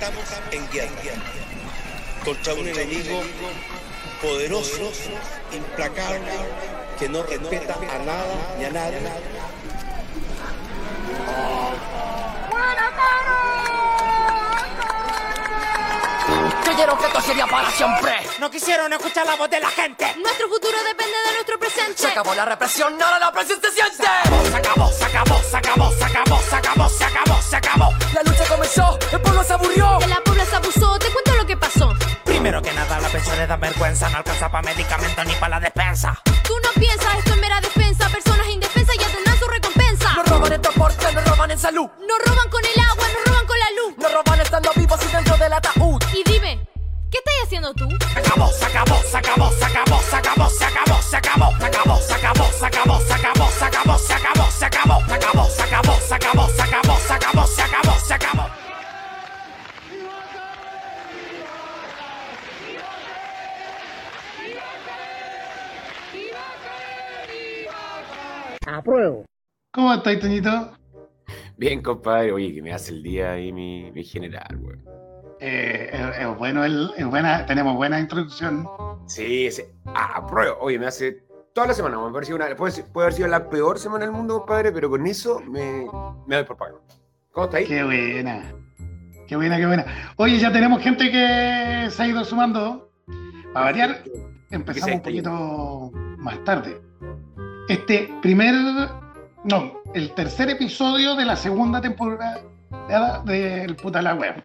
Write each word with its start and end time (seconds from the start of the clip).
Estamos 0.00 0.24
en 0.50 0.70
guerra 0.70 1.22
contra 2.24 2.54
un 2.54 2.66
enemigo 2.66 3.20
poderoso, 4.22 4.90
implacable, 5.52 6.32
que 6.98 7.06
no 7.10 7.22
respeta 7.22 7.74
a 7.74 7.98
nada 7.98 8.56
ni 8.58 8.64
a 8.64 8.70
nadie. 8.70 8.98
Creyeron 16.90 16.98
que 16.98 17.06
esto 17.06 17.20
sería 17.20 17.46
para 17.46 17.70
siempre. 17.70 18.12
No 18.40 18.50
quisieron 18.50 18.92
escuchar 18.92 19.24
la 19.26 19.36
voz 19.36 19.48
de 19.48 19.60
la 19.60 19.68
gente. 19.68 20.12
Nuestro 20.20 20.48
futuro 20.48 20.76
depende 20.78 21.16
de 21.26 21.32
nuestro 21.34 21.58
presente. 21.58 21.94
Se 21.94 22.08
acabó 22.08 22.34
la 22.34 22.44
represión, 22.44 23.00
ahora 23.00 23.18
la 23.18 23.32
presión 23.32 23.60
se 23.60 23.70
siente. 23.70 24.04
Se 24.50 24.56
acabó, 24.56 24.90
se 24.90 25.04
acabó, 25.04 25.40
se 25.42 25.56
acabó, 25.56 25.92
se 25.92 26.04
acabó, 26.04 26.40
se 26.40 26.54
acabó, 26.56 26.88
se 26.88 27.04
acabó, 27.04 27.42
se 27.42 27.56
acabó. 27.56 27.94
La 28.12 28.22
lucha 28.22 28.44
comenzó, 28.48 28.98
el 29.12 29.20
pueblo 29.20 29.44
se 29.44 29.52
aburrió. 29.52 29.98
De 30.00 30.08
la 30.08 30.20
población 30.24 30.56
abusó, 30.56 30.98
te 30.98 31.10
cuento 31.10 31.34
lo 31.34 31.46
que 31.46 31.56
pasó. 31.56 31.94
Primero 32.24 32.60
que 32.60 32.72
nada, 32.72 32.98
la 33.00 33.08
pensión 33.08 33.38
les 33.38 33.48
da 33.48 33.56
vergüenza. 33.56 34.08
No 34.10 34.18
alcanza 34.18 34.50
para 34.50 34.62
medicamentos 34.62 35.26
ni 35.26 35.34
para 35.34 35.48
la 35.48 35.60
despensa. 35.60 36.20
¿Cómo 69.72 69.94
estáis, 69.94 70.18
Toñito? 70.18 70.72
Bien, 71.56 71.80
compadre. 71.80 72.32
Oye, 72.32 72.52
que 72.52 72.62
me 72.62 72.72
hace 72.72 72.92
el 72.92 73.02
día 73.02 73.32
ahí 73.32 73.52
mi, 73.52 73.90
mi 73.92 74.02
general, 74.02 74.58
weón. 74.60 74.84
Eh, 75.38 75.90
es, 75.92 76.18
es 76.18 76.38
bueno, 76.38 76.64
el, 76.64 76.90
es 76.96 77.06
buena, 77.06 77.46
tenemos 77.46 77.76
buena 77.76 78.00
introducción. 78.00 78.68
Sí, 79.06 79.50
sí. 79.50 79.62
Ah, 79.86 80.14
apruebo. 80.16 80.58
Oye, 80.60 80.78
me 80.78 80.86
hace 80.86 81.22
toda 81.54 81.68
la 81.68 81.74
semana, 81.74 81.98
me 82.04 82.12
pareció 82.12 82.34
una. 82.34 82.54
Puede 82.56 82.82
haber 82.96 83.12
sido 83.12 83.28
la 83.28 83.48
peor 83.48 83.78
semana 83.78 84.06
del 84.06 84.12
mundo, 84.14 84.38
compadre, 84.38 84.72
pero 84.72 84.90
con 84.90 85.06
eso 85.06 85.40
me, 85.40 85.86
me 86.26 86.36
doy 86.36 86.44
por 86.44 86.56
pago. 86.56 86.82
¿Cómo 87.30 87.44
está 87.46 87.58
ahí? 87.58 87.66
Qué 87.66 87.84
buena. 87.84 88.52
Qué 89.28 89.36
buena, 89.36 89.56
qué 89.56 89.66
buena. 89.66 89.86
Oye, 90.16 90.38
ya 90.38 90.50
tenemos 90.50 90.82
gente 90.82 91.12
que 91.12 91.86
se 91.90 92.02
ha 92.02 92.06
ido 92.08 92.24
sumando. 92.24 92.90
Para 93.52 93.66
variar, 93.66 94.02
empezamos 94.50 94.96
un 94.96 95.02
poquito 95.02 95.92
más 96.18 96.42
tarde. 96.44 96.80
Este 97.68 98.12
primer, 98.20 98.52
no, 99.44 99.80
el 99.94 100.12
tercer 100.14 100.50
episodio 100.50 101.14
de 101.16 101.24
la 101.24 101.36
segunda 101.36 101.80
temporada 101.80 102.40
del 103.24 103.76
Puta 103.76 104.02
la 104.02 104.14
Web. 104.14 104.44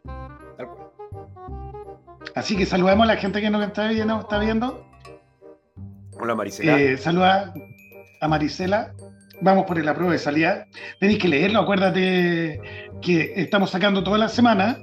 Así 2.36 2.56
que 2.56 2.66
saludamos 2.66 3.06
a 3.06 3.14
la 3.14 3.18
gente 3.18 3.42
que 3.42 3.50
nos 3.50 3.64
está 3.66 3.88
viendo. 3.88 4.20
Está 4.20 4.40
viendo. 4.40 4.86
Hola, 6.20 6.36
Maricela. 6.36 6.80
Eh, 6.80 6.98
saluda 6.98 7.54
a 8.22 8.28
Marisela. 8.28 8.94
Vamos 9.42 9.66
por 9.66 9.78
el 9.78 9.88
apruebo 9.88 10.12
de 10.12 10.20
salida. 10.20 10.68
Tenéis 11.00 11.20
que 11.20 11.28
leerlo. 11.28 11.62
Acuérdate 11.62 12.60
que 13.02 13.34
estamos 13.36 13.70
sacando 13.70 14.04
toda 14.04 14.18
la 14.18 14.30
semana 14.30 14.78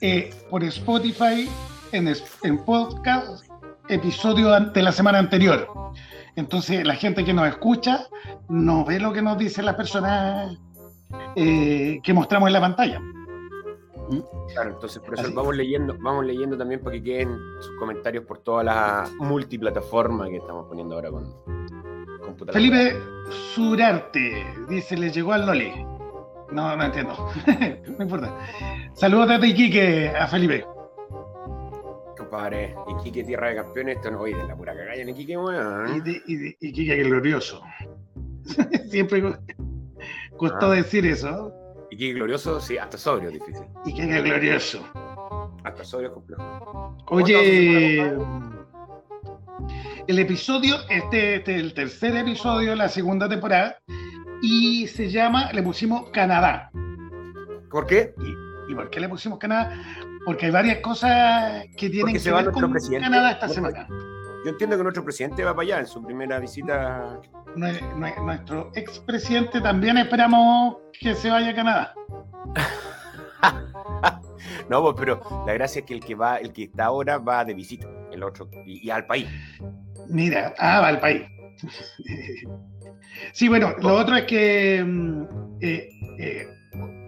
eh, 0.00 0.30
por 0.50 0.64
Spotify, 0.64 1.48
en, 1.92 2.12
en 2.42 2.64
podcast, 2.64 3.44
episodio 3.88 4.58
de 4.60 4.82
la 4.82 4.92
semana 4.92 5.18
anterior. 5.18 5.68
Entonces, 6.36 6.86
la 6.86 6.94
gente 6.94 7.24
que 7.24 7.34
nos 7.34 7.48
escucha 7.48 8.06
no 8.48 8.84
ve 8.84 8.98
lo 8.98 9.12
que 9.12 9.22
nos 9.22 9.36
dicen 9.36 9.66
las 9.66 9.74
personas 9.74 10.58
eh, 11.36 12.00
que 12.02 12.14
mostramos 12.14 12.48
en 12.48 12.52
la 12.54 12.60
pantalla. 12.60 13.00
Claro, 14.52 14.70
entonces 14.70 15.00
por 15.00 15.14
eso 15.14 15.24
Así. 15.24 15.32
vamos 15.32 15.56
leyendo, 15.56 15.96
vamos 16.00 16.26
leyendo 16.26 16.56
también 16.56 16.80
para 16.80 16.96
que 16.96 17.02
queden 17.02 17.38
sus 17.60 17.76
comentarios 17.78 18.24
por 18.24 18.38
toda 18.38 18.62
la 18.64 19.04
multiplataforma 19.18 20.28
que 20.28 20.36
estamos 20.36 20.66
poniendo 20.66 20.96
ahora 20.96 21.10
con, 21.10 21.32
con 22.20 22.34
Puta 22.36 22.46
la 22.46 22.52
Felipe 22.52 22.96
Surarte 23.54 24.44
dice: 24.68 24.96
Le 24.96 25.10
llegó 25.10 25.32
al 25.32 25.46
Loli. 25.46 25.72
No, 26.50 26.76
no 26.76 26.84
entiendo. 26.84 27.30
no 27.98 28.04
importa. 28.04 28.34
Saludos 28.94 29.28
desde 29.28 29.48
Iquique 29.48 30.08
a 30.10 30.26
Felipe. 30.26 30.66
Compadre, 32.36 32.74
Iquique, 32.88 33.24
tierra 33.24 33.50
de 33.50 33.56
campeones, 33.56 33.96
esto 33.96 34.10
no 34.10 34.20
oye 34.20 34.34
de 34.34 34.44
la 34.48 34.56
pura 34.56 34.74
cagalla 34.74 35.02
en 35.02 35.10
Iquique, 35.10 35.32
Y, 35.32 35.36
weón. 35.36 36.02
y 36.26 36.56
Iquique 36.66 36.96
glorioso. 37.02 37.60
Siempre 38.90 39.20
co- 39.20 39.36
costó 40.38 40.70
Ah. 40.70 40.74
decir 40.76 41.04
eso. 41.04 41.52
Iquique 41.90 42.14
glorioso, 42.14 42.58
sí, 42.58 42.78
hasta 42.78 42.96
sobrio 42.96 43.28
es 43.28 43.34
difícil. 43.34 43.66
Iquique 43.84 44.22
glorioso. 44.22 44.82
Hasta 45.62 45.84
sobrio 45.84 46.08
es 46.08 46.14
complejo. 46.14 46.96
Oye, 47.08 48.14
el 50.06 50.18
episodio, 50.18 50.76
este, 50.88 51.34
este 51.34 51.54
es 51.56 51.60
el 51.60 51.74
tercer 51.74 52.16
episodio 52.16 52.70
de 52.70 52.76
la 52.76 52.88
segunda 52.88 53.28
temporada 53.28 53.76
y 54.40 54.86
se 54.86 55.10
llama, 55.10 55.52
le 55.52 55.62
pusimos 55.62 56.08
Canadá. 56.12 56.70
¿Por 57.70 57.86
qué? 57.86 58.14
¿Y 58.70 58.74
por 58.74 58.88
qué 58.88 59.00
le 59.00 59.08
pusimos 59.10 59.38
Canadá? 59.38 59.78
Porque 60.24 60.46
hay 60.46 60.52
varias 60.52 60.78
cosas 60.78 61.64
que 61.76 61.88
tienen 61.90 62.00
Porque 62.00 62.12
que 62.14 62.18
se 62.20 62.30
va 62.30 62.36
ver 62.38 62.44
nuestro 62.46 62.62
con 62.66 62.72
presidente. 62.72 63.04
Canadá 63.04 63.30
esta 63.32 63.48
semana. 63.48 63.86
Yo 64.44 64.50
entiendo 64.50 64.76
que 64.76 64.82
nuestro 64.82 65.04
presidente 65.04 65.44
va 65.44 65.52
para 65.54 65.62
allá 65.62 65.78
en 65.80 65.86
su 65.86 66.02
primera 66.04 66.38
visita. 66.38 67.20
Nue- 67.56 67.80
nue- 67.96 68.24
Nuestro 68.24 68.70
expresidente 68.74 69.60
también 69.60 69.98
esperamos 69.98 70.76
que 70.98 71.14
se 71.14 71.30
vaya 71.30 71.50
a 71.50 71.54
Canadá. 71.54 71.94
No, 74.68 74.80
pues, 74.82 74.94
pero 74.98 75.44
la 75.46 75.52
gracia 75.54 75.80
es 75.80 75.86
que 75.86 75.94
el 75.94 76.00
que 76.00 76.14
va, 76.14 76.36
el 76.36 76.52
que 76.52 76.64
está 76.64 76.84
ahora 76.86 77.18
va 77.18 77.44
de 77.44 77.52
visita, 77.52 77.86
el 78.10 78.22
otro, 78.22 78.48
y, 78.64 78.86
y 78.86 78.90
al 78.90 79.04
país. 79.06 79.28
Mira, 80.08 80.54
ah, 80.58 80.80
va 80.80 80.88
al 80.88 81.00
país. 81.00 81.22
Sí, 83.32 83.48
bueno, 83.48 83.74
lo 83.80 83.94
otro 83.94 84.16
es 84.16 84.24
que 84.24 84.82
mm, 84.84 85.22
eh, 85.60 85.88
eh, 86.18 86.48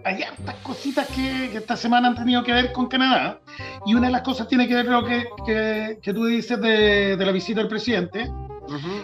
hay 0.05 0.21
hartas 0.21 0.55
cositas 0.61 1.07
que, 1.07 1.49
que 1.51 1.57
esta 1.57 1.75
semana 1.75 2.09
han 2.09 2.15
tenido 2.15 2.43
que 2.43 2.53
ver 2.53 2.71
con 2.71 2.87
Canadá. 2.87 3.41
Y 3.87 3.95
una 3.95 4.05
de 4.07 4.13
las 4.13 4.21
cosas 4.21 4.47
tiene 4.47 4.67
que 4.67 4.75
ver 4.75 4.85
lo 4.85 5.03
que, 5.03 5.25
que, 5.45 5.99
que 6.01 6.13
tú 6.13 6.25
dices 6.25 6.61
de, 6.61 7.17
de 7.17 7.25
la 7.25 7.31
visita 7.31 7.59
del 7.59 7.69
presidente. 7.69 8.31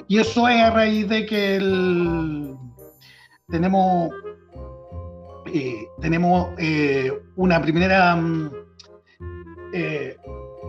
Y 0.07 0.19
eso 0.19 0.47
es 0.47 0.61
a 0.61 0.69
raíz 0.69 1.07
de 1.09 1.25
que 1.25 1.55
el- 1.55 2.55
tenemos, 3.47 4.11
eh, 5.53 5.85
tenemos 5.99 6.49
eh, 6.59 7.11
una 7.35 7.59
primera 7.61 8.15
mm, 8.15 8.51
eh, 9.73 10.15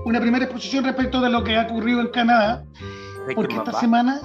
una 0.04 0.20
primera 0.20 0.44
exposición 0.46 0.84
respecto 0.84 1.20
de 1.20 1.30
lo 1.30 1.44
que 1.44 1.56
ha 1.56 1.62
ocurrido 1.62 2.00
en 2.00 2.08
Canadá, 2.08 2.64
¿Sabes 3.18 3.34
porque 3.36 3.54
esta 3.54 3.72
semana 3.74 4.20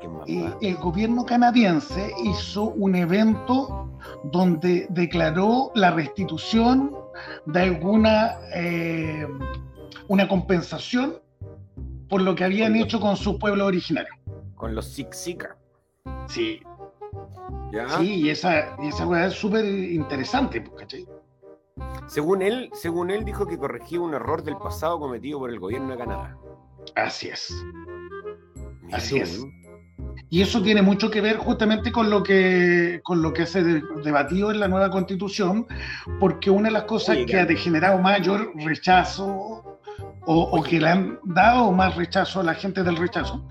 ¿Sabes 0.00 0.08
quién 0.08 0.12
más 0.16 0.28
eh, 0.28 0.42
va? 0.42 0.58
el 0.60 0.76
gobierno 0.76 1.24
canadiense 1.24 2.12
hizo 2.24 2.64
un 2.64 2.94
evento 2.94 3.90
donde 4.24 4.86
declaró 4.90 5.70
la 5.74 5.90
restitución 5.90 6.94
de 7.46 7.60
alguna 7.60 8.38
eh, 8.54 9.26
una 10.08 10.26
compensación 10.26 11.18
por 12.08 12.22
lo 12.22 12.34
que 12.34 12.44
habían 12.44 12.74
hecho 12.74 13.00
con 13.00 13.16
su 13.16 13.38
pueblo 13.38 13.66
originario. 13.66 14.12
Con 14.56 14.74
los 14.74 14.86
Seeker. 14.86 15.56
Sí, 16.26 16.60
¿ya? 17.72 17.88
sí, 17.90 18.14
y 18.14 18.30
esa, 18.30 18.76
y 18.82 18.88
esa 18.88 19.06
weá 19.06 19.26
es 19.26 19.34
súper 19.34 19.64
interesante, 19.64 20.60
pues, 20.60 20.80
¿cachai? 20.80 21.06
Según 22.08 22.42
él, 22.42 22.68
según 22.72 23.10
él 23.10 23.24
dijo 23.24 23.46
que 23.46 23.56
corregía 23.56 24.00
un 24.00 24.14
error 24.14 24.42
del 24.42 24.56
pasado 24.56 24.98
cometido 24.98 25.38
por 25.38 25.50
el 25.50 25.60
gobierno 25.60 25.92
de 25.92 25.98
Canadá. 25.98 26.36
Así 26.96 27.28
es. 27.28 27.54
Mira 28.82 28.98
Así 28.98 29.18
es. 29.18 29.44
¿no? 29.44 29.59
Y 30.30 30.42
eso 30.42 30.62
tiene 30.62 30.80
mucho 30.80 31.10
que 31.10 31.20
ver 31.20 31.38
justamente 31.38 31.90
con 31.90 32.08
lo 32.08 32.22
que, 32.22 33.00
con 33.02 33.20
lo 33.20 33.32
que 33.32 33.46
se 33.46 33.64
de- 33.64 33.82
debatió 34.04 34.52
en 34.52 34.60
la 34.60 34.68
nueva 34.68 34.88
constitución, 34.90 35.66
porque 36.20 36.50
una 36.50 36.68
de 36.68 36.72
las 36.74 36.84
cosas 36.84 37.16
que 37.26 37.40
ha 37.40 37.46
generado 37.56 37.98
mayor 37.98 38.52
rechazo 38.54 39.26
o, 39.26 40.34
o 40.42 40.62
que 40.62 40.78
le 40.80 40.88
han 40.88 41.18
dado 41.24 41.72
más 41.72 41.96
rechazo 41.96 42.40
a 42.40 42.44
la 42.44 42.54
gente 42.54 42.82
del 42.84 42.96
rechazo 42.96 43.44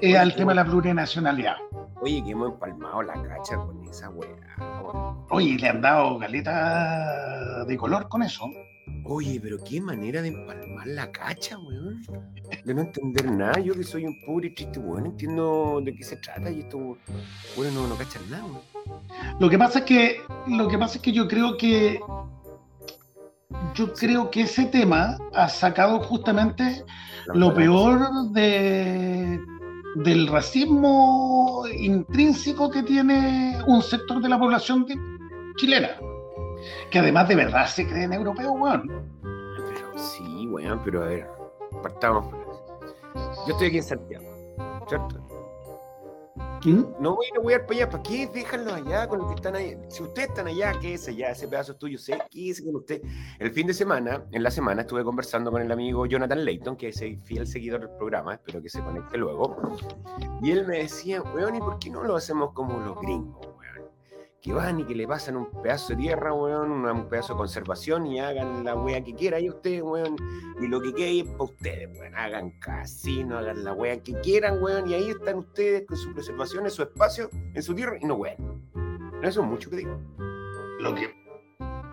es 0.00 0.10
Oye, 0.10 0.18
al 0.18 0.34
tema 0.34 0.52
de 0.52 0.56
la 0.56 0.64
plurinacionalidad. 0.64 1.56
Oye, 2.00 2.24
que 2.24 2.30
hemos 2.30 2.52
empalmado 2.52 3.02
la 3.02 3.12
cacha 3.12 3.56
con 3.56 3.84
esa 3.88 4.08
weá. 4.10 4.30
Oye, 5.30 5.56
le 5.58 5.68
han 5.68 5.80
dado 5.82 6.18
galeta 6.18 7.64
de 7.66 7.76
color 7.76 8.08
con 8.08 8.22
eso. 8.22 8.46
Oye, 9.04 9.40
pero 9.42 9.58
qué 9.64 9.80
manera 9.80 10.22
de 10.22 10.28
empalmar 10.28 10.86
la 10.86 11.10
cacha, 11.10 11.58
weón. 11.58 12.02
De 12.64 12.74
no 12.74 12.82
entender 12.82 13.30
nada. 13.30 13.58
Yo 13.60 13.74
que 13.74 13.82
soy 13.84 14.04
un 14.06 14.14
pobre 14.24 14.48
y 14.48 14.54
triste, 14.54 14.78
weón, 14.78 15.06
entiendo 15.06 15.80
de 15.84 15.94
qué 15.94 16.04
se 16.04 16.16
trata 16.16 16.50
y 16.50 16.60
esto, 16.60 16.78
weón, 17.56 17.74
no, 17.74 17.86
no 17.88 17.96
cachan 17.96 18.22
nada, 18.30 18.44
weón. 18.44 18.60
Lo 19.40 19.48
que 19.50 19.58
pasa 19.58 19.80
es 19.80 19.84
que, 19.84 20.16
lo 20.48 20.68
que 20.68 20.78
pasa 20.78 20.96
es 20.96 21.02
que 21.02 21.12
yo 21.12 21.26
creo 21.28 21.56
que 21.56 22.00
yo 23.74 23.92
creo 23.94 24.30
que 24.30 24.42
ese 24.42 24.64
tema 24.66 25.16
ha 25.34 25.48
sacado 25.48 26.00
justamente 26.00 26.84
lo 27.34 27.54
peor 27.54 28.30
de, 28.32 29.40
del 29.96 30.26
racismo 30.26 31.64
intrínseco 31.72 32.70
que 32.70 32.82
tiene 32.82 33.58
un 33.66 33.82
sector 33.82 34.20
de 34.22 34.28
la 34.28 34.38
población 34.38 34.84
de- 34.86 34.96
chilena, 35.56 35.90
que 36.90 36.98
además 36.98 37.28
de 37.28 37.36
verdad 37.36 37.66
se 37.66 37.86
creen 37.86 38.12
europeos, 38.12 38.52
weón. 38.56 38.88
Pero 39.22 39.98
sí, 39.98 40.46
weón, 40.48 40.80
pero 40.84 41.02
a 41.02 41.06
ver, 41.06 41.28
partamos 41.82 42.26
por 42.26 42.40
eso. 42.40 43.46
Yo 43.46 43.52
estoy 43.52 43.68
aquí 43.68 43.78
en 43.78 43.82
Santiago, 43.82 44.26
¿cierto? 44.88 45.32
¿Mm? 46.64 46.84
No 47.00 47.16
voy 47.16 47.26
a 47.36 47.40
wear 47.40 47.66
para 47.66 47.80
allá, 47.80 47.90
¿para 47.90 48.02
qué? 48.04 48.28
Déjanlos 48.32 48.72
allá 48.74 49.08
con 49.08 49.18
los 49.18 49.28
que 49.28 49.34
están 49.34 49.56
ahí. 49.56 49.76
Si 49.88 50.02
ustedes 50.02 50.28
están 50.28 50.46
allá, 50.46 50.72
quédese 50.80 51.10
allá, 51.10 51.30
ese 51.30 51.48
pedazo 51.48 51.72
es 51.72 51.78
tuyo, 51.78 51.98
sé, 51.98 52.16
quédese 52.30 52.64
con 52.64 52.76
usted. 52.76 53.02
El 53.40 53.50
fin 53.50 53.66
de 53.66 53.74
semana, 53.74 54.24
en 54.30 54.42
la 54.44 54.50
semana, 54.50 54.82
estuve 54.82 55.02
conversando 55.02 55.50
con 55.50 55.60
el 55.60 55.72
amigo 55.72 56.06
Jonathan 56.06 56.44
Layton, 56.44 56.76
que 56.76 56.88
es 56.88 57.02
el 57.02 57.18
fiel 57.18 57.48
seguidor 57.48 57.80
del 57.80 57.90
programa, 57.96 58.34
espero 58.34 58.62
que 58.62 58.68
se 58.68 58.80
conecte 58.80 59.18
luego. 59.18 59.56
Y 60.40 60.52
él 60.52 60.66
me 60.66 60.78
decía, 60.78 61.20
weón, 61.22 61.56
¿y 61.56 61.58
por 61.58 61.80
qué 61.80 61.90
no 61.90 62.04
lo 62.04 62.14
hacemos 62.14 62.52
como 62.52 62.78
los 62.78 63.00
gringos? 63.00 63.51
Que 64.42 64.52
van 64.52 64.80
y 64.80 64.84
que 64.84 64.94
le 64.96 65.06
pasan 65.06 65.36
un 65.36 65.48
pedazo 65.62 65.90
de 65.90 66.02
tierra, 66.02 66.34
weón, 66.34 66.72
un 66.84 67.08
pedazo 67.08 67.34
de 67.34 67.38
conservación 67.38 68.06
y 68.06 68.18
hagan 68.18 68.64
la 68.64 68.74
wea 68.74 69.02
que 69.02 69.14
quieran 69.14 69.44
y 69.44 69.50
ustedes, 69.50 69.82
weón. 69.82 70.16
Y 70.60 70.66
lo 70.66 70.82
que 70.82 70.92
quede 70.92 71.20
es 71.20 71.26
para 71.26 71.44
ustedes, 71.44 71.88
weón. 71.96 72.14
Hagan 72.16 72.50
casino, 72.58 73.38
hagan 73.38 73.62
la 73.62 73.72
wea 73.72 74.02
que 74.02 74.14
quieran, 74.20 74.60
weón. 74.60 74.90
Y 74.90 74.94
ahí 74.94 75.10
están 75.10 75.38
ustedes 75.38 75.86
con 75.86 75.96
su 75.96 76.12
preservación, 76.12 76.64
en 76.64 76.72
su 76.72 76.82
espacio, 76.82 77.30
en 77.54 77.62
su 77.62 77.72
tierra 77.72 77.96
y 78.00 78.04
no, 78.04 78.14
weón. 78.14 78.68
Eso 79.22 79.42
es 79.42 79.46
mucho 79.46 79.70
que 79.70 79.76
digo. 79.76 79.96
Lo 80.80 80.92
que, 80.92 81.14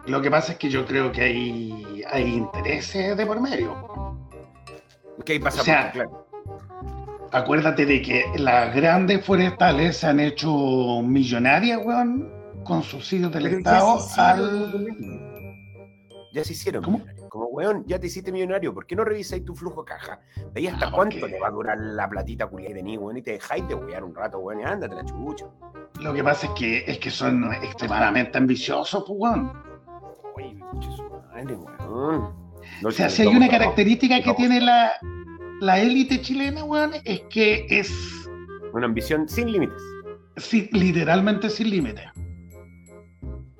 lo 0.07 0.19
que 0.19 0.31
pasa 0.31 0.54
es 0.54 0.57
que 0.57 0.69
yo 0.69 0.84
creo 0.88 1.12
que 1.12 1.22
hay, 1.22 2.04
hay 2.12 2.34
intereses 2.34 3.16
de 3.16 3.25
por 3.28 3.40
medio. 3.40 4.16
Ahí 5.28 5.38
pasa 5.38 5.62
O 5.62 5.63
sea, 5.63 5.92
claro. 5.92 6.25
Acuérdate 7.31 7.86
de 7.86 8.02
que 8.02 8.25
las 8.38 8.75
grandes 8.75 9.24
forestales 9.24 9.98
se 9.98 10.07
han 10.07 10.19
hecho 10.19 11.04
millonarias, 11.04 11.80
weón, 11.86 12.39
con 12.69 12.83
subsidios 12.83 13.31
del 13.33 13.48
Estado 13.48 13.98
al... 14.18 14.88
Ya 16.31 16.44
se 16.44 16.54
hicieron 16.54 16.83
¿Cómo? 16.83 17.00
millonarios. 17.00 17.27
Como, 17.30 17.45
weón, 17.48 17.83
ya 17.88 18.00
te 18.00 18.06
hiciste 18.06 18.31
millonario. 18.31 18.71
¿Por 18.71 18.86
qué 18.86 18.95
no 18.95 19.04
revisáis 19.04 19.44
tu 19.44 19.56
flujo 19.56 19.81
de 19.81 19.88
caja? 19.89 20.19
Veis 20.54 20.71
hasta 20.71 20.88
Ah, 20.88 20.92
cuánto 20.94 21.19
porque- 21.19 21.33
te 21.33 21.39
va 21.42 21.48
a 21.48 21.51
durar 21.51 21.77
la 21.80 22.07
platita 22.07 22.45
culia 22.45 22.68
que 22.69 22.75
tenés, 22.75 23.00
weón, 23.00 23.18
y 23.18 23.24
te 23.24 23.31
dejáis 23.31 23.68
de 23.68 23.74
wear 23.74 24.04
un 24.04 24.13
rato, 24.13 24.38
weón, 24.38 24.62
y 24.62 24.63
ándate 24.63 24.94
la 24.95 25.04
chucha. 25.06 25.45
Lo 26.00 26.13
que 26.13 26.24
pasa 26.24 26.45
es 26.45 26.54
que, 26.54 26.83
es 26.86 27.00
que 27.00 27.10
son 27.10 27.51
extremadamente 27.54 28.38
ambiciosos, 28.38 29.04
pues, 29.07 29.19
weón. 29.19 29.51
Oye, 30.36 30.54
madre, 31.33 31.56
weón. 31.56 32.31
No, 32.83 32.89
O 32.89 32.92
sea, 32.92 33.10
si 33.10 33.24
hay 33.24 33.30
una 33.30 33.48
no, 33.48 33.51
característica 33.51 34.19
que 34.21 34.30
no. 34.30 34.36
tiene 34.36 34.62
la, 34.62 34.92
la 35.62 35.80
élite 35.80 36.21
chilena, 36.21 36.63
weón, 36.63 36.92
es 37.06 37.21
que 37.31 37.66
es 37.69 37.92
Una 38.74 38.86
ambición 38.86 39.27
sin 39.27 39.51
límites. 39.51 39.81
sí, 40.38 40.69
literalmente 40.74 41.50
sin 41.50 41.71
límites. 41.71 42.06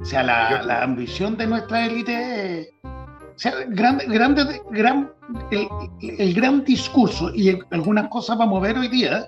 O 0.01 0.06
sea, 0.06 0.24
la, 0.24 0.62
la 0.63 0.84
ambición 0.84 1.36
de 1.38 1.48
nuestra 1.48 1.86
élite 1.86 2.62
es- 2.62 2.69
o 2.84 3.42
sea, 3.42 3.54
grande, 3.69 4.06
grande, 4.07 4.62
gran, 4.72 5.12
el, 5.51 5.68
el 6.01 6.34
gran 6.34 6.63
discurso 6.66 7.31
y 7.34 7.57
algunas 7.72 8.10
cosas 8.10 8.38
vamos 8.38 8.60
a 8.60 8.68
ver 8.68 8.78
hoy 8.78 8.90
día 8.90 9.25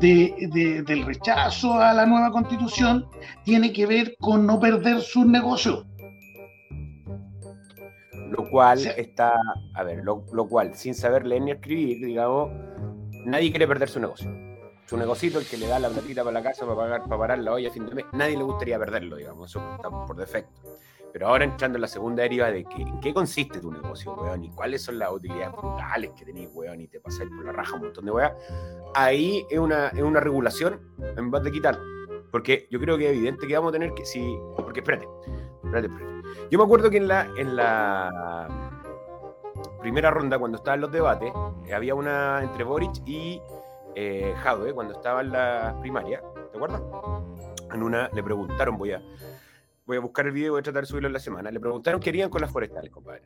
de- 0.00 0.34
de- 0.52 0.82
del 0.82 1.04
rechazo 1.06 1.74
a 1.80 1.94
la 1.94 2.04
nueva 2.04 2.30
constitución 2.30 3.06
tiene 3.44 3.72
que 3.72 3.86
ver 3.86 4.14
con 4.20 4.46
no 4.46 4.60
perder 4.60 5.00
sus 5.00 5.24
negocios. 5.24 5.86
Lo 8.30 8.48
cual 8.50 8.78
está, 8.96 9.34
a 9.74 9.82
ver, 9.82 10.00
lo, 10.04 10.24
lo 10.32 10.46
cual, 10.48 10.74
sin 10.74 10.94
saber 10.94 11.26
leer 11.26 11.42
ni 11.42 11.50
escribir, 11.52 12.04
digamos, 12.04 12.50
nadie 13.26 13.50
quiere 13.50 13.66
perder 13.68 13.88
su 13.88 14.00
negocio. 14.00 14.30
Su 14.92 14.98
negocito, 14.98 15.38
el 15.38 15.46
que 15.46 15.56
le 15.56 15.68
da 15.68 15.78
la 15.78 15.88
platita 15.88 16.22
para 16.22 16.34
la 16.34 16.42
casa 16.42 16.66
para 16.66 16.76
pagar, 16.76 17.02
para 17.04 17.16
parar 17.16 17.38
la 17.38 17.54
olla 17.54 17.70
a 17.70 17.72
fin 17.72 17.86
de 17.86 17.94
mes, 17.94 18.04
nadie 18.12 18.36
le 18.36 18.42
gustaría 18.42 18.78
perderlo, 18.78 19.16
digamos, 19.16 19.48
eso 19.48 19.72
está 19.74 19.88
por 19.88 20.14
defecto. 20.14 20.60
Pero 21.14 21.28
ahora 21.28 21.44
entrando 21.44 21.78
en 21.78 21.80
la 21.80 21.88
segunda 21.88 22.24
deriva 22.24 22.50
de 22.50 22.66
que, 22.66 22.82
en 22.82 23.00
qué 23.00 23.14
consiste 23.14 23.58
tu 23.58 23.72
negocio, 23.72 24.12
weón, 24.12 24.44
y 24.44 24.50
cuáles 24.50 24.82
son 24.82 24.98
las 24.98 25.10
utilidades 25.10 25.56
brutales 25.56 26.10
que 26.10 26.26
tenéis, 26.26 26.50
weón, 26.52 26.82
y 26.82 26.88
te 26.88 27.00
pasáis 27.00 27.30
por 27.30 27.42
la 27.42 27.52
raja 27.52 27.76
un 27.76 27.84
montón 27.84 28.04
de 28.04 28.10
weas, 28.10 28.32
ahí 28.94 29.46
es 29.48 29.58
una, 29.58 29.88
es 29.88 30.02
una 30.02 30.20
regulación 30.20 30.78
en 31.16 31.30
vez 31.30 31.42
de 31.42 31.52
quitar. 31.52 31.78
Porque 32.30 32.68
yo 32.70 32.78
creo 32.78 32.98
que 32.98 33.06
es 33.06 33.16
evidente 33.16 33.46
que 33.46 33.54
vamos 33.54 33.70
a 33.70 33.72
tener 33.72 33.94
que, 33.94 34.04
si, 34.04 34.36
porque 34.58 34.80
espérate, 34.80 35.08
espérate, 35.64 35.86
espérate. 35.86 36.48
Yo 36.50 36.58
me 36.58 36.64
acuerdo 36.64 36.90
que 36.90 36.98
en 36.98 37.08
la, 37.08 37.30
en 37.38 37.56
la 37.56 38.76
primera 39.80 40.10
ronda, 40.10 40.38
cuando 40.38 40.58
estaban 40.58 40.82
los 40.82 40.92
debates, 40.92 41.32
había 41.74 41.94
una 41.94 42.42
entre 42.42 42.62
Boric 42.64 42.92
y 43.06 43.40
eh, 43.94 44.34
Jadwe, 44.38 44.72
cuando 44.74 44.94
estaba 44.94 45.20
en 45.20 45.32
la 45.32 45.76
primaria, 45.80 46.22
¿te 46.50 46.56
acuerdas? 46.56 46.82
En 47.72 47.82
una 47.82 48.08
le 48.12 48.22
preguntaron, 48.22 48.76
voy 48.76 48.92
a, 48.92 49.02
voy 49.86 49.96
a 49.96 50.00
buscar 50.00 50.26
el 50.26 50.32
video, 50.32 50.52
voy 50.52 50.60
a 50.60 50.62
tratar 50.62 50.82
de 50.82 50.86
subirlo 50.86 51.06
en 51.08 51.12
la 51.14 51.20
semana, 51.20 51.50
le 51.50 51.60
preguntaron 51.60 52.00
qué 52.00 52.10
harían 52.10 52.30
con 52.30 52.40
las 52.40 52.50
forestales, 52.50 52.90
compadre. 52.90 53.22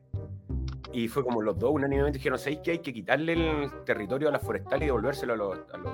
Y 0.92 1.08
fue 1.08 1.24
como 1.24 1.42
los 1.42 1.58
dos 1.58 1.72
unánimemente 1.72 2.18
dijeron, 2.18 2.38
¿sabéis 2.38 2.60
que 2.60 2.70
hay 2.72 2.78
que 2.78 2.92
quitarle 2.92 3.32
el 3.34 3.70
territorio 3.84 4.28
a 4.28 4.32
las 4.32 4.42
forestales 4.42 4.82
y 4.82 4.86
devolvérselo 4.86 5.34
a 5.34 5.36
los, 5.36 5.58
a 5.72 5.76
los- 5.78 5.92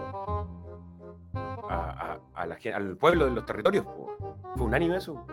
a- 1.68 2.12
a- 2.12 2.20
a 2.42 2.46
la 2.46 2.56
gen- 2.56 2.74
al 2.74 2.96
pueblo 2.96 3.24
de 3.24 3.30
los 3.32 3.44
territorios? 3.46 3.84
po? 3.84 4.16
Fue 4.56 4.66
unánime 4.66 4.96
eso. 4.98 5.26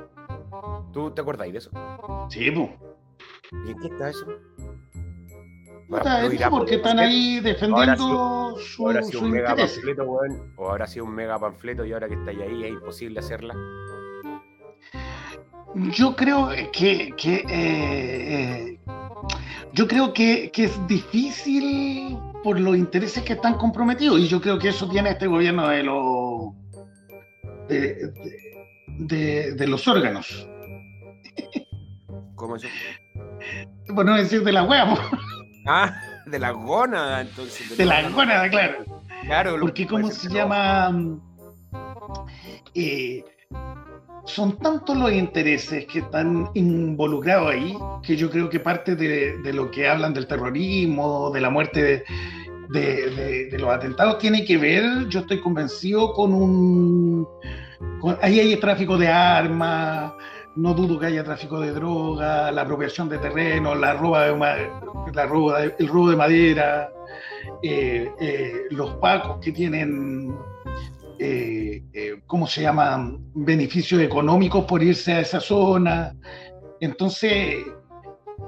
¿Tú 0.94 1.12
te 1.12 1.22
acordáis 1.22 1.52
de 1.54 1.60
eso? 1.60 1.72
Sí, 2.30 2.50
pues. 2.52 2.70
¿Y 3.68 3.72
en 3.72 3.80
qué 3.80 3.88
está 3.88 4.10
eso? 4.10 4.26
Puta, 5.90 6.22
¿lo 6.22 6.26
eso 6.28 6.36
irá 6.36 6.50
porque 6.50 6.78
por 6.78 6.88
están 6.88 7.00
ahí 7.00 7.38
Ahora 7.38 7.50
defendiendo 7.50 8.58
su, 8.60 8.84
¿O 8.84 8.90
habrá 8.90 9.04
sido 9.04 9.20
su 9.20 9.26
un 9.26 9.32
mega 9.32 9.50
interés. 9.52 9.74
panfleto, 9.74 10.04
weón? 10.04 10.54
¿O 10.56 10.70
habrá 10.70 10.88
sido 10.88 11.06
un 11.06 11.16
mega 11.16 11.40
panfleto 11.40 11.86
y 11.86 11.94
ahora 11.94 12.08
que 12.08 12.14
estáis 12.14 12.40
ahí 12.42 12.64
es 12.64 12.70
imposible 12.70 13.20
hacerla? 13.20 13.56
Yo 15.76 16.16
creo 16.16 16.50
que, 16.74 17.14
que, 17.16 17.36
eh, 17.36 17.46
eh, 17.50 18.80
yo 19.74 19.88
creo 19.88 20.14
que, 20.14 20.50
que 20.52 20.66
es 20.66 20.88
difícil 20.88 22.18
por 22.44 22.60
los 22.60 22.76
intereses 22.76 23.24
que 23.24 23.34
están 23.34 23.56
comprometidos 23.56 24.20
y 24.20 24.28
yo 24.28 24.42
creo 24.42 24.58
que 24.58 24.70
eso 24.70 24.88
tiene 24.90 25.10
este 25.12 25.28
gobierno 25.28 25.68
de 25.68 25.84
los 25.84 26.54
de, 27.68 27.78
de- 28.08 28.40
de- 28.88 29.52
de 29.54 29.68
los 29.68 29.88
órganos. 29.88 30.48
¿Cómo 32.36 32.56
eso? 32.56 32.68
Por 33.94 34.06
no 34.06 34.16
decir 34.16 34.44
de 34.44 34.52
la 34.52 34.64
hueá, 34.64 34.88
Ah, 35.66 35.94
de 36.26 36.40
la 36.40 36.52
gónada, 36.52 37.22
entonces. 37.22 37.78
de 37.78 37.86
la 37.86 38.10
gónada, 38.10 38.50
claro. 38.50 38.86
Claro, 39.24 39.58
Porque 39.60 39.86
cómo 39.86 40.10
se 40.12 40.30
llama 40.30 40.92
Eh, 42.76 43.24
son 44.26 44.58
tantos 44.60 44.96
los 44.96 45.12
intereses 45.12 45.86
que 45.88 46.00
están 46.00 46.50
involucrados 46.54 47.52
ahí 47.52 47.76
que 48.04 48.16
yo 48.16 48.30
creo 48.30 48.50
que 48.50 48.60
parte 48.60 48.96
de, 48.96 49.38
de 49.40 49.54
lo 49.54 49.72
que 49.72 49.88
hablan 49.90 50.14
del 50.14 50.28
terrorismo, 50.28 51.32
de 51.32 51.42
la 51.42 51.50
muerte 51.50 51.82
de, 51.82 52.04
de- 52.70 53.10
de- 53.10 53.46
de 53.50 53.60
los 53.60 53.70
atentados, 53.72 54.20
tiene 54.20 54.46
que 54.46 54.58
ver, 54.58 55.08
yo 55.10 55.22
estoy 55.22 55.42
convencido, 55.42 56.14
con 56.14 56.32
un... 56.34 57.28
con- 58.00 58.18
ahí 58.22 58.40
hay 58.40 58.56
tráfico 58.58 58.98
de 58.98 59.08
armas, 59.08 60.14
no 60.56 60.74
dudo 60.74 61.00
que 61.00 61.08
haya 61.08 61.24
tráfico 61.24 61.60
de 61.60 61.72
droga, 61.72 62.52
la 62.52 62.62
apropiación 62.64 63.08
de 63.10 63.18
terreno, 63.20 63.76
la 63.76 63.94
roba 63.94 64.26
de 64.26 64.36
ma- 64.36 64.56
la 65.14 65.26
roba 65.26 65.62
de- 65.62 65.76
el 65.80 65.88
robo 65.88 66.10
de 66.10 66.16
madera, 66.16 66.92
eh, 67.64 68.12
eh, 68.20 68.54
los 68.72 68.96
pacos 68.96 69.38
que 69.42 69.52
tienen, 69.52 70.36
eh, 71.20 71.84
¿cómo 72.28 72.48
se 72.48 72.62
llaman? 72.62 73.18
Beneficios 73.34 74.02
económicos 74.02 74.66
por 74.66 74.82
irse 74.84 75.14
a 75.14 75.20
esa 75.22 75.40
zona. 75.40 76.14
Entonces, 76.80 77.66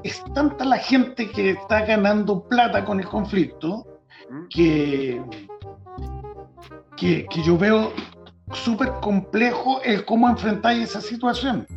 es 0.04 0.24
tanta 0.34 0.66
la 0.66 0.78
gente 0.78 1.30
que 1.30 1.52
está 1.52 1.86
ganando 1.86 2.44
plata 2.48 2.84
con 2.86 3.00
el 3.00 3.06
conflicto 3.08 3.86
¿Mm? 4.30 4.48
que, 4.50 5.22
que, 6.98 7.26
que 7.30 7.44
yo 7.44 7.58
veo 7.58 7.92
súper 8.54 8.92
complejo 9.02 9.82
el 9.84 10.04
cómo 10.06 10.30
enfrentáis 10.30 10.90
esa 10.90 11.02
situación. 11.02 11.68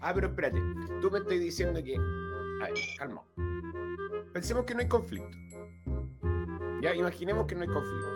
Ah, 0.00 0.12
pero 0.14 0.28
espérate, 0.28 0.60
tú 1.00 1.10
me 1.10 1.18
estás 1.18 1.38
diciendo 1.38 1.82
que. 1.82 1.96
A 1.96 2.66
ver, 2.66 2.74
calma. 2.98 3.22
Pensemos 4.32 4.64
que 4.64 4.74
no 4.74 4.80
hay 4.80 4.88
conflicto. 4.88 5.36
Ya, 6.80 6.94
imaginemos 6.94 7.46
que 7.46 7.54
no 7.54 7.62
hay 7.62 7.68
conflicto. 7.68 8.08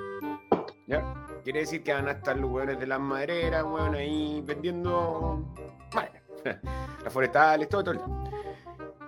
¿Ya? 0.87 1.27
Quiere 1.43 1.61
decir 1.61 1.83
que 1.83 1.93
van 1.93 2.09
a 2.09 2.13
estar 2.13 2.37
los 2.37 2.51
hueones 2.51 2.79
de 2.79 2.87
las 2.87 3.01
madereras, 3.01 3.65
hueón, 3.65 3.95
ahí 3.95 4.43
vendiendo 4.47 5.55
madera. 5.95 6.23
Las 7.05 7.13
forestales, 7.13 7.69
todo, 7.69 7.85
todo. 7.85 8.25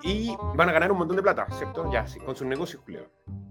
Y 0.02 0.35
van 0.54 0.68
a 0.68 0.73
ganar 0.73 0.92
un 0.92 0.99
montón 0.99 1.16
de 1.16 1.23
plata, 1.23 1.47
¿cierto? 1.52 1.90
Ya, 1.90 2.06
sí, 2.06 2.18
con 2.21 2.37
sus 2.37 2.47
negocios, 2.47 2.83
culiados. 2.83 3.09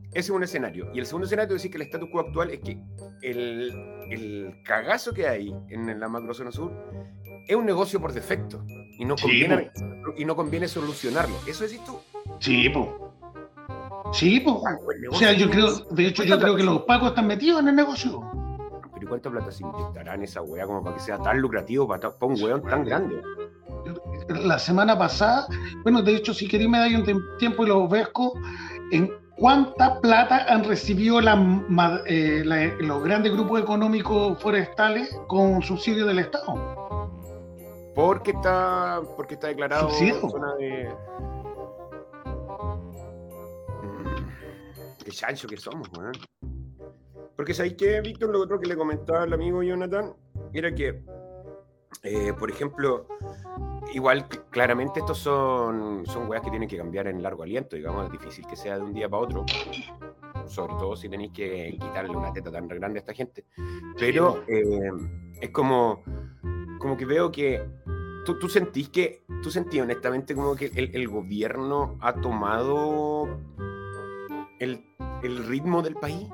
Ese 0.10 0.20
es 0.20 0.30
un 0.30 0.44
escenario. 0.44 0.92
Y 0.94 1.00
el 1.00 1.06
segundo 1.06 1.26
escenario 1.26 1.56
es 1.56 1.62
decir 1.62 1.72
que 1.72 1.78
el 1.78 1.84
status 1.84 2.10
quo 2.12 2.22
actual 2.22 2.52
es 2.52 2.60
que 2.62 2.80
el, 3.22 3.72
el 4.10 4.62
cagazo 4.64 5.14
que 5.14 5.28
hay 5.28 5.56
en 5.70 6.00
la 6.00 6.08
macrozona 6.08 6.52
sur 6.52 6.72
es 7.48 7.56
un 7.56 7.66
negocio 7.66 8.00
por 8.00 8.14
defecto. 8.14 8.64
Y 8.98 9.06
no 9.06 9.18
Sí, 9.18 9.24
conviene, 9.24 9.72
y 10.18 10.26
no 10.26 10.36
conviene 10.36 10.68
solucionarlo. 10.68 11.36
¿Eso 11.48 11.64
decís 11.66 11.82
tú? 11.86 12.00
Sí, 12.40 12.70
po. 12.70 13.12
Sí, 14.14 14.40
buen 14.40 14.58
O 15.12 15.16
sea, 15.16 15.34
yo 15.34 15.50
creo, 15.50 15.80
de 15.92 16.08
hecho, 16.08 16.24
yo 16.24 16.40
creo 16.40 16.56
que 16.56 16.64
los 16.64 16.84
pacos 16.84 17.10
están 17.10 17.28
metidos 17.28 17.60
en 17.62 17.68
el 17.70 17.76
negocio. 17.76 18.22
Pero 18.94 19.06
¿y 19.06 19.08
cuánta 19.08 19.30
plata 19.30 19.52
se 19.52 19.64
inyectará 19.64 20.14
en 20.16 20.24
esa 20.24 20.42
weá 20.42 20.66
como 20.66 20.82
para 20.84 20.96
que 20.96 21.02
sea 21.02 21.18
tan 21.20 21.42
lucrativo 21.42 21.88
para, 21.88 22.10
un 22.22 22.42
weón 22.42 22.62
tan 22.62 22.86
grande? 22.86 23.22
La 24.30 24.58
semana 24.58 24.98
pasada, 24.98 25.48
bueno, 25.84 26.02
de 26.02 26.16
hecho, 26.16 26.34
si 26.34 26.48
queréis 26.48 26.70
me 26.70 26.80
dais 26.80 26.96
un 26.98 27.06
tiempo 27.38 27.66
y 27.66 27.68
lo 27.68 27.88
pesco, 27.90 28.40
en 28.92 29.12
cuánta 29.36 30.00
plata 30.00 30.46
han 30.48 30.64
recibido 30.64 31.20
la 31.20 31.36
eh, 32.08 32.42
la- 32.46 32.74
los 32.80 33.04
grandes 33.04 33.34
grupos 33.34 33.60
económicos 33.62 34.42
forestales 34.42 35.16
con 35.28 35.62
subsidio 35.62 36.06
del 36.06 36.20
Estado. 36.20 36.85
Porque 37.96 38.32
está, 38.32 39.02
porque 39.16 39.36
está 39.36 39.48
declarado 39.48 39.90
Subsidio. 39.90 40.30
zona 40.30 40.56
de. 40.56 40.94
Qué 45.04 45.12
chancho 45.12 45.48
que 45.48 45.58
somos, 45.58 45.90
weón. 45.98 46.12
Porque 47.36 47.54
sabéis 47.54 47.76
que, 47.76 48.02
Víctor, 48.02 48.30
lo 48.30 48.42
otro 48.42 48.60
que 48.60 48.68
le 48.68 48.76
comentaba 48.76 49.24
al 49.24 49.34
amigo 49.34 49.62
Jonathan 49.62 50.14
era 50.54 50.74
que, 50.74 51.04
eh, 52.04 52.34
por 52.34 52.50
ejemplo, 52.50 53.08
igual 53.94 54.28
cl- 54.30 54.44
claramente 54.50 55.02
estos 55.02 55.20
son, 55.20 56.06
son 56.06 56.30
weas 56.30 56.42
que 56.44 56.50
tienen 56.50 56.68
que 56.70 56.78
cambiar 56.78 57.08
en 57.08 57.22
largo 57.22 57.44
aliento, 57.44 57.76
digamos, 57.76 58.06
es 58.06 58.12
difícil 58.12 58.48
que 58.48 58.56
sea 58.56 58.78
de 58.78 58.84
un 58.84 58.94
día 58.94 59.08
para 59.10 59.24
otro. 59.24 59.46
Sobre 60.48 60.74
todo 60.76 60.96
si 60.96 61.10
tenéis 61.10 61.32
que 61.34 61.72
quitarle 61.80 62.16
una 62.16 62.32
teta 62.32 62.52
tan 62.52 62.68
grande 62.68 63.00
a 63.00 63.02
esta 63.02 63.14
gente. 63.14 63.46
Pero 64.00 64.44
eh, 64.48 64.92
es 65.42 65.50
como, 65.50 66.04
como 66.80 66.98
que 66.98 67.06
veo 67.06 67.32
que 67.32 67.62
¿Tú, 68.26 68.40
tú 68.40 68.50
sentís 68.50 68.90
que, 68.90 69.24
tú 69.44 69.52
sentís 69.52 69.82
honestamente 69.82 70.34
como 70.34 70.56
que 70.56 70.72
el, 70.76 70.90
el 70.96 71.08
gobierno 71.08 71.96
ha 72.02 72.14
tomado 72.14 73.28
el, 74.60 74.84
el 75.22 75.46
ritmo 75.46 75.84
del 75.84 75.94
país? 75.94 76.28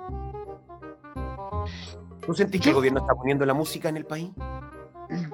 ¿Tú 2.26 2.34
sentís 2.34 2.62
que 2.62 2.70
el 2.70 2.76
gobierno 2.76 3.02
está 3.02 3.14
poniendo 3.14 3.46
la 3.46 3.54
música 3.54 3.90
en 3.90 3.98
el 3.98 4.06
país? 4.06 4.30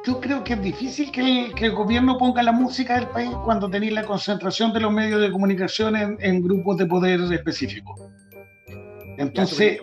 Yo 0.03 0.19
creo 0.19 0.43
que 0.43 0.53
es 0.53 0.61
difícil 0.63 1.11
que 1.11 1.45
el, 1.45 1.53
que 1.53 1.67
el 1.67 1.75
gobierno 1.75 2.17
ponga 2.17 2.41
la 2.41 2.51
música 2.51 2.95
del 2.95 3.07
país 3.09 3.29
cuando 3.45 3.69
tenéis 3.69 3.93
la 3.93 4.03
concentración 4.03 4.73
de 4.73 4.79
los 4.79 4.91
medios 4.91 5.21
de 5.21 5.31
comunicación 5.31 5.95
en, 5.95 6.17
en 6.21 6.41
grupos 6.41 6.77
de 6.77 6.87
poder 6.87 7.21
específicos. 7.31 8.01
Entonces, 9.19 9.79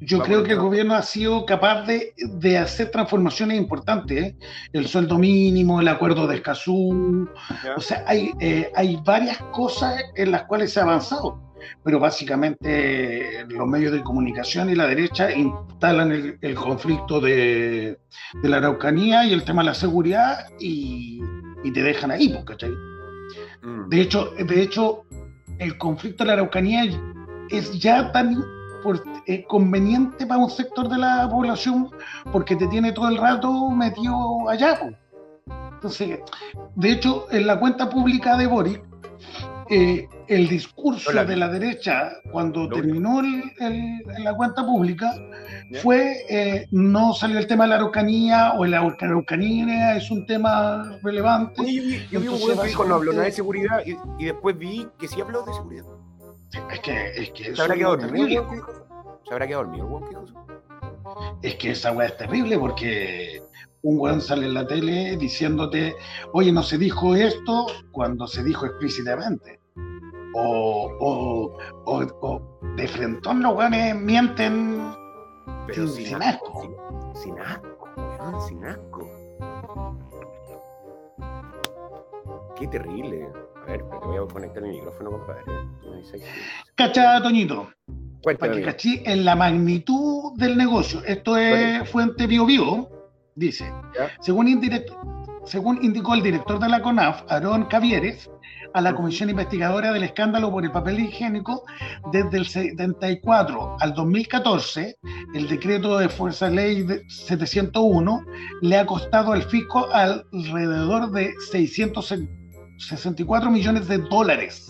yo 0.00 0.20
creo 0.22 0.42
que 0.42 0.52
el 0.52 0.58
gobierno 0.58 0.94
ha 0.94 1.02
sido 1.02 1.46
capaz 1.46 1.86
de, 1.86 2.14
de 2.16 2.58
hacer 2.58 2.90
transformaciones 2.90 3.58
importantes. 3.58 4.22
¿eh? 4.24 4.36
El 4.72 4.86
sueldo 4.86 5.18
mínimo, 5.18 5.80
el 5.80 5.88
acuerdo 5.88 6.26
de 6.26 6.36
Escazú. 6.36 7.28
O 7.76 7.80
sea, 7.80 8.04
hay, 8.06 8.32
eh, 8.40 8.70
hay 8.74 8.98
varias 9.04 9.38
cosas 9.52 10.02
en 10.16 10.30
las 10.30 10.44
cuales 10.44 10.72
se 10.72 10.80
ha 10.80 10.82
avanzado. 10.82 11.40
Pero 11.82 11.98
básicamente 11.98 13.40
eh, 13.40 13.46
los 13.48 13.66
medios 13.66 13.92
de 13.92 14.02
comunicación 14.02 14.68
y 14.68 14.74
la 14.74 14.86
derecha 14.86 15.32
instalan 15.32 16.12
el, 16.12 16.38
el 16.42 16.54
conflicto 16.54 17.20
de, 17.20 17.98
de 18.42 18.48
la 18.48 18.58
Araucanía 18.58 19.24
y 19.24 19.32
el 19.32 19.44
tema 19.44 19.62
de 19.62 19.68
la 19.68 19.74
seguridad 19.74 20.46
y, 20.60 21.22
y 21.62 21.72
te 21.72 21.82
dejan 21.82 22.10
ahí, 22.10 22.28
pues, 22.28 22.44
¿cachai? 22.44 22.70
Mm. 23.62 23.88
De 23.88 24.00
hecho, 24.00 24.30
de 24.38 24.62
hecho, 24.62 25.04
el 25.58 25.78
conflicto 25.78 26.24
de 26.24 26.28
la 26.28 26.34
Araucanía 26.34 26.84
es 27.48 27.78
ya 27.78 28.12
tan 28.12 28.44
por- 28.84 29.02
eh, 29.26 29.44
conveniente 29.48 30.26
para 30.26 30.38
un 30.40 30.50
sector 30.50 30.88
de 30.88 30.98
la 30.98 31.28
población 31.28 31.90
porque 32.30 32.54
te 32.54 32.68
tiene 32.68 32.92
todo 32.92 33.08
el 33.08 33.16
rato 33.16 33.70
metido 33.70 34.48
allá. 34.48 34.78
Entonces, 35.72 36.20
de 36.76 36.90
hecho, 36.92 37.26
en 37.32 37.46
la 37.46 37.58
cuenta 37.58 37.90
pública 37.90 38.36
de 38.36 38.46
Boric, 38.46 38.82
eh, 39.70 40.06
el 40.28 40.48
discurso 40.48 41.10
Hola. 41.10 41.24
de 41.24 41.36
la 41.36 41.48
derecha 41.48 42.10
cuando 42.30 42.68
terminó 42.68 43.20
el- 43.20 43.42
el- 43.60 44.02
la 44.24 44.34
cuenta 44.34 44.64
pública 44.64 45.14
fue, 45.82 46.16
eh, 46.28 46.66
no 46.70 47.12
salió 47.14 47.38
el 47.38 47.46
tema 47.46 47.64
de 47.64 47.70
la 47.70 47.76
Araucanía 47.76 48.52
o 48.58 48.64
la 48.66 48.80
Araucanía 49.00 49.96
es 49.96 50.10
un 50.10 50.26
tema 50.26 50.98
relevante. 51.02 51.60
Oye, 51.62 52.06
yo 52.10 52.20
vi 52.20 52.28
un 52.28 52.38
que 52.38 52.88
no 52.88 52.94
habló 52.94 53.12
nada 53.12 53.24
de 53.24 53.32
seguridad 53.32 53.80
y, 53.86 53.96
y 54.22 54.26
después 54.26 54.56
vi 54.58 54.86
que 54.98 55.08
sí 55.08 55.20
habló 55.20 55.42
de 55.44 55.52
seguridad. 55.54 55.84
Es 56.70 56.80
que, 56.80 57.06
es 57.16 57.30
que 57.30 57.44
¿Se 57.44 57.50
eso 57.52 57.62
quedado 57.68 57.96
lo 57.96 58.02
dormido 58.02 58.26
weón 58.42 58.50
que 59.46 59.54
dormido 59.54 59.86
el 59.86 59.92
weón 59.92 60.08
que 60.08 60.16
dijo? 60.16 60.46
Es 61.42 61.54
que 61.56 61.70
esa 61.72 61.92
weá 61.92 62.08
es 62.08 62.16
terrible 62.16 62.58
porque 62.58 63.42
un 63.82 63.98
weón 63.98 64.20
sale 64.20 64.46
en 64.46 64.54
la 64.54 64.66
tele 64.66 65.16
diciéndote, 65.16 65.94
oye, 66.32 66.52
no 66.52 66.62
se 66.62 66.78
dijo 66.78 67.14
esto 67.14 67.66
cuando 67.92 68.26
se 68.26 68.42
dijo 68.42 68.66
explícitamente. 68.66 69.60
O, 70.36 70.90
o, 71.00 71.58
o, 71.84 72.02
o 72.22 72.58
de 72.76 72.88
frentón 72.88 73.42
los 73.42 73.54
weones 73.54 73.94
mienten 73.94 74.92
Pero 75.66 75.86
Sin- 75.86 76.22
asco. 76.22 76.62
Sin, 77.14 77.22
sin 77.22 77.38
asco, 77.40 77.88
weón, 77.96 78.40
sin 78.48 78.64
asco. 78.64 79.10
Qué 82.56 82.66
terrible. 82.68 83.28
A 83.64 83.70
ver, 83.70 83.82
te 83.82 83.96
voy 84.06 84.16
a 84.18 84.30
conectar 84.30 84.62
mi 84.62 84.70
micrófono, 84.70 85.10
compadre. 85.12 85.42
Cachada, 86.74 87.22
Toñito, 87.22 87.70
Cuéntame. 88.22 88.50
para 88.50 88.60
que 88.60 88.62
cachí 88.62 89.02
en 89.06 89.24
la 89.24 89.34
magnitud 89.34 90.32
del 90.36 90.56
negocio. 90.56 91.02
Esto 91.06 91.38
es 91.38 91.88
fuente 91.88 92.26
Bio 92.26 92.44
Bio, 92.44 92.90
dice. 93.34 93.64
Ya. 93.98 94.10
Según, 94.20 94.48
indicó 95.82 96.14
el 96.14 96.22
director 96.22 96.58
de 96.58 96.68
la 96.68 96.82
CONAF, 96.82 97.22
Aarón 97.28 97.64
Cavieres, 97.64 98.30
a 98.74 98.82
la 98.82 98.94
comisión 98.94 99.30
investigadora 99.30 99.92
del 99.92 100.02
escándalo 100.02 100.50
por 100.50 100.64
el 100.64 100.72
papel 100.72 101.00
higiénico, 101.00 101.64
desde 102.12 102.36
el 102.36 102.46
74 102.46 103.76
al 103.80 103.94
2014, 103.94 104.98
el 105.34 105.48
decreto 105.48 105.96
de 105.96 106.08
Fuerza 106.10 106.50
Ley 106.50 106.82
de 106.82 107.02
701 107.08 108.26
le 108.60 108.78
ha 108.78 108.84
costado 108.84 109.32
al 109.32 109.44
fisco 109.44 109.86
alrededor 109.90 111.12
de 111.12 111.32
664 112.78 113.50
millones 113.50 113.88
de 113.88 113.98
dólares. 113.98 114.66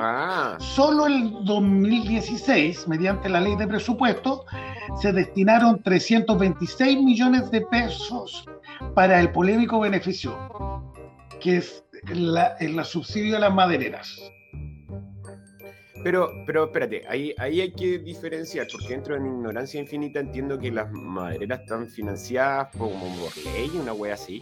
Ah, 0.00 0.56
Solo 0.60 1.06
el 1.06 1.32
2016, 1.44 2.86
mediante 2.88 3.28
la 3.28 3.40
ley 3.40 3.56
de 3.56 3.66
presupuesto, 3.66 4.44
se 5.00 5.12
destinaron 5.12 5.82
326 5.82 7.02
millones 7.02 7.50
de 7.50 7.62
pesos 7.62 8.44
para 8.94 9.20
el 9.20 9.30
polémico 9.32 9.80
beneficio, 9.80 10.36
que 11.40 11.56
es 11.58 11.84
la, 12.12 12.56
el 12.60 12.82
subsidio 12.84 13.36
a 13.36 13.40
las 13.40 13.52
madereras. 13.52 14.16
pero, 16.04 16.30
pero 16.46 16.66
espérate, 16.66 17.02
ahí, 17.08 17.34
ahí 17.38 17.60
hay 17.60 17.72
que 17.72 17.98
diferenciar, 17.98 18.68
porque 18.70 18.88
dentro 18.90 19.14
de 19.14 19.20
mi 19.20 19.28
ignorancia 19.30 19.80
infinita 19.80 20.20
entiendo 20.20 20.56
que 20.58 20.70
las 20.70 20.90
madereras 20.92 21.60
están 21.60 21.88
financiadas 21.88 22.68
por- 22.76 22.88
como 22.92 23.16
por 23.16 23.36
ley, 23.52 23.70
una 23.82 23.92
wea 23.92 24.14
así. 24.14 24.40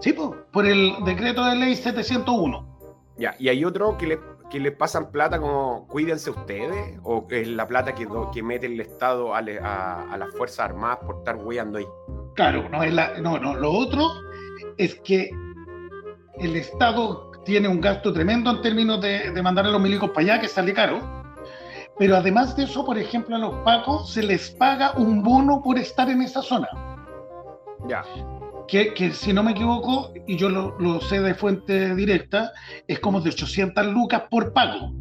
Sí, 0.00 0.12
po, 0.12 0.36
por 0.52 0.66
el 0.66 0.92
decreto 1.04 1.44
de 1.44 1.56
ley 1.56 1.74
701. 1.76 2.78
Ya, 3.18 3.34
y 3.38 3.48
hay 3.48 3.64
otro 3.64 3.96
que 3.98 4.06
le, 4.06 4.20
que 4.48 4.60
le 4.60 4.70
pasan 4.70 5.10
plata 5.10 5.40
como 5.40 5.86
cuídense 5.88 6.30
ustedes, 6.30 6.98
o 7.02 7.26
es 7.30 7.48
la 7.48 7.66
plata 7.66 7.94
que, 7.94 8.06
que 8.32 8.42
mete 8.42 8.66
el 8.66 8.80
Estado 8.80 9.34
a, 9.34 9.42
le- 9.42 9.58
a- 9.58 10.04
a 10.12 10.16
las 10.16 10.30
Fuerzas 10.36 10.60
Armadas 10.66 10.98
por 11.04 11.16
estar 11.18 11.36
weyando 11.36 11.78
ahí. 11.78 11.86
Claro, 12.34 12.68
no 12.68 12.82
es 12.84 12.92
la, 12.94 13.18
no, 13.20 13.38
no. 13.38 13.54
Lo 13.54 13.72
otro 13.72 14.06
es 14.76 14.94
que 15.00 15.30
el 16.38 16.54
Estado 16.54 17.32
tiene 17.44 17.66
un 17.66 17.80
gasto 17.80 18.12
tremendo 18.12 18.50
en 18.52 18.62
términos 18.62 19.00
de, 19.00 19.32
de 19.32 19.42
mandar 19.42 19.66
a 19.66 19.70
los 19.70 19.80
milicos 19.80 20.10
para 20.10 20.20
allá, 20.34 20.40
que 20.40 20.46
sale 20.48 20.72
caro. 20.72 21.00
Pero 21.98 22.14
además 22.16 22.54
de 22.54 22.62
eso, 22.64 22.84
por 22.86 22.96
ejemplo, 22.96 23.34
a 23.34 23.38
los 23.40 23.54
pacos 23.64 24.12
se 24.12 24.22
les 24.22 24.50
paga 24.52 24.92
un 24.96 25.24
bono 25.24 25.60
por 25.60 25.76
estar 25.76 26.08
en 26.08 26.22
esa 26.22 26.40
zona. 26.42 26.68
Ya, 27.88 28.04
Que, 28.68 28.92
que 28.92 29.12
si 29.12 29.32
no 29.32 29.42
me 29.42 29.52
equivoco, 29.52 30.12
y 30.26 30.36
yo 30.36 30.50
lo, 30.50 30.78
lo 30.78 31.00
sé 31.00 31.20
de 31.20 31.34
fuente 31.34 31.94
directa, 31.94 32.52
es 32.86 33.00
como 33.00 33.20
de 33.20 33.30
800 33.30 33.86
lucas 33.86 34.24
por 34.30 34.52
pago. 34.52 34.92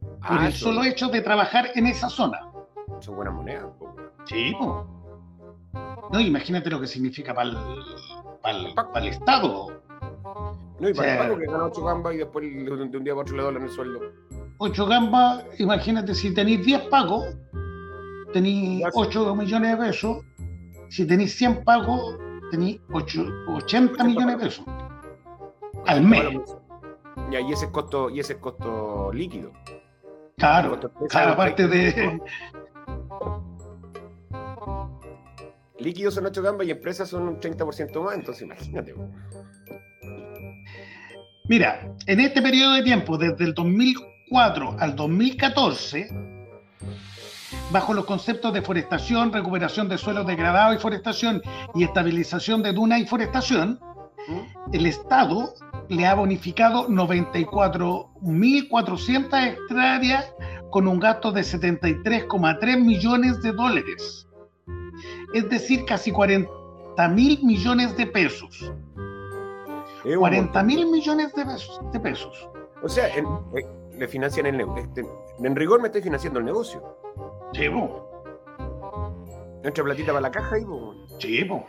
Por 0.00 0.38
Ah, 0.40 0.46
el 0.46 0.52
son- 0.52 0.74
solo 0.74 0.84
hecho 0.84 1.08
de 1.08 1.20
trabajar 1.20 1.70
en 1.76 1.86
esa 1.86 2.08
zona. 2.08 2.40
son 3.00 3.16
buenas 3.16 3.34
monedas. 3.34 3.66
Sí, 4.24 4.52
po. 4.58 4.86
No, 6.12 6.20
imagínate 6.20 6.70
lo 6.70 6.80
que 6.80 6.86
significa 6.86 7.32
para 7.34 7.50
el, 7.50 9.06
Estado. 9.08 9.80
No, 10.80 10.88
y 10.88 10.92
para 10.94 11.08
Sí. 11.08 11.12
el 11.14 11.18
Paco 11.28 11.38
que 11.38 11.46
gana 11.46 11.64
8 11.64 11.84
gambas 11.84 12.14
y 12.14 12.18
después 12.18 12.44
de 12.44 12.70
un 12.98 13.04
día 13.04 13.12
para 13.14 13.22
otro 13.22 13.36
le 13.36 13.42
doblan 13.44 13.62
el 13.62 13.70
sueldo. 13.70 14.00
Ocho 14.58 14.86
gambas, 14.86 15.44
imagínate, 15.58 16.14
si 16.14 16.34
tenéis 16.34 16.64
10 16.64 16.82
pagos, 16.88 17.24
tenéis 18.32 18.80
Ya, 18.80 18.90
sí. 18.90 18.98
8 18.98 19.34
millones 19.36 19.70
de 19.78 19.84
pesos. 19.86 20.18
Si 20.90 21.06
tenéis 21.06 21.36
100 21.36 21.64
pagos, 21.64 22.16
tenéis 22.52 22.80
ocho- 22.92 23.26
80 23.48 24.04
millones 24.04 24.38
de 24.38 24.44
pesos. 24.44 24.64
Al 25.86 26.02
mes. 26.02 26.38
Ya, 27.30 27.40
y 27.40 27.50
ese 27.52 27.64
es 27.64 27.70
costo, 27.70 28.10
y 28.10 28.20
ese 28.20 28.34
es 28.34 28.38
costo 28.38 29.10
líquido. 29.12 29.52
Claro, 30.36 30.70
Costo 30.70 30.92
claro, 31.08 31.32
aparte 31.32 31.66
de. 31.66 32.20
Líquidos 35.78 36.14
son 36.14 36.26
8 36.26 36.42
gambas 36.42 36.66
y 36.66 36.70
empresas 36.70 37.08
son 37.08 37.26
un 37.26 37.40
30% 37.40 38.02
más, 38.02 38.14
entonces 38.14 38.42
imagínate. 38.42 38.94
Mira, 41.48 41.92
en 42.06 42.20
este 42.20 42.40
periodo 42.40 42.74
de 42.74 42.82
tiempo, 42.82 43.18
desde 43.18 43.44
el 43.44 43.54
2004 43.54 44.76
al 44.78 44.94
2014, 44.94 46.08
bajo 47.70 47.94
los 47.94 48.04
conceptos 48.04 48.52
de 48.52 48.62
forestación, 48.62 49.32
recuperación 49.32 49.88
de 49.88 49.98
suelos 49.98 50.26
degradados 50.26 50.76
y 50.76 50.78
forestación 50.78 51.42
y 51.74 51.82
estabilización 51.84 52.62
de 52.62 52.72
dunas 52.72 53.00
y 53.00 53.06
forestación, 53.06 53.80
el 54.72 54.86
Estado 54.86 55.52
le 55.88 56.06
ha 56.06 56.14
bonificado 56.14 56.88
94.400 56.88 59.46
hectáreas 59.46 60.32
con 60.70 60.88
un 60.88 61.00
gasto 61.00 61.32
de 61.32 61.42
73,3 61.42 62.80
millones 62.80 63.42
de 63.42 63.52
dólares. 63.52 64.26
Es 65.34 65.46
decir, 65.48 65.84
casi 65.84 66.12
40 66.12 66.48
mil 67.10 67.42
millones 67.42 67.96
de 67.96 68.06
pesos. 68.06 68.72
Es 70.04 70.14
un 70.14 70.20
40 70.20 70.62
mil 70.62 70.86
millones 70.90 71.34
de 71.34 71.44
pesos. 71.44 71.80
de 71.92 72.00
pesos. 72.00 72.48
O 72.82 72.88
sea, 72.88 73.08
eh, 73.08 73.22
le 73.96 74.08
financian 74.08 74.46
el 74.46 74.56
negocio. 74.56 74.88
en 75.38 75.56
rigor 75.56 75.80
me 75.80 75.88
estoy 75.88 76.02
financiando 76.02 76.40
el 76.40 76.46
negocio. 76.46 76.82
Sí, 77.54 77.68
po. 77.68 77.98
Entra 79.64 79.84
platita 79.84 80.08
para 80.08 80.20
la 80.22 80.30
caja 80.30 80.58
y 80.58 80.64
po. 80.64 80.94
Sí, 81.18 81.44
po. 81.44 81.66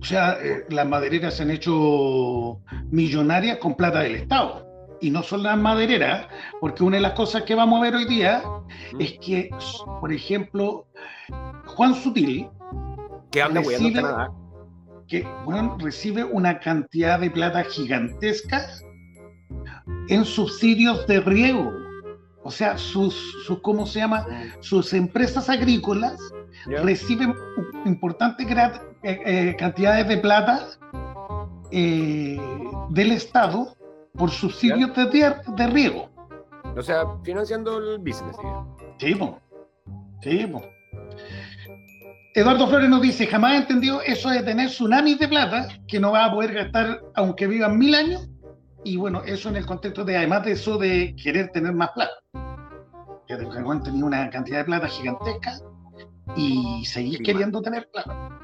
O 0.00 0.04
sea, 0.04 0.38
eh, 0.40 0.64
las 0.68 0.86
madereras 0.86 1.34
se 1.36 1.42
han 1.42 1.50
hecho 1.50 2.60
millonarias 2.90 3.58
con 3.58 3.74
plata 3.74 4.00
del 4.00 4.14
Estado. 4.16 4.68
Y 5.00 5.10
no 5.10 5.24
son 5.24 5.42
las 5.42 5.58
madereras, 5.58 6.28
porque 6.60 6.84
una 6.84 6.96
de 6.96 7.02
las 7.02 7.12
cosas 7.14 7.42
que 7.42 7.56
vamos 7.56 7.80
a 7.80 7.82
ver 7.82 7.96
hoy 7.96 8.04
día 8.04 8.40
es 9.00 9.18
que, 9.18 9.50
por 10.00 10.12
ejemplo, 10.12 10.86
Juan 11.66 11.94
Sutil, 11.96 12.48
que 13.32 13.42
anda 13.42 13.60
recibe- 13.62 13.94
Canadá. 13.94 14.32
que 15.08 15.26
bueno, 15.44 15.76
recibe 15.80 16.22
una 16.22 16.60
cantidad 16.60 17.18
de 17.18 17.30
plata 17.32 17.64
gigantesca 17.64 18.64
en 20.08 20.24
subsidios 20.24 21.04
de 21.08 21.20
riego. 21.20 21.72
O 22.44 22.50
sea, 22.50 22.76
sus, 22.76 23.14
sus 23.44 23.60
¿cómo 23.60 23.86
se 23.86 24.00
llama? 24.00 24.26
Sus 24.60 24.92
empresas 24.92 25.48
agrícolas 25.48 26.18
reciben 26.66 27.34
importantes 27.84 28.46
eh, 28.50 29.20
eh, 29.24 29.56
cantidades 29.58 30.08
de 30.08 30.16
plata 30.18 30.66
eh, 31.70 32.38
del 32.90 33.12
Estado 33.12 33.76
por 34.14 34.30
subsidios 34.30 34.90
de, 34.94 35.66
riego. 35.68 36.10
O 36.76 36.82
sea, 36.82 37.04
financiando 37.24 37.78
el 37.78 37.98
business. 37.98 38.36
Sí, 38.98 39.14
po. 39.14 39.38
Sí, 40.22 40.46
po. 40.46 40.62
Eduardo 42.34 42.66
Flores 42.66 42.88
nos 42.88 43.02
dice, 43.02 43.26
jamás 43.26 43.54
he 43.54 43.56
entendido 43.58 44.00
eso 44.02 44.30
de 44.30 44.42
tener 44.42 44.68
tsunamis 44.68 45.18
de 45.18 45.28
plata 45.28 45.68
que 45.86 46.00
no 46.00 46.12
va 46.12 46.26
a 46.26 46.32
poder 46.32 46.54
gastar 46.54 47.00
aunque 47.14 47.46
vivan 47.46 47.78
mil 47.78 47.94
años. 47.94 48.28
Y 48.84 48.96
bueno, 48.96 49.22
eso 49.24 49.48
en 49.48 49.56
el 49.56 49.66
contexto 49.66 50.04
de, 50.04 50.16
además 50.16 50.44
de 50.44 50.52
eso 50.52 50.76
de 50.78 51.14
querer 51.22 51.50
tener 51.50 51.72
más 51.72 51.90
plata. 51.92 52.12
Que 53.28 53.36
Juan 53.62 53.82
tenía 53.82 54.04
una 54.04 54.28
cantidad 54.30 54.58
de 54.58 54.64
plata 54.64 54.88
gigantesca 54.88 55.52
y 56.36 56.84
seguir 56.84 57.18
Sí, 57.18 57.22
queriendo 57.24 57.62
tener 57.62 57.88
plata. 57.90 58.38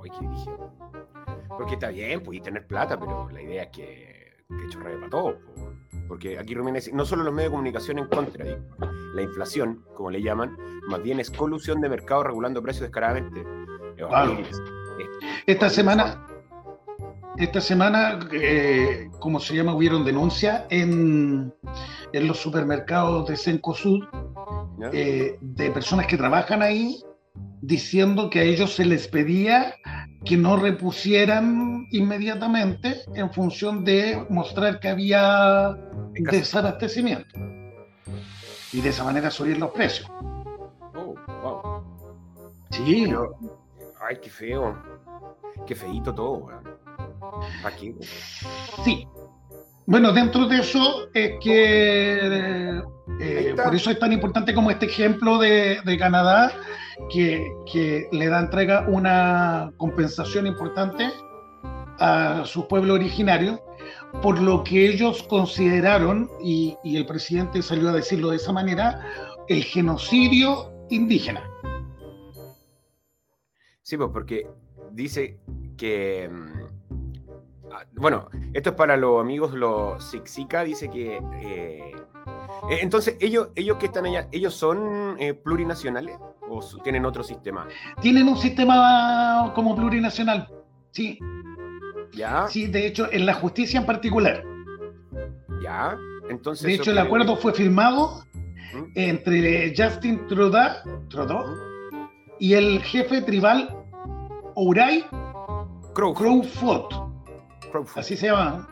Oye, 0.00 0.10
qué 0.18 0.26
dirigido. 0.26 0.72
Porque 1.56 1.74
está 1.74 1.88
bien, 1.88 2.22
y 2.32 2.40
tener 2.40 2.66
plata, 2.66 2.98
pero 2.98 3.28
la 3.30 3.40
idea 3.40 3.62
es 3.64 3.68
que, 3.70 4.44
que 4.48 4.68
chorree 4.70 4.96
para 4.96 5.10
todo. 5.10 5.38
po. 5.38 5.54
Porque 6.08 6.38
aquí 6.38 6.54
Romina 6.54 6.76
dice, 6.76 6.92
no 6.92 7.04
solo 7.04 7.22
los 7.22 7.32
medios 7.32 7.50
de 7.50 7.56
comunicación 7.56 7.98
en 7.98 8.08
contra, 8.08 8.44
digo, 8.44 8.58
la 9.14 9.22
inflación, 9.22 9.84
como 9.94 10.10
le 10.10 10.20
llaman, 10.20 10.56
más 10.88 11.02
bien 11.02 11.20
es 11.20 11.30
colusión 11.30 11.80
de 11.80 11.88
mercado 11.88 12.24
regulando 12.24 12.60
precios 12.60 12.82
descaradamente. 12.82 13.40
Es. 13.96 14.48
Es- 14.48 14.60
Esta 15.46 15.70
semana, 15.70 16.26
esta 17.38 17.60
semana, 17.60 18.18
eh, 18.32 19.10
como 19.18 19.40
se 19.40 19.54
llama, 19.54 19.74
hubieron 19.74 20.04
denuncias 20.04 20.64
en, 20.70 21.52
en 22.12 22.28
los 22.28 22.38
supermercados 22.38 23.28
de 23.28 23.36
Cencosud 23.36 24.04
eh, 24.92 25.36
de 25.40 25.70
personas 25.70 26.06
que 26.06 26.16
trabajan 26.16 26.62
ahí 26.62 27.02
diciendo 27.60 28.30
que 28.30 28.40
a 28.40 28.42
ellos 28.42 28.74
se 28.74 28.84
les 28.84 29.08
pedía 29.08 29.74
que 30.24 30.36
no 30.36 30.56
repusieran 30.56 31.86
inmediatamente 31.90 33.02
en 33.14 33.30
función 33.32 33.84
de 33.84 34.24
mostrar 34.28 34.80
que 34.80 34.88
había 34.88 35.76
desabastecimiento 36.12 37.34
y 38.72 38.80
de 38.80 38.88
esa 38.88 39.04
manera 39.04 39.30
subir 39.30 39.58
los 39.58 39.70
precios. 39.70 40.10
Oh, 40.94 41.14
wow. 41.42 41.82
Sí, 42.70 43.04
Pero, 43.06 43.36
ay, 44.00 44.18
qué 44.22 44.30
feo. 44.30 44.76
Qué 45.66 45.74
feíto 45.74 46.14
todo, 46.14 46.32
weón. 46.32 46.83
Weón? 47.90 47.98
Sí. 48.84 49.06
Bueno, 49.86 50.12
dentro 50.12 50.46
de 50.46 50.60
eso 50.60 51.08
es 51.12 51.32
que 51.42 52.80
eh, 53.20 53.54
por 53.62 53.74
eso 53.74 53.90
es 53.90 53.98
tan 53.98 54.12
importante 54.12 54.54
como 54.54 54.70
este 54.70 54.86
ejemplo 54.86 55.38
de, 55.38 55.78
de 55.84 55.98
Canadá, 55.98 56.52
que, 57.10 57.46
que 57.70 58.08
le 58.10 58.28
da 58.28 58.40
entrega 58.40 58.86
una 58.88 59.72
compensación 59.76 60.46
importante 60.46 61.10
a 61.98 62.44
su 62.46 62.66
pueblo 62.66 62.94
originario, 62.94 63.62
por 64.22 64.40
lo 64.40 64.64
que 64.64 64.88
ellos 64.88 65.22
consideraron, 65.24 66.30
y, 66.42 66.76
y 66.82 66.96
el 66.96 67.04
presidente 67.04 67.60
salió 67.60 67.90
a 67.90 67.92
decirlo 67.92 68.30
de 68.30 68.36
esa 68.36 68.52
manera, 68.52 69.04
el 69.48 69.62
genocidio 69.64 70.72
indígena. 70.88 71.42
Sí, 73.82 73.98
pues 73.98 74.08
porque 74.12 74.46
dice 74.92 75.38
que. 75.76 76.30
Ah, 77.74 77.84
Bueno, 77.94 78.28
esto 78.52 78.70
es 78.70 78.76
para 78.76 78.96
los 78.96 79.20
amigos, 79.20 79.52
los 79.54 80.02
Sixica, 80.04 80.64
dice 80.64 80.88
que. 80.90 81.16
eh, 81.40 81.92
eh, 82.70 82.78
entonces, 82.80 83.16
ellos, 83.20 83.48
ellos 83.54 83.76
que 83.78 83.86
están 83.86 84.06
allá, 84.06 84.28
¿ellos 84.32 84.54
son 84.54 85.16
eh, 85.18 85.34
plurinacionales 85.34 86.18
o 86.48 86.60
tienen 86.82 87.04
otro 87.04 87.22
sistema? 87.22 87.66
Tienen 88.00 88.28
un 88.28 88.36
sistema 88.38 89.52
como 89.54 89.74
plurinacional, 89.76 90.48
sí, 90.92 91.18
¿Ya? 92.12 92.46
sí, 92.48 92.66
de 92.66 92.86
hecho, 92.86 93.08
en 93.12 93.26
la 93.26 93.34
justicia 93.34 93.80
en 93.80 93.86
particular. 93.86 94.42
¿Ya? 95.62 95.96
Entonces. 96.30 96.66
De 96.66 96.74
hecho, 96.74 96.90
el 96.90 96.96
que- 96.96 97.02
acuerdo 97.02 97.36
fue 97.36 97.52
firmado 97.52 98.22
¿Mm? 98.72 98.84
entre 98.94 99.74
Justin 99.76 100.26
Trudeau, 100.26 100.76
Trudeau 101.10 101.44
y 102.38 102.54
el 102.54 102.80
jefe 102.82 103.20
tribal 103.22 103.68
Ouray 104.54 105.04
Crowfoot. 105.94 106.92
Crowfoot. 107.74 107.98
Así 107.98 108.16
se 108.16 108.26
llama. 108.28 108.68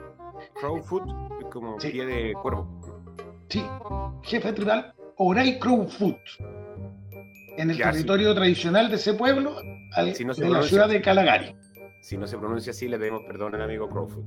Crowfoot 0.61 1.03
como 1.51 1.81
Sí. 1.81 1.91
pie 1.91 2.07
de 2.07 2.35
cuervo. 2.35 2.69
Sí, 3.49 3.65
jefe 4.23 4.53
tribal 4.53 4.95
Ouray 5.17 5.59
Crowfoot. 5.59 6.17
En 7.59 7.71
el 7.71 7.77
Ya, 7.77 7.87
sí. 7.87 7.91
territorio 7.93 8.33
tradicional 8.33 8.89
de 8.91 8.95
ese 8.97 9.15
pueblo, 9.15 9.57
al- 9.97 10.15
Si 10.15 10.25
no 10.25 10.33
se 10.35 10.45
de 10.45 10.51
la 10.51 10.63
ciudad 10.63 10.89
de 10.89 11.03
Calagari. 11.03 11.57
Si 12.01 12.17
no 12.17 12.29
se 12.29 12.39
pronuncia 12.39 12.71
así, 12.71 12.87
le 12.87 12.97
pedimos 12.99 13.23
perdón 13.27 13.57
al 13.57 13.63
amigo 13.63 13.89
Crowfoot. 13.89 14.25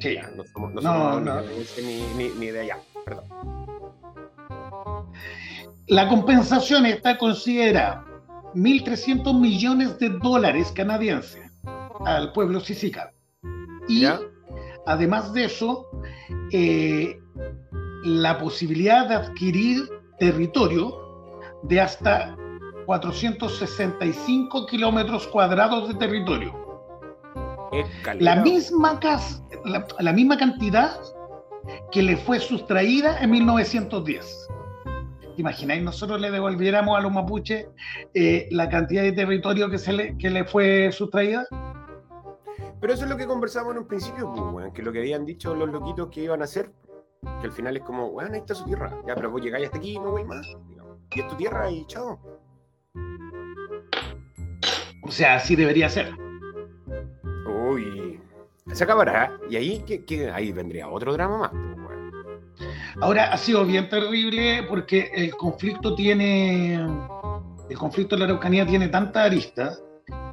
Sí. 0.00 0.14
Ya, 0.16 0.28
no 0.36 0.42
somos, 0.52 0.74
no 0.74 0.80
No, 0.80 0.92
somos 0.92 1.22
no. 1.22 1.40
Ni, 1.42 1.46
de- 1.46 1.82
ni, 1.82 2.24
ni- 2.28 2.34
ni 2.40 2.46
de 2.48 2.60
allá. 2.62 2.78
Perdón. 3.04 3.24
La 5.86 6.08
compensación 6.08 6.84
está 6.86 7.16
considerada 7.16 8.04
1.300 8.54 9.38
millones 9.38 10.00
de 10.00 10.08
dólares 10.10 10.72
canadienses 10.72 11.48
al 12.04 12.32
pueblo 12.32 12.58
sisica. 12.58 13.12
Y 13.88 14.00
¿Ya? 14.02 14.20
además 14.86 15.32
de 15.32 15.44
eso, 15.44 15.86
eh, 16.52 17.18
la 18.04 18.38
posibilidad 18.38 19.08
de 19.08 19.14
adquirir 19.16 19.88
territorio 20.18 20.94
de 21.64 21.80
hasta 21.80 22.36
465 22.86 24.66
kilómetros 24.66 25.26
cuadrados 25.28 25.88
de 25.88 25.94
territorio. 25.94 26.54
La 28.20 28.36
misma, 28.36 28.98
cas- 29.00 29.42
la, 29.64 29.86
la 29.98 30.12
misma 30.12 30.38
cantidad 30.38 30.98
que 31.90 32.02
le 32.02 32.16
fue 32.16 32.38
sustraída 32.38 33.18
en 33.20 33.30
1910. 33.30 34.48
¿Te 35.34 35.42
imagináis 35.42 35.82
nosotros 35.82 36.20
le 36.20 36.30
devolviéramos 36.30 36.96
a 36.96 37.00
los 37.02 37.12
mapuches 37.12 37.66
eh, 38.14 38.48
la 38.50 38.68
cantidad 38.70 39.02
de 39.02 39.12
territorio 39.12 39.68
que, 39.68 39.78
se 39.78 39.92
le, 39.92 40.16
que 40.16 40.30
le 40.30 40.44
fue 40.44 40.90
sustraída? 40.92 41.44
Pero 42.80 42.92
eso 42.92 43.04
es 43.04 43.10
lo 43.10 43.16
que 43.16 43.26
conversamos 43.26 43.72
en 43.72 43.78
un 43.78 43.86
principio, 43.88 44.30
pues, 44.32 44.42
weón, 44.52 44.72
que 44.72 44.82
lo 44.82 44.92
que 44.92 44.98
habían 45.00 45.24
dicho 45.24 45.54
los 45.54 45.68
loquitos 45.70 46.08
que 46.08 46.22
iban 46.22 46.40
a 46.42 46.44
hacer, 46.44 46.72
que 47.40 47.46
al 47.46 47.52
final 47.52 47.76
es 47.76 47.82
como, 47.82 48.06
weón, 48.08 48.32
ahí 48.34 48.40
está 48.40 48.54
su 48.54 48.64
tierra. 48.64 48.90
Ya, 49.06 49.14
pero 49.14 49.30
vos 49.30 49.40
llegáis 49.40 49.66
hasta 49.66 49.78
aquí 49.78 49.92
y 49.94 49.98
no 49.98 50.10
voy 50.12 50.24
más. 50.24 50.46
digamos. 50.68 50.98
Y 51.14 51.20
es 51.20 51.28
tu 51.28 51.36
tierra 51.36 51.70
y 51.70 51.86
chao. 51.86 52.20
O 55.02 55.10
sea, 55.10 55.36
así 55.36 55.56
debería 55.56 55.88
ser. 55.88 56.12
Uy. 57.70 58.20
Se 58.72 58.84
acabará. 58.84 59.38
Y 59.48 59.56
ahí, 59.56 59.78
que, 59.86 60.04
que- 60.04 60.30
ahí 60.30 60.52
vendría 60.52 60.88
otro 60.88 61.12
drama 61.12 61.38
más, 61.38 61.50
pues, 61.50 61.62
weón. 61.78 62.10
Ahora 63.00 63.32
ha 63.32 63.36
sido 63.36 63.64
bien 63.64 63.88
terrible 63.88 64.64
porque 64.68 65.10
el 65.14 65.34
conflicto 65.36 65.94
tiene, 65.94 66.74
el 66.74 67.78
conflicto 67.78 68.16
de 68.16 68.20
la 68.20 68.24
Araucanía 68.26 68.66
tiene 68.66 68.88
tanta 68.88 69.24
arista 69.24 69.76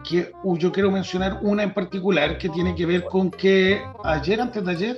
que 0.04 0.32
yo 0.58 0.72
quiero 0.72 0.92
mencionar 0.92 1.40
una 1.42 1.64
en 1.64 1.74
particular 1.74 2.38
que 2.38 2.50
tiene 2.50 2.76
que 2.76 2.86
ver 2.86 3.04
con 3.06 3.32
que 3.32 3.82
ayer, 4.04 4.42
antes 4.42 4.64
de 4.64 4.72
ayer, 4.72 4.98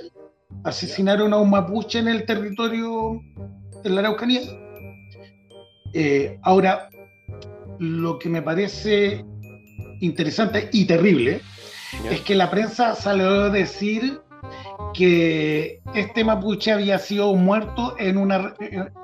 asesinaron 0.64 1.32
a 1.32 1.38
un 1.38 1.50
mapuche 1.50 1.98
en 1.98 2.08
el 2.08 2.24
territorio 2.24 3.20
de 3.82 3.90
la 3.90 4.00
Araucanía. 4.00 4.42
Eh, 5.92 6.38
ahora, 6.42 6.88
lo 7.78 8.18
que 8.18 8.28
me 8.28 8.42
parece 8.42 9.24
interesante 10.00 10.68
y 10.72 10.84
terrible 10.84 11.40
es 12.10 12.20
que 12.20 12.34
la 12.34 12.50
prensa 12.50 12.94
salió 12.94 13.44
a 13.44 13.50
decir 13.50 14.20
que 14.92 15.80
este 15.94 16.24
mapuche 16.24 16.72
había 16.72 16.98
sido 16.98 17.34
muerto 17.34 17.94
en 17.98 18.16
una, 18.16 18.54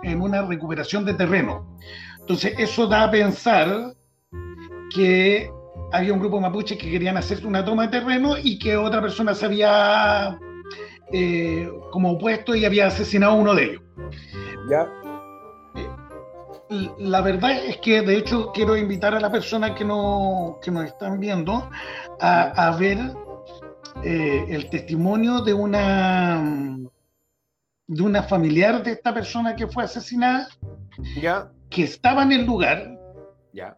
en 0.02 0.20
una 0.20 0.42
recuperación 0.42 1.04
de 1.04 1.14
terreno. 1.14 1.76
Entonces, 2.20 2.54
eso 2.58 2.86
da 2.86 3.04
a 3.04 3.10
pensar 3.10 3.94
que 4.94 5.50
había 5.92 6.12
un 6.12 6.20
grupo 6.20 6.40
mapuche 6.40 6.76
que 6.78 6.90
querían 6.90 7.16
hacer 7.16 7.46
una 7.46 7.64
toma 7.64 7.82
de 7.84 7.98
terreno 8.00 8.36
y 8.42 8.58
que 8.58 8.76
otra 8.76 9.00
persona 9.00 9.34
se 9.34 9.46
había 9.46 10.38
eh, 11.12 11.70
como 11.90 12.12
opuesto 12.12 12.54
y 12.54 12.64
había 12.64 12.86
asesinado 12.86 13.32
a 13.32 13.36
uno 13.36 13.54
de 13.54 13.64
ellos. 13.64 13.82
Ya. 14.70 14.88
La 16.98 17.20
verdad 17.20 17.52
es 17.52 17.76
que, 17.78 18.00
de 18.00 18.16
hecho, 18.16 18.50
quiero 18.52 18.76
invitar 18.76 19.14
a 19.14 19.20
las 19.20 19.30
personas 19.30 19.72
que, 19.72 19.84
no, 19.84 20.58
que 20.62 20.70
nos 20.70 20.86
están 20.86 21.20
viendo 21.20 21.68
a, 22.18 22.68
a 22.68 22.76
ver 22.76 22.98
eh, 24.02 24.46
el 24.48 24.70
testimonio 24.70 25.42
de 25.42 25.52
una, 25.52 26.42
de 27.86 28.02
una 28.02 28.22
familiar 28.22 28.82
de 28.82 28.92
esta 28.92 29.12
persona 29.12 29.54
que 29.54 29.66
fue 29.66 29.84
asesinada, 29.84 30.48
Ya. 31.20 31.50
que 31.68 31.82
estaba 31.84 32.22
en 32.22 32.32
el 32.32 32.46
lugar 32.46 32.98
Ya. 33.52 33.76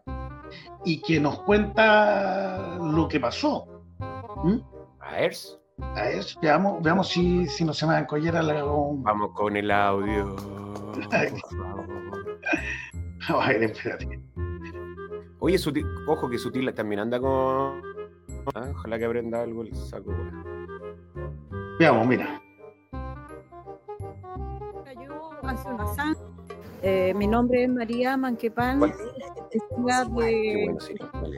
Y 0.83 1.01
que 1.01 1.19
nos 1.19 1.41
cuenta 1.41 2.77
lo 2.79 3.07
que 3.07 3.19
pasó. 3.19 3.67
¿Mm? 4.43 4.57
A 4.99 5.11
ver. 5.11 5.33
A 5.79 6.03
ver, 6.03 6.25
veamos, 6.41 6.81
veamos 6.81 7.09
si, 7.09 7.47
si 7.47 7.65
no 7.65 7.73
se 7.73 7.85
me 7.85 7.97
encollera 7.97 8.41
la... 8.41 8.63
Vamos 8.63 9.31
con 9.33 9.57
el 9.57 9.69
audio. 9.71 10.35
A 13.27 13.47
ver, 13.47 13.63
espérate. 13.63 14.21
Oye, 15.39 15.57
Sutil, 15.57 15.85
ojo 16.07 16.29
que 16.29 16.37
Sutil 16.37 16.73
también 16.73 17.01
anda 17.01 17.19
con. 17.19 17.81
Ah, 18.55 18.71
ojalá 18.71 18.97
que 18.97 19.05
aprenda 19.05 19.41
algo 19.41 19.63
el 19.63 19.75
saco. 19.75 20.11
Veamos, 21.79 22.07
mira. 22.07 22.41
cayó 24.83 25.31
hace 25.43 25.69
una. 25.69 26.15
Eh, 26.81 27.13
mi 27.15 27.25
nombre 27.27 27.63
es 27.63 27.69
María 27.69 28.15
Manquepan, 28.17 28.79
de 28.79 28.89
bueno, 30.09 30.79
sí. 30.79 30.93
Vale. 31.13 31.35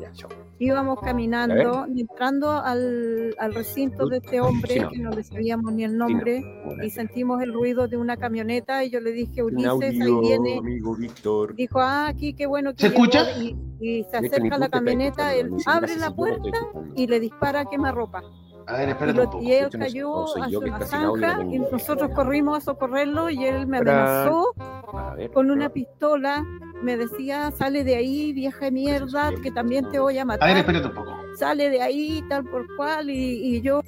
Ya, 0.00 0.12
chao. 0.12 0.28
íbamos 0.58 1.00
caminando, 1.00 1.86
entrando 1.86 2.50
al, 2.50 3.34
al 3.38 3.54
recinto 3.54 4.06
de 4.08 4.18
este 4.18 4.40
hombre 4.40 4.74
Sí, 4.74 4.80
no. 4.80 4.90
que 4.90 4.98
no 4.98 5.10
le 5.10 5.22
sabíamos 5.22 5.72
ni 5.72 5.84
el 5.84 5.96
nombre 5.96 6.42
y 6.84 6.90
sentimos 6.90 7.40
el 7.42 7.52
ruido 7.52 7.86
de 7.88 7.96
una 7.96 8.16
camioneta 8.16 8.84
y 8.84 8.90
yo 8.90 9.00
le 9.00 9.12
dije, 9.12 9.42
Ulises, 9.42 9.82
ahí 9.82 10.20
viene. 10.20 10.58
amigo 10.58 10.94
Víctor. 10.96 11.54
Dijo, 11.54 11.80
ah, 11.80 12.08
aquí 12.08 12.34
qué 12.34 12.46
bueno 12.46 12.74
que 12.74 12.82
¿Se 12.82 12.88
llegó", 12.90 13.04
escucha? 13.04 13.24
Y, 13.40 13.56
y 13.80 14.04
se 14.04 14.16
De 14.16 14.20
ni 14.22 14.26
acerca 14.28 14.54
tú 14.56 14.60
la 14.60 14.68
camioneta, 14.68 15.34
él 15.34 15.50
abre 15.66 15.96
la 15.96 16.10
puerta 16.14 16.50
y 16.96 17.06
le 17.06 17.20
dispara 17.20 17.60
a 17.60 17.64
quemarropa. 17.66 18.22
A 18.66 18.76
ver, 18.78 18.88
Y, 18.88 18.92
espérate 18.92 19.16
lo- 19.18 19.24
un 19.24 19.30
poco. 19.30 19.44
y 19.44 19.52
él 19.52 19.68
cayó 19.70 20.24
que 20.62 20.70
una 20.70 20.80
zanja 20.86 21.42
y 21.50 21.58
nosotros 21.58 22.10
corrimos 22.14 22.58
a 22.58 22.60
socorrerlo 22.62 23.28
y 23.30 23.44
él 23.44 23.66
me 23.66 23.78
amenazó 23.78 24.54
A 24.92 25.14
ver, 25.14 25.30
con 25.32 25.50
una 25.50 25.68
pistola, 25.68 26.42
me 26.82 26.96
decía, 26.96 27.50
sale 27.50 27.84
de 27.84 27.96
ahí, 27.96 28.32
vieja 28.32 28.64
de 28.66 28.70
mierda, 28.70 29.32
que 29.42 29.50
también 29.50 29.90
te 29.90 29.98
voy 29.98 30.16
a 30.18 30.22
A 30.22 30.24
ver, 30.24 30.38
matar, 30.38 30.56
espérate 30.56 30.86
un 30.88 30.94
poco. 30.94 31.14
sale 31.38 31.68
de 31.70 31.82
ahí, 31.82 32.22
tal 32.28 32.44
por 32.44 32.64
cual, 32.76 33.10
y, 33.10 33.56
y 33.56 33.60
yo, 33.60 33.80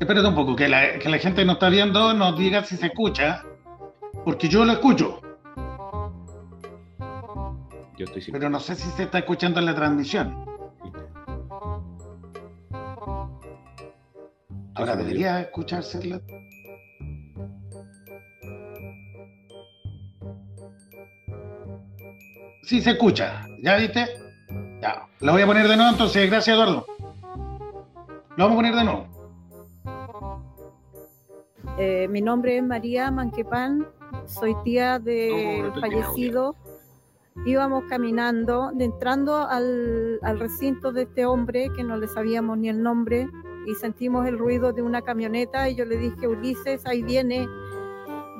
Espérate 0.00 0.26
un 0.28 0.34
poco, 0.34 0.56
que 0.56 0.68
la, 0.68 0.98
que 0.98 1.08
la 1.08 1.18
gente 1.18 1.44
no 1.44 1.52
está 1.52 1.68
viendo, 1.68 2.12
nos 2.14 2.36
diga 2.38 2.64
si 2.64 2.76
se 2.76 2.86
escucha, 2.86 3.44
porque 4.24 4.48
yo 4.48 4.64
lo 4.64 4.72
escucho, 4.72 5.20
Yo 7.96 8.06
estoy 8.06 8.22
sin. 8.22 8.32
pero 8.32 8.48
no 8.48 8.58
sé 8.58 8.74
si 8.74 8.88
se 8.90 9.04
está 9.04 9.18
escuchando 9.18 9.60
en 9.60 9.66
la 9.66 9.74
transmisión. 9.74 10.44
Ahora 14.74 14.96
debería 14.96 15.40
escucharse 15.40 16.02
la... 16.06 16.20
Sí, 22.62 22.80
se 22.80 22.90
escucha. 22.90 23.44
¿Ya 23.62 23.76
viste? 23.76 24.06
Ya. 24.80 25.06
Lo 25.20 25.32
voy 25.32 25.42
a 25.42 25.46
poner 25.46 25.68
de 25.68 25.76
nuevo 25.76 25.92
entonces. 25.92 26.30
Gracias, 26.30 26.54
Eduardo. 26.54 26.86
Lo 28.36 28.44
vamos 28.44 28.52
a 28.52 28.56
poner 28.56 28.74
de 28.74 28.84
nuevo. 28.84 29.06
eh, 31.78 32.06
mi 32.08 32.20
nombre 32.20 32.56
es 32.58 32.62
María 32.64 33.10
Manquepan, 33.10 33.86
soy 34.26 34.54
tía 34.64 34.98
no 34.98 35.04
te 35.04 35.80
fallecido. 35.80 36.56
Íbamos 37.46 37.84
caminando, 37.88 38.70
de- 38.74 38.84
entrando 38.84 39.36
al, 39.48 40.18
al 40.22 40.38
recinto 40.38 40.92
de 40.92 41.02
este 41.02 41.24
hombre 41.24 41.70
que 41.74 41.82
no 41.82 41.96
le 41.96 42.06
sabíamos 42.08 42.58
ni 42.58 42.68
el 42.68 42.82
nombre 42.82 43.26
y 43.66 43.74
sentimos 43.74 44.26
el 44.26 44.38
ruido 44.38 44.72
de 44.72 44.82
una 44.82 45.02
camioneta 45.02 45.68
y 45.68 45.74
yo 45.74 45.84
le 45.84 45.96
dije, 45.96 46.26
Ulises, 46.26 46.86
ahí 46.86 47.02
viene. 47.02 47.48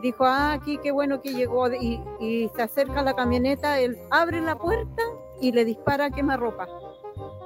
Dijo, 0.02 0.24
ah, 0.24 0.52
aquí 0.52 0.78
qué 0.82 0.90
bueno 0.90 1.20
que 1.20 1.32
llegó 1.32 1.72
y, 1.72 2.02
y 2.18 2.50
se 2.56 2.62
acerca 2.62 3.02
la 3.02 3.14
camioneta, 3.14 3.78
él 3.78 3.96
abre 4.11 4.40
la 4.40 4.58
puerta 4.58 5.02
y 5.40 5.52
le 5.52 5.64
dispara 5.64 6.06
a 6.06 6.11
quemarropa. 6.11 6.66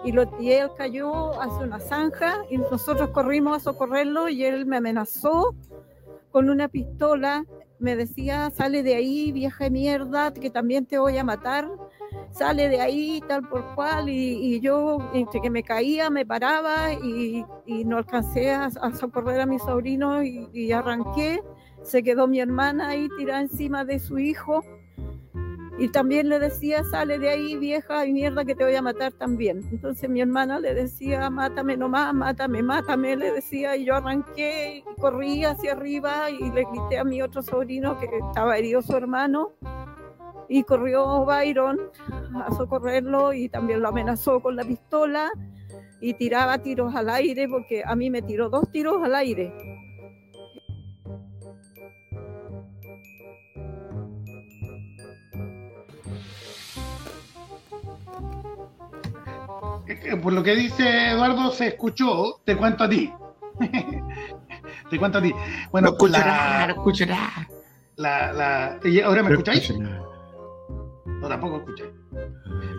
Y, 0.05 0.13
lo, 0.13 0.25
y 0.41 0.53
él 0.53 0.71
cayó 0.77 1.41
hacia 1.41 1.67
una 1.67 1.81
zanja 1.81 2.45
y 2.49 2.59
nosotros 2.59 3.11
corrimos 3.11 3.57
a 3.57 3.61
socorrerlo 3.61 4.29
y 4.29 4.45
él 4.45 4.65
me 4.65 4.77
amenazó 4.77 5.55
con 6.31 6.49
una 6.49 6.69
pistola 6.69 7.45
me 7.79 7.97
decía, 7.97 8.51
sale 8.51 8.83
de 8.83 8.95
ahí, 8.95 9.33
vieja 9.33 9.69
mierda, 9.71 10.33
que 10.33 10.51
también 10.51 10.87
te 10.87 10.99
voy 10.99 11.19
a 11.19 11.25
matar, 11.25 11.69
sale 12.31 12.69
de 12.69 12.81
ahí, 12.81 13.23
tal 13.29 13.49
por 13.49 13.75
cual, 13.75 14.09
y, 14.09 14.55
y 14.57 14.61
yo, 14.61 14.99
entre 15.13 15.41
que 15.41 15.51
me 15.51 15.63
caía, 15.63 16.09
me 16.11 16.25
paraba 16.25 16.93
y, 16.93 17.45
y 17.67 17.85
no 17.85 17.99
alcancé 17.99 18.51
a, 18.51 18.67
a 18.67 18.95
socorrer 18.95 19.41
a 19.41 19.47
mi 19.47 19.59
sobrino 19.59 20.23
y, 20.23 20.49
y 20.53 20.73
arranqué, 20.73 21.43
se 21.83 22.03
quedó 22.03 22.27
mi 22.27 22.41
hermana 22.41 22.89
ahí 22.89 23.09
tirada 23.17 23.41
encima 23.43 23.85
de 23.85 23.99
su 23.99 24.19
hijo, 24.19 24.63
y 25.79 25.89
también 25.89 26.29
le 26.29 26.39
decía, 26.39 26.83
sale 26.85 27.19
de 27.19 27.29
ahí, 27.29 27.57
vieja 27.57 28.01
de 28.01 28.13
mierda, 28.13 28.45
que 28.45 28.55
te 28.55 28.65
voy 28.65 28.75
a 28.75 28.83
matar 28.83 29.13
también. 29.13 29.63
Entonces 29.71 30.09
mi 30.09 30.21
hermana 30.21 30.59
le 30.59 30.75
decía, 30.75 31.29
mátame 31.31 31.77
nomás, 31.77 32.15
mátame, 32.15 32.63
mátame, 32.63 33.17
le 33.17 33.33
decía, 33.33 33.77
y 33.77 33.85
yo 33.85 33.95
arranqué 33.95 34.79
y 34.79 35.01
corrí 35.01 35.45
hacia 35.45 35.73
arriba 35.73 36.31
y 36.31 36.51
le 36.51 36.65
grité 36.65 36.99
a 36.99 37.05
mi 37.05 37.21
otro 37.23 37.43
sobrino 37.43 37.99
que 37.99 38.09
estaba 38.29 38.57
herido 38.57 38.81
su 38.83 38.97
hermano, 38.97 39.53
y 40.49 40.63
corrió 40.63 41.25
Byron 41.25 41.79
a 42.35 42.55
socorrerlo 42.55 43.33
y 43.33 43.49
también 43.49 43.81
lo 43.81 43.89
amenazó 43.89 44.41
con 44.41 44.57
la 44.57 44.65
pistola 44.65 45.31
y 46.01 46.15
tiraba 46.15 46.59
tiros 46.59 46.95
al 46.95 47.09
aire, 47.11 47.49
porque 47.49 47.83
a 47.85 47.97
mí 47.97 48.11
me 48.11 48.23
tiró 48.23 48.49
dos 48.49 48.71
tiros 48.71 49.03
al 49.03 49.15
aire. 49.15 49.53
Por 60.23 60.33
lo 60.33 60.43
que 60.43 60.55
dice 60.57 61.11
Eduardo, 61.13 61.51
se 61.53 61.69
escuchó. 61.69 62.41
Te 62.45 62.57
cuento 62.57 62.85
a 62.85 62.89
ti. 62.89 63.13
Te 64.91 64.99
cuento 64.99 65.19
a 65.19 65.23
ti. 65.23 65.33
Bueno, 65.71 65.97
la, 66.09 66.67
escuchará. 66.71 67.49
la, 67.97 68.33
la- 68.33 68.81
¿y 68.85 69.01
¿Ahora 69.01 69.23
me 69.23 69.31
escucháis? 69.31 69.73
No, 71.07 71.29
tampoco 71.29 71.59
escucháis. 71.59 71.91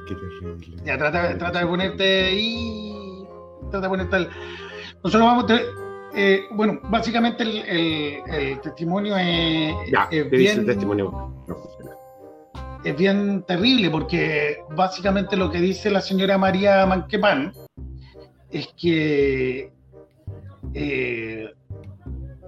Qué 0.07 0.15
terrible. 0.15 0.83
Ya, 0.85 0.97
trata, 0.97 1.37
trata 1.37 1.59
de 1.59 1.65
ponerte 1.65 2.25
ahí. 2.25 3.25
Trata 3.71 3.81
de 3.81 3.89
ponerte 3.89 4.15
al. 4.15 4.29
Nosotros 5.03 5.21
vamos. 5.27 5.51
a- 5.51 5.59
eh, 6.15 6.45
bueno, 6.51 6.79
básicamente 6.83 7.43
el, 7.43 7.57
el- 7.57 8.21
el 8.33 8.61
testimonio 8.61 9.17
es, 9.17 9.75
Ya, 9.91 10.07
es 10.11 10.29
te 10.29 10.37
dice 10.37 10.59
el 10.59 10.65
testimonio. 10.65 11.11
No. 11.47 11.66
Es 12.87 12.95
bien 12.95 13.43
terrible 13.43 13.89
porque 13.89 14.63
básicamente 14.69 15.35
lo 15.35 15.51
que 15.51 15.59
dice 15.59 15.89
la 15.91 15.99
señora 15.99 16.37
María 16.37 16.85
Manquepan 16.85 17.51
es 18.49 18.69
que 18.79 19.73
eh, 20.73 21.53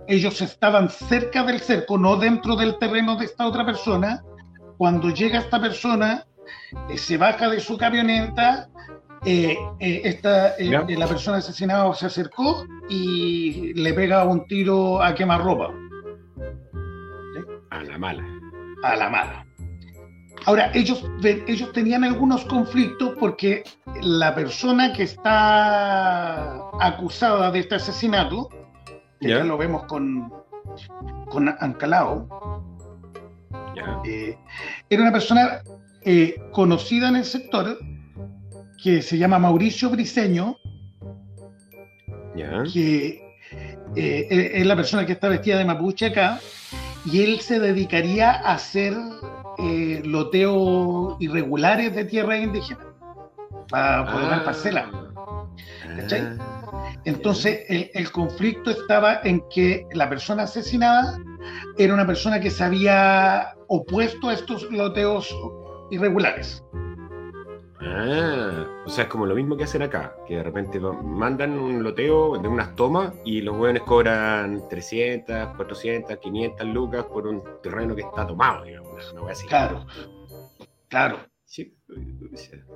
ellos 0.08 0.42
estaban 0.42 0.90
cerca 0.90 1.44
del 1.44 1.60
cerco, 1.60 1.98
no 1.98 2.16
dentro 2.16 2.56
del 2.56 2.78
terreno 2.78 3.18
de 3.18 3.26
esta 3.26 3.48
otra 3.48 3.66
persona. 3.66 4.24
Cuando 4.78 5.10
llega 5.10 5.40
esta 5.40 5.60
persona, 5.60 6.26
eh, 6.90 6.98
se 6.98 7.18
baja 7.18 7.50
de 7.50 7.60
su 7.60 7.78
camioneta, 7.78 8.70
eh, 9.26 9.58
eh, 9.80 10.02
esta, 10.06 10.56
eh, 10.56 10.70
la 10.70 11.08
persona 11.08 11.38
asesinada 11.38 11.94
se 11.94 12.06
acercó 12.06 12.66
y 12.88 13.74
le 13.74 13.94
pega 13.94 14.24
un 14.24 14.48
tiro 14.48 15.04
a 15.04 15.14
quemarropa. 15.14 15.74
A 17.72 17.84
la 17.84 17.98
mala. 17.98 18.26
a 18.84 18.96
la 18.96 19.10
mala. 19.10 19.49
Ahora, 20.46 20.72
ellos, 20.74 21.04
ellos 21.24 21.72
tenían 21.74 22.04
algunos 22.04 22.46
conflictos 22.46 23.14
porque 23.20 23.64
la 24.02 24.34
persona 24.34 24.94
que 24.94 25.04
está 25.04 26.70
acusada 26.80 27.52
de 27.52 27.60
este 27.60 27.76
asesinato 27.76 28.50
que 29.20 29.28
Ya. 29.30 29.44
lo 29.44 29.58
vemos 29.58 29.84
con, 29.84 30.32
con 31.30 31.50
Ancalao, 31.60 32.28
eh, 34.06 34.38
era 34.90 35.02
una 35.02 35.12
persona 35.12 35.62
eh, 36.04 36.36
conocida 36.52 37.10
en 37.10 37.18
el 37.18 37.26
sector 37.26 37.78
que 38.82 39.02
se 39.02 39.18
llama 39.18 39.40
Mauricio 39.40 39.90
Briseño, 39.90 40.56
Ya. 42.36 42.64
que 42.72 43.22
eh, 43.96 44.52
es 44.54 44.66
la 44.66 44.76
persona 44.76 45.06
que 45.06 45.14
está 45.14 45.28
vestida 45.28 45.58
de 45.58 45.66
mapuche 45.66 46.08
acá, 46.08 46.40
y 47.06 47.24
él 47.24 47.40
se 47.42 47.60
dedicaría 47.60 48.32
a 48.32 48.54
hacer 48.54 48.94
eh, 49.62 50.02
loteos 50.06 51.18
irregulares 51.20 51.96
de 51.96 52.06
tierra 52.06 52.38
indígena 52.38 52.86
para 53.70 54.12
poder 54.12 54.30
dar 54.30 54.44
parcela. 54.44 54.92
¿Cachai? 55.96 56.22
Ah. 56.22 56.96
Entonces, 57.06 57.62
el, 57.70 57.90
el 57.94 58.12
conflicto 58.12 58.72
estaba 58.72 59.22
en 59.24 59.44
que 59.50 59.86
la 59.94 60.10
persona 60.10 60.44
asesinada 60.44 61.18
era 61.78 61.94
una 61.94 62.06
persona 62.06 62.40
que 62.40 62.52
se 62.52 62.64
había 62.64 63.54
opuesto 63.68 64.30
a 64.30 64.34
estos 64.34 64.70
loteos 64.72 65.34
irregulares. 65.92 66.64
Ah, 67.82 68.66
o 68.86 68.90
sea, 68.90 69.06
es 69.06 69.10
como 69.10 69.26
lo 69.26 69.36
mismo 69.36 69.56
que 69.56 69.64
hacen 69.64 69.82
acá, 69.82 70.14
que 70.28 70.36
de 70.38 70.44
repente 70.44 70.80
mandan 70.80 71.58
un 71.58 71.82
loteo 71.82 72.38
de 72.38 72.48
unas 72.48 72.76
tomas 72.76 73.14
y 73.24 73.42
los 73.42 73.56
hueones 73.58 73.84
cobran 73.84 74.68
300, 74.70 75.56
400, 75.56 76.18
500 76.18 76.68
lucas 76.68 77.06
por 77.06 77.26
un 77.28 77.42
terreno 77.64 77.96
que 77.96 78.02
está 78.02 78.28
tomado, 78.28 78.66
digamos, 78.66 78.92
una- 78.92 79.12
una 79.14 79.22
wea 79.22 79.32
así. 79.32 79.48
Claro, 79.48 79.86
claro. 80.90 81.20
Sí, 81.46 81.74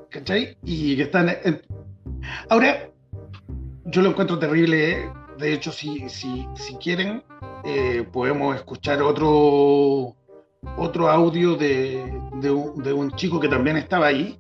¿cachai? 0.10 0.58
Y 0.64 0.96
que 0.96 1.04
están. 1.04 1.30
en- 1.44 1.62
Ahora, 2.50 2.90
yo 3.86 4.02
lo 4.02 4.10
encuentro 4.10 4.40
terrible. 4.40 4.92
¿eh? 4.92 5.12
De 5.38 5.54
hecho, 5.54 5.72
si, 5.72 6.10
si, 6.10 6.48
si 6.56 6.76
quieren, 6.78 7.24
eh, 7.66 8.08
podemos 8.12 8.56
escuchar 8.56 9.02
otro, 9.02 10.16
otro 10.78 11.10
audio 11.10 11.56
de, 11.56 12.20
de 12.42 12.50
un, 12.52 12.82
de 12.82 12.94
un 12.94 13.12
chico 13.12 13.40
que 13.40 13.48
también 13.50 13.78
estaba 13.78 14.08
ahí. 14.08 14.40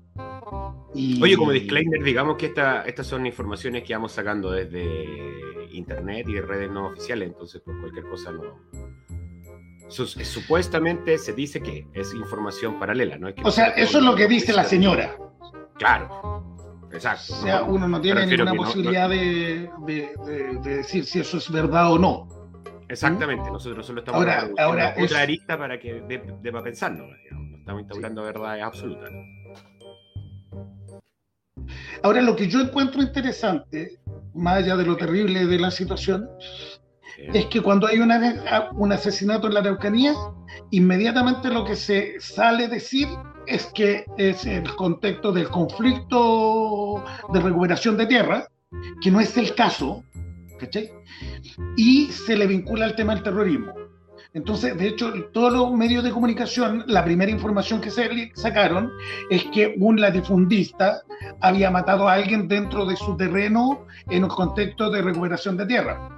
Y- 0.95 1.21
Oye, 1.23 1.35
como 1.37 1.51
disclaimer, 1.51 2.03
digamos 2.03 2.37
que 2.37 2.47
esta, 2.47 2.83
estas 2.83 3.07
son 3.07 3.25
informaciones 3.25 3.83
que 3.83 3.93
vamos 3.93 4.11
sacando 4.11 4.51
desde 4.51 5.67
internet 5.71 6.27
y 6.29 6.33
de 6.33 6.41
redes 6.41 6.69
no 6.69 6.87
oficiales, 6.87 7.29
entonces 7.29 7.61
por 7.61 7.79
cualquier 7.79 8.05
cosa 8.05 8.31
no. 8.31 8.43
Sus- 9.89 10.11
supuestamente 10.11 11.17
se 11.17 11.33
dice 11.33 11.61
que 11.61 11.87
es 11.93 12.13
información 12.13 12.79
paralela, 12.79 13.17
¿no? 13.17 13.27
Es 13.27 13.35
que 13.35 13.41
O 13.43 13.51
sea, 13.51 13.67
eso 13.69 13.99
es 13.99 14.03
lo 14.03 14.15
que 14.15 14.27
dice 14.27 14.53
la 14.53 14.63
señora. 14.63 15.17
Claro, 15.77 16.87
exacto. 16.91 17.33
O 17.33 17.35
sea, 17.37 17.59
¿no? 17.61 17.67
uno 17.67 17.87
no 17.87 18.01
tiene 18.01 18.25
ninguna 18.25 18.51
que 18.51 18.57
no- 18.57 18.63
no- 18.63 18.67
posibilidad 18.67 19.09
de, 19.09 19.69
de- 19.85 20.11
de- 20.25 20.59
de 20.63 20.75
decir 20.77 21.05
si 21.05 21.19
eso 21.19 21.37
es 21.37 21.51
verdad 21.51 21.91
o 21.91 21.99
no. 21.99 22.27
Exactamente, 22.87 23.49
nosotros 23.49 23.85
solo 23.85 23.99
estamos 23.99 24.19
Ahora- 24.21 24.49
ahora 24.59 24.89
otra 24.91 25.03
es- 25.05 25.13
arista 25.15 25.57
para 25.57 25.79
que 25.79 26.01
dé 26.07 26.21
dé 26.41 26.51
para 26.51 26.63
pensarnos, 26.63 27.07
digamos, 27.23 27.59
estamos 27.59 27.81
instaurando 27.81 28.23
verdades 28.23 28.63
absolutas. 28.63 29.09
Ahora, 32.03 32.21
lo 32.21 32.35
que 32.35 32.47
yo 32.47 32.59
encuentro 32.59 33.01
interesante, 33.01 33.97
más 34.33 34.57
allá 34.57 34.75
de 34.75 34.85
lo 34.85 34.97
terrible 34.97 35.45
de 35.45 35.59
la 35.59 35.71
situación, 35.71 36.29
es 37.17 37.45
que 37.45 37.61
cuando 37.61 37.87
hay 37.87 37.99
una- 37.99 38.69
un 38.73 38.91
asesinato 38.91 39.47
en 39.47 39.53
la 39.53 39.61
Araucanía, 39.61 40.13
inmediatamente 40.71 41.49
lo 41.49 41.63
que 41.63 41.75
se 41.75 42.19
sale 42.19 42.65
a 42.65 42.67
decir 42.67 43.07
es 43.47 43.67
que 43.73 44.05
es 44.17 44.45
el 44.45 44.69
contexto 44.75 45.31
del 45.31 45.49
conflicto 45.49 47.03
de 47.31 47.39
recuperación 47.39 47.95
de 47.97 48.05
tierra, 48.07 48.47
que 49.01 49.11
no 49.11 49.19
es 49.19 49.37
el 49.37 49.55
caso, 49.55 50.03
¿cachai? 50.59 50.89
Y 51.77 52.07
se 52.07 52.35
le 52.35 52.47
vincula 52.47 52.85
al 52.85 52.95
tema 52.95 53.13
del 53.15 53.23
terrorismo. 53.23 53.73
Entonces, 54.33 54.75
de 54.77 54.87
hecho, 54.87 55.13
todos 55.31 55.53
los 55.53 55.71
medios 55.73 56.03
de 56.03 56.09
comunicación, 56.09 56.83
la 56.87 57.03
primera 57.05 57.29
información 57.31 57.79
que 57.79 57.91
se 57.91 58.31
sacaron 58.33 58.91
es 59.29 59.43
que 59.45 59.75
un 59.79 60.01
latifundista 60.01 61.03
había 61.41 61.69
matado 61.69 62.07
a 62.07 62.13
alguien 62.13 62.47
dentro 62.47 62.85
de 62.85 62.95
su 62.95 63.15
terreno 63.15 63.85
en 64.09 64.23
un 64.23 64.29
contexto 64.29 64.89
de 64.89 65.03
recuperación 65.03 65.55
de 65.57 65.65
tierra. 65.67 66.09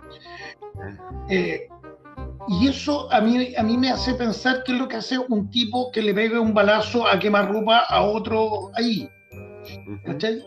Eh, 1.29 1.67
y 2.47 2.67
eso 2.67 3.11
a 3.11 3.19
mí, 3.19 3.53
a 3.57 3.63
mí 3.63 3.77
me 3.77 3.89
hace 3.89 4.13
pensar 4.13 4.63
que 4.63 4.71
es 4.73 4.79
lo 4.79 4.87
que 4.87 4.97
hace 4.97 5.17
un 5.17 5.49
tipo 5.49 5.91
que 5.91 6.01
le 6.01 6.13
pega 6.13 6.39
un 6.39 6.53
balazo 6.53 7.05
a 7.07 7.19
quemarropa 7.19 7.79
a 7.79 8.01
otro 8.01 8.71
ahí. 8.75 9.09
¿cachai? 10.05 10.41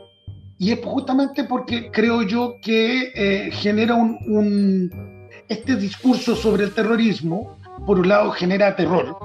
Y 0.59 0.73
es 0.73 0.81
justamente 0.85 1.45
porque 1.45 1.91
creo 1.91 2.23
yo 2.23 2.57
que 2.63 3.13
eh, 3.15 3.51
genera 3.53 3.95
un, 3.95 4.19
un- 4.27 5.08
Este 5.49 5.77
discurso 5.77 6.37
sobre 6.37 6.65
el 6.65 6.75
terrorismo, 6.75 7.57
por 7.87 7.99
un 7.99 8.09
lado, 8.09 8.31
genera 8.33 8.77
terror, 8.77 9.17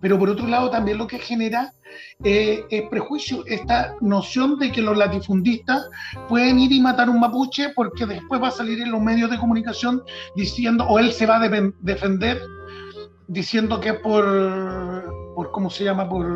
pero 0.00 0.18
por 0.18 0.28
otro 0.30 0.46
lado 0.46 0.70
también 0.70 0.98
lo 0.98 1.06
que 1.06 1.18
genera 1.18 1.72
eh, 2.24 2.64
es 2.70 2.82
prejuicio, 2.88 3.44
esta 3.46 3.94
noción 4.00 4.58
de 4.58 4.72
que 4.72 4.80
los 4.82 4.96
latifundistas 4.96 5.88
pueden 6.28 6.58
ir 6.58 6.72
y 6.72 6.80
matar 6.80 7.08
un 7.08 7.20
mapuche 7.20 7.68
porque 7.76 8.06
después 8.06 8.42
va 8.42 8.48
a 8.48 8.50
salir 8.50 8.80
en 8.80 8.90
los 8.90 9.00
medios 9.00 9.30
de 9.30 9.38
comunicación 9.38 10.02
diciendo, 10.34 10.84
o 10.88 10.98
él 10.98 11.12
se 11.12 11.26
va 11.26 11.36
a 11.36 11.46
defen- 11.48 11.74
defender 11.80 12.40
diciendo 13.28 13.78
que 13.78 13.90
es 13.90 14.00
por, 14.00 14.24
por 15.36 15.50
¿cómo 15.52 15.70
se 15.70 15.84
llama?, 15.84 16.08
por 16.08 16.26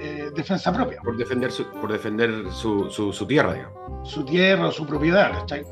eh, 0.00 0.30
defensa 0.34 0.72
propia 0.72 0.98
Por 1.04 1.16
defender 1.16 1.52
su, 1.52 1.64
por 1.72 1.92
defender 1.92 2.50
su, 2.52 2.88
su, 2.90 3.12
su 3.12 3.26
tierra, 3.26 3.52
digamos. 3.54 4.08
su 4.08 4.24
tierra 4.24 4.70
su 4.70 4.86
propiedad, 4.86 5.32
¿cachai? 5.32 5.62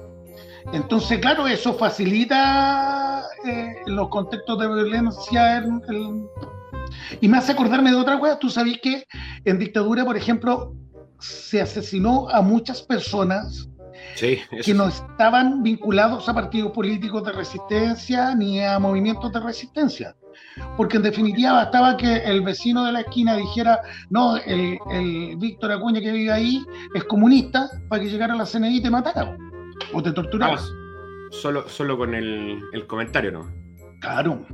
Entonces, 0.72 1.18
claro, 1.18 1.46
eso 1.46 1.74
facilita 1.74 3.22
eh, 3.46 3.74
los 3.86 4.08
contextos 4.08 4.58
de 4.58 4.68
violencia. 4.68 5.58
en- 5.58 5.80
en- 5.88 6.26
Y 7.20 7.28
me 7.28 7.38
hace 7.38 7.52
acordarme 7.52 7.90
de 7.90 7.96
otra 7.96 8.18
cosa. 8.18 8.38
Tú 8.38 8.50
sabes 8.50 8.78
que 8.82 9.04
en 9.44 9.58
dictadura, 9.58 10.04
por 10.04 10.16
ejemplo, 10.16 10.74
se 11.18 11.60
asesinó 11.60 12.28
a 12.28 12.40
muchas 12.42 12.82
personas 12.82 13.68
Sí, 14.16 14.38
que 14.64 14.74
no 14.74 14.88
estaban 14.88 15.62
vinculados 15.62 16.28
a 16.28 16.34
partidos 16.34 16.72
políticos 16.72 17.22
de 17.24 17.32
resistencia 17.32 18.34
ni 18.34 18.60
a 18.60 18.78
movimientos 18.78 19.32
de 19.32 19.40
resistencia. 19.40 20.16
Porque 20.76 20.96
en 20.96 21.02
definitiva 21.04 21.52
bastaba 21.52 21.96
que 21.96 22.16
el 22.16 22.40
vecino 22.42 22.84
de 22.84 22.92
la 22.92 23.00
esquina 23.00 23.36
dijera, 23.36 23.80
no, 24.10 24.36
el, 24.36 24.78
el 24.90 25.36
Víctor 25.36 25.72
Acuña 25.72 26.00
que 26.00 26.12
vive 26.12 26.32
ahí 26.32 26.62
es 26.94 27.04
comunista, 27.04 27.68
para 27.88 28.02
que 28.02 28.10
llegara 28.10 28.34
a 28.34 28.36
la 28.36 28.46
CNI 28.46 28.76
y 28.78 28.82
te 28.82 28.90
matara 28.90 29.36
o 29.92 30.02
te 30.02 30.12
torturara. 30.12 30.54
Vamos, 30.54 30.74
solo, 31.30 31.68
solo 31.68 31.96
con 31.96 32.14
el, 32.14 32.60
el 32.72 32.86
comentario, 32.86 33.32
¿no? 33.32 33.52
Claro. 34.00 34.46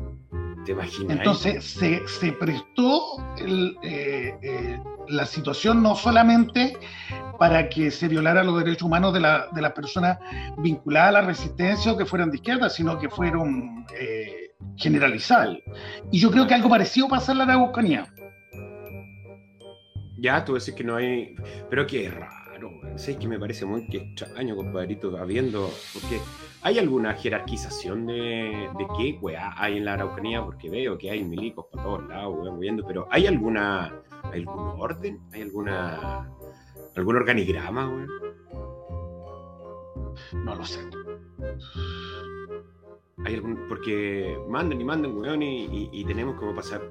¿Te 0.64 0.72
imaginas? 0.72 1.18
Entonces 1.18 1.64
se, 1.64 2.06
se 2.08 2.32
prestó 2.32 3.00
el, 3.38 3.76
eh, 3.82 4.36
eh, 4.42 4.80
la 5.08 5.24
situación 5.24 5.82
no 5.82 5.94
solamente 5.94 6.76
para 7.38 7.68
que 7.68 7.90
se 7.90 8.08
violaran 8.08 8.46
los 8.46 8.58
derechos 8.58 8.82
humanos 8.82 9.12
de, 9.14 9.20
la, 9.20 9.46
de 9.52 9.62
las 9.62 9.72
personas 9.72 10.18
vinculadas 10.58 11.10
a 11.10 11.12
la 11.12 11.20
resistencia 11.22 11.92
o 11.92 11.96
que 11.96 12.04
fueran 12.04 12.30
de 12.30 12.38
izquierda, 12.38 12.68
sino 12.68 12.98
que 12.98 13.08
fueron 13.08 13.86
eh, 13.96 14.50
generalizadas. 14.76 15.56
Y 16.10 16.18
yo 16.18 16.30
creo 16.30 16.46
que 16.46 16.54
algo 16.54 16.68
parecido 16.68 17.08
pasa 17.08 17.32
en 17.32 17.38
la 17.38 17.44
Araucanía. 17.44 18.06
Ya, 20.18 20.44
tú 20.44 20.54
decís 20.54 20.74
que 20.74 20.82
no 20.82 20.96
hay. 20.96 21.36
Pero 21.70 21.86
qué 21.86 22.10
raro, 22.10 22.32
weón. 22.64 22.98
¿Sabes 22.98 23.16
que 23.16 23.28
me 23.28 23.38
parece 23.38 23.64
muy 23.64 23.86
extraño, 23.90 24.56
compadrito? 24.56 25.16
Habiendo. 25.16 25.70
Porque 25.92 26.20
¿hay 26.62 26.78
alguna 26.78 27.14
jerarquización 27.14 28.06
de, 28.06 28.68
qué 28.98 29.18
weá 29.20 29.54
hay 29.56 29.78
en 29.78 29.84
la 29.84 29.94
Araucanía? 29.94 30.44
Porque 30.44 30.70
veo 30.70 30.96
que 30.98 31.10
hay 31.10 31.22
milicos 31.24 31.66
por 31.70 31.82
todos 31.82 32.08
lados, 32.08 32.34
weón, 32.38 32.58
viendo. 32.58 32.86
Pero 32.86 33.08
¿hay 33.10 33.26
alguna. 33.26 33.92
¿Hay 34.24 34.40
algún 34.40 34.80
orden? 34.80 35.20
¿Hay 35.32 35.42
alguna. 35.42 36.30
algún 36.96 37.16
organigrama, 37.16 37.88
weón? 37.88 38.08
No 40.32 40.54
lo 40.54 40.64
sé. 40.64 40.80
Hay 43.24 43.34
algún, 43.34 43.66
porque 43.66 44.38
mandan 44.48 44.78
y 44.80 44.84
mandan, 44.84 45.16
weón, 45.16 45.42
y, 45.42 45.64
y- 45.64 45.90
y 45.90 46.04
tenemos 46.04 46.36
como 46.36 46.54
pasar. 46.54 46.82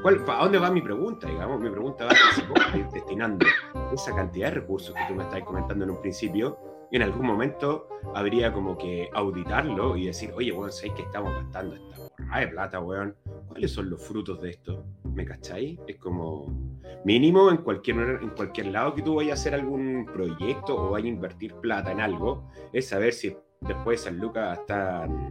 ¿Cuál, 0.00 0.24
¿A 0.26 0.42
dónde 0.44 0.58
va 0.58 0.70
mi 0.70 0.80
pregunta? 0.80 1.28
Digamos, 1.28 1.60
mi 1.60 1.68
pregunta 1.68 2.06
va 2.06 2.10
a 2.12 2.34
si 2.34 2.40
vos 2.46 2.58
estáis 2.66 2.90
destinando 2.92 3.44
esa 3.92 4.14
cantidad 4.14 4.48
de 4.48 4.54
recursos 4.60 4.94
que 4.94 5.02
tú 5.08 5.14
me 5.14 5.24
estás 5.24 5.42
comentando 5.44 5.84
en 5.84 5.90
un 5.90 6.00
principio, 6.00 6.58
en 6.90 7.02
algún 7.02 7.26
momento 7.26 7.86
habría 8.14 8.52
como 8.52 8.78
que 8.78 9.10
auditarlo 9.12 9.96
y 9.96 10.06
decir, 10.06 10.32
oye, 10.34 10.52
weón, 10.52 10.72
¿sabéis 10.72 10.94
que 10.94 11.02
estamos 11.02 11.34
gastando 11.34 11.76
esta 11.76 11.96
borrada 12.18 12.40
de 12.40 12.48
plata, 12.48 12.80
weón? 12.80 13.14
¿Cuáles 13.48 13.70
son 13.72 13.90
los 13.90 14.02
frutos 14.02 14.40
de 14.40 14.50
esto? 14.50 14.82
¿Me 15.14 15.26
cacháis? 15.26 15.78
Es 15.86 15.96
como 15.98 16.46
mínimo 17.04 17.50
en 17.50 17.58
cualquier, 17.58 18.20
en 18.22 18.30
cualquier 18.30 18.68
lado 18.68 18.94
que 18.94 19.02
tú 19.02 19.16
vayas 19.16 19.38
a 19.38 19.40
hacer 19.42 19.54
algún 19.54 20.06
proyecto 20.12 20.76
o 20.76 20.90
vayas 20.92 21.06
a 21.06 21.08
invertir 21.08 21.54
plata 21.56 21.92
en 21.92 22.00
algo, 22.00 22.44
es 22.72 22.88
saber 22.88 23.12
si 23.12 23.36
después 23.66 24.00
esas 24.00 24.14
lucas 24.14 24.58
están 24.60 25.30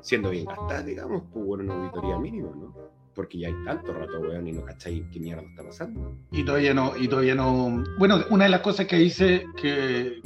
siendo 0.00 0.30
bien 0.30 0.44
gastadas, 0.46 0.84
digamos, 0.86 1.22
pues 1.32 1.44
una 1.60 1.74
auditoría 1.74 2.18
mínimo, 2.18 2.54
¿no? 2.54 2.74
Porque 3.14 3.38
ya 3.38 3.48
hay 3.48 3.54
tanto 3.64 3.92
rato, 3.92 4.20
weón, 4.20 4.48
y 4.48 4.52
no 4.52 4.64
cacháis 4.64 5.04
qué 5.12 5.20
mierda 5.20 5.42
está 5.42 5.62
pasando. 5.64 6.16
Y 6.32 6.44
todavía 6.44 6.74
no, 6.74 6.96
y 6.96 7.06
todavía 7.06 7.34
no. 7.36 7.84
Bueno, 7.98 8.18
una 8.30 8.44
de 8.44 8.50
las 8.50 8.60
cosas 8.60 8.86
que 8.86 8.96
dice 8.96 9.46
que 9.56 10.20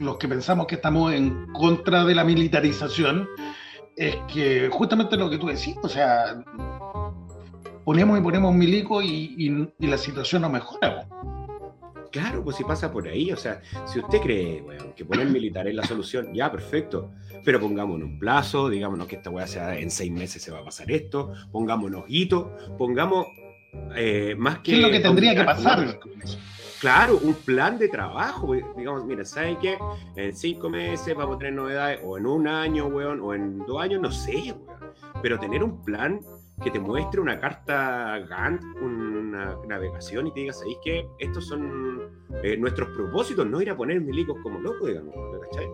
los 0.00 0.16
que 0.16 0.26
pensamos 0.26 0.66
que 0.66 0.74
estamos 0.74 1.12
en 1.12 1.46
contra 1.52 2.04
de 2.04 2.14
la 2.14 2.24
militarización 2.24 3.28
es 3.96 4.16
que 4.32 4.68
justamente 4.72 5.16
lo 5.16 5.30
que 5.30 5.38
tú 5.38 5.46
decís, 5.46 5.76
o 5.82 5.88
sea, 5.88 6.42
ponemos 7.84 8.18
y 8.18 8.22
ponemos 8.22 8.52
milico 8.52 9.00
y, 9.00 9.34
y- 9.38 9.86
la 9.86 9.98
situación 9.98 10.42
no 10.42 10.50
mejora. 10.50 11.06
Claro, 12.14 12.44
pues 12.44 12.54
si 12.56 12.62
pasa 12.62 12.92
por 12.92 13.08
ahí, 13.08 13.32
o 13.32 13.36
sea, 13.36 13.60
si 13.86 13.98
usted 13.98 14.20
cree, 14.20 14.62
weón, 14.62 14.92
que 14.94 15.04
poner 15.04 15.26
militar 15.28 15.66
es 15.66 15.74
la 15.74 15.82
solución, 15.84 16.32
ya, 16.32 16.48
perfecto, 16.52 17.10
pero 17.44 17.58
pongámonos 17.58 18.08
un 18.08 18.20
plazo, 18.20 18.68
digámonos 18.68 19.08
que 19.08 19.16
esta 19.16 19.30
weá 19.30 19.48
sea 19.48 19.76
en 19.76 19.90
seis 19.90 20.12
meses 20.12 20.40
se 20.40 20.52
va 20.52 20.60
a 20.60 20.64
pasar 20.64 20.88
esto, 20.92 21.32
pongámonos 21.50 22.04
hitos, 22.06 22.46
pongamos 22.78 23.26
eh, 23.96 24.36
más 24.38 24.58
que... 24.58 24.62
¿Qué 24.70 24.76
es 24.76 24.82
lo 24.82 24.90
que 24.92 25.00
tendría 25.00 25.34
que 25.34 25.42
pasar? 25.42 25.98
Claro, 26.80 27.18
un 27.20 27.34
plan 27.34 27.78
de 27.78 27.88
trabajo, 27.88 28.46
we- 28.46 28.64
digamos, 28.76 29.04
mira, 29.04 29.24
¿saben 29.24 29.56
qué? 29.58 29.76
En 30.14 30.36
cinco 30.36 30.70
meses 30.70 31.16
vamos 31.16 31.34
a 31.34 31.38
tener 31.38 31.54
novedades, 31.54 31.98
o 32.04 32.16
en 32.16 32.26
un 32.26 32.46
año, 32.46 32.86
weón, 32.86 33.18
o 33.22 33.34
en 33.34 33.58
dos 33.66 33.82
años, 33.82 34.00
no 34.00 34.12
sé, 34.12 34.52
weón, 34.52 34.92
pero 35.20 35.36
tener 35.40 35.64
un 35.64 35.82
plan 35.82 36.20
que 36.62 36.70
te 36.70 36.78
muestre 36.78 37.20
una 37.20 37.38
carta 37.40 38.18
Gantt, 38.28 38.62
una 38.80 39.56
navegación 39.66 40.26
y 40.28 40.32
te 40.32 40.40
diga, 40.40 40.52
¿sabéis 40.52 40.78
qué? 40.84 41.06
Estos 41.18 41.46
son 41.46 42.00
eh, 42.42 42.56
nuestros 42.56 42.88
propósitos, 42.90 43.46
no 43.46 43.60
ir 43.60 43.70
a 43.70 43.76
poner 43.76 44.00
milicos 44.00 44.36
como 44.42 44.58
locos, 44.60 44.88
digamos, 44.88 45.14
¿cachai? 45.42 45.66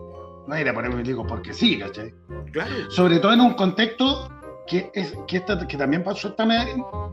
No 0.47 0.59
ir 0.59 0.67
a 0.67 0.73
poner 0.73 0.91
milico 0.93 1.25
porque 1.25 1.53
sí, 1.53 1.77
¿cachai? 1.79 2.13
Claro, 2.51 2.71
Sobre 2.89 3.19
todo 3.19 3.31
en 3.33 3.41
un 3.41 3.53
contexto 3.53 4.27
que, 4.67 4.89
es, 4.93 5.15
que, 5.27 5.37
esta- 5.37 5.65
que 5.67 5.77
también 5.77 6.03
pasó 6.03 6.29
esta, 6.29 6.45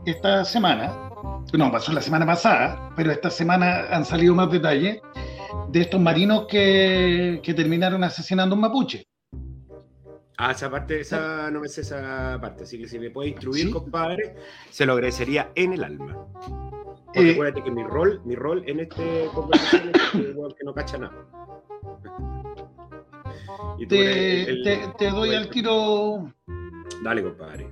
esta 0.05 0.43
semana, 0.45 1.11
no, 1.53 1.71
pasó 1.71 1.93
la 1.93 2.01
semana 2.01 2.25
pasada, 2.25 2.91
pero 2.95 3.11
esta 3.11 3.29
semana 3.29 3.85
han 3.91 4.03
salido 4.03 4.33
más 4.35 4.51
detalles 4.51 4.99
de 5.69 5.81
estos 5.81 6.01
marinos 6.01 6.47
que, 6.47 7.39
que 7.43 7.53
terminaron 7.53 8.03
asesinando 8.03 8.55
a 8.55 8.57
un 8.57 8.61
mapuche. 8.61 9.05
Ah, 10.39 10.51
esa 10.51 10.69
parte, 10.71 11.01
esa, 11.01 11.51
no 11.51 11.59
me 11.59 11.67
sé 11.67 11.81
esa 11.81 12.37
parte, 12.41 12.63
así 12.63 12.79
que 12.79 12.87
si 12.87 12.97
me 12.97 13.09
puede 13.11 13.29
instruir, 13.29 13.65
Sí. 13.67 13.71
compadre, 13.71 14.35
se 14.71 14.85
lo 14.85 14.93
agradecería 14.93 15.51
en 15.55 15.73
el 15.73 15.83
alma. 15.83 16.17
Porque 17.13 17.29
Eh, 17.29 17.33
acuérdate 17.33 17.63
que 17.63 17.71
mi 17.71 17.83
rol, 17.83 18.21
mi 18.25 18.35
rol 18.35 18.63
en 18.67 18.79
este 18.81 19.27
conversación 19.33 19.91
es 19.93 20.53
que 20.55 20.63
no 20.63 20.73
cacha 20.73 20.97
nada. 20.97 21.25
Y 23.77 23.85
te, 23.87 24.43
el- 24.43 24.49
el- 24.49 24.63
te- 24.63 24.87
te 24.97 25.09
doy 25.11 25.33
al 25.35 25.49
tiro, 25.49 26.31
Dale, 27.03 27.23
compadre. 27.23 27.67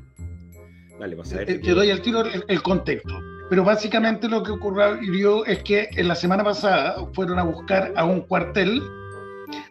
Dale, 0.99 1.15
vas 1.15 1.31
a 1.33 1.37
ver. 1.37 1.45
te, 1.47 1.59
te 1.59 1.71
doy 1.71 1.91
al 1.91 2.01
tiro 2.01 2.21
el, 2.21 2.43
el 2.47 2.61
contexto. 2.63 3.19
Pero 3.49 3.63
básicamente 3.63 4.27
lo 4.27 4.43
que 4.43 4.51
ocurrió 4.51 5.45
es 5.45 5.63
que 5.63 5.87
en 5.95 6.07
la 6.07 6.15
semana 6.15 6.43
pasada 6.43 6.95
fueron 7.13 7.39
a 7.39 7.43
buscar 7.43 7.93
a 7.95 8.03
un 8.03 8.21
cuartel 8.21 8.81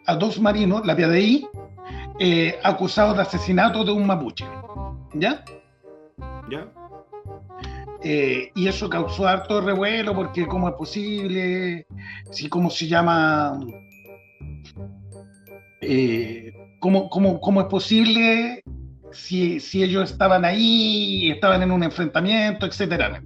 a 0.07 0.15
dos 0.17 0.41
marinos, 0.41 0.87
la 0.87 0.97
PDI, 0.97 1.47
eh, 2.19 2.59
acusados 2.63 3.17
de 3.17 3.23
asesinato 3.23 3.85
de 3.85 3.93
un 3.93 4.07
mapuche. 4.07 4.45
¿Ya? 5.15 5.45
¿Ya? 6.51 6.69
Eh, 8.03 8.51
y 8.55 8.69
eso 8.69 8.89
causó 8.89 9.27
harto 9.27 9.61
revuelo 9.61 10.15
porque 10.15 10.47
cómo 10.47 10.69
es 10.69 10.75
posible, 10.75 11.87
si 12.31 12.49
cómo 12.49 12.71
se 12.71 12.87
llama, 12.87 13.59
eh, 15.81 16.53
cómo, 16.81 17.09
cómo- 17.11 17.41
cómo 17.41 17.61
es 17.63 17.67
posible 17.67 18.63
si, 19.13 19.61
si 19.61 19.83
ellos 19.83 20.11
estaban 20.13 20.45
ahí, 20.45 21.31
estaban 21.31 21.63
en 21.63 21.71
un 21.71 21.83
enfrentamiento, 21.83 22.67
etcétera. 22.67 23.23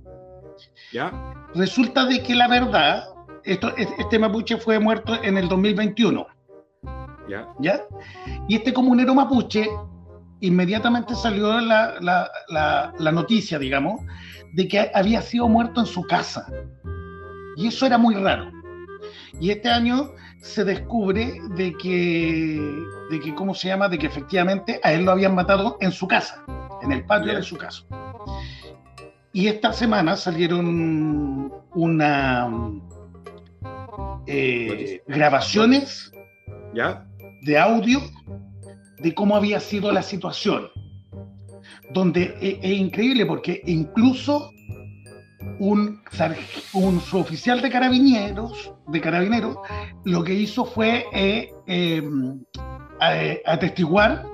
¿Ya? 0.93 1.35
Resulta 1.55 2.05
de 2.07 2.23
que 2.23 2.35
la 2.35 2.49
verdad, 2.49 3.05
esto, 3.45 3.75
este 3.77 4.19
mapuche 4.19 4.57
fue 4.57 4.79
muerto 4.79 5.23
en 5.23 5.37
el 5.37 5.49
2021. 5.49 6.27
¿Ya? 7.31 7.49
¿ya? 7.61 7.81
Y 8.49 8.57
este 8.57 8.73
comunero 8.73 9.15
mapuche, 9.15 9.69
inmediatamente 10.41 11.15
salió 11.15 11.61
la, 11.61 11.95
la- 12.01 12.31
la- 12.49 12.93
la 12.99 13.13
noticia, 13.13 13.59
digamos, 13.59 14.01
de 14.55 14.67
que 14.69 14.91
había 14.95 15.23
sido 15.23 15.49
muerto 15.49 15.81
en 15.81 15.87
su 15.87 16.03
casa. 16.03 16.47
Y 17.57 17.69
eso 17.69 17.87
era 17.87 17.99
muy 17.99 18.15
raro. 18.15 18.51
Y 19.41 19.51
este 19.51 19.69
año 19.69 20.11
se 20.41 20.65
descubre 20.65 21.39
de 21.57 21.75
que, 21.77 22.61
de 23.11 23.21
que, 23.21 23.35
¿cómo 23.35 23.55
se 23.55 23.69
llama? 23.69 23.89
De 23.89 23.99
que 23.99 24.07
efectivamente 24.07 24.81
a 24.83 24.93
él 24.93 25.05
lo 25.05 25.13
habían 25.13 25.35
matado 25.35 25.77
en 25.81 25.93
su 25.93 26.09
casa, 26.09 26.43
en 26.83 26.93
el 26.93 27.05
patio 27.05 27.35
de 27.35 27.43
su 27.43 27.57
casa. 27.57 27.83
Y 29.33 29.47
esta 29.47 29.73
semana 29.73 30.17
salieron 30.17 31.53
una 31.75 32.49
eh, 34.27 35.03
grabaciones 35.07 36.13
¿Ya? 36.75 37.07
De 37.43 37.59
audio 37.59 38.01
de 38.99 39.15
cómo 39.15 39.37
había 39.37 39.61
sido 39.61 39.93
la 39.93 40.03
situación. 40.03 40.69
Donde 41.93 42.35
e- 42.41 42.61
es, 42.63 42.79
increíble 42.79 43.27
porque 43.27 43.63
incluso 43.67 44.51
un, 45.59 46.01
un 46.75 47.01
suboficial 47.01 47.61
de 47.61 47.71
carabineros, 47.71 48.73
de 48.89 49.01
carabineros, 49.01 49.57
lo 50.05 50.23
que 50.23 50.35
hizo 50.35 50.65
fue 50.65 51.07
eh, 51.13 51.53
eh, 51.67 52.03
a- 53.01 53.53
atestiguar 53.53 54.27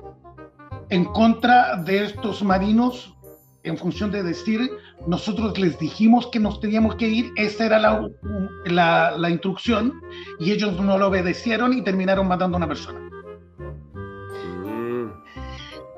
en 0.89 1.05
contra 1.05 1.77
de 1.77 2.05
estos 2.05 2.43
marinos 2.43 3.16
en 3.67 3.77
función 3.77 4.11
de 4.11 4.23
decir, 4.23 4.69
nosotros 5.05 5.57
les 5.59 5.77
dijimos 5.79 6.27
que 6.27 6.39
nos 6.39 6.59
teníamos 6.59 6.95
que 6.95 7.07
ir, 7.07 7.31
esa 7.35 7.65
era 7.65 7.79
la, 7.79 8.09
la- 8.65 9.11
la 9.17 9.29
instrucción, 9.29 9.93
y 10.39 10.51
ellos 10.51 10.79
no 10.79 10.97
lo 10.97 11.07
obedecieron 11.07 11.73
y 11.73 11.81
terminaron 11.81 12.27
matando 12.27 12.55
a 12.55 12.59
una 12.59 12.67
persona. 12.67 12.99
Mm, 14.65 15.11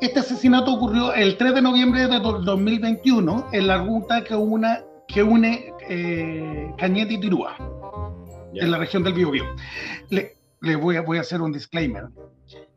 Este 0.01 0.19
asesinato 0.19 0.73
ocurrió 0.73 1.13
el 1.13 1.37
3 1.37 1.55
de 1.55 1.61
noviembre 1.61 2.07
de 2.07 2.19
do- 2.19 2.39
2021 2.41 3.47
en 3.51 3.67
la 3.67 3.77
ruta 3.83 4.23
que, 4.23 4.35
una, 4.35 4.79
que 5.07 5.23
une 5.23 5.73
eh, 5.89 6.71
Cañete 6.77 7.13
y 7.15 7.19
Tirúa, 7.19 7.55
ya. 8.53 8.63
en 8.63 8.71
la 8.71 8.77
región 8.77 9.03
del 9.03 9.13
Biobío. 9.13 9.43
Le, 10.09 10.33
le 10.61 10.75
voy, 10.75 10.95
a, 10.97 11.01
voy 11.01 11.17
a 11.17 11.21
hacer 11.21 11.41
un 11.41 11.51
disclaimer. 11.51 12.05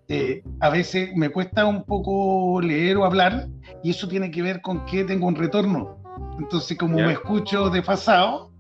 Eh, 0.09 0.43
a 0.61 0.69
veces 0.69 1.11
me 1.17 1.31
cuesta 1.31 1.65
un 1.65 1.85
poco 1.85 2.61
leer 2.61 2.97
o 2.99 3.05
hablar 3.05 3.47
y 3.83 3.91
eso 3.91 4.09
tiene 4.09 4.31
que 4.31 4.43
ver 4.43 4.61
con 4.61 4.85
que 4.85 5.05
tengo 5.05 5.27
un 5.27 5.35
retorno. 5.37 5.97
Entonces, 6.39 6.77
como 6.77 6.97
me 7.07 7.13
escucho 7.13 7.71
desfasado, 7.71 8.51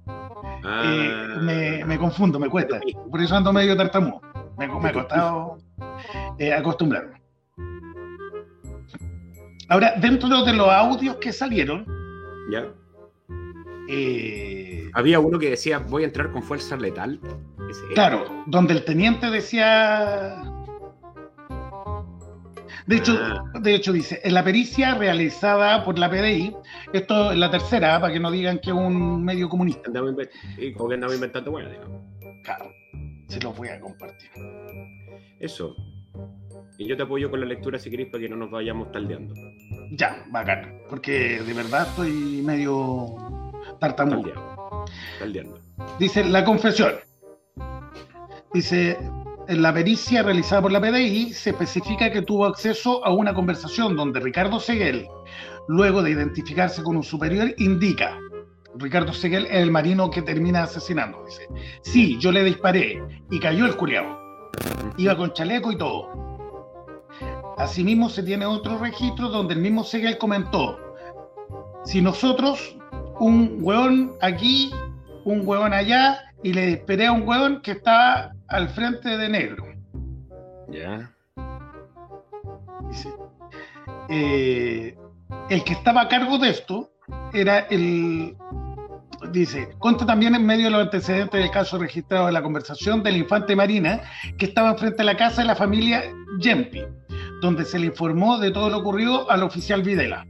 Ah, 0.64 0.82
eh, 0.84 1.26
me, 1.40 1.84
me 1.84 1.98
confundo, 1.98 2.38
me 2.38 2.48
cuesta. 2.48 2.80
Por 3.10 3.20
eso 3.20 3.34
ando 3.34 3.52
medio 3.52 3.76
tartamudo. 3.76 4.20
Me, 4.56 4.68
me 4.68 4.88
ha 4.88 4.92
costado 4.92 5.58
eh, 6.38 6.52
acostumbrarme. 6.52 7.20
Ahora, 9.68 9.94
dentro 10.00 10.44
de 10.44 10.52
los 10.52 10.68
audios 10.68 11.16
que 11.16 11.32
salieron, 11.32 11.84
ya. 12.50 12.66
Había 14.94 15.18
uno 15.20 15.38
que 15.38 15.50
decía, 15.50 15.78
voy 15.78 16.02
a 16.04 16.06
entrar 16.06 16.30
con 16.30 16.42
fuerza 16.42 16.76
letal. 16.76 17.18
Ese- 17.70 17.86
claro, 17.94 18.24
donde 18.46 18.74
el 18.74 18.84
teniente 18.84 19.30
decía... 19.30 20.42
De 22.86 22.96
hecho, 22.96 23.18
Ah. 23.20 23.44
de 23.60 23.74
hecho, 23.74 23.92
dice, 23.92 24.20
en 24.24 24.34
la 24.34 24.42
pericia 24.42 24.94
realizada 24.94 25.84
por 25.84 25.98
la 25.98 26.10
PDI, 26.10 26.54
esto 26.92 27.32
es 27.32 27.38
la 27.38 27.50
tercera, 27.50 28.00
para 28.00 28.12
que 28.12 28.20
no 28.20 28.30
digan 28.30 28.58
que 28.58 28.70
es 28.70 28.76
un 28.76 29.24
medio 29.24 29.48
comunista. 29.48 29.90
Y 30.58 30.72
como 30.72 30.88
que 30.88 30.94
andaba 30.94 31.14
inventando 31.14 31.50
bueno, 31.50 31.70
digamos. 31.70 32.00
Claro, 32.44 32.70
se 33.28 33.40
los 33.40 33.56
voy 33.56 33.68
a 33.68 33.80
compartir. 33.80 34.30
Eso. 35.38 35.74
Y 36.78 36.86
yo 36.88 36.96
te 36.96 37.02
apoyo 37.04 37.30
con 37.30 37.40
la 37.40 37.46
lectura 37.46 37.78
si 37.78 37.90
queréis 37.90 38.10
para 38.10 38.22
que 38.22 38.28
no 38.28 38.36
nos 38.36 38.50
vayamos 38.50 38.90
taldeando. 38.90 39.34
Ya, 39.92 40.24
bacán, 40.30 40.80
porque 40.88 41.40
de 41.42 41.54
verdad 41.54 41.86
estoy 41.88 42.42
medio 42.42 43.14
tartamudo. 43.78 44.32
Taldeando. 45.18 45.60
Dice 45.98 46.24
la 46.24 46.44
confesión. 46.44 46.94
Dice, 48.52 48.98
la 49.56 49.72
pericia 49.74 50.22
realizada 50.22 50.62
por 50.62 50.72
la 50.72 50.80
PDI 50.80 51.32
se 51.32 51.50
especifica 51.50 52.10
que 52.10 52.22
tuvo 52.22 52.46
acceso 52.46 53.04
a 53.04 53.12
una 53.12 53.34
conversación 53.34 53.96
donde 53.96 54.20
Ricardo 54.20 54.60
Seguel, 54.60 55.06
luego 55.68 56.02
de 56.02 56.10
identificarse 56.10 56.82
con 56.82 56.96
un 56.96 57.02
superior, 57.02 57.54
indica, 57.58 58.18
Ricardo 58.76 59.12
Seguel 59.12 59.46
es 59.46 59.56
el 59.56 59.70
marino 59.70 60.10
que 60.10 60.22
termina 60.22 60.62
asesinando, 60.62 61.24
dice, 61.24 61.48
sí, 61.82 62.16
yo 62.18 62.32
le 62.32 62.44
disparé 62.44 63.02
y 63.30 63.38
cayó 63.40 63.66
el 63.66 63.76
culiao. 63.76 64.50
Iba 64.96 65.16
con 65.16 65.32
chaleco 65.32 65.72
y 65.72 65.78
todo. 65.78 66.08
Asimismo 67.58 68.08
se 68.08 68.22
tiene 68.22 68.46
otro 68.46 68.78
registro 68.78 69.28
donde 69.28 69.54
el 69.54 69.60
mismo 69.60 69.84
Seguel 69.84 70.18
comentó, 70.18 70.78
si 71.84 72.00
nosotros, 72.00 72.76
un 73.18 73.58
hueón 73.60 74.14
aquí, 74.20 74.72
un 75.24 75.46
hueón 75.46 75.72
allá, 75.72 76.31
y 76.42 76.52
le 76.52 76.72
esperé 76.72 77.06
a 77.06 77.12
un 77.12 77.26
hueón 77.26 77.60
que 77.62 77.72
estaba 77.72 78.32
al 78.48 78.68
frente 78.68 79.16
de 79.16 79.28
negro. 79.28 79.66
Ya. 80.68 81.10
Dice. 82.88 83.08
Eh, 84.08 84.96
el 85.48 85.64
que 85.64 85.72
estaba 85.72 86.02
a 86.02 86.08
cargo 86.08 86.38
de 86.38 86.50
esto 86.50 86.90
era 87.32 87.60
el. 87.70 88.36
Dice, 89.30 89.68
consta 89.78 90.04
también 90.04 90.34
en 90.34 90.44
medio 90.44 90.64
de 90.64 90.70
los 90.70 90.82
antecedentes 90.82 91.40
del 91.40 91.50
caso 91.50 91.78
registrado 91.78 92.26
de 92.26 92.32
la 92.32 92.42
conversación 92.42 93.02
del 93.04 93.16
infante 93.16 93.54
Marina 93.54 94.00
que 94.36 94.46
estaba 94.46 94.70
enfrente 94.70 94.98
de 94.98 95.04
la 95.04 95.16
casa 95.16 95.42
de 95.42 95.46
la 95.46 95.54
familia 95.54 96.02
Yempi, 96.40 96.82
donde 97.40 97.64
se 97.64 97.78
le 97.78 97.86
informó 97.86 98.38
de 98.38 98.50
todo 98.50 98.68
lo 98.68 98.78
ocurrido 98.78 99.30
al 99.30 99.44
oficial 99.44 99.82
Videla. 99.82 100.26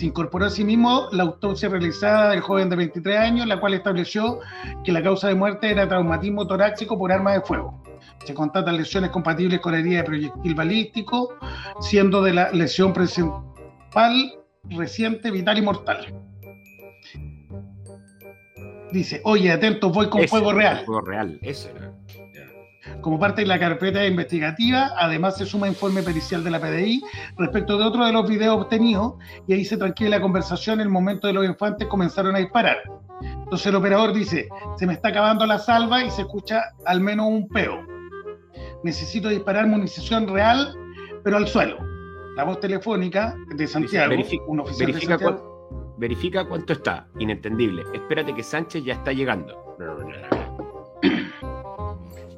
Se 0.00 0.06
incorporó 0.06 0.46
asimismo 0.46 1.08
la 1.12 1.24
autopsia 1.24 1.68
realizada 1.68 2.30
del 2.30 2.40
joven 2.40 2.70
de 2.70 2.76
23 2.76 3.18
años, 3.18 3.46
la 3.46 3.60
cual 3.60 3.74
estableció 3.74 4.40
que 4.82 4.92
la 4.92 5.02
causa 5.02 5.28
de 5.28 5.34
muerte 5.34 5.70
era 5.70 5.86
traumatismo 5.86 6.46
torácico 6.46 6.96
por 6.96 7.12
arma 7.12 7.34
de 7.34 7.42
fuego. 7.42 7.82
Se 8.24 8.32
constatan 8.32 8.78
lesiones 8.78 9.10
compatibles 9.10 9.60
con 9.60 9.74
herida 9.74 9.98
de 9.98 10.04
proyectil 10.04 10.54
balístico, 10.54 11.34
siendo 11.82 12.22
de 12.22 12.32
la 12.32 12.50
lesión 12.50 12.94
principal 12.94 14.38
reciente, 14.70 15.30
vital 15.30 15.58
y 15.58 15.60
mortal. 15.60 16.14
Dice, 18.92 19.20
oye, 19.24 19.52
atentos, 19.52 19.92
voy 19.92 20.08
con 20.08 20.22
Ese, 20.22 20.28
fuego 20.28 20.54
real. 20.54 20.82
Fuego 20.86 21.02
real, 21.02 21.38
ese 21.42 21.72
era. 21.72 21.89
Como 23.00 23.18
parte 23.18 23.42
de 23.42 23.46
la 23.46 23.58
carpeta 23.58 24.04
investigativa, 24.06 24.90
además 24.96 25.36
se 25.36 25.44
suma 25.46 25.68
informe 25.68 26.02
pericial 26.02 26.42
de 26.42 26.50
la 26.50 26.60
PDI 26.60 27.02
respecto 27.36 27.76
de 27.78 27.84
otro 27.84 28.06
de 28.06 28.12
los 28.12 28.28
videos 28.28 28.56
obtenidos 28.56 29.14
y 29.46 29.52
ahí 29.52 29.64
se 29.64 29.76
tranquila 29.76 30.10
la 30.10 30.20
conversación 30.20 30.74
en 30.80 30.86
el 30.86 30.88
momento 30.88 31.26
de 31.26 31.32
los 31.34 31.44
infantes 31.46 31.86
comenzaron 31.88 32.34
a 32.36 32.38
disparar. 32.38 32.78
Entonces 33.22 33.66
el 33.66 33.74
operador 33.74 34.12
dice, 34.14 34.48
se 34.78 34.86
me 34.86 34.94
está 34.94 35.08
acabando 35.10 35.44
la 35.46 35.58
salva 35.58 36.02
y 36.02 36.10
se 36.10 36.22
escucha 36.22 36.62
al 36.86 37.00
menos 37.00 37.26
un 37.26 37.48
peo. 37.48 37.80
Necesito 38.82 39.28
disparar 39.28 39.66
munición 39.66 40.26
real, 40.28 40.74
pero 41.22 41.36
al 41.36 41.46
suelo. 41.46 41.76
La 42.36 42.44
voz 42.44 42.60
telefónica 42.60 43.36
de 43.54 43.66
Santiago, 43.66 44.14
un 44.46 44.60
oficial 44.60 44.86
de 44.86 44.92
Verifica, 44.92 45.18
Santiago, 45.18 45.68
cuán- 45.68 45.98
verifica 45.98 46.44
cuánto 46.46 46.72
está. 46.72 47.06
Inentendible. 47.18 47.82
Espérate 47.92 48.34
que 48.34 48.42
Sánchez 48.42 48.84
ya 48.84 48.94
está 48.94 49.12
llegando. 49.12 49.76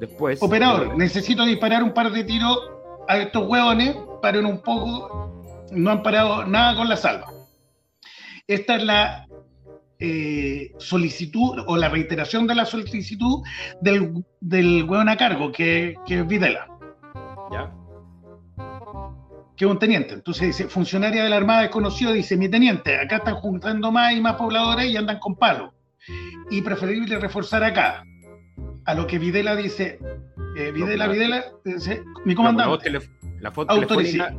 Después. 0.07 0.43
Operador, 0.43 0.97
necesito 0.97 1.45
disparar 1.45 1.81
un 1.81 1.93
par 1.93 2.11
de 2.11 2.25
tiros 2.25 2.59
a 3.07 3.19
estos 3.19 3.47
hueones, 3.47 3.95
paren 4.21 4.45
un 4.45 4.61
poco, 4.61 5.65
no 5.71 5.91
han 5.91 6.03
parado 6.03 6.45
nada 6.45 6.75
con 6.75 6.89
la 6.89 6.97
salva. 6.97 7.27
Esta 8.45 8.75
es 8.75 8.83
la 8.83 9.27
eh, 9.99 10.73
solicitud 10.77 11.63
o 11.67 11.77
la 11.77 11.87
reiteración 11.87 12.47
de 12.47 12.55
la 12.55 12.65
solicitud 12.65 13.43
del, 13.79 14.25
del 14.41 14.83
hueón 14.83 15.07
a 15.07 15.15
cargo, 15.15 15.53
que, 15.53 15.95
que 16.05 16.19
es 16.19 16.27
Videla, 16.27 16.67
Ya. 17.49 17.71
que 19.55 19.63
es 19.63 19.71
un 19.71 19.79
teniente. 19.79 20.15
Entonces 20.15 20.47
dice, 20.47 20.67
funcionaria 20.67 21.23
de 21.23 21.29
la 21.29 21.37
Armada 21.37 21.61
desconocido, 21.61 22.11
dice, 22.11 22.35
mi 22.35 22.49
teniente, 22.49 22.97
acá 22.97 23.17
están 23.17 23.35
juntando 23.35 23.89
más 23.89 24.11
y 24.11 24.19
más 24.19 24.35
pobladores 24.35 24.87
y 24.87 24.97
andan 24.97 25.19
con 25.19 25.35
palos. 25.37 25.71
Y 26.51 26.61
preferible 26.61 27.17
reforzar 27.19 27.63
acá. 27.63 28.03
A 28.85 28.93
lo 28.93 29.07
que 29.07 29.17
Videla 29.19 29.55
dice, 29.55 29.99
eh, 30.57 30.71
Videla, 30.71 31.07
Videla, 31.07 31.45
dice, 31.63 32.03
mi 32.25 32.35
comandante. 32.35 32.89
la 33.39 33.49
voz 33.49 33.67
telefónica. 33.67 34.35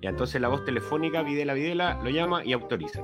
Y 0.00 0.06
entonces 0.06 0.40
la 0.40 0.48
voz 0.48 0.64
telefónica, 0.64 1.22
Videla 1.22 1.52
Videla, 1.54 2.00
lo 2.02 2.10
llama 2.10 2.44
y 2.44 2.52
autoriza. 2.54 3.02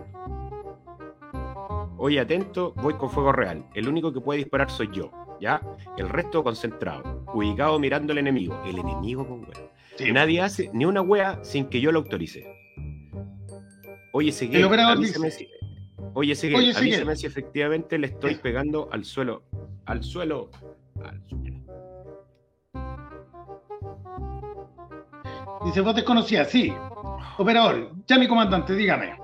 Oye, 1.98 2.20
atento, 2.20 2.72
voy 2.76 2.94
con 2.94 3.10
fuego 3.10 3.32
real. 3.32 3.64
El 3.74 3.88
único 3.88 4.12
que 4.12 4.20
puede 4.20 4.38
disparar 4.38 4.70
soy 4.70 4.88
yo. 4.92 5.10
¿Ya? 5.40 5.60
El 5.98 6.08
resto 6.08 6.42
concentrado. 6.42 7.24
Ubicado 7.34 7.78
mirando 7.78 8.12
al 8.12 8.18
enemigo. 8.18 8.58
El 8.64 8.78
enemigo 8.78 9.26
con 9.28 9.40
wea. 9.40 9.70
Sí. 9.96 10.10
Nadie 10.12 10.40
hace 10.40 10.70
ni 10.72 10.86
una 10.86 11.02
wea 11.02 11.42
sin 11.44 11.66
que 11.66 11.80
yo 11.80 11.92
lo 11.92 11.98
autorice. 12.00 12.44
Oye, 14.12 14.32
Seguel, 14.32 14.64
avísame 14.64 15.30
si... 15.30 15.46
Oye, 16.14 16.34
Seguel, 16.34 16.56
Oye, 16.60 16.72
Seguel. 16.72 16.94
avísame 16.94 17.16
si 17.16 17.26
efectivamente 17.26 17.98
le 17.98 18.06
estoy 18.06 18.34
Sí. 18.34 18.40
pegando 18.42 18.88
al 18.92 19.04
suelo. 19.04 19.42
Al 19.86 20.02
suelo. 20.02 20.50
Al 21.04 21.22
suelo. 21.28 21.56
Dice, 25.64 25.80
vos 25.80 25.94
desconocías, 25.94 26.50
sí. 26.50 26.72
Operador, 27.38 27.92
ya 28.06 28.18
mi 28.18 28.28
comandante, 28.28 28.74
dígame. 28.74 29.18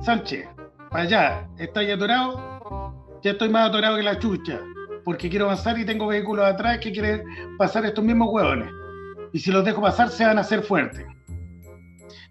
Sánchez, 0.00 0.48
para 0.90 1.04
allá, 1.04 1.48
¿está 1.58 1.82
ya 1.82 1.94
atorado? 1.94 3.20
Ya 3.22 3.32
estoy 3.32 3.48
más 3.48 3.68
atorado 3.68 3.96
que 3.96 4.02
la 4.02 4.18
chucha, 4.18 4.60
porque 5.04 5.28
quiero 5.28 5.46
avanzar 5.46 5.78
y 5.78 5.84
tengo 5.84 6.06
vehículos 6.06 6.44
atrás 6.44 6.78
que 6.78 6.92
quieren 6.92 7.22
pasar 7.58 7.84
estos 7.84 8.04
mismos 8.04 8.28
hueones. 8.32 8.70
Y 9.32 9.38
si 9.38 9.50
los 9.50 9.64
dejo 9.64 9.80
pasar, 9.80 10.10
se 10.10 10.24
van 10.24 10.38
a 10.38 10.42
hacer 10.42 10.62
fuertes. 10.62 11.06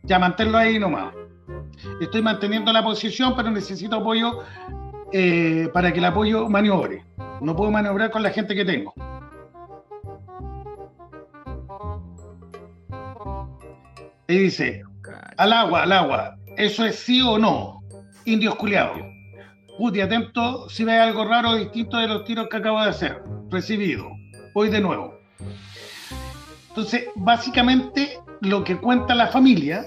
Ya, 0.04 0.20
manténlo 0.20 0.58
ahí 0.58 0.80
nomás. 0.80 1.14
Estoy 1.99 2.22
manteniendo 2.22 2.72
la 2.72 2.84
posición, 2.84 3.34
pero 3.36 3.49
necesito 3.52 3.97
apoyo 3.97 4.39
eh, 5.12 5.70
para 5.74 5.91
que 5.91 5.99
el 5.99 6.05
apoyo 6.05 6.47
maniobre. 6.49 7.05
No 7.41 7.55
puedo 7.55 7.72
maniobrar 7.72 8.12
con 8.12 8.24
la 8.24 8.30
gente 8.30 8.55
que 8.55 8.66
tengo. 8.66 8.93
Y 14.28 14.38
dice, 14.38 14.84
al 15.38 15.51
agua, 15.51 15.84
al 15.84 15.91
agua, 15.91 16.38
¿eso 16.57 16.86
es 16.86 16.95
sí 16.95 17.22
o 17.22 17.38
no? 17.38 17.82
Indios 18.26 18.55
culiados. 18.55 19.01
Puti, 19.78 19.99
atento 19.99 20.70
si 20.70 20.84
ve 20.84 20.97
algo 20.97 21.26
raro 21.26 21.49
o 21.49 21.55
distinto 21.55 21.97
de 21.97 22.07
los 22.07 22.24
tiros 22.24 22.47
que 22.49 22.57
acabo 22.57 22.82
de 22.82 22.89
hacer. 22.89 23.22
Recibido. 23.49 24.07
Voy 24.53 24.70
de 24.70 24.80
nuevo. 24.80 25.14
Entonces, 26.70 27.05
básicamente, 27.16 28.20
lo 28.41 28.64
que 28.64 28.78
cuenta 28.78 29.16
la 29.16 29.28
familia 29.28 29.86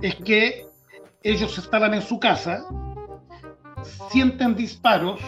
es 0.00 0.14
que 0.16 0.66
ellos 1.22 1.58
estaban 1.58 1.92
en 1.92 2.02
su 2.02 2.18
casa, 2.18 2.64
sienten 4.10 4.54
disparos, 4.54 5.20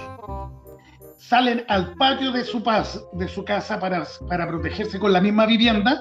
salen 1.16 1.64
al 1.68 1.94
patio 1.94 2.32
de 2.32 2.44
su, 2.44 2.62
pas- 2.62 3.04
de 3.12 3.28
su 3.28 3.44
casa 3.44 3.78
para, 3.78 4.04
para 4.28 4.46
protegerse 4.46 4.98
con 4.98 5.12
la 5.12 5.20
misma 5.20 5.46
vivienda, 5.46 6.00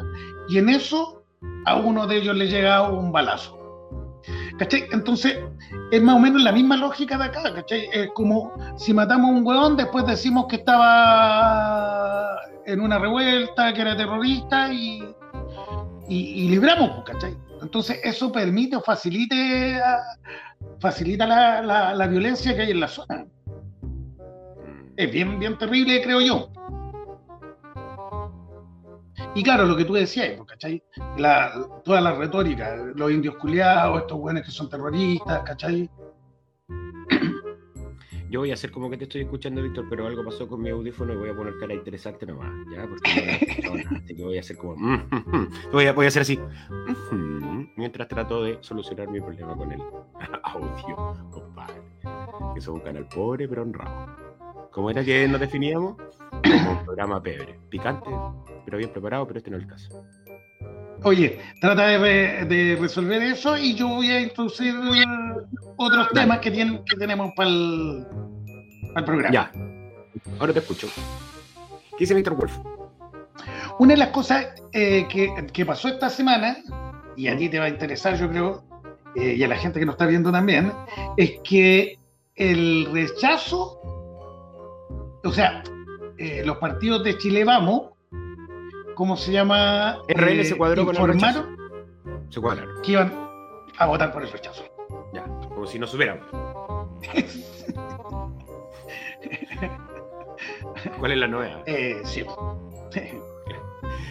y 0.49 0.57
en 0.57 0.69
eso 0.69 1.23
a 1.65 1.75
uno 1.75 2.07
de 2.07 2.17
ellos 2.17 2.35
le 2.35 2.47
llega 2.47 2.89
un 2.89 3.11
balazo. 3.11 3.55
¿Cachai? 4.57 4.85
Entonces, 4.91 5.37
es 5.91 6.01
más 6.01 6.15
o 6.15 6.19
menos 6.19 6.41
la 6.41 6.51
misma 6.51 6.75
lógica 6.77 7.17
de 7.17 7.25
acá, 7.25 7.53
¿cachai? 7.53 7.89
Es 7.93 8.09
como 8.13 8.51
si 8.77 8.93
matamos 8.93 9.29
a 9.29 9.33
un 9.33 9.45
hueón, 9.45 9.77
después 9.77 10.05
decimos 10.05 10.47
que 10.47 10.55
estaba 10.57 12.39
en 12.65 12.81
una 12.81 12.97
revuelta, 12.97 13.71
que 13.73 13.81
era 13.81 13.95
terrorista 13.95 14.73
y, 14.73 15.03
y, 16.09 16.17
y 16.17 16.49
libramos, 16.49 17.03
¿cachai? 17.05 17.37
Entonces, 17.61 17.99
eso 18.03 18.31
permite 18.31 18.75
o 18.75 18.81
facilite, 18.81 19.79
ah, 19.83 19.99
facilita 20.79 21.25
la, 21.25 21.61
la- 21.61 21.93
la 21.95 22.07
violencia 22.07 22.55
que 22.55 22.61
hay 22.63 22.71
en 22.71 22.79
la 22.79 22.87
zona. 22.87 23.25
Es 24.95 25.11
bien, 25.11 25.39
bien 25.39 25.57
terrible, 25.57 26.01
creo 26.01 26.21
yo. 26.21 26.49
Y 29.35 29.43
claro, 29.43 29.65
lo 29.65 29.75
que 29.75 29.85
tú 29.85 29.93
decías, 29.93 30.29
pues, 30.37 30.47
¿cachai? 30.49 30.81
La, 31.17 31.51
toda 31.83 32.01
la 32.01 32.13
retórica, 32.13 32.75
los 32.95 33.11
indios 33.11 33.35
culiados, 33.37 34.01
estos 34.01 34.17
buenos 34.19 34.43
que 34.43 34.51
son 34.51 34.69
terroristas, 34.69 35.43
¿cachai? 35.43 35.89
Yo 38.29 38.41
voy 38.41 38.51
a 38.51 38.55
hacer 38.55 38.71
como 38.71 38.89
que 38.89 38.97
te 38.97 39.05
estoy 39.05 39.21
escuchando, 39.21 39.63
Víctor, 39.63 39.85
pero 39.89 40.05
algo 40.05 40.23
pasó 40.23 40.47
con 40.47 40.61
mi 40.61 40.69
audífono 40.69 41.13
y 41.13 41.17
voy 41.17 41.29
a 41.29 41.35
poner 41.35 41.57
cara 41.59 41.73
interesante 41.73 42.25
nomás, 42.25 42.51
¿ya? 42.73 42.85
Porque 42.87 43.61
no 43.63 43.75
nada, 43.75 43.97
así 44.03 44.15
que 44.15 44.23
voy 44.23 44.37
a 44.37 44.41
hacer 44.41 44.57
como... 44.57 44.75
"Mm, 44.75 44.93
mm, 45.09 45.35
mm". 45.37 45.49
voy, 45.71 45.85
a, 45.85 45.93
voy 45.93 46.05
a 46.05 46.07
hacer 46.09 46.23
así. 46.23 46.39
Mientras 47.77 48.07
trato 48.07 48.43
de 48.43 48.57
solucionar 48.61 49.07
mi 49.07 49.21
problema 49.21 49.55
con 49.55 49.71
el 49.71 49.81
audio, 50.43 51.29
compadre. 51.31 51.81
Que 52.53 52.59
es 52.59 52.67
un 52.67 52.79
canal 52.81 53.07
pobre 53.07 53.47
pero 53.47 53.61
honrado. 53.61 54.17
¿Cómo 54.71 54.89
era 54.89 55.03
que 55.03 55.27
nos 55.27 55.39
definíamos? 55.39 55.95
Como 56.29 56.71
un 56.71 56.85
programa 56.85 57.21
pebre. 57.21 57.57
Picante, 57.69 58.09
pero 58.65 58.77
bien 58.77 58.91
preparado, 58.91 59.25
pero 59.25 59.37
este 59.39 59.51
no 59.51 59.57
es 59.57 59.63
el 59.63 59.69
caso. 59.69 60.03
Oye, 61.03 61.39
trata 61.61 61.87
de, 61.87 61.97
re- 61.97 62.45
de 62.45 62.75
resolver 62.79 63.21
eso 63.21 63.57
y 63.57 63.75
yo 63.75 63.87
voy 63.87 64.09
a 64.11 64.19
introducir 64.21 64.73
eh, 64.75 65.03
otros 65.75 66.07
Dale. 66.07 66.21
temas 66.21 66.39
que, 66.39 66.51
tienen, 66.51 66.83
que 66.85 66.97
tenemos 66.97 67.31
para 67.35 67.49
el, 67.49 68.05
programa. 69.05 69.31
Ya. 69.31 69.51
Ahora 70.39 70.53
te 70.53 70.59
escucho. 70.59 70.87
¿Qué 71.91 71.97
dice 71.99 72.13
Víctor 72.13 72.35
Wolf? 72.35 72.57
Una 73.79 73.93
de 73.93 73.97
las 73.97 74.09
cosas 74.09 74.47
eh, 74.73 75.05
que, 75.07 75.29
que 75.53 75.65
pasó 75.65 75.87
esta 75.87 76.09
semana, 76.09 76.57
y 77.15 77.27
a 77.27 77.37
ti 77.37 77.47
te 77.49 77.59
va 77.59 77.65
a 77.65 77.69
interesar, 77.69 78.17
yo 78.17 78.27
creo, 78.29 78.63
eh, 79.15 79.35
y 79.37 79.43
a 79.43 79.47
la 79.47 79.55
gente 79.55 79.79
que 79.79 79.85
nos 79.85 79.93
está 79.93 80.07
viendo 80.07 80.31
también, 80.31 80.71
es 81.15 81.33
que 81.43 81.99
el 82.35 82.87
rechazo, 82.91 83.79
o 85.23 85.31
sea, 85.31 85.63
eh, 86.17 86.41
los 86.45 86.57
partidos 86.57 87.03
de 87.03 87.17
Chile 87.19 87.43
Vamos, 87.43 87.91
¿cómo 88.97 89.15
se 89.15 89.31
llama? 89.31 89.99
RL 90.09 90.43
se 90.43 90.57
cuadró 90.57 90.83
con 90.83 90.97
el 90.97 91.07
rechazo. 91.07 91.47
Se 92.29 92.41
cuadraron. 92.41 92.81
que 92.81 92.93
iban 92.93 93.13
a 93.77 93.85
votar 93.85 94.11
por 94.11 94.23
el 94.23 94.31
rechazo. 94.31 94.63
Ya. 95.13 95.23
Como 95.23 95.67
si 95.67 95.77
no 95.77 95.85
supiéramos. 95.85 96.25
¿Cuál 100.99 101.11
es 101.11 101.17
la 101.19 101.27
novedad? 101.27 101.61
Eh, 101.67 102.01
sí. 102.03 102.25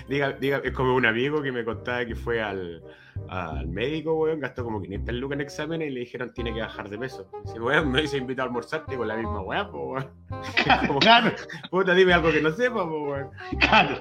Diga, 0.08 0.34
diga, 0.34 0.60
es 0.62 0.72
como 0.72 0.94
un 0.94 1.04
amigo 1.04 1.42
que 1.42 1.50
me 1.50 1.64
contaba 1.64 2.06
que 2.06 2.14
fue 2.14 2.40
al, 2.40 2.80
al 3.28 3.66
médico, 3.68 4.14
weón, 4.14 4.40
gastó 4.40 4.64
como 4.64 4.80
500 4.80 5.14
lucas 5.14 5.36
en 5.36 5.40
exámenes 5.40 5.88
y 5.88 5.90
le 5.92 6.00
dijeron 6.00 6.32
tiene 6.32 6.54
que 6.54 6.60
bajar 6.60 6.88
de 6.88 6.98
peso. 6.98 7.28
Dice, 7.44 7.60
weón, 7.60 7.90
me 7.90 8.02
dice 8.02 8.16
invita 8.18 8.42
a 8.42 8.46
almorzarte 8.46 8.96
con 8.96 9.08
la 9.08 9.16
misma 9.16 9.40
weá, 9.40 9.70
po, 9.70 9.92
weón. 9.92 10.10
Como, 10.86 10.98
claro, 11.00 11.32
Puta, 11.70 11.94
dime 11.94 12.12
algo 12.12 12.30
que 12.30 12.40
no 12.40 12.50
sepa, 12.50 12.86
po, 12.88 13.02
weón. 13.10 13.30
claro. 13.60 13.96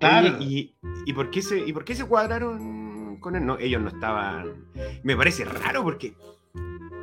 Claro. 0.00 0.36
¿y, 0.40 0.76
y 1.06 1.12
por 1.12 1.30
qué 1.30 1.42
se, 1.42 1.58
¿Y 1.58 1.72
por 1.72 1.84
qué 1.84 1.94
se 1.94 2.06
cuadraron 2.06 3.18
con 3.20 3.34
él? 3.36 3.44
No, 3.44 3.58
ellos 3.58 3.82
no 3.82 3.88
estaban. 3.88 4.66
Me 5.02 5.16
parece 5.16 5.44
raro 5.44 5.82
porque, 5.82 6.14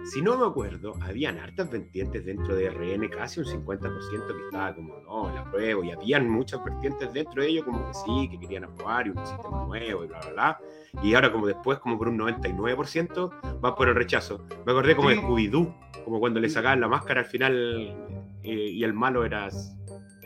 si 0.05 0.21
no 0.21 0.37
me 0.37 0.45
acuerdo, 0.45 0.93
habían 1.01 1.39
hartas 1.39 1.69
vertientes 1.71 2.23
dentro 2.25 2.55
de 2.55 2.69
RN, 2.69 3.09
casi 3.09 3.39
un 3.39 3.45
50% 3.47 4.27
que 4.27 4.45
estaba 4.45 4.75
como, 4.75 4.99
no, 5.01 5.33
la 5.33 5.43
prueba, 5.49 5.83
y 5.85 5.91
habían 5.91 6.29
muchas 6.29 6.63
vertientes 6.63 7.11
dentro 7.11 7.41
de 7.41 7.49
ellos 7.49 7.65
como 7.65 7.87
que 7.87 7.93
sí, 7.93 8.29
que 8.29 8.39
querían 8.39 8.65
aprobar 8.65 9.07
y 9.07 9.09
un 9.09 9.25
sistema 9.25 9.65
nuevo 9.65 10.03
y 10.03 10.07
bla, 10.07 10.19
bla, 10.19 10.31
bla. 10.31 10.59
Y 11.01 11.13
ahora, 11.15 11.31
como 11.31 11.47
después, 11.47 11.79
como 11.79 11.97
por 11.97 12.07
un 12.07 12.17
99%, 12.19 13.59
va 13.65 13.75
por 13.75 13.89
el 13.89 13.95
rechazo. 13.95 14.45
Me 14.65 14.71
acordé 14.71 14.95
como 14.95 15.09
de 15.09 15.15
Sí. 15.15 15.21
Scooby-Doo, 15.21 15.75
como 16.05 16.19
cuando 16.19 16.39
le 16.39 16.49
sacaban 16.49 16.79
la 16.81 16.87
máscara 16.87 17.21
al 17.21 17.27
final 17.27 17.95
eh, 18.43 18.69
y 18.69 18.83
el 18.83 18.93
malo 18.93 19.25
era. 19.25 19.49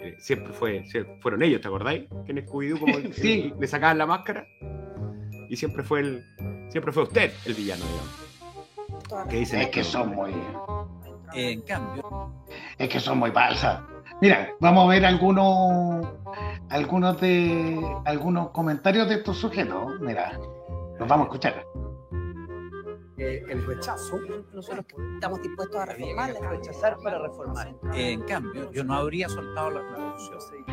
eh, 0.01 0.15
siempre 0.19 0.51
fue, 0.53 0.83
fueron 1.21 1.41
ellos, 1.43 1.61
¿te 1.61 1.67
acordáis? 1.67 2.05
Que 2.25 2.31
en 2.33 2.45
Scooby-Doo 2.45 2.79
como 2.79 2.97
el- 2.97 3.13
Sí. 3.13 3.53
le 3.57 3.67
sacaban 3.67 3.97
la 3.97 4.05
máscara 4.05 4.45
y 5.49 5.55
siempre 5.55 5.83
fue 5.83 6.01
el 6.01 6.23
siempre 6.69 6.91
fue 6.91 7.03
usted 7.03 7.31
el 7.45 7.53
villano, 7.53 7.83
digamos. 7.85 8.28
Es 9.31 9.69
que 9.69 9.83
son 9.83 10.13
muy, 10.15 10.33
En 11.33 11.61
cambio, 11.61 12.31
es 12.77 12.89
que 12.89 12.99
son 12.99 13.19
muy 13.19 13.31
falsas. 13.31 13.81
Mira, 14.21 14.49
vamos 14.59 14.85
a 14.85 14.89
ver 14.89 15.05
algunos, 15.05 16.05
algunos 16.69 17.19
de, 17.21 17.79
algunos 18.05 18.49
comentarios 18.49 19.07
de 19.07 19.15
estos 19.15 19.37
sujetos. 19.37 19.99
Mira, 20.01 20.37
los 20.99 21.07
vamos 21.07 21.25
a 21.25 21.29
escuchar. 21.29 21.65
eh, 23.17 23.43
el 23.49 23.65
rechazo. 23.65 24.17
Nosotros 24.53 24.85
estamos 25.15 25.41
dispuestos 25.41 25.75
a 25.81 25.85
reformar 25.85 26.33
la 26.33 26.49
Rechazar 26.49 26.97
para 27.03 27.19
reformar. 27.19 27.73
en 27.93 28.21
cambio, 28.23 28.71
yo 28.71 28.83
no 28.83 28.93
habría 28.95 29.27
soltado 29.29 29.71
la 29.71 29.81
constitución. 29.93 30.65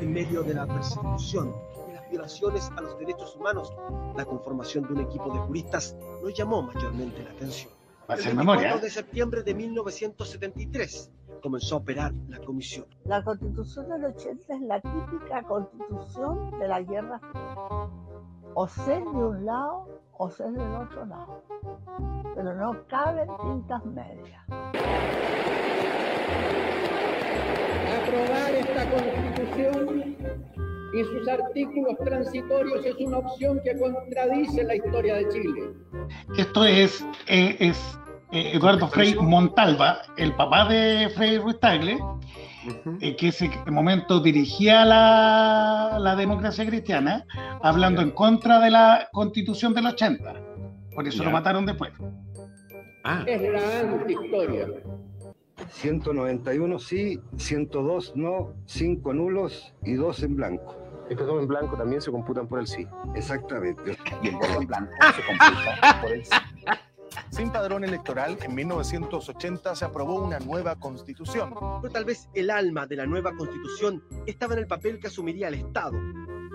en 0.00 0.12
medio 0.12 0.42
de 0.42 0.54
la 0.54 0.66
persecución 0.66 1.54
las 2.06 2.10
violaciones 2.10 2.70
a 2.76 2.80
los 2.80 2.98
derechos 2.98 3.34
humanos, 3.36 3.72
la 4.16 4.24
conformación 4.24 4.86
de 4.86 4.92
un 4.94 5.00
equipo 5.00 5.32
de 5.32 5.38
juristas 5.40 5.96
nos 6.22 6.32
llamó 6.34 6.62
mayormente 6.62 7.22
la 7.22 7.30
atención. 7.30 7.72
El 8.08 8.18
ser 8.18 8.36
24 8.36 8.44
memoria. 8.44 8.78
de 8.78 8.90
septiembre 8.90 9.42
de 9.42 9.54
1973 9.54 11.10
comenzó 11.42 11.74
a 11.74 11.78
operar 11.78 12.12
la 12.28 12.38
comisión. 12.38 12.86
La 13.04 13.24
constitución 13.24 13.88
del 13.88 14.04
80 14.04 14.54
es 14.54 14.60
la 14.62 14.80
típica 14.80 15.42
constitución 15.42 16.58
de 16.60 16.68
la 16.68 16.82
guerra. 16.82 17.20
O 18.54 18.68
ser 18.68 19.02
de 19.02 19.08
un 19.08 19.44
lado 19.44 19.88
o 20.12 20.30
ser 20.30 20.52
del 20.52 20.74
otro 20.76 21.04
lado. 21.04 21.42
Pero 22.34 22.54
no 22.54 22.86
caben 22.86 23.28
tintas 23.42 23.84
medias. 23.84 24.44
Aprobar 28.02 28.54
esta 28.54 28.90
constitución 28.90 30.16
y 30.96 31.04
sus 31.04 31.28
artículos 31.28 31.96
transitorios 32.04 32.84
es 32.84 32.96
una 32.96 33.18
opción 33.18 33.60
que 33.62 33.76
contradice 33.78 34.64
la 34.64 34.76
historia 34.76 35.16
de 35.16 35.28
Chile. 35.28 35.62
Esto 36.38 36.64
es, 36.64 37.04
eh, 37.26 37.56
es 37.60 37.98
eh, 38.32 38.52
Eduardo 38.54 38.88
Frei 38.88 39.14
Montalva, 39.14 39.98
el 40.16 40.34
papá 40.34 40.68
de 40.68 41.10
Frei 41.14 41.38
Ruiz 41.38 41.60
Tagle, 41.60 41.98
eh, 43.00 43.14
que 43.16 43.28
ese 43.28 43.50
momento 43.66 44.20
dirigía 44.20 44.84
la, 44.84 45.98
la 46.00 46.16
democracia 46.16 46.64
cristiana, 46.64 47.26
hablando 47.62 48.00
en 48.00 48.10
contra 48.10 48.58
de 48.58 48.70
la 48.70 49.08
constitución 49.12 49.74
del 49.74 49.86
80. 49.86 50.34
Por 50.94 51.06
eso 51.06 51.22
lo 51.22 51.30
mataron 51.30 51.66
después. 51.66 51.92
Ah, 53.04 53.22
Es 53.26 53.42
la 53.42 53.80
antihistoria. 53.80 54.66
191 55.68 56.78
sí, 56.78 57.20
102 57.36 58.16
no, 58.16 58.54
5 58.66 59.12
nulos 59.12 59.74
y 59.82 59.94
2 59.94 60.22
en 60.22 60.36
blanco. 60.36 60.85
Estos 61.08 61.26
dos 61.26 61.40
en 61.40 61.48
blanco 61.48 61.76
también 61.76 62.00
se 62.00 62.10
computan 62.10 62.48
por 62.48 62.58
el 62.58 62.66
sí. 62.66 62.86
Exactamente. 63.14 63.96
y 64.22 64.28
el 64.28 64.34
voto 64.34 64.60
en 64.60 64.66
blanco 64.66 64.92
se 65.14 65.22
computa 65.24 66.00
por 66.00 66.10
el 66.12 66.24
sí. 66.24 66.36
Sin 67.30 67.50
padrón 67.50 67.84
electoral, 67.84 68.36
en 68.42 68.54
1980 68.54 69.74
se 69.74 69.84
aprobó 69.84 70.16
una 70.16 70.38
nueva 70.38 70.76
constitución. 70.76 71.54
Pero 71.80 71.92
tal 71.92 72.04
vez 72.04 72.28
el 72.34 72.50
alma 72.50 72.86
de 72.86 72.96
la 72.96 73.06
nueva 73.06 73.34
constitución 73.36 74.02
estaba 74.26 74.54
en 74.54 74.60
el 74.60 74.66
papel 74.66 74.98
que 74.98 75.06
asumiría 75.06 75.48
el 75.48 75.54
Estado. 75.54 75.96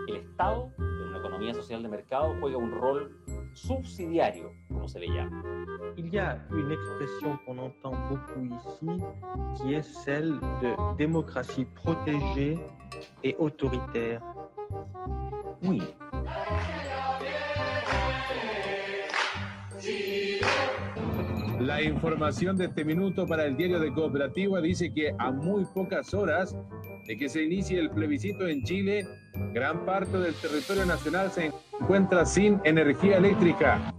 el 0.07 0.15
Estado, 0.15 0.71
en 0.77 1.07
una 1.09 1.19
economía 1.19 1.53
social 1.53 1.81
de 1.83 1.89
mercado, 1.89 2.35
juega 2.39 2.57
un 2.57 2.71
rol 2.71 3.17
subsidiario, 3.53 4.53
como 4.67 4.87
se 4.87 4.99
le 4.99 5.07
llama. 5.07 5.43
Il 5.97 6.13
y 6.13 6.17
a 6.17 6.39
une 6.51 6.71
expression 6.71 7.37
qu'on 7.45 7.57
entend 7.57 7.93
beaucoup 8.09 8.45
ici, 8.45 8.87
qui 9.55 9.73
est 9.73 9.81
celle 9.81 10.39
de 10.61 10.97
démocratie 10.97 11.65
protégée 11.65 12.57
et 13.23 13.35
autoritaire. 13.37 14.21
Oui. 15.63 15.81
La 21.59 21.81
información 21.81 22.57
de 22.57 22.65
este 22.65 22.83
minuto 22.83 23.27
para 23.27 23.45
el 23.45 23.55
diario 23.55 23.79
de 23.79 23.93
Cooperativa 23.93 24.59
dice 24.61 24.91
que 24.93 25.13
a 25.17 25.31
muy 25.31 25.65
pocas 25.73 26.13
horas 26.13 26.55
de 27.07 27.17
que 27.17 27.29
se 27.29 27.43
inicie 27.43 27.79
el 27.79 27.91
plebiscito 27.91 28.47
en 28.47 28.63
Chile, 28.63 29.05
gran 29.53 29.85
parte 29.85 30.17
del 30.17 30.33
territorio 30.35 30.85
nacional 30.85 31.31
se 31.31 31.51
encuentra 31.79 32.25
sin 32.25 32.59
energía 32.63 33.17
eléctrica. 33.17 33.93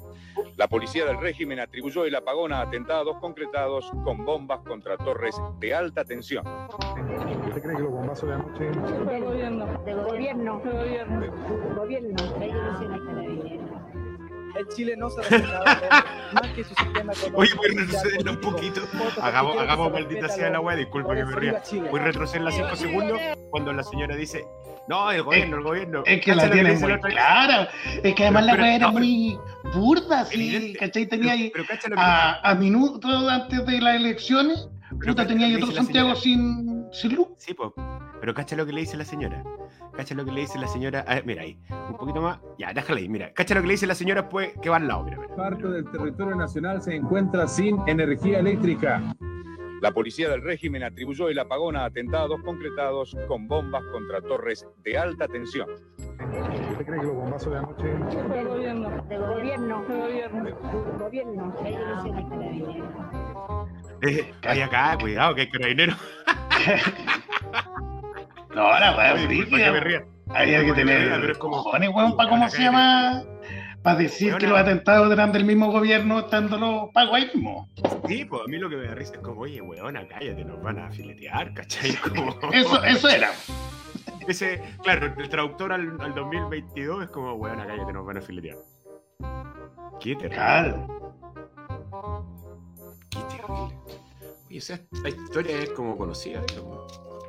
La 0.56 0.68
policía 0.68 1.04
del 1.04 1.20
régimen 1.20 1.60
atribuyó 1.60 2.04
el 2.04 2.14
apagón 2.14 2.52
a 2.52 2.60
atentados 2.60 3.16
concretados 3.18 3.90
con 4.04 4.24
bombas 4.24 4.60
contra 4.60 4.96
torres 4.96 5.34
de 5.58 5.74
alta 5.74 6.04
tensión. 6.04 6.46
¿Usted 6.46 7.62
cree 7.62 7.76
que 7.76 7.82
los 7.82 7.92
bombazos 7.92 8.28
de 8.28 8.34
anoche 8.34 8.64
De 8.64 9.20
gobierno. 9.20 9.66
De 9.84 9.94
gobierno. 9.94 10.60
De 10.64 10.72
gobierno. 10.72 12.16
Gobierno. 12.34 13.71
En 14.58 14.68
Chile 14.74 14.94
no 14.96 15.08
se 15.10 15.20
más 16.32 16.48
que 16.54 16.64
su 16.64 16.74
sistema 16.74 17.12
económico. 17.12 17.38
Oye, 17.40 17.50
voy 17.54 17.66
a 17.66 17.80
retroceder 17.80 18.28
un 18.30 18.40
poquito. 18.40 18.80
Hagamos, 19.20 19.56
hagamos 19.58 19.92
maldita 19.92 20.28
sea 20.28 20.50
la 20.50 20.60
weá, 20.60 20.76
disculpa 20.76 21.14
que 21.14 21.24
me 21.24 21.34
ría. 21.36 21.62
Voy 21.90 22.00
a 22.00 22.04
retroceder 22.04 22.42
las 22.42 22.54
5 22.54 22.76
segundos 22.76 23.18
cuando 23.50 23.72
la 23.72 23.82
señora 23.82 24.14
dice, 24.16 24.44
no, 24.88 25.10
el 25.10 25.22
gobierno, 25.22 25.56
el 25.58 25.62
gobierno. 25.62 26.02
Es 26.06 26.20
que 26.22 26.34
la 26.34 26.48
dice 26.48 26.86
muy 26.86 27.00
clara. 27.00 27.68
Es 28.02 28.14
que 28.14 28.22
además 28.24 28.44
Pero- 28.46 28.56
la 28.56 28.62
weá 28.62 28.76
era 28.76 28.88
muy 28.90 29.38
burda, 29.74 30.24
sí, 30.26 30.34
Evidente. 30.34 30.78
¿cachai? 30.78 31.06
Tenía 31.06 31.32
ahí 31.32 31.52
a, 31.96 32.50
a 32.50 32.54
minutos 32.54 33.28
antes 33.30 33.64
de 33.66 33.80
las 33.80 33.96
elecciones, 33.96 34.68
Pero 35.00 35.12
puta, 35.12 35.26
tenía 35.26 35.46
ahí 35.46 35.54
otro 35.56 35.72
Santiago 35.72 36.14
señora. 36.14 36.20
sin, 36.20 36.71
Sí, 36.92 37.54
po. 37.54 37.74
Pero 38.20 38.34
cacha 38.34 38.54
lo 38.54 38.66
que 38.66 38.72
le 38.72 38.82
dice 38.82 38.96
la 38.96 39.04
señora. 39.04 39.42
Cacha 39.94 40.14
lo 40.14 40.24
que 40.24 40.30
le 40.30 40.42
dice 40.42 40.58
la 40.58 40.68
señora. 40.68 41.04
A 41.08 41.14
ver, 41.14 41.26
mira 41.26 41.42
ahí. 41.42 41.58
Un 41.88 41.96
poquito 41.96 42.20
más. 42.20 42.38
Ya, 42.58 42.72
déjala 42.72 43.00
ahí. 43.00 43.08
Mira. 43.08 43.32
Cacha 43.32 43.54
lo 43.54 43.62
que 43.62 43.66
le 43.66 43.74
dice 43.74 43.86
la 43.86 43.94
señora 43.94 44.28
pues 44.28 44.52
que 44.60 44.68
va 44.68 44.76
al 44.76 44.86
lado. 44.86 45.04
Mira, 45.04 45.18
mira. 45.18 45.34
Parte 45.34 45.66
del 45.66 45.90
territorio 45.90 46.36
nacional 46.36 46.82
se 46.82 46.94
encuentra 46.94 47.48
sin 47.48 47.80
energía 47.88 48.38
eléctrica. 48.38 49.02
La 49.80 49.90
policía 49.90 50.28
del 50.28 50.42
régimen 50.42 50.84
atribuyó 50.84 51.28
el 51.28 51.38
apagón 51.40 51.74
a 51.74 51.86
atentados 51.86 52.40
concretados 52.42 53.16
con 53.26 53.48
bombas 53.48 53.82
contra 53.90 54.20
torres 54.20 54.64
de 54.84 54.96
alta 54.96 55.26
tensión. 55.26 55.68
¿Usted 55.68 56.86
cree 56.86 57.00
que 57.00 57.06
los 57.06 57.16
bombazos 57.16 57.52
de 57.52 57.58
anoche 57.58 57.88
De 57.88 58.44
gobierno. 58.44 58.90
De 59.08 59.18
gobierno. 59.18 59.82
De 59.82 59.96
gobierno. 59.98 60.44
De 60.44 60.52
gobierno. 61.00 61.52
Eh, 64.02 64.32
acá, 64.42 64.96
cuidado, 65.00 65.34
que 65.34 65.42
hay 65.42 65.48
carabineros. 65.50 65.96
No, 68.54 68.68
la 68.68 69.14
ría. 69.14 69.26
brígida. 69.26 70.04
Había 70.28 70.64
que 70.64 70.72
tener 70.74 71.20
pero 71.20 71.32
es 71.32 71.38
como- 71.38 71.62
cojones, 71.62 71.88
weón, 71.90 72.16
para 72.16 72.28
cómo 72.28 72.48
se 72.50 72.62
llama. 72.62 73.22
Para 73.82 73.96
decir 73.98 74.36
que 74.36 74.46
los 74.46 74.58
atentados 74.58 75.10
eran 75.10 75.32
del 75.32 75.44
mismo 75.44 75.72
gobierno 75.72 76.20
estando 76.20 76.56
los 76.58 76.90
pagos 76.92 77.14
ahí 77.16 77.30
mismo. 77.34 77.68
Sí, 78.06 78.24
pues 78.26 78.42
a 78.42 78.48
mí 78.48 78.58
lo 78.58 78.68
que 78.68 78.76
me 78.76 78.86
da 78.86 78.94
risa 78.94 79.14
es 79.14 79.20
como, 79.20 79.40
oye, 79.40 79.60
weona, 79.60 80.06
cállate, 80.06 80.44
nos 80.44 80.62
van 80.62 80.78
a 80.78 80.90
filetear, 80.90 81.52
¿cachai? 81.54 81.94
Como... 81.96 82.36
Eso, 82.52 82.84
eso 82.84 83.08
era. 83.08 83.30
Ese, 84.28 84.62
claro, 84.84 85.12
el 85.18 85.28
traductor 85.28 85.72
al, 85.72 86.00
al 86.00 86.14
2022 86.14 87.04
es 87.04 87.10
como, 87.10 87.32
weona, 87.34 87.66
cállate, 87.66 87.92
nos 87.92 88.06
van 88.06 88.18
a 88.18 88.20
filetear. 88.20 88.58
Qué 89.98 90.14
terrible. 90.14 90.36
Claro. 90.36 91.01
Sea, 94.60 94.80
la 95.02 95.08
historia 95.08 95.58
es 95.58 95.70
como 95.70 95.96
conocida. 95.96 96.42
como- 96.58 96.86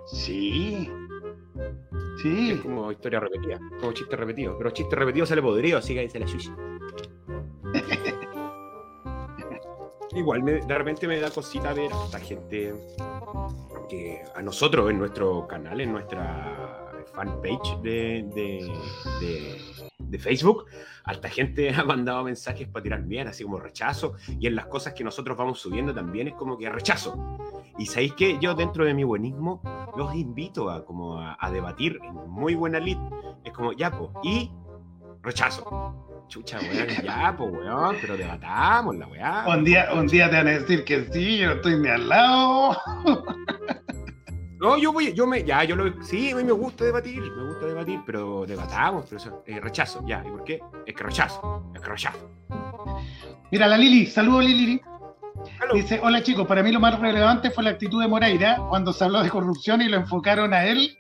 Sí. 0.08 0.90
Es 2.16 2.22
Sí. 2.22 2.60
como 2.62 2.92
historia 2.92 3.20
repetida, 3.20 3.60
como 3.80 3.92
chiste 3.94 4.16
repetido. 4.16 4.58
Pero 4.58 4.72
chiste 4.72 4.96
repetido 4.96 5.26
sale 5.26 5.42
podrido, 5.42 5.78
así 5.80 5.94
que 5.94 6.02
ahí 6.02 6.10
se 6.10 6.20
la 6.20 6.28
suya. 6.28 6.56
Igual, 10.16 10.44
me- 10.44 10.62
de 10.62 10.78
repente 10.78 11.08
me 11.08 11.20
da 11.20 11.32
cosita 11.32 11.74
ver 11.74 11.92
a 11.92 12.06
esta 12.06 12.20
gente 12.20 12.74
que 13.90 14.22
a 14.36 14.42
nosotros 14.42 14.90
en 14.92 15.00
nuestro 15.00 15.48
canal, 15.48 15.82
en 15.82 15.92
nuestra 15.92 16.92
fanpage 17.14 17.82
de, 17.82 18.24
de, 18.34 18.72
de- 19.20 19.83
de 20.14 20.20
Facebook, 20.20 20.66
harta 21.03 21.28
gente 21.28 21.70
ha 21.76 21.84
mandado 21.84 22.24
mensajes 22.24 22.68
para 22.70 22.84
tirar 22.84 23.03
bien, 23.03 23.28
así 23.28 23.43
como 23.43 23.59
rechazo, 23.59 24.14
y 24.39 24.47
en 24.47 24.55
las 24.55 24.68
cosas 24.68 24.93
que 24.93 25.03
nosotros 25.03 25.38
vamos 25.38 25.59
subiendo 25.59 25.93
también 25.93 26.30
es 26.30 26.36
como 26.36 26.57
que 26.57 26.70
rechazo. 26.70 27.38
Y 27.78 27.88
sabéis 27.88 28.14
que 28.14 28.38
yo 28.39 28.53
dentro 28.53 28.86
de 28.86 28.93
mi 28.93 29.03
buenismo 29.03 29.61
los 29.97 30.16
invito 30.16 30.70
a, 30.70 30.86
como 30.86 31.20
a, 31.20 31.36
a 31.39 31.51
debatir 31.51 31.99
en 32.03 32.14
muy 32.14 32.55
buena 32.55 32.80
lid. 32.80 32.97
Es 33.43 33.51
como, 33.51 33.74
ya, 33.74 33.91
po, 33.91 34.14
y 34.24 34.51
rechazo. 35.22 35.99
Chucha, 36.28 36.59
weón, 36.59 36.88
ya, 37.03 37.36
po, 37.36 37.45
weón, 37.45 37.97
pero 37.99 38.16
debatamos 38.16 38.95
la 38.95 39.07
weá. 39.07 39.45
Un 39.47 39.64
día, 39.64 39.89
un 39.93 40.07
día 40.07 40.30
te 40.30 40.38
van 40.38 40.47
a 40.47 40.51
decir 40.51 40.86
que 40.86 41.05
sí, 41.11 41.39
yo 41.39 41.47
no 41.47 41.53
estoy 41.53 41.80
ni 41.80 41.89
al 41.89 42.07
lado. 42.07 42.78
No, 44.64 44.78
yo 44.78 44.93
voy, 44.93 45.14
yo 45.14 45.28
me, 45.28 45.43
ya, 45.43 45.66
yo 45.66 45.76
lo, 45.76 46.01
sí, 46.01 46.32
a 46.32 46.38
mí 46.38 46.43
me 46.45 46.53
gusta 46.53 46.86
debatir, 46.86 47.20
me 47.20 47.47
gusta 47.47 47.66
debatir, 47.66 47.99
pero 48.05 48.45
debatamos, 48.45 49.03
pero 49.09 49.18
eso, 49.18 49.43
eh, 49.45 49.59
rechazo, 49.59 50.01
ya, 50.07 50.24
¿y 50.26 50.30
por 50.30 50.45
qué? 50.45 50.61
Es 50.86 50.95
que 50.95 51.03
rechazo, 51.03 51.70
es 51.76 51.82
que 51.82 51.89
rechazo. 51.89 52.32
Mira, 53.51 53.68
la 53.68 53.78
Lili, 53.78 54.05
saludos 54.05 54.45
Lili. 54.45 54.82
Dice, 55.74 55.99
hola 56.01 56.24
chicos, 56.24 56.47
para 56.47 56.64
mí 56.64 56.72
lo 56.72 56.80
más 56.80 56.97
relevante 56.97 57.51
fue 57.51 57.66
la 57.66 57.72
actitud 57.72 58.01
de 58.01 58.07
Moreira 58.07 58.55
cuando 58.70 58.93
se 58.93 59.03
habló 59.03 59.22
de 59.22 59.30
corrupción 59.30 59.82
y 59.82 59.89
lo 59.89 59.97
enfocaron 59.97 60.53
a 60.53 60.64
él. 60.64 60.97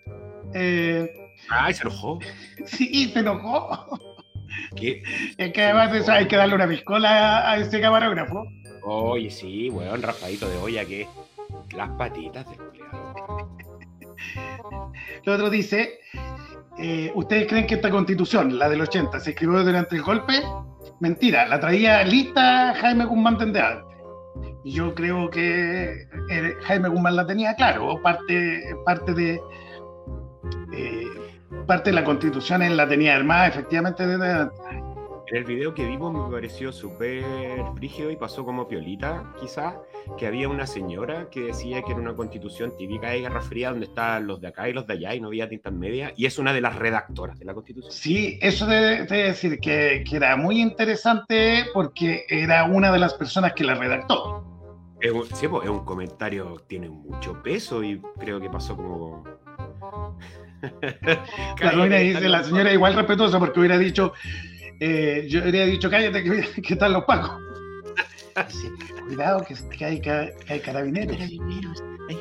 Eh, 0.53 1.09
Ay, 1.47 1.73
se 1.73 1.83
enojó. 1.83 2.19
sí, 2.65 3.11
se 3.13 3.19
enojó. 3.19 3.97
¿Qué? 4.75 5.03
Es 5.37 5.53
que 5.53 5.63
además 5.63 5.93
de 5.93 5.99
eso 5.99 6.11
hay 6.11 6.27
que 6.27 6.35
darle 6.35 6.55
una 6.55 6.67
piscola 6.67 7.49
a 7.49 7.55
ese 7.55 7.79
camarógrafo. 7.79 8.43
Oye, 8.83 9.31
sí, 9.31 9.69
weón, 9.69 10.01
raspadito 10.01 10.49
de 10.49 10.57
olla, 10.57 10.83
que 10.83 11.07
las 11.73 11.89
patitas 11.91 12.45
del 12.49 12.59
El 15.25 15.33
otro 15.33 15.49
dice, 15.49 15.99
eh, 16.77 17.11
¿ustedes 17.15 17.47
creen 17.47 17.67
que 17.67 17.75
esta 17.75 17.89
constitución, 17.89 18.57
la 18.57 18.67
del 18.69 18.81
80, 18.81 19.19
se 19.19 19.31
escribió 19.31 19.63
durante 19.63 19.95
el 19.95 20.01
golpe? 20.01 20.41
Mentira, 20.99 21.47
la 21.47 21.59
traía 21.59 22.03
lista 22.03 22.73
Jaime 22.75 23.05
Guzmán 23.05 23.37
desde 23.37 23.61
antes. 23.61 23.97
Yo 24.65 24.93
creo 24.95 25.29
que 25.29 26.07
eh, 26.29 26.53
Jaime 26.63 26.89
Guzmán 26.89 27.15
la 27.15 27.25
tenía 27.25 27.55
claro, 27.55 28.01
parte, 28.01 28.61
parte 28.85 29.13
de 29.13 29.39
eh, 30.73 31.05
parte 31.67 31.91
de 31.91 31.95
la 31.95 32.03
constitución 32.03 32.61
él 32.61 32.75
la 32.75 32.87
tenía 32.87 33.15
armada 33.15 33.47
efectivamente 33.47 34.05
desde 34.05 34.31
antes. 34.31 34.59
En 35.27 35.37
el 35.37 35.45
video 35.45 35.73
que 35.73 35.85
vimos 35.85 36.13
me 36.13 36.31
pareció 36.31 36.73
súper 36.73 37.23
frígido 37.75 38.11
y 38.11 38.17
pasó 38.17 38.43
como 38.43 38.67
piolita, 38.67 39.33
quizás, 39.39 39.75
que 40.17 40.27
había 40.27 40.49
una 40.49 40.67
señora 40.67 41.29
que 41.29 41.41
decía 41.41 41.81
que 41.81 41.91
era 41.91 42.01
una 42.01 42.13
constitución 42.13 42.75
típica 42.77 43.09
de 43.09 43.21
Guerra 43.21 43.41
Fría 43.41 43.69
donde 43.69 43.85
estaban 43.85 44.27
los 44.27 44.41
de 44.41 44.49
acá 44.49 44.67
y 44.67 44.73
los 44.73 44.85
de 44.85 44.93
allá 44.93 45.15
y 45.15 45.21
no 45.21 45.27
había 45.29 45.47
tintas 45.47 45.71
medias, 45.71 46.11
y 46.17 46.25
es 46.25 46.37
una 46.39 46.51
de 46.51 46.59
las 46.59 46.75
redactoras 46.75 47.39
de 47.39 47.45
la 47.45 47.53
constitución. 47.53 47.91
Sí, 47.91 48.37
eso 48.41 48.67
de, 48.67 49.05
de 49.05 49.17
decir 49.23 49.59
que, 49.59 50.03
que 50.07 50.15
era 50.17 50.35
muy 50.35 50.59
interesante 50.59 51.65
porque 51.73 52.25
era 52.27 52.65
una 52.65 52.91
de 52.91 52.99
las 52.99 53.13
personas 53.13 53.53
que 53.53 53.63
la 53.63 53.75
redactó. 53.75 54.43
Es 54.99 55.11
un, 55.11 55.25
sí, 55.33 55.47
pues, 55.47 55.63
es 55.63 55.69
un 55.69 55.85
comentario 55.85 56.63
tiene 56.67 56.89
mucho 56.89 57.41
peso 57.41 57.83
y 57.83 58.01
creo 58.19 58.39
que 58.39 58.49
pasó 58.49 58.75
como... 58.75 59.23
La, 61.59 61.85
dice, 61.97 62.29
la 62.29 62.41
señora 62.41 62.71
igual 62.71 62.93
respetuosa 62.93 63.37
porque 63.37 63.59
hubiera 63.59 63.77
dicho, 63.77 64.13
eh, 64.79 65.25
yo 65.29 65.41
hubiera 65.41 65.65
dicho, 65.65 65.89
cállate 65.89 66.23
que, 66.23 66.61
que 66.61 66.73
están 66.73 66.93
los 66.93 67.03
pacos. 67.05 67.31
Cuidado 69.07 69.43
que, 69.45 69.55
que 69.77 69.85
hay, 69.85 70.01
que 70.01 70.33
hay 70.49 70.59
carabineros. 70.59 71.17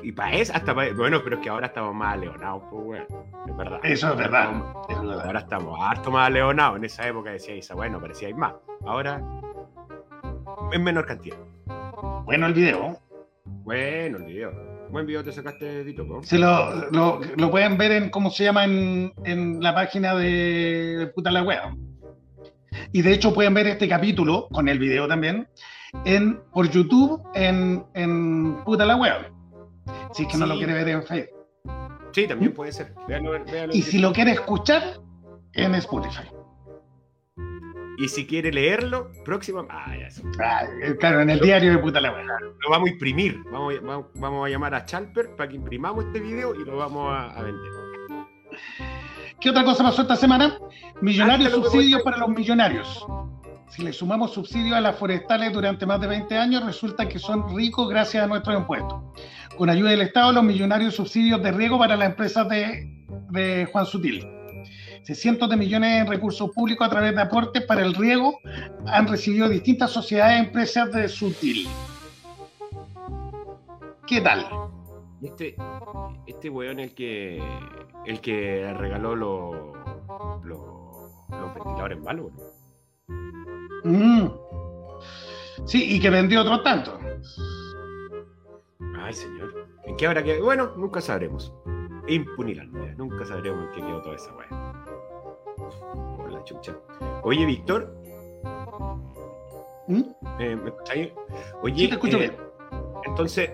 Y 0.02 0.12
para 0.12 0.32
eso, 0.34 0.52
hasta 0.54 0.74
pa- 0.74 0.92
bueno, 0.94 1.20
pero 1.24 1.36
es 1.36 1.42
que 1.42 1.48
ahora 1.48 1.66
estamos 1.68 1.94
más 1.94 2.14
aleonados, 2.14 2.62
pues, 2.70 2.84
weón. 2.84 3.06
Es 3.48 3.56
verdad. 3.56 3.80
Eso 3.82 4.10
es 4.12 4.16
verdad. 4.16 4.50
Estamos- 4.88 5.24
Ahora 5.24 5.40
estamos 5.40 5.78
harto 5.80 6.10
más 6.10 6.26
aleonados. 6.28 6.76
En 6.78 6.84
esa 6.84 7.08
época 7.08 7.30
decía 7.30 7.56
Isa, 7.56 7.74
bueno, 7.74 8.00
parecía 8.00 8.28
hay 8.28 8.34
más. 8.34 8.54
Ahora, 8.84 9.20
en 10.72 10.84
menor 10.84 11.06
cantidad. 11.06 11.38
Bueno, 12.24 12.46
el 12.46 12.54
video. 12.54 12.98
Bueno, 13.44 14.18
el 14.18 14.24
video. 14.24 14.52
Buen 14.90 15.06
video 15.06 15.24
te 15.24 15.32
sacaste, 15.32 15.84
Dito, 15.84 16.04
¿no? 16.04 16.22
Se 16.22 16.38
lo, 16.38 16.90
lo, 16.90 17.20
lo 17.36 17.50
pueden 17.50 17.78
ver 17.78 17.92
en, 17.92 18.10
¿cómo 18.10 18.28
se 18.30 18.44
llama? 18.44 18.64
En, 18.64 19.12
en 19.24 19.62
la 19.62 19.74
página 19.74 20.14
de 20.14 21.10
Puta 21.14 21.30
la 21.30 21.42
Wea. 21.42 21.74
Y 22.92 23.02
de 23.02 23.12
hecho 23.12 23.32
pueden 23.34 23.54
ver 23.54 23.66
este 23.66 23.88
capítulo, 23.88 24.48
con 24.50 24.68
el 24.68 24.78
video 24.78 25.06
también, 25.08 25.48
en, 26.04 26.40
por 26.52 26.70
YouTube 26.70 27.22
en, 27.34 27.84
en 27.94 28.62
Puta 28.64 28.84
la 28.86 28.96
Wea. 28.96 29.30
Si 30.14 30.22
es 30.24 30.28
que 30.28 30.38
no 30.38 30.46
lo 30.46 30.54
Sí. 30.54 30.58
quiere 30.60 30.74
ver 30.74 30.88
en 30.88 31.02
Facebook. 31.02 31.38
Sí, 32.12 32.26
también 32.26 32.52
puede 32.52 32.72
ser. 32.72 32.94
Véanlo, 33.08 33.32
véanlo 33.32 33.74
Y 33.74 33.82
si 33.82 33.98
lo 33.98 34.12
quiere 34.12 34.32
escuchar, 34.32 35.00
en 35.54 35.74
Spotify. 35.76 36.28
Y 37.98 38.08
si 38.08 38.26
quiere 38.26 38.50
leerlo, 38.52 39.10
próxima. 39.24 39.66
Ah, 39.68 39.94
ya 39.98 40.10
sé. 40.10 40.22
Ah, 40.42 40.66
claro, 40.98 41.20
en 41.20 41.30
el 41.30 41.40
diario 41.40 41.72
de 41.72 41.78
Puta 41.78 42.00
la 42.00 42.12
Wea. 42.12 42.24
Lo 42.24 42.70
vamos 42.70 42.88
a 42.88 42.92
imprimir. 42.92 43.38
Vamos, 43.50 43.74
vamos, 43.82 44.06
vamos 44.14 44.46
a 44.46 44.50
llamar 44.50 44.74
a 44.74 44.84
Chalper 44.84 45.36
para 45.36 45.48
que 45.48 45.56
imprimamos 45.56 46.04
este 46.06 46.20
video 46.20 46.54
y 46.54 46.64
lo 46.64 46.76
vamos 46.78 47.12
a, 47.12 47.30
a 47.30 47.42
vender. 47.42 47.70
¿Qué 49.42 49.50
otra 49.50 49.64
cosa 49.64 49.82
pasó 49.82 50.02
esta 50.02 50.14
semana? 50.14 50.56
Millonarios 51.00 51.52
subsidios 51.52 52.02
para 52.02 52.16
los 52.18 52.28
millonarios. 52.28 53.04
Si 53.70 53.82
le 53.82 53.92
sumamos 53.92 54.32
subsidios 54.32 54.76
a 54.76 54.80
las 54.80 54.94
forestales 54.94 55.52
durante 55.52 55.84
más 55.84 56.00
de 56.00 56.06
20 56.06 56.38
años, 56.38 56.64
resulta 56.64 57.08
que 57.08 57.18
son 57.18 57.52
ricos 57.56 57.88
gracias 57.88 58.22
a 58.22 58.28
nuestros 58.28 58.56
impuestos. 58.56 59.02
Con 59.56 59.68
ayuda 59.68 59.90
del 59.90 60.02
Estado, 60.02 60.30
los 60.30 60.44
millonarios 60.44 60.94
subsidios 60.94 61.42
de 61.42 61.50
riego 61.50 61.76
para 61.76 61.96
las 61.96 62.10
empresas 62.10 62.48
de, 62.48 62.88
de 63.30 63.68
Juan 63.72 63.84
Sutil. 63.84 64.24
Si 65.02 65.16
cientos 65.16 65.50
de 65.50 65.56
millones 65.56 66.02
en 66.02 66.06
recursos 66.06 66.48
públicos 66.52 66.86
a 66.86 66.90
través 66.90 67.12
de 67.12 67.22
aportes 67.22 67.64
para 67.64 67.82
el 67.82 67.94
riego 67.94 68.38
han 68.86 69.08
recibido 69.08 69.48
distintas 69.48 69.90
sociedades 69.90 70.36
e 70.36 70.38
empresas 70.46 70.92
de 70.92 71.08
Sutil. 71.08 71.66
¿Qué 74.06 74.20
tal? 74.20 74.46
Este, 75.20 75.56
este 76.28 76.48
weón 76.48 76.78
el 76.78 76.94
que 76.94 77.42
el 78.06 78.20
que 78.20 78.74
regaló 78.78 79.14
los 79.16 79.72
los 80.44 81.54
ventiladores 81.54 82.00
malos, 82.00 82.32
¿no? 82.32 82.42
Mm. 83.84 84.30
Sí, 85.64 85.96
y 85.96 86.00
que 86.00 86.10
vendió 86.10 86.42
otro 86.42 86.62
tanto. 86.62 86.98
Ay, 88.98 89.12
señor. 89.12 89.68
¿En 89.84 89.96
qué 89.96 90.06
habrá 90.06 90.22
que.? 90.22 90.40
Bueno, 90.40 90.72
nunca 90.76 91.00
sabremos. 91.00 91.52
Impunidad, 92.08 92.64
nunca 92.96 93.24
sabremos 93.24 93.64
en 93.66 93.70
qué 93.72 93.80
quedó 93.80 94.02
toda 94.02 94.16
esa 94.16 94.34
weá. 94.34 94.84
Por 96.16 96.32
la 96.32 96.44
chucha. 96.44 96.76
Oye, 97.22 97.44
Víctor. 97.46 97.94
¿Mm? 99.88 100.02
eh, 100.38 100.56
¿Me? 100.56 100.72
Oye, 101.62 101.76
Sí, 101.76 101.88
te 101.88 101.94
escucho 101.94 102.16
eh, 102.18 102.20
bien. 102.20 102.36
entonces, 103.04 103.50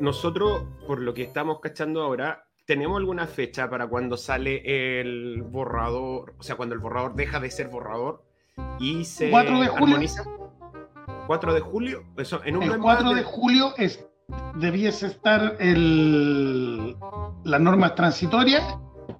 nosotros, 0.00 0.64
por 0.86 1.00
lo 1.00 1.12
que 1.14 1.22
estamos 1.22 1.60
cachando 1.60 2.02
ahora, 2.02 2.45
¿tenemos 2.66 2.98
alguna 2.98 3.26
fecha 3.26 3.70
para 3.70 3.86
cuando 3.88 4.16
sale 4.16 5.00
el 5.00 5.42
borrador? 5.42 6.34
O 6.38 6.42
sea, 6.42 6.56
cuando 6.56 6.74
el 6.74 6.80
borrador 6.80 7.14
deja 7.14 7.40
de 7.40 7.50
ser 7.50 7.68
borrador 7.68 8.22
y 8.80 9.04
se 9.04 9.30
4 9.30 9.60
de 9.60 9.68
julio. 9.68 9.84
armoniza. 9.86 10.24
4 11.26 11.54
de 11.54 11.60
julio. 11.60 12.02
Eso, 12.16 12.40
en 12.44 12.56
un 12.56 12.62
El 12.64 12.68
más 12.70 12.78
4 12.78 13.14
de 13.14 13.22
julio 13.22 13.72
es, 13.76 14.06
debiese 14.56 15.06
estar 15.06 15.56
el, 15.60 16.96
las 17.44 17.60
normas 17.60 17.94
transitorias 17.94 18.62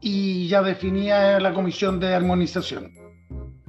y 0.01 0.49
ya 0.49 0.63
definía 0.63 1.39
la 1.41 1.53
comisión 1.55 1.99
de 2.01 2.15
armonización. 2.15 2.93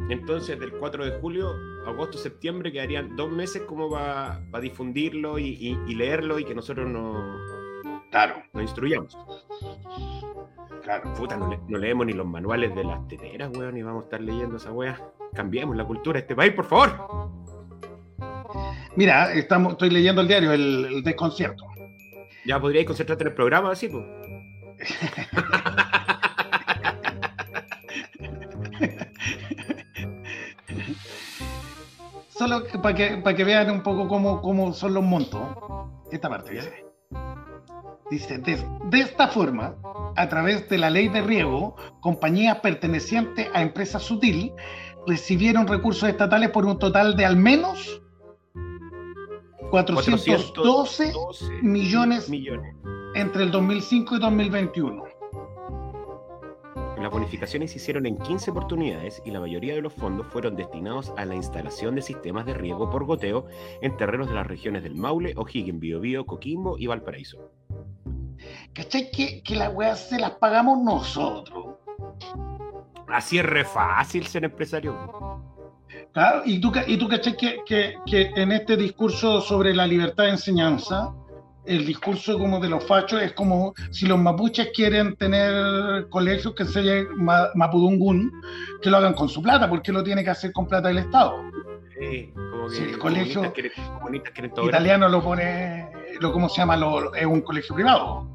Entonces, 0.10 0.58
del 0.60 0.72
4 0.74 1.06
de 1.06 1.20
julio, 1.20 1.52
agosto, 1.86 2.18
septiembre, 2.18 2.72
quedarían 2.72 3.16
dos 3.16 3.30
meses 3.32 3.64
como 3.64 3.90
para 3.90 4.40
difundirlo 4.62 5.38
y, 5.38 5.50
y- 5.60 5.78
y 5.88 5.96
leerlo 5.96 6.40
y 6.40 6.46
que 6.46 6.56
nosotros 6.56 6.88
nos, 6.90 7.42
claro. 8.12 8.36
nos 8.54 8.64
instruyamos. 8.64 9.18
Claro. 10.84 11.14
Puta, 11.16 11.36
no, 11.38 11.50
le- 11.50 11.60
no 11.68 11.78
leemos 11.78 12.06
ni 12.06 12.14
los 12.14 12.26
manuales 12.26 12.74
de 12.76 12.84
las 12.84 13.06
teteras, 13.08 13.50
weón, 13.56 13.78
y 13.78 13.82
vamos 13.84 14.04
a 14.04 14.06
estar 14.06 14.22
leyendo 14.22 14.58
esa 14.58 14.72
weá. 14.72 15.00
Cambiemos 15.34 15.76
la 15.76 15.84
cultura 15.86 16.14
de 16.16 16.22
este 16.22 16.36
país, 16.36 16.54
por 16.54 16.66
favor. 16.66 17.30
Mira, 18.96 19.34
estamos, 19.34 19.74
estoy 19.74 19.90
leyendo 19.90 20.22
el 20.22 20.28
diario, 20.28 20.52
el, 20.52 20.86
el 20.86 21.04
desconcierto. 21.04 21.66
Ya 22.46 22.60
podríais 22.60 22.88
concentrarte 22.88 23.24
en 23.26 23.28
el 23.30 23.34
programa, 23.36 23.72
así, 23.72 23.90
pues. 23.90 24.06
Solo 32.30 32.64
para 32.82 32.96
que, 32.96 33.18
para 33.18 33.36
que 33.36 33.44
vean 33.44 33.72
un 33.72 33.82
poco 33.82 34.08
cómo, 34.08 34.42
cómo 34.42 34.74
son 34.74 34.94
los 34.94 35.04
montos. 35.04 35.42
Esta 36.12 36.30
parte 36.30 36.52
dice. 36.54 36.86
Dice, 38.10 38.38
de, 38.38 38.58
de 38.86 39.00
esta 39.00 39.28
forma, 39.28 39.76
a 40.16 40.30
través 40.30 40.68
de 40.70 40.78
la 40.78 40.90
ley 40.90 41.10
de 41.10 41.22
riego, 41.22 41.76
compañías 42.02 42.60
pertenecientes 42.60 43.50
a 43.54 43.62
empresas 43.62 44.04
sutil 44.04 44.54
recibieron 45.06 45.68
recursos 45.68 46.08
estatales 46.10 46.50
por 46.50 46.66
un 46.66 46.80
total 46.80 47.16
de 47.16 47.26
al 47.26 47.38
menos 47.38 48.02
412 49.72 51.14
millones 51.62 52.30
millones. 52.30 52.76
entre 53.16 53.44
el 53.44 53.52
2005 53.52 54.16
y 54.16 54.20
2021. 54.20 55.04
Las 57.02 57.12
bonificaciones 57.12 57.72
se 57.72 57.78
hicieron 57.78 58.06
en 58.06 58.18
15 58.18 58.52
oportunidades 58.52 59.22
y 59.24 59.32
la 59.32 59.40
mayoría 59.40 59.76
de 59.76 59.82
los 59.82 59.94
fondos 59.94 60.28
fueron 60.28 60.56
destinados 60.56 61.14
a 61.16 61.26
la 61.26 61.36
instalación 61.36 61.96
de 61.96 62.02
sistemas 62.02 62.46
de 62.46 62.54
riego 62.54 62.90
por 62.90 63.06
goteo 63.06 63.46
en 63.82 63.96
terrenos 63.98 64.28
de 64.28 64.34
las 64.34 64.48
regiones 64.48 64.84
del 64.84 64.96
Maule, 64.96 65.34
O'Higgins, 65.36 65.80
Biobío, 65.80 66.26
Coquimbo 66.26 66.78
y 66.78 66.88
Valparaíso. 66.88 67.52
¿Cachai? 68.74 69.10
Que, 69.12 69.42
que 69.44 69.56
las 69.56 69.74
weas 69.74 70.10
se 70.10 70.20
las 70.20 70.32
pagamos 70.32 70.80
nosotros. 70.84 71.76
Así 73.08 73.40
es 73.40 73.46
re 73.46 73.64
fácil 73.64 74.26
ser 74.28 74.44
empresario. 74.46 74.96
Claro, 76.14 76.42
y 76.46 76.60
tú, 76.60 76.72
y 76.88 76.98
tú 76.98 77.08
cachai 77.08 77.38
que, 77.38 77.60
que, 77.66 77.96
que 78.06 78.32
en 78.36 78.52
este 78.52 78.76
discurso 78.76 79.40
sobre 79.42 79.74
la 79.74 79.86
libertad 79.88 80.26
de 80.26 80.32
enseñanza, 80.32 81.14
el 81.66 81.86
discurso 81.86 82.38
como 82.40 82.60
de 82.60 82.70
los 82.70 82.84
fachos 82.86 83.22
es 83.22 83.34
como 83.34 83.74
si 83.92 84.06
los 84.08 84.18
mapuches 84.18 84.70
quieren 84.74 85.16
tener 85.16 86.08
colegios 86.10 86.56
que 86.56 86.64
enseñen 86.64 87.08
ma- 87.18 87.50
mapudungún, 87.56 88.32
que 88.82 88.90
lo 88.90 88.98
hagan 88.98 89.14
con 89.14 89.30
su 89.30 89.42
plata, 89.42 89.70
porque 89.70 89.92
lo 89.92 90.04
tiene 90.04 90.24
que 90.24 90.30
hacer 90.30 90.52
con 90.54 90.66
plata 90.66 90.88
del 90.88 91.00
Estado. 91.00 91.36
Sí, 92.00 92.32
como 92.34 92.68
que 92.70 92.76
Sí, 92.76 92.84
el 92.84 92.98
colegio 93.00 93.54
quieren- 93.54 93.72
quieren. 94.34 94.52
Italiano 94.68 95.10
lo 95.10 95.22
pone, 95.22 95.90
lo, 96.20 96.32
¿cómo 96.32 96.48
se 96.50 96.58
llama? 96.62 96.78
Lo, 96.78 97.14
es 97.14 97.26
un 97.26 97.42
colegio 97.42 97.76
privado. 97.76 98.28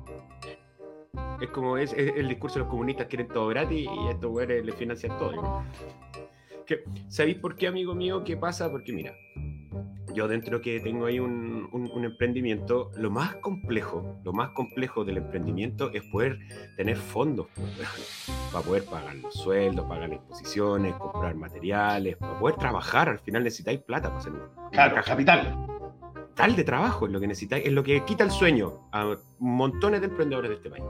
Es 1.40 1.48
como 1.50 1.76
es, 1.76 1.92
es 1.92 2.14
el 2.16 2.28
discurso 2.28 2.54
de 2.54 2.60
los 2.60 2.68
comunistas 2.70 3.06
quieren 3.06 3.28
todo 3.28 3.48
gratis 3.48 3.86
y 3.90 4.08
estos 4.08 4.30
güeyes 4.30 4.64
le 4.64 4.72
financian 4.72 5.18
todo. 5.18 5.62
Que, 6.66 6.84
¿Sabéis 7.08 7.36
por 7.38 7.56
qué, 7.56 7.66
amigo 7.66 7.94
mío? 7.94 8.22
¿Qué 8.24 8.36
pasa? 8.36 8.70
Porque 8.70 8.92
mira, 8.92 9.12
yo 10.14 10.28
dentro 10.28 10.60
que 10.62 10.80
tengo 10.80 11.06
ahí 11.06 11.18
un, 11.18 11.68
un- 11.72 11.90
un 11.92 12.04
emprendimiento, 12.04 12.90
lo 12.96 13.10
más 13.10 13.34
complejo, 13.36 14.20
lo 14.24 14.32
más 14.32 14.50
complejo 14.50 15.04
del 15.04 15.18
emprendimiento 15.18 15.90
es 15.92 16.02
poder 16.04 16.38
tener 16.76 16.96
fondos 16.96 17.46
para 18.52 18.64
poder 18.64 18.84
pagar 18.84 19.16
los 19.16 19.34
sueldos, 19.34 19.84
pagar 19.86 20.08
las 20.08 20.18
imposiciones, 20.18 20.94
comprar 20.94 21.34
materiales, 21.34 22.16
para 22.16 22.38
poder 22.38 22.56
trabajar. 22.56 23.08
Al 23.08 23.18
final 23.18 23.42
necesitáis 23.44 23.80
plata 23.80 24.08
para 24.08 24.20
hacer 24.20 24.32
una 24.32 24.70
Claro, 24.70 24.94
caja. 24.94 25.10
capital. 25.10 25.66
Tal 26.34 26.56
de 26.56 26.64
trabajo 26.64 27.06
es 27.06 27.12
lo 27.12 27.20
que 27.20 27.26
necesitáis, 27.26 27.66
es 27.66 27.72
lo 27.72 27.82
que 27.82 28.04
quita 28.04 28.24
el 28.24 28.30
sueño 28.30 28.88
a 28.92 29.16
montones 29.38 30.00
de 30.00 30.06
emprendedores 30.06 30.50
de 30.50 30.56
este 30.56 30.70
país. 30.70 30.84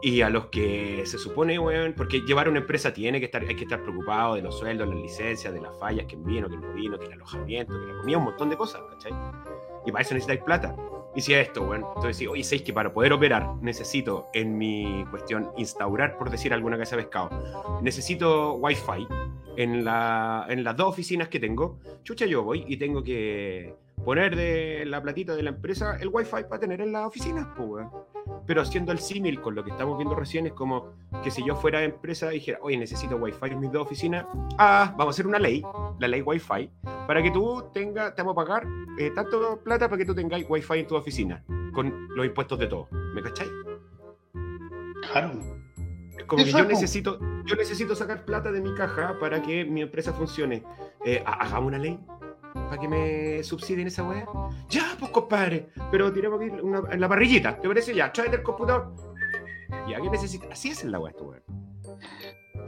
Y 0.00 0.20
a 0.20 0.30
los 0.30 0.46
que 0.46 1.02
se 1.06 1.18
supone, 1.18 1.58
weón, 1.58 1.94
porque 1.96 2.20
llevar 2.20 2.48
una 2.48 2.60
empresa 2.60 2.92
tiene 2.92 3.18
que 3.18 3.26
estar, 3.26 3.42
hay 3.42 3.56
que 3.56 3.64
estar 3.64 3.82
preocupado 3.82 4.36
de 4.36 4.42
los 4.42 4.56
sueldos, 4.56 4.88
las 4.88 4.96
licencias, 4.96 5.52
de 5.52 5.60
las 5.60 5.76
fallas, 5.78 6.06
que 6.06 6.16
vino, 6.16 6.48
que 6.48 6.56
no 6.56 6.72
vino, 6.72 6.98
que 6.98 7.06
el 7.06 7.14
alojamiento, 7.14 7.72
que 7.72 7.92
la 7.92 7.98
comida, 7.98 8.18
un 8.18 8.24
montón 8.24 8.48
de 8.48 8.56
cosas, 8.56 8.82
¿cachai? 8.90 9.12
Y 9.84 9.90
para 9.90 10.02
eso 10.02 10.14
necesitáis 10.14 10.42
plata. 10.42 10.76
Y 11.16 11.20
si 11.20 11.34
esto, 11.34 11.64
bueno, 11.64 11.88
entonces 11.96 12.16
sí, 12.16 12.26
oye, 12.28 12.44
¿sabéis 12.44 12.62
que 12.62 12.72
para 12.72 12.92
poder 12.92 13.12
operar 13.12 13.56
necesito 13.56 14.28
en 14.34 14.56
mi 14.56 15.04
cuestión 15.10 15.50
instaurar, 15.56 16.16
por 16.16 16.30
decir 16.30 16.52
alguna 16.52 16.78
casa 16.78 16.94
de 16.94 17.02
pescado, 17.02 17.30
necesito 17.82 18.54
wifi 18.54 19.08
en, 19.58 19.84
la, 19.84 20.46
en 20.48 20.62
las 20.62 20.76
dos 20.76 20.88
oficinas 20.88 21.28
que 21.28 21.40
tengo? 21.40 21.80
Chucha, 22.04 22.26
yo 22.26 22.44
voy 22.44 22.64
y 22.68 22.76
tengo 22.76 23.02
que 23.02 23.74
poner 24.04 24.36
de 24.36 24.84
la 24.86 25.02
platita 25.02 25.34
de 25.34 25.42
la 25.42 25.50
empresa 25.50 25.96
el 26.00 26.08
wifi 26.12 26.44
para 26.48 26.60
tener 26.60 26.80
en 26.80 26.92
las 26.92 27.06
oficinas, 27.06 27.48
pues. 27.56 27.84
Pero 28.46 28.62
haciendo 28.62 28.92
el 28.92 29.00
símil 29.00 29.40
con 29.40 29.56
lo 29.56 29.64
que 29.64 29.72
estamos 29.72 29.98
viendo 29.98 30.14
recién, 30.14 30.46
es 30.46 30.52
como 30.52 30.92
que 31.24 31.32
si 31.32 31.44
yo 31.44 31.56
fuera 31.56 31.82
empresa 31.82 32.32
y 32.32 32.38
dijera, 32.38 32.58
oye, 32.62 32.76
necesito 32.76 33.16
wifi 33.16 33.46
en 33.50 33.58
mis 33.58 33.72
dos 33.72 33.82
oficinas, 33.82 34.26
ah, 34.58 34.94
vamos 34.96 35.08
a 35.08 35.14
hacer 35.16 35.26
una 35.26 35.40
ley, 35.40 35.60
la 35.98 36.06
ley 36.06 36.22
wifi, 36.22 36.70
para 37.08 37.20
que 37.20 37.32
tú 37.32 37.64
tengas, 37.74 38.14
te 38.14 38.22
vamos 38.22 38.40
a 38.40 38.46
pagar 38.46 38.66
eh, 38.96 39.10
tanto 39.12 39.60
plata 39.64 39.88
para 39.88 39.98
que 39.98 40.04
tú 40.04 40.14
tengáis 40.14 40.46
wifi 40.48 40.78
en 40.78 40.86
tu 40.86 40.94
oficina, 40.94 41.44
con 41.74 42.08
los 42.14 42.24
impuestos 42.24 42.60
de 42.60 42.68
todos. 42.68 42.86
¿Me 42.92 43.22
cacháis? 43.22 43.50
Claro. 45.10 45.67
Como 46.28 46.44
que 46.44 46.50
yo 46.52 46.64
necesito, 46.64 47.18
yo 47.44 47.56
necesito 47.56 47.94
sacar 47.96 48.24
plata 48.24 48.52
de 48.52 48.60
mi 48.60 48.74
caja 48.74 49.18
para 49.18 49.40
que 49.42 49.64
mi 49.64 49.80
empresa 49.82 50.12
funcione. 50.12 50.62
Eh, 51.04 51.22
ha- 51.26 51.44
hagamos 51.44 51.68
una 51.68 51.78
ley 51.78 51.98
para 52.54 52.78
que 52.78 52.86
me 52.88 53.42
subsidien 53.42 53.86
esa 53.88 54.02
weá. 54.04 54.26
Ya, 54.68 54.94
pues 54.98 55.10
compadre, 55.10 55.68
pero 55.90 56.12
tiremos 56.12 56.40
aquí 56.40 56.50
una, 56.62 56.82
en 56.90 57.00
la 57.00 57.08
parrillita. 57.08 57.58
¿Te 57.58 57.66
parece? 57.66 57.94
Ya, 57.94 58.12
tráete 58.12 58.36
el 58.36 58.42
computador. 58.42 58.94
Ya, 59.88 60.00
¿qué 60.00 60.10
necesitas? 60.10 60.50
Así 60.52 60.68
es 60.70 60.84
la 60.84 60.98
weá, 61.00 61.10
esta 61.12 61.24
weá. 61.24 61.40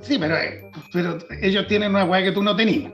Sí, 0.01 0.19
pero, 0.19 0.37
eh, 0.37 0.71
pero 0.93 1.19
ellos 1.43 1.67
tienen 1.67 1.91
una 1.91 2.05
weá 2.05 2.23
que 2.23 2.33
tú 2.33 2.43
no 2.43 2.57
tenías. 2.57 2.93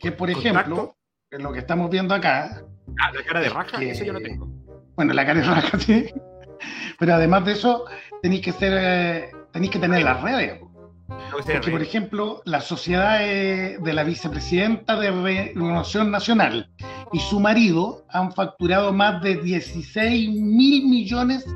Que, 0.00 0.12
por 0.12 0.30
ejemplo, 0.30 0.94
en 1.30 1.42
lo 1.42 1.52
que 1.52 1.58
estamos 1.60 1.90
viendo 1.90 2.14
acá, 2.14 2.62
Ah, 3.00 3.12
la 3.12 3.22
cara 3.22 3.40
de 3.40 3.48
raja, 3.48 3.78
que- 3.78 3.90
eso 3.90 4.04
yo 4.04 4.12
lo 4.12 4.20
tengo. 4.20 4.46
bueno, 4.96 5.12
la 5.14 5.24
cara 5.24 5.40
es 5.40 5.46
raja, 5.46 5.78
sí. 5.78 6.06
Pero 6.98 7.14
además 7.14 7.44
de 7.44 7.52
eso, 7.52 7.84
tenéis 8.22 8.42
que 8.42 8.52
ser, 8.52 8.72
eh, 8.76 9.30
tenéis 9.52 9.72
que 9.72 9.78
tener 9.78 10.02
las 10.02 10.20
redes. 10.22 10.60
Porque, 11.30 11.70
por 11.70 11.82
ejemplo, 11.82 12.42
la 12.44 12.60
sociedad 12.60 13.18
eh, 13.22 13.78
de 13.80 13.92
la 13.94 14.04
vicepresidenta 14.04 14.98
de 14.98 15.10
Renovación 15.10 16.10
Nacional 16.10 16.70
y 17.12 17.18
su 17.18 17.40
marido 17.40 18.04
han 18.10 18.32
facturado 18.32 18.92
más 18.92 19.22
de 19.22 19.36
16 19.36 20.30
mil 20.30 20.86
millones 20.86 21.46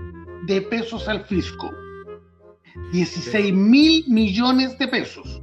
de 0.46 0.62
pesos 0.62 1.06
al 1.08 1.24
fisco. 1.24 1.70
16 2.92 3.52
mil 3.52 4.04
millones 4.08 4.78
de 4.78 4.88
pesos. 4.88 5.42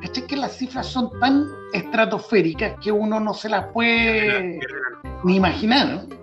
¿Cachai 0.00 0.26
que 0.26 0.36
las 0.36 0.56
cifras 0.56 0.86
son 0.86 1.10
tan 1.20 1.46
estratosféricas 1.74 2.76
que 2.82 2.90
uno 2.90 3.20
no 3.20 3.34
se 3.34 3.50
las 3.50 3.66
puede 3.72 4.58
ni 5.24 5.36
imaginar? 5.36 6.08
¿no? 6.08 6.20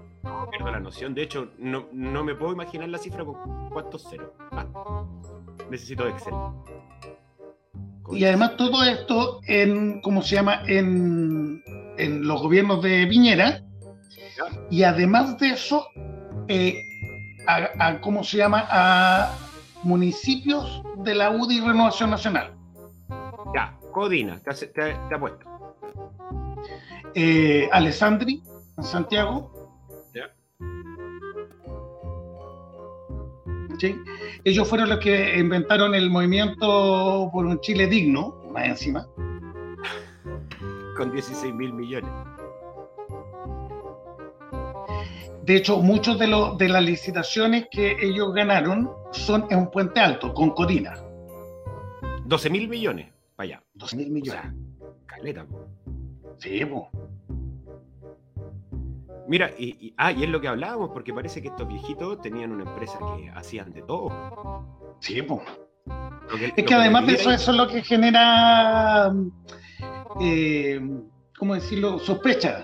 Pierdo 0.50 0.72
la 0.72 0.80
noción. 0.80 1.14
De 1.14 1.24
hecho, 1.24 1.50
no, 1.58 1.88
no 1.92 2.24
me 2.24 2.36
puedo 2.36 2.54
imaginar 2.54 2.90
la 2.90 2.98
cifra 2.98 3.24
con 3.26 3.70
cuántos 3.70 4.04
ceros. 4.10 4.30
Ah, 4.52 4.66
necesito 5.70 6.08
Excel. 6.08 6.34
Y 8.12 8.24
además 8.24 8.56
todo 8.58 8.84
esto 8.84 9.42
en, 9.48 10.02
¿cómo 10.02 10.22
se 10.22 10.36
llama? 10.36 10.62
En, 10.68 11.62
en 11.98 12.28
los 12.28 12.42
gobiernos 12.42 12.82
de 12.82 13.06
Piñera. 13.08 13.64
Y 14.70 14.84
además 14.84 15.38
de 15.40 15.50
eso, 15.50 15.86
eh, 16.48 16.76
a, 17.48 17.70
a- 17.80 18.02
¿cómo 18.02 18.24
se 18.24 18.38
llama? 18.38 18.66
A 18.70 19.34
municipios 19.84 20.82
de 20.98 21.16
la 21.16 21.32
UDI 21.32 21.60
Renovación 21.62 22.10
Nacional. 22.10 22.54
Ya, 23.56 23.78
Codina, 23.92 24.40
te, 24.40 24.54
te, 24.68 24.94
te 25.10 25.16
apuesto. 25.16 25.46
Eh, 27.14 27.68
Alessandri, 27.72 28.42
en 28.78 28.84
Santiago. 28.84 29.52
Ellos 34.44 34.68
fueron 34.68 34.90
los 34.90 35.00
que 35.00 35.38
inventaron 35.38 35.94
el 35.94 36.10
movimiento 36.10 37.30
por 37.32 37.46
un 37.46 37.60
Chile 37.60 37.88
digno, 37.88 38.36
más 38.52 38.66
encima. 38.66 39.08
Con 40.96 41.12
16 41.12 41.54
mil 41.54 41.74
millones. 41.74 42.10
De 45.44 45.56
hecho, 45.56 45.78
muchos 45.78 46.20
de, 46.20 46.28
los 46.28 46.58
de 46.58 46.68
las 46.70 46.84
licitaciones 46.84 47.68
que 47.72 47.96
ellos 48.02 48.34
ganaron 48.34 48.92
son 49.12 49.46
en 49.50 49.60
un 49.60 49.72
puente 49.72 50.00
alto, 50.00 50.34
con 50.34 50.52
Codina. 50.52 50.96
12 52.26 52.50
mil 52.50 52.68
millones. 52.68 53.10
Para 53.36 53.46
allá. 53.46 53.64
12 53.76 53.96
mil 53.96 54.10
millones. 54.10 54.42
caleta, 55.06 55.46
po. 55.46 55.68
Sí, 56.38 56.66
po. 56.66 56.90
Mira, 59.28 59.52
y, 59.58 59.88
y- 59.88 59.94
ah, 59.98 60.12
y 60.12 60.24
es 60.24 60.30
lo 60.30 60.40
que 60.40 60.48
hablábamos, 60.48 60.90
porque 60.94 61.14
parece 61.14 61.42
que 61.42 61.50
estos 61.50 61.68
viejitos 61.68 62.22
tenían 62.22 62.52
una 62.52 62.64
empresa 62.64 62.98
que 63.18 63.30
hacían 63.32 63.74
de 63.74 63.82
todo. 63.82 64.10
Sí, 65.00 65.16
que- 66.40 66.54
Es 66.62 66.66
que 66.66 66.74
además 66.74 67.06
de 67.08 67.14
eso, 67.14 67.32
eso 67.32 67.52
es 67.52 67.58
lo 67.58 67.68
que 67.68 67.82
genera, 67.84 69.14
eh, 70.22 70.80
¿cómo 71.38 71.54
decirlo?, 71.56 72.00
sospecha. 72.00 72.64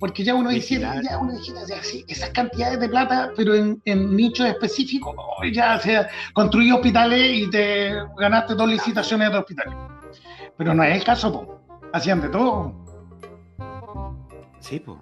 Porque 0.00 0.24
ya 0.24 0.34
uno 0.34 0.50
dice, 0.50 0.80
ya 0.80 1.16
uno 1.18 1.32
dice, 1.32 1.52
ya, 1.68 1.80
sí, 1.80 2.04
esas 2.08 2.30
cantidades 2.30 2.80
de 2.80 2.88
plata, 2.88 3.30
pero 3.36 3.54
en, 3.54 3.80
en 3.84 4.16
nichos 4.16 4.46
específicos, 4.48 5.14
oh, 5.16 5.44
ya 5.44 5.78
sea, 5.78 6.08
construí 6.32 6.72
hospitales 6.72 7.38
y 7.38 7.48
te 7.50 7.94
ganaste 8.18 8.54
dos 8.56 8.68
licitaciones 8.68 9.30
de 9.30 9.38
hospitales. 9.38 9.74
Pero 10.58 10.74
no 10.74 10.82
es 10.82 10.96
el 10.96 11.04
caso, 11.04 11.32
po. 11.32 11.60
hacían 11.92 12.20
de 12.20 12.28
todo. 12.30 12.74
Sí, 14.58 14.80
pues. 14.80 14.98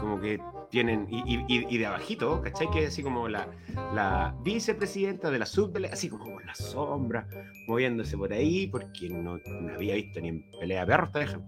Como 0.00 0.20
que 0.20 0.40
tienen. 0.70 1.06
Y, 1.10 1.18
y- 1.36 1.66
y- 1.68 1.78
de 1.78 1.86
abajito, 1.86 2.40
¿cachai? 2.42 2.70
Que 2.70 2.84
es 2.84 2.88
así 2.92 3.02
como 3.02 3.28
la, 3.28 3.46
la 3.94 4.34
vicepresidenta 4.42 5.30
de 5.30 5.38
la 5.38 5.46
subdele, 5.46 5.88
así 5.88 6.08
como 6.08 6.24
por 6.24 6.44
la 6.44 6.54
sombra, 6.54 7.26
moviéndose 7.68 8.16
por 8.16 8.32
ahí, 8.32 8.66
porque 8.66 9.08
no, 9.10 9.38
no 9.38 9.74
había 9.74 9.94
visto 9.94 10.20
ni 10.20 10.28
en 10.28 10.44
pelea 10.58 10.84
de 10.86 10.96
perros. 11.12 11.42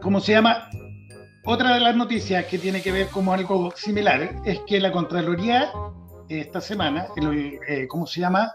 ¿Cómo 0.00 0.20
se 0.20 0.32
llama? 0.32 0.68
Otra 1.44 1.74
de 1.74 1.80
las 1.80 1.96
noticias 1.96 2.44
que 2.46 2.58
tiene 2.58 2.82
que 2.82 2.92
ver 2.92 3.08
como 3.08 3.32
algo 3.32 3.70
similar 3.74 4.36
es 4.44 4.60
que 4.66 4.80
la 4.80 4.92
Contraloría 4.92 5.70
eh, 6.28 6.40
esta 6.40 6.60
semana, 6.60 7.06
eh, 7.16 7.86
¿cómo 7.88 8.06
se 8.06 8.20
llama? 8.20 8.54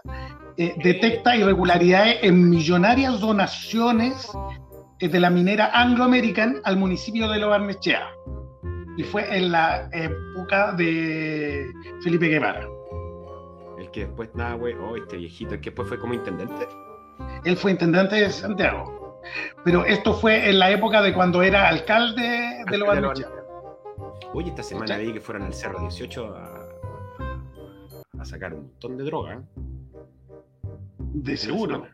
Eh, 0.56 0.74
detecta 0.82 1.34
irregularidades 1.36 2.18
en 2.22 2.48
millonarias 2.48 3.20
donaciones 3.20 4.30
de 5.00 5.20
la 5.20 5.30
minera 5.30 5.70
Anglo 5.72 6.04
American 6.04 6.60
al 6.64 6.76
municipio 6.76 7.28
de 7.28 7.38
Lo 7.38 7.50
Barnechea. 7.50 8.08
Y 8.96 9.02
fue 9.02 9.36
en 9.36 9.50
la 9.50 9.88
época 9.92 10.72
de 10.72 11.72
Felipe 12.02 12.28
Guevara. 12.28 12.68
El 13.78 13.90
que 13.90 14.06
después, 14.06 14.30
nada, 14.34 14.54
güey, 14.54 14.74
oh, 14.74 14.96
este 14.96 15.16
viejito, 15.16 15.54
el 15.54 15.60
que 15.60 15.70
después 15.70 15.88
fue 15.88 15.98
como 15.98 16.14
intendente. 16.14 16.68
Él 17.44 17.56
fue 17.56 17.72
intendente 17.72 18.16
de 18.16 18.30
Santiago. 18.30 19.20
Pero 19.64 19.84
esto 19.84 20.14
fue 20.14 20.48
en 20.48 20.58
la 20.58 20.70
época 20.70 21.02
de 21.02 21.12
cuando 21.12 21.42
era 21.42 21.68
alcalde 21.68 22.64
de 22.70 22.78
Lo 22.78 22.86
Barnechea. 22.86 23.28
Oye, 24.32 24.50
esta 24.50 24.62
semana 24.62 24.96
vi 24.96 25.12
que 25.12 25.20
fueron 25.20 25.42
al 25.44 25.54
Cerro 25.54 25.80
18 25.80 26.36
a, 26.36 26.68
a 28.18 28.24
sacar 28.24 28.54
un 28.54 28.62
montón 28.62 28.96
de 28.96 29.04
droga. 29.04 29.42
De 30.98 31.36
seguro. 31.36 31.86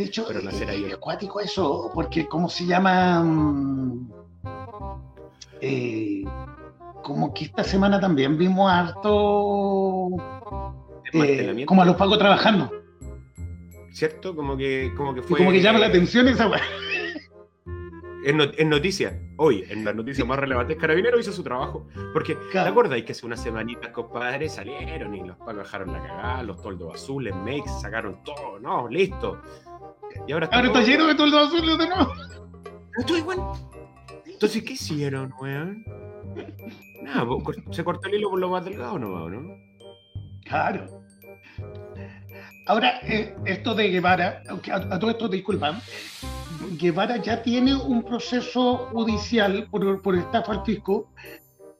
De 0.00 0.06
hecho, 0.06 0.24
Pero 0.26 0.40
no 0.40 0.50
será 0.50 0.72
es 0.72 0.80
yo. 0.80 0.94
acuático 0.96 1.40
eso, 1.40 1.90
porque 1.92 2.26
¿cómo 2.26 2.48
se 2.48 2.64
llama? 2.64 3.22
Mm, 3.22 4.10
eh, 5.60 6.24
como 7.02 7.34
que 7.34 7.44
esta 7.44 7.62
semana 7.62 8.00
también 8.00 8.38
vimos 8.38 8.70
harto 8.72 10.08
eh, 11.12 11.64
como 11.66 11.82
a 11.82 11.84
los 11.84 11.96
pagos 11.96 12.18
trabajando. 12.18 12.72
¿Cierto? 13.92 14.34
Como 14.34 14.56
que, 14.56 14.90
como 14.96 15.12
que 15.12 15.20
Y 15.20 15.22
fue. 15.24 15.36
como 15.36 15.50
que 15.52 15.60
llama 15.60 15.80
la 15.80 15.88
atención 15.88 16.26
esa. 16.28 16.50
En, 18.24 18.36
no- 18.38 18.44
en 18.56 18.68
noticias, 18.70 19.12
hoy, 19.36 19.64
en 19.68 19.84
las 19.84 19.94
noticias 19.94 20.26
más 20.26 20.38
relevantes, 20.38 20.78
Carabinero 20.78 21.18
hizo 21.20 21.32
su 21.32 21.42
trabajo. 21.42 21.86
Porque, 22.14 22.36
¿te 22.52 22.58
acordáis 22.58 23.04
que 23.04 23.12
hace 23.12 23.26
unas 23.26 23.42
semanitas, 23.42 23.90
compadre, 23.92 24.48
salieron 24.48 25.14
y 25.14 25.24
los 25.26 25.36
pagos 25.38 25.64
dejaron 25.64 25.92
la 25.92 26.00
cagada, 26.02 26.42
los 26.42 26.62
toldos 26.62 26.94
azules, 26.94 27.34
makes, 27.34 27.68
sacaron 27.82 28.22
todo, 28.24 28.58
no, 28.60 28.88
listo. 28.88 29.40
Y 30.26 30.32
ahora 30.32 30.48
Ahora 30.52 30.66
está 30.68 30.82
lleno 30.82 31.06
de 31.06 31.14
toldo 31.14 31.38
azul 31.38 31.78
de 31.78 31.86
nuevo. 31.86 32.12
Todo 33.06 33.18
igual. 33.18 33.38
Entonces, 34.26 34.62
¿qué 34.62 34.72
hicieron, 34.74 35.32
weón? 35.40 35.84
Nada, 37.02 37.26
se 37.70 37.84
cortó 37.84 38.08
el 38.08 38.14
hilo 38.14 38.30
por 38.30 38.38
lo 38.38 38.50
más 38.50 38.64
delgado 38.64 38.98
nomás, 38.98 39.30
¿no? 39.30 39.54
Claro. 40.44 40.86
Ahora, 42.66 43.00
eh, 43.02 43.34
esto 43.46 43.74
de 43.74 43.90
Guevara, 43.90 44.42
aunque 44.48 44.70
a, 44.70 44.76
a 44.76 44.98
todo 44.98 45.10
esto, 45.10 45.28
disculpa, 45.28 45.80
Guevara 46.78 47.16
ya 47.16 47.42
tiene 47.42 47.74
un 47.74 48.02
proceso 48.02 48.88
judicial 48.92 49.68
por, 49.70 50.02
por 50.02 50.16
estafa 50.16 50.52
al 50.52 50.64
fisco, 50.64 51.12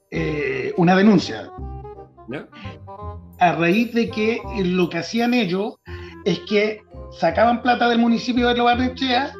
eh, 0.09 0.73
una 0.77 0.95
denuncia. 0.95 1.49
¿No? 2.27 2.47
A 3.39 3.51
raíz 3.53 3.93
de 3.93 4.09
que 4.09 4.35
eh, 4.35 4.63
lo 4.63 4.89
que 4.89 4.99
hacían 4.99 5.33
ellos 5.33 5.75
es 6.25 6.39
que 6.47 6.81
sacaban 7.11 7.61
plata 7.61 7.89
del 7.89 7.99
municipio 7.99 8.47
de 8.47 8.55
Lobarnechea, 8.55 9.33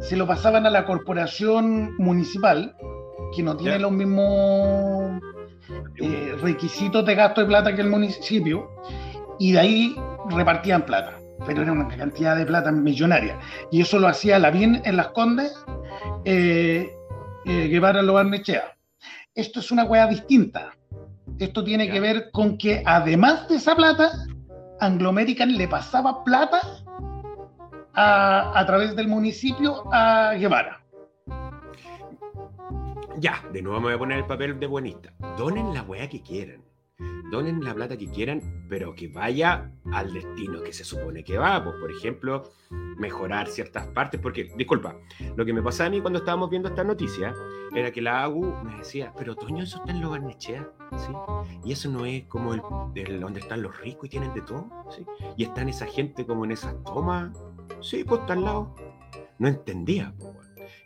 se 0.00 0.16
lo 0.16 0.26
pasaban 0.26 0.66
a 0.66 0.70
la 0.70 0.84
corporación 0.84 1.94
municipal, 1.98 2.74
que 3.34 3.42
no 3.42 3.56
tiene 3.56 3.74
Ya. 3.74 3.78
los 3.80 3.92
mismos 3.92 5.20
eh, 5.96 6.34
requisitos 6.40 7.04
de 7.04 7.14
gasto 7.14 7.40
de 7.42 7.46
plata 7.48 7.74
que 7.74 7.82
el 7.82 7.90
municipio, 7.90 8.70
y 9.38 9.52
de 9.52 9.58
ahí 9.58 9.96
repartían 10.30 10.82
plata. 10.82 11.18
Pero 11.46 11.62
era 11.62 11.72
una 11.72 11.88
cantidad 11.88 12.36
de 12.36 12.46
plata 12.46 12.72
millonaria. 12.72 13.38
Y 13.70 13.80
eso 13.82 13.98
lo 13.98 14.08
hacía 14.08 14.38
la 14.38 14.50
bien 14.50 14.82
en 14.84 14.96
las 14.96 15.08
Condes, 15.08 15.52
eh, 16.24 16.90
eh, 17.44 17.68
Guevara 17.68 18.02
Lobarnechea. 18.02 18.76
Esto 19.34 19.60
es 19.60 19.70
una 19.70 19.84
hueá 19.84 20.06
distinta. 20.08 20.72
Esto 21.38 21.62
tiene 21.62 21.88
que 21.88 22.00
ver 22.00 22.30
con 22.32 22.58
que 22.58 22.82
además 22.84 23.48
de 23.48 23.56
esa 23.56 23.76
plata, 23.76 24.10
Anglo 24.80 25.08
American 25.08 25.56
le 25.56 25.66
pasaba 25.68 26.24
plata 26.24 26.60
a, 27.94 28.64
través 28.66 28.94
del 28.94 29.08
municipio 29.08 29.82
a 29.92 30.34
Guevara. 30.34 30.82
Ya, 33.18 33.42
de 33.52 33.62
nuevo 33.62 33.80
me 33.80 33.86
voy 33.86 33.94
a 33.94 33.98
poner 33.98 34.18
el 34.18 34.26
papel 34.26 34.60
de 34.60 34.66
buenista. 34.66 35.12
Donen 35.36 35.74
la 35.74 35.82
weá 35.82 36.08
que 36.08 36.22
quieran. 36.22 36.62
Donen 37.30 37.62
la 37.62 37.74
plata 37.74 37.96
que 37.98 38.06
quieran, 38.08 38.64
pero 38.68 38.94
que 38.94 39.08
vaya 39.08 39.70
al 39.92 40.12
destino 40.14 40.62
que 40.62 40.72
se 40.72 40.82
supone 40.82 41.22
que 41.22 41.36
va. 41.36 41.62
Pues, 41.62 41.76
por 41.76 41.90
ejemplo, 41.90 42.50
mejorar 42.70 43.48
ciertas 43.48 43.86
partes. 43.88 44.18
Porque, 44.20 44.50
disculpa, 44.56 44.96
lo 45.36 45.44
que 45.44 45.52
me 45.52 45.62
pasaba 45.62 45.88
a 45.88 45.90
mí 45.90 46.00
cuando 46.00 46.20
estábamos 46.20 46.48
viendo 46.48 46.68
esta 46.70 46.84
noticia 46.84 47.34
era 47.74 47.90
que 47.90 48.00
la 48.00 48.24
AGU 48.24 48.54
me 48.64 48.78
decía, 48.78 49.12
pero 49.16 49.36
Toño, 49.36 49.62
eso 49.62 49.76
está 49.78 49.92
en 49.92 50.00
Logarnechea, 50.00 50.66
¿sí? 50.96 51.12
Y 51.66 51.72
eso 51.72 51.90
no 51.90 52.06
es 52.06 52.24
como 52.24 52.54
el, 52.54 52.62
el- 52.94 53.20
donde 53.20 53.40
están 53.40 53.60
los 53.60 53.78
ricos 53.78 54.06
y 54.06 54.08
tienen 54.08 54.32
de 54.32 54.40
todo, 54.40 54.66
¿sí? 54.90 55.04
Y 55.36 55.44
están 55.44 55.68
esa 55.68 55.84
gente 55.86 56.24
como 56.24 56.46
en 56.46 56.52
esas 56.52 56.82
tomas, 56.84 57.36
sí, 57.82 58.04
pues 58.04 58.22
está 58.22 58.32
al 58.32 58.44
lado. 58.44 58.74
No 59.38 59.48
entendía. 59.48 60.14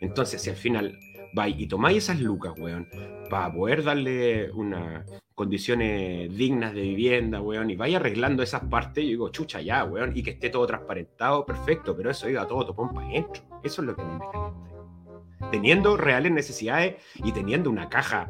Entonces, 0.01 0.41
si 0.41 0.49
al 0.49 0.57
final 0.57 0.99
vais 1.33 1.55
y 1.57 1.67
tomáis 1.67 1.99
esas 2.03 2.19
lucas, 2.19 2.53
weón, 2.59 2.87
para 3.29 3.51
poder 3.53 3.81
darle 3.83 4.51
unas 4.51 5.05
condiciones 5.35 6.35
dignas 6.35 6.73
de 6.73 6.81
vivienda, 6.81 7.41
weón, 7.41 7.69
y 7.69 7.75
vais 7.75 7.95
arreglando 7.95 8.43
esas 8.43 8.63
partes, 8.65 9.03
yo 9.03 9.09
digo, 9.09 9.29
chucha 9.29 9.61
ya, 9.61 9.83
weón, 9.83 10.15
y 10.15 10.23
que 10.23 10.31
esté 10.31 10.49
todo 10.49 10.65
transparentado, 10.67 11.45
perfecto, 11.45 11.95
pero 11.95 12.11
eso 12.11 12.29
iba 12.29 12.47
todo 12.47 12.65
topón 12.65 12.93
para 12.93 13.07
adentro. 13.07 13.43
Eso 13.63 13.81
es 13.81 13.87
lo 13.87 13.95
que 13.95 14.01
a 14.01 14.05
mí 14.05 14.13
me 14.13 14.19
calienta. 14.31 15.51
Teniendo 15.51 15.97
reales 15.97 16.31
necesidades 16.31 16.95
y 17.15 17.31
teniendo 17.31 17.69
una 17.69 17.89
caja 17.89 18.29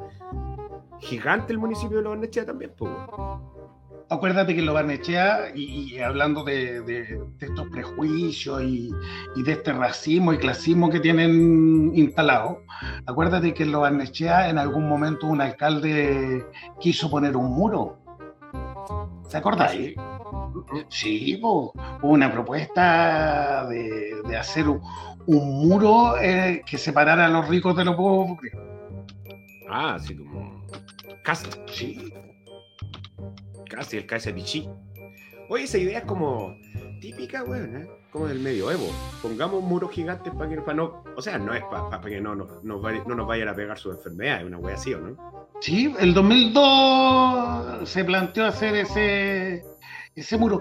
gigante 0.99 1.53
el 1.53 1.59
municipio 1.59 1.97
de 1.97 2.03
Lobarnechea 2.03 2.45
también, 2.45 2.73
pues, 2.77 2.91
weón. 2.91 3.52
Acuérdate 4.13 4.53
que 4.53 4.59
en 4.61 4.65
Lobarnechea, 4.67 5.51
y, 5.55 5.93
y 5.95 5.99
hablando 5.99 6.43
de, 6.43 6.81
de- 6.81 7.19
de 7.39 7.45
estos 7.45 7.67
prejuicios 7.69 8.61
y, 8.63 8.91
y 9.35 9.43
de 9.43 9.51
este 9.53 9.73
racismo 9.73 10.33
y 10.33 10.37
clasismo 10.37 10.89
que 10.89 10.99
tienen 10.99 11.91
instalado, 11.95 12.61
acuérdate 13.05 13.53
que 13.53 13.63
en 13.63 13.71
Lobarnechea 13.71 14.49
en 14.49 14.57
algún 14.57 14.87
momento 14.87 15.27
un 15.27 15.41
alcalde 15.41 16.45
quiso 16.79 17.09
poner 17.09 17.35
un 17.35 17.51
muro. 17.51 17.97
¿Se 19.27 19.37
acordáis? 19.37 19.95
Sí, 20.89 21.37
po. 21.41 21.73
hubo 22.01 22.11
una 22.13 22.31
propuesta 22.31 23.65
de, 23.67 24.15
de 24.27 24.37
hacer 24.37 24.69
un, 24.69 24.79
un 25.25 25.67
muro 25.67 26.17
eh, 26.21 26.61
que 26.65 26.77
separara 26.77 27.25
a 27.25 27.29
los 27.29 27.47
ricos 27.47 27.75
de 27.75 27.85
los 27.85 27.95
pobres. 27.95 28.53
Ah, 29.69 29.95
así 29.95 30.15
como. 30.15 30.63
Casi. 31.23 31.47
Sí. 31.67 32.13
Casi 33.73 33.97
el 33.97 34.05
Kaiser 34.05 34.35
Oye, 35.49 35.63
esa 35.63 35.77
idea 35.77 35.99
es 35.99 36.05
como 36.05 36.55
típica, 37.01 37.43
weón, 37.43 37.75
¿eh? 37.75 37.87
Como 38.11 38.27
del 38.27 38.39
medioevo. 38.39 38.85
Pongamos 39.21 39.63
muros 39.63 39.91
gigantes 39.91 40.33
para 40.33 40.49
que 40.49 40.57
para 40.61 40.75
no. 40.75 41.03
O 41.15 41.21
sea, 41.21 41.37
no 41.37 41.53
es 41.53 41.63
para 41.63 41.99
que 42.01 42.21
no, 42.21 42.35
no, 42.35 42.79
vaya- 42.79 43.03
no 43.07 43.15
nos 43.15 43.27
vayan 43.27 43.47
a 43.49 43.55
pegar 43.55 43.77
sus 43.77 43.95
enfermedades, 43.95 44.45
una 44.45 44.57
wea 44.59 44.75
así, 44.75 44.93
¿o 44.93 44.99
no? 44.99 45.49
Sí, 45.59 45.93
el 45.99 46.13
2002 46.13 47.89
se 47.89 48.03
planteó 48.05 48.45
hacer 48.45 48.75
ese, 48.75 49.63
ese 50.15 50.37
muro. 50.37 50.59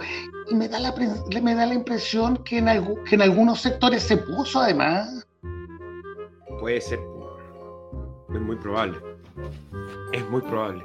Y 0.50 0.54
me 0.54 0.68
da 0.68 0.80
la, 0.80 0.94
me 1.42 1.54
da 1.54 1.66
la 1.66 1.74
impresión 1.74 2.38
que 2.38 2.58
en, 2.58 2.66
algu- 2.66 3.02
que 3.04 3.14
en 3.16 3.22
algunos 3.22 3.60
sectores 3.60 4.02
se 4.02 4.16
puso 4.16 4.60
además. 4.60 5.26
Puede 6.60 6.80
ser. 6.80 7.00
Es 8.34 8.40
muy 8.40 8.56
probable. 8.56 8.98
Es 10.12 10.28
muy 10.30 10.40
probable. 10.42 10.84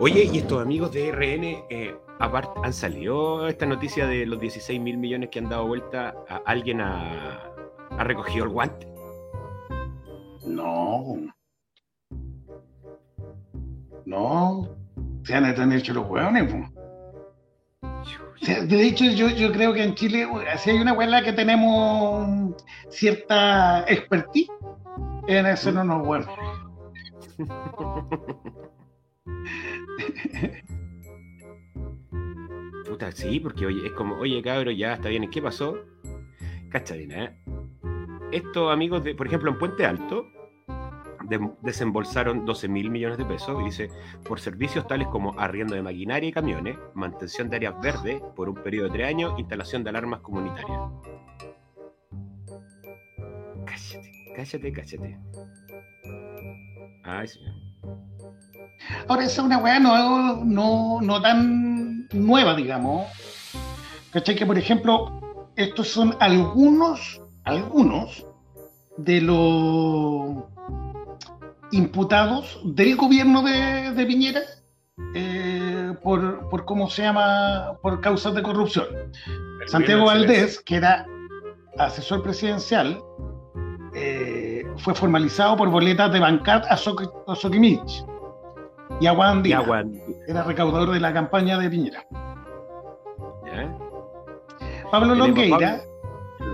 Oye, 0.00 0.30
y 0.32 0.38
estos 0.38 0.62
amigos 0.62 0.92
de 0.92 1.10
RN, 1.10 1.64
eh, 1.70 1.96
aparte, 2.20 2.50
han 2.62 2.72
salido 2.72 3.48
esta 3.48 3.66
noticia 3.66 4.06
de 4.06 4.26
los 4.26 4.38
16 4.38 4.80
mil 4.80 4.96
millones 4.96 5.30
que 5.30 5.40
han 5.40 5.48
dado 5.48 5.66
vuelta. 5.66 6.14
A, 6.28 6.36
¿Alguien 6.46 6.80
ha, 6.80 7.50
ha 7.90 8.04
recogido 8.04 8.44
el 8.44 8.50
guante? 8.50 8.86
No. 10.46 11.16
No. 14.06 14.68
Se 15.24 15.34
han 15.34 15.46
están 15.46 15.72
hechos 15.72 15.96
los 15.96 16.08
hueones. 16.08 16.54
O 17.82 18.36
sea, 18.40 18.64
De 18.64 18.86
hecho, 18.86 19.04
yo, 19.06 19.28
yo 19.30 19.50
creo 19.50 19.72
que 19.72 19.82
en 19.82 19.96
Chile, 19.96 20.28
si 20.58 20.70
hay 20.70 20.78
una 20.78 20.92
huela 20.92 21.24
que 21.24 21.32
tenemos 21.32 22.54
cierta 22.88 23.82
expertise 23.88 24.48
en 25.26 25.46
eso 25.46 25.72
no 25.72 25.82
nos 25.82 26.06
huevos. 26.06 26.28
Puta, 32.88 33.12
sí, 33.12 33.40
porque 33.40 33.66
oye, 33.66 33.86
es 33.86 33.92
como, 33.92 34.16
oye, 34.16 34.40
cabro, 34.42 34.70
ya 34.70 34.94
está 34.94 35.08
bien. 35.08 35.28
¿Qué 35.30 35.42
pasó? 35.42 35.78
Cacha 36.70 36.94
bien, 36.94 37.12
¿eh? 37.12 37.36
Estos 38.32 38.72
amigos, 38.72 39.04
de, 39.04 39.14
por 39.14 39.26
ejemplo, 39.26 39.50
en 39.50 39.58
Puente 39.58 39.84
Alto, 39.86 40.26
de- 41.24 41.50
desembolsaron 41.62 42.44
12 42.44 42.68
mil 42.68 42.90
millones 42.90 43.18
de 43.18 43.24
pesos, 43.24 43.62
dice, 43.64 43.90
por 44.26 44.40
servicios 44.40 44.86
tales 44.86 45.08
como 45.08 45.38
arriendo 45.38 45.74
de 45.74 45.82
maquinaria 45.82 46.28
y 46.28 46.32
camiones, 46.32 46.78
mantención 46.94 47.48
de 47.50 47.56
áreas 47.56 47.80
verdes 47.82 48.20
por 48.36 48.48
un 48.48 48.54
periodo 48.56 48.86
de 48.88 48.92
tres 48.94 49.08
años, 49.08 49.34
instalación 49.38 49.84
de 49.84 49.90
alarmas 49.90 50.20
comunitarias. 50.20 50.80
Cállate, 53.66 54.12
cállate, 54.34 54.72
cállate. 54.72 55.18
Ay, 57.04 57.28
señor. 57.28 57.67
Ahora, 59.06 59.24
esa 59.24 59.42
es 59.42 59.46
una 59.46 59.58
weá 59.58 59.78
no, 59.80 60.44
no, 60.44 61.00
no 61.00 61.22
tan 61.22 62.08
nueva, 62.12 62.54
digamos. 62.54 63.06
¿Cachai? 64.10 64.34
Que, 64.34 64.46
por 64.46 64.58
ejemplo, 64.58 65.20
estos 65.56 65.88
son 65.88 66.16
algunos, 66.20 67.20
algunos 67.44 68.26
de 68.96 69.20
los 69.20 70.44
imputados 71.72 72.60
del 72.64 72.96
gobierno 72.96 73.42
de, 73.42 73.92
de 73.92 74.06
Piñera 74.06 74.40
eh, 75.14 75.94
por, 76.02 76.48
por, 76.48 76.64
¿cómo 76.64 76.88
se 76.88 77.02
llama?, 77.02 77.78
por 77.82 78.00
causas 78.00 78.34
de 78.34 78.42
corrupción. 78.42 78.86
Santiago 79.66 80.06
Valdés, 80.06 80.60
que 80.60 80.76
era 80.76 81.06
asesor 81.78 82.22
presidencial, 82.22 83.00
eh, 83.94 84.64
fue 84.78 84.94
formalizado 84.94 85.56
por 85.56 85.70
boletas 85.70 86.12
de 86.12 86.20
Bancat 86.20 86.66
a, 86.68 86.76
Soquimich 86.76 88.04
y 89.00 89.52
Era 90.28 90.42
recaudador 90.44 90.90
de 90.90 91.00
la 91.00 91.12
campaña 91.12 91.58
de 91.58 91.70
Piñera. 91.70 92.04
¿ya? 93.46 93.76
Pablo 94.90 95.14
Longueira, 95.14 95.80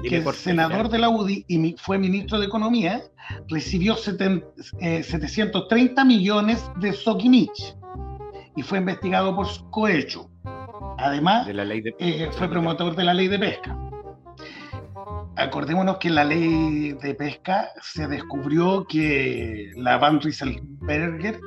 que 0.09 0.18
es 0.18 0.37
senador 0.37 0.89
de 0.89 0.99
la 0.99 1.09
UDI 1.09 1.45
y 1.49 1.76
fue 1.78 1.99
ministro 1.99 2.39
de 2.41 2.47
Economía, 2.47 3.03
recibió 3.49 3.95
seten- 3.97 4.45
eh, 4.80 5.03
730 5.03 6.05
millones 6.05 6.68
de 6.80 6.93
Soquimich 6.93 7.76
y 8.57 8.62
fue 8.62 8.78
investigado 8.78 9.35
por 9.35 9.47
cohecho. 9.70 10.28
Además, 10.99 11.47
De 11.47 11.55
la 11.55 11.64
ley 11.64 11.80
de... 11.80 11.95
eh, 11.99 12.28
fue 12.32 12.49
promotor 12.49 12.95
de 12.97 13.05
la 13.05 13.14
ley 13.14 13.28
de 13.28 13.39
pesca. 13.39 13.76
Acordémonos 15.37 15.97
que 15.99 16.09
en 16.09 16.14
la 16.14 16.24
ley 16.24 16.93
de 16.93 17.14
pesca 17.14 17.68
se 17.82 18.07
descubrió 18.07 18.87
que 18.87 19.72
la 19.76 19.99
Van 19.99 20.20
Rieselberger 20.20 21.41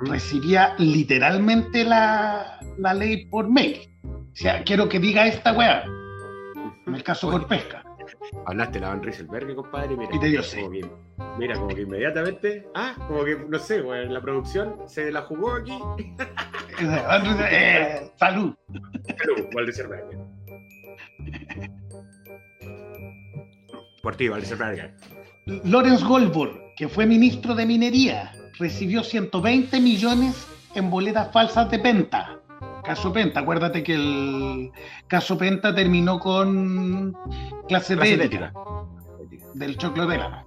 recibía 0.00 0.74
literalmente 0.78 1.84
la, 1.84 2.58
la 2.78 2.94
ley 2.94 3.26
por 3.26 3.48
mail. 3.48 3.88
O 4.04 4.34
sea, 4.36 4.62
quiero 4.64 4.88
que 4.88 4.98
diga 4.98 5.26
esta 5.26 5.52
weá. 5.52 5.84
En 6.86 6.94
el 6.94 7.02
caso 7.02 7.30
por 7.30 7.46
pesca. 7.46 7.84
Hablaste 8.46 8.80
la 8.80 8.88
Van 8.88 9.02
Rieselberg, 9.02 9.54
compadre, 9.54 9.96
mira. 9.96 10.10
Y 10.14 10.18
te 10.18 10.26
dio 10.28 10.42
como 10.42 10.70
que- 10.70 10.90
mira, 11.38 11.54
como 11.54 11.68
que 11.68 11.82
inmediatamente, 11.82 12.66
ah, 12.74 12.94
como 13.06 13.24
que, 13.24 13.36
no 13.48 13.58
sé, 13.58 13.80
güey, 13.80 14.08
la 14.08 14.20
producción 14.20 14.76
se 14.86 15.10
la 15.12 15.22
jugó 15.22 15.52
aquí. 15.54 15.78
Eh, 16.80 18.10
salud. 18.16 18.54
Salud, 19.18 19.46
Van 19.54 19.64
Rieselberg. 19.66 20.04
Por 24.02 24.16
ti, 24.16 24.28
Van 24.28 24.40
Rieselberg. 24.40 24.94
Lorenz 25.64 26.02
Goldborg, 26.02 26.74
que 26.76 26.88
fue 26.88 27.06
ministro 27.06 27.54
de 27.54 27.66
Minería, 27.66 28.32
recibió 28.58 29.02
120 29.02 29.80
millones 29.80 30.46
en 30.74 30.90
boletas 30.90 31.32
falsas 31.32 31.70
de 31.70 31.78
Penta. 31.78 32.38
Caso 32.84 33.12
Penta, 33.12 33.40
acuérdate 33.40 33.82
que 33.82 33.94
el 33.94 34.72
caso 35.06 35.38
Penta 35.38 35.74
terminó 35.74 36.18
con 36.18 37.12
clases 37.68 37.96
Clases 37.96 37.98
de 37.98 38.16
de 38.16 38.24
ética 38.24 38.52
del 39.54 39.76
Choclo 39.76 40.06
de 40.06 40.18
la. 40.18 40.44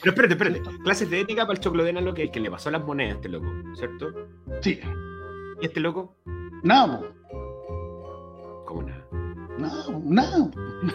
Pero 0.00 0.12
espérate, 0.12 0.34
espérate. 0.34 0.82
Clases 0.82 1.10
de 1.10 1.20
ética 1.20 1.42
para 1.42 1.54
el 1.54 1.60
choclodena, 1.60 2.00
lo 2.00 2.14
que 2.14 2.22
el 2.22 2.30
que 2.30 2.40
le 2.40 2.50
pasó 2.50 2.70
las 2.70 2.82
monedas 2.84 3.12
a 3.12 3.16
este 3.16 3.28
loco, 3.28 3.46
¿cierto? 3.74 4.12
Sí. 4.60 4.80
¿Y 5.60 5.66
este 5.66 5.80
loco? 5.80 6.16
Nada, 6.62 7.00
po. 7.00 8.64
¿Cómo 8.66 8.82
nada? 8.82 9.06
nada, 9.58 9.84
nada. 10.02 10.50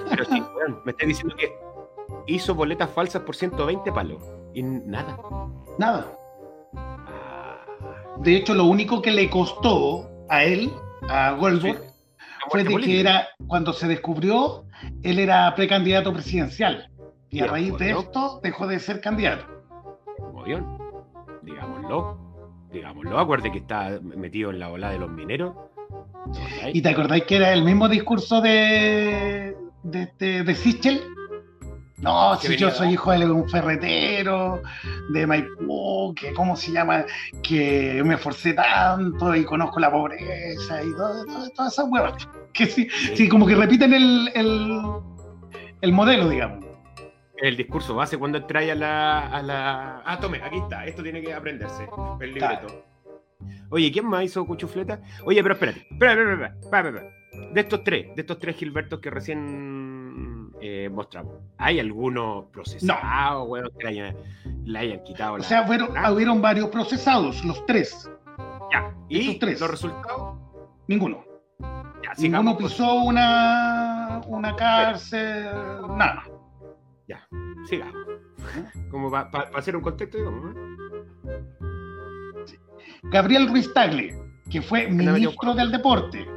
Pero 0.10 0.26
sí, 0.26 0.42
weón, 0.56 0.82
me 0.84 0.92
estás 0.92 1.08
diciendo 1.08 1.36
que 1.38 1.54
hizo 2.26 2.56
boletas 2.56 2.90
falsas 2.90 3.22
por 3.22 3.36
120 3.36 3.92
palos. 3.92 4.24
Y 4.54 4.64
nada. 4.64 5.18
Nada. 5.78 6.12
De 8.20 8.36
hecho, 8.36 8.54
lo 8.54 8.66
único 8.66 9.02
que 9.02 9.12
le 9.12 9.30
costó 9.30 10.10
a 10.30 10.44
él, 10.44 10.72
a 11.10 11.32
Goldberg, 11.32 11.82
fue 12.50 12.64
de 12.64 12.76
que 12.78 13.00
era, 13.00 13.28
cuando 13.48 13.74
se 13.74 13.88
descubrió, 13.88 14.66
él 15.04 15.20
era 15.20 15.54
precandidato 15.56 16.12
presidencial. 16.14 16.90
Y 17.30 17.42
a 17.42 17.48
raíz 17.48 17.78
de 17.78 17.92
esto 17.92 18.40
dejó 18.42 18.68
de 18.68 18.80
ser 18.80 19.02
candidato. 19.02 19.46
Movión. 20.34 20.78
Digámoslo. 21.44 22.18
Digámoslo. 22.72 23.20
Acuerde 23.20 23.52
que 23.52 23.60
está 23.60 24.00
metido 24.02 24.50
en 24.50 24.60
la 24.60 24.70
ola 24.70 24.90
de 24.92 25.00
los 25.00 25.10
mineros. 25.12 25.54
¿Y 26.74 26.82
te 26.82 26.90
acordáis 26.90 27.24
que 27.26 27.36
era 27.38 27.54
el 27.54 27.64
mismo 27.64 27.88
discurso 27.88 28.42
de, 28.42 29.56
de, 29.84 30.02
este- 30.04 30.44
de 30.44 30.56
Sichel? 30.56 31.02
No, 32.00 32.38
Que 32.40 32.48
si 32.48 32.54
venía 32.54 32.70
yo 32.70 32.76
soy 32.76 32.90
hijo 32.94 33.12
de 33.12 33.26
un 33.32 33.50
ferretero, 33.50 34.62
de 35.10 35.26
Maipú, 35.26 36.14
que 36.16 36.32
cómo 36.34 36.56
se 36.56 36.72
llama, 36.72 37.06
que 37.42 38.02
me 38.06 38.16
esforcé 38.16 38.54
tanto 38.54 39.34
y 39.36 39.44
conozco 39.44 39.80
la 39.80 39.92
pobreza 39.92 40.84
y 40.84 40.92
todo, 40.92 41.26
todo- 41.26 41.50
todas 41.56 41.74
esas 41.74 41.86
huevas. 41.90 42.28
Que 42.54 42.66
sí, 42.66 42.88
sí, 43.14 43.30
como 43.30 43.46
que 43.46 43.54
repiten 43.54 43.94
el, 43.94 44.32
el, 44.34 44.80
el 45.82 45.92
modelo, 45.92 46.28
digamos. 46.28 46.66
El 47.40 47.56
discurso 47.56 47.94
base 47.94 48.18
cuando 48.18 48.40
entráis 48.40 48.72
a 48.72 48.76
la, 48.76 49.28
a 49.28 49.42
la. 49.44 50.02
Ah, 50.04 50.20
tome, 50.20 50.42
aquí 50.42 50.58
está. 50.58 50.84
Esto 50.88 51.04
tiene 51.04 51.22
que 51.22 51.32
aprenderse. 51.36 51.88
El 52.20 52.34
libreto. 52.34 52.84
Oye, 53.70 53.92
¿quién 53.92 54.08
más 54.08 54.24
hizo 54.24 54.44
cuchufleta? 54.44 55.00
Oye, 55.24 55.44
pero 55.44 55.54
espérate. 55.54 55.86
Espera, 55.92 56.14
espera, 56.14 56.34
espera, 56.34 56.90
espera. 56.90 57.12
De 57.54 57.62
estos 57.62 57.84
tres, 57.84 58.16
de 58.16 58.22
estos 58.22 58.40
tres 58.40 58.56
Gilbertos 58.56 59.00
que 59.00 59.10
recién 59.10 60.52
eh, 60.62 60.90
mostramos, 60.92 61.34
¿hay 61.58 61.80
alguno 61.80 62.50
procesado, 62.52 63.44
weón, 63.44 63.72
que 63.80 63.86
le 63.86 63.90
hayan, 63.90 64.16
le 64.66 64.80
hayan 64.80 65.04
quitado 65.04 65.34
O 65.34 65.38
la. 65.38 65.44
sea, 65.44 65.66
fueron, 65.66 65.90
hubieron 66.14 66.42
varios 66.42 66.70
procesados, 66.70 67.44
los 67.46 67.66
tres. 67.66 68.10
Ya. 68.72 68.94
¿Y 69.10 69.20
Estos 69.22 69.40
tres. 69.40 69.62
los 69.62 69.72
resultados? 69.72 70.38
Ninguno. 70.88 71.24
Ya, 71.60 72.14
Ninguno 72.18 72.58
pisó 72.58 73.04
una, 73.04 74.22
una 74.28 74.56
cárcel, 74.56 75.46
nada. 75.96 76.24
Ya, 77.08 77.28
sigamos. 77.68 77.96
Como 78.92 79.10
para 79.10 79.30
hacer 79.56 79.76
un 79.76 79.82
contexto, 79.82 80.18
digamos. 80.18 80.54
¿no? 80.54 80.78
Gabriel 83.04 83.48
Ruiz 83.48 83.72
Tagle, 83.74 84.16
que 84.50 84.62
fue 84.62 84.88
ministro 84.88 85.54
del 85.54 85.72
deporte, 85.72 86.28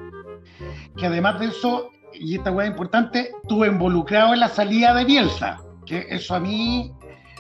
que 1.01 1.07
además 1.07 1.41
de 1.41 1.47
eso, 1.47 1.91
y 2.13 2.37
esta 2.37 2.53
hueá 2.53 2.67
importante, 2.67 3.31
estuvo 3.43 3.65
involucrado 3.65 4.35
en 4.35 4.41
la 4.41 4.49
salida 4.49 4.95
de 4.95 5.05
Bielsa, 5.07 5.59
que 5.87 6.07
eso 6.11 6.35
a 6.35 6.41
mí 6.41 6.93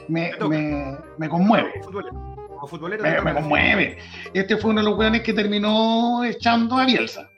me, 0.09 0.33
me, 0.49 0.97
me 1.19 1.29
conmueve. 1.29 1.71
Como 1.75 1.85
futbolero. 1.85 2.15
Como 2.49 2.67
futbolero. 2.67 3.23
Me, 3.23 3.35
conmueve. 3.35 3.99
Este 4.33 4.57
fue 4.57 4.71
uno 4.71 4.81
de 4.81 4.89
los 4.89 4.99
hueones 4.99 5.21
que 5.23 5.35
terminó 5.35 6.25
echando 6.25 6.79
a 6.79 6.87
Bielsa. 6.87 7.29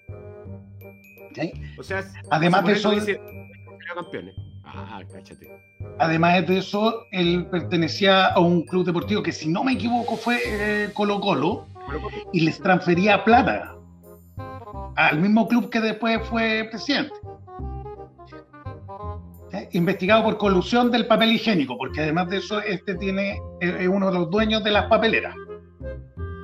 ¿Sí? 1.35 1.53
O 1.79 1.83
sea, 1.83 2.05
Además 2.31 2.65
de 2.65 2.73
eso- 2.73 2.91
dice, 2.93 3.17
salió 3.17 3.95
campeones. 3.95 4.35
Ah, 4.65 5.01
cáchate. 5.13 5.51
Además 5.99 6.47
de 6.47 6.59
eso, 6.59 7.05
él 7.11 7.47
pertenecía 7.51 8.29
a 8.29 8.39
un 8.39 8.63
club 8.63 8.87
deportivo 8.87 9.23
que, 9.23 9.33
si 9.33 9.49
no 9.49 9.65
me 9.65 9.73
equivoco, 9.73 10.17
fue 10.17 10.39
eh, 10.47 10.91
Colo 10.95 11.21
Colo 11.21 11.67
y 12.33 12.41
les 12.41 12.61
transfería 12.61 13.25
plata 13.25 13.75
al 14.97 15.19
mismo 15.21 15.49
club 15.49 15.71
que 15.71 15.81
después 15.81 16.21
fue 16.29 16.67
presidente. 16.71 17.13
¿Eh? 19.53 19.69
Investigado 19.73 20.25
por 20.25 20.39
colusión 20.39 20.91
del 20.91 21.07
papel 21.07 21.33
higiénico, 21.33 21.77
porque 21.77 22.01
además 22.01 22.29
de 22.31 22.39
eso, 22.39 22.61
este 22.61 22.95
tiene 22.95 23.39
es 23.61 23.75
es 23.75 23.89
uno 23.89 24.07
de 24.11 24.19
los 24.19 24.31
dueños 24.31 24.65
de 24.65 24.71
las 24.71 24.87
papeleras. 24.87 25.35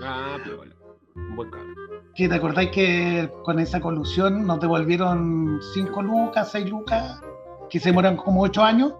Ah, 0.03 0.36
pero 0.44 0.59
bueno. 0.59 0.74
Un 1.14 1.36
buen 1.36 1.51
cabrón. 1.51 1.74
¿Que 2.14 2.28
te 2.28 2.34
acordáis 2.34 2.70
que 2.70 3.30
con 3.44 3.59
esa 3.61 3.80
colusión 3.80 4.46
nos 4.46 4.61
devolvieron 4.61 5.61
5 5.72 6.03
lucas, 6.03 6.51
6 6.53 6.68
lucas, 6.68 7.22
que 7.70 7.80
se 7.80 7.90
demoran 7.90 8.16
como 8.16 8.42
8 8.42 8.62
años? 8.62 8.94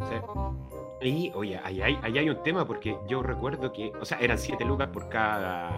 Sí. 0.00 1.08
Y, 1.08 1.32
oye, 1.34 1.60
ahí 1.62 1.80
hay, 1.80 1.98
ahí 2.02 2.18
hay 2.18 2.28
un 2.28 2.42
tema 2.42 2.66
porque 2.66 2.98
yo 3.08 3.22
recuerdo 3.22 3.72
que, 3.72 3.92
o 4.00 4.04
sea, 4.04 4.18
eran 4.18 4.36
7 4.36 4.64
lucas 4.64 4.88
por 4.88 5.08
cada 5.08 5.70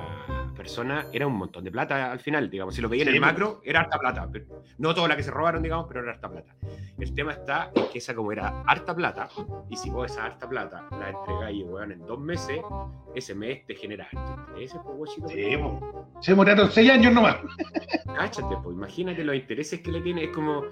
persona, 0.60 1.06
era 1.10 1.26
un 1.26 1.32
montón 1.36 1.64
de 1.64 1.70
plata 1.70 2.12
al 2.12 2.20
final, 2.20 2.50
digamos. 2.50 2.74
Si 2.74 2.82
lo 2.82 2.88
veía 2.90 3.04
en 3.04 3.08
el 3.08 3.14
pues. 3.18 3.32
macro, 3.32 3.60
era 3.64 3.80
harta 3.80 3.98
plata. 3.98 4.28
pero- 4.30 4.44
no 4.76 4.94
toda 4.94 5.08
la 5.08 5.16
que 5.16 5.22
se 5.22 5.30
robaron, 5.30 5.62
digamos, 5.62 5.86
pero 5.88 6.00
era 6.02 6.12
harta 6.12 6.28
plata. 6.30 6.54
El 6.98 7.14
tema 7.14 7.32
está 7.32 7.70
en 7.74 7.88
que 7.88 7.98
esa 7.98 8.14
como 8.14 8.30
era 8.30 8.62
harta 8.66 8.94
plata, 8.94 9.28
y 9.70 9.76
si 9.76 9.88
vos 9.88 10.10
esa 10.10 10.26
harta 10.26 10.46
plata 10.48 10.86
la 10.90 11.08
entregáis, 11.10 11.64
weón, 11.64 11.92
en 11.92 12.06
dos 12.06 12.18
meses, 12.20 12.60
ese 13.14 13.34
mes 13.34 13.64
te 13.66 13.74
genera 13.74 14.06
intereses, 14.12 14.78
pues, 14.84 14.96
guachito. 14.98 15.28
Sí, 15.28 15.56
Se 16.20 16.32
demoraron 16.32 16.70
6 16.70 16.90
años 16.90 17.12
nomás. 17.14 17.36
Cáchate, 18.16 18.56
pues, 18.62 18.76
imagínate 18.76 19.24
los 19.24 19.34
intereses 19.36 19.80
que 19.80 19.90
le 19.90 20.00
tiene, 20.02 20.24
es 20.24 20.30
como, 20.30 20.64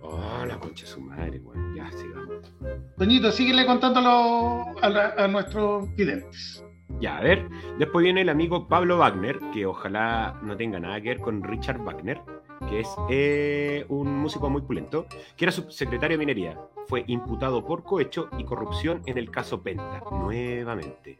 oh, 0.00 0.44
la 0.46 0.58
concha 0.58 0.86
de 0.86 0.90
su 0.90 1.00
madre, 1.02 1.38
weón, 1.40 1.74
ya, 1.76 1.90
sigamos. 1.92 2.52
Toñito, 2.96 3.30
síguele 3.30 3.66
contándolo 3.66 4.64
a, 4.82 5.14
a 5.24 5.28
nuestros 5.28 5.94
videntes. 5.94 6.64
Ya, 7.00 7.18
a 7.18 7.22
ver. 7.22 7.48
Después 7.78 8.02
viene 8.02 8.22
el 8.22 8.28
amigo 8.28 8.68
Pablo 8.68 8.98
Wagner, 8.98 9.40
que 9.52 9.66
ojalá 9.66 10.38
no 10.42 10.56
tenga 10.56 10.80
nada 10.80 11.00
que 11.00 11.10
ver 11.10 11.20
con 11.20 11.42
Richard 11.42 11.82
Wagner, 11.82 12.20
que 12.68 12.80
es 12.80 12.88
eh, 13.10 13.84
un 13.88 14.16
músico 14.18 14.48
muy 14.48 14.62
pulento, 14.62 15.06
que 15.36 15.44
era 15.44 15.52
subsecretario 15.52 16.16
de 16.16 16.24
minería. 16.24 16.58
Fue 16.86 17.04
imputado 17.06 17.64
por 17.64 17.82
cohecho 17.82 18.28
y 18.38 18.44
corrupción 18.44 19.02
en 19.06 19.18
el 19.18 19.30
caso 19.30 19.62
Penta, 19.62 20.02
nuevamente. 20.10 21.18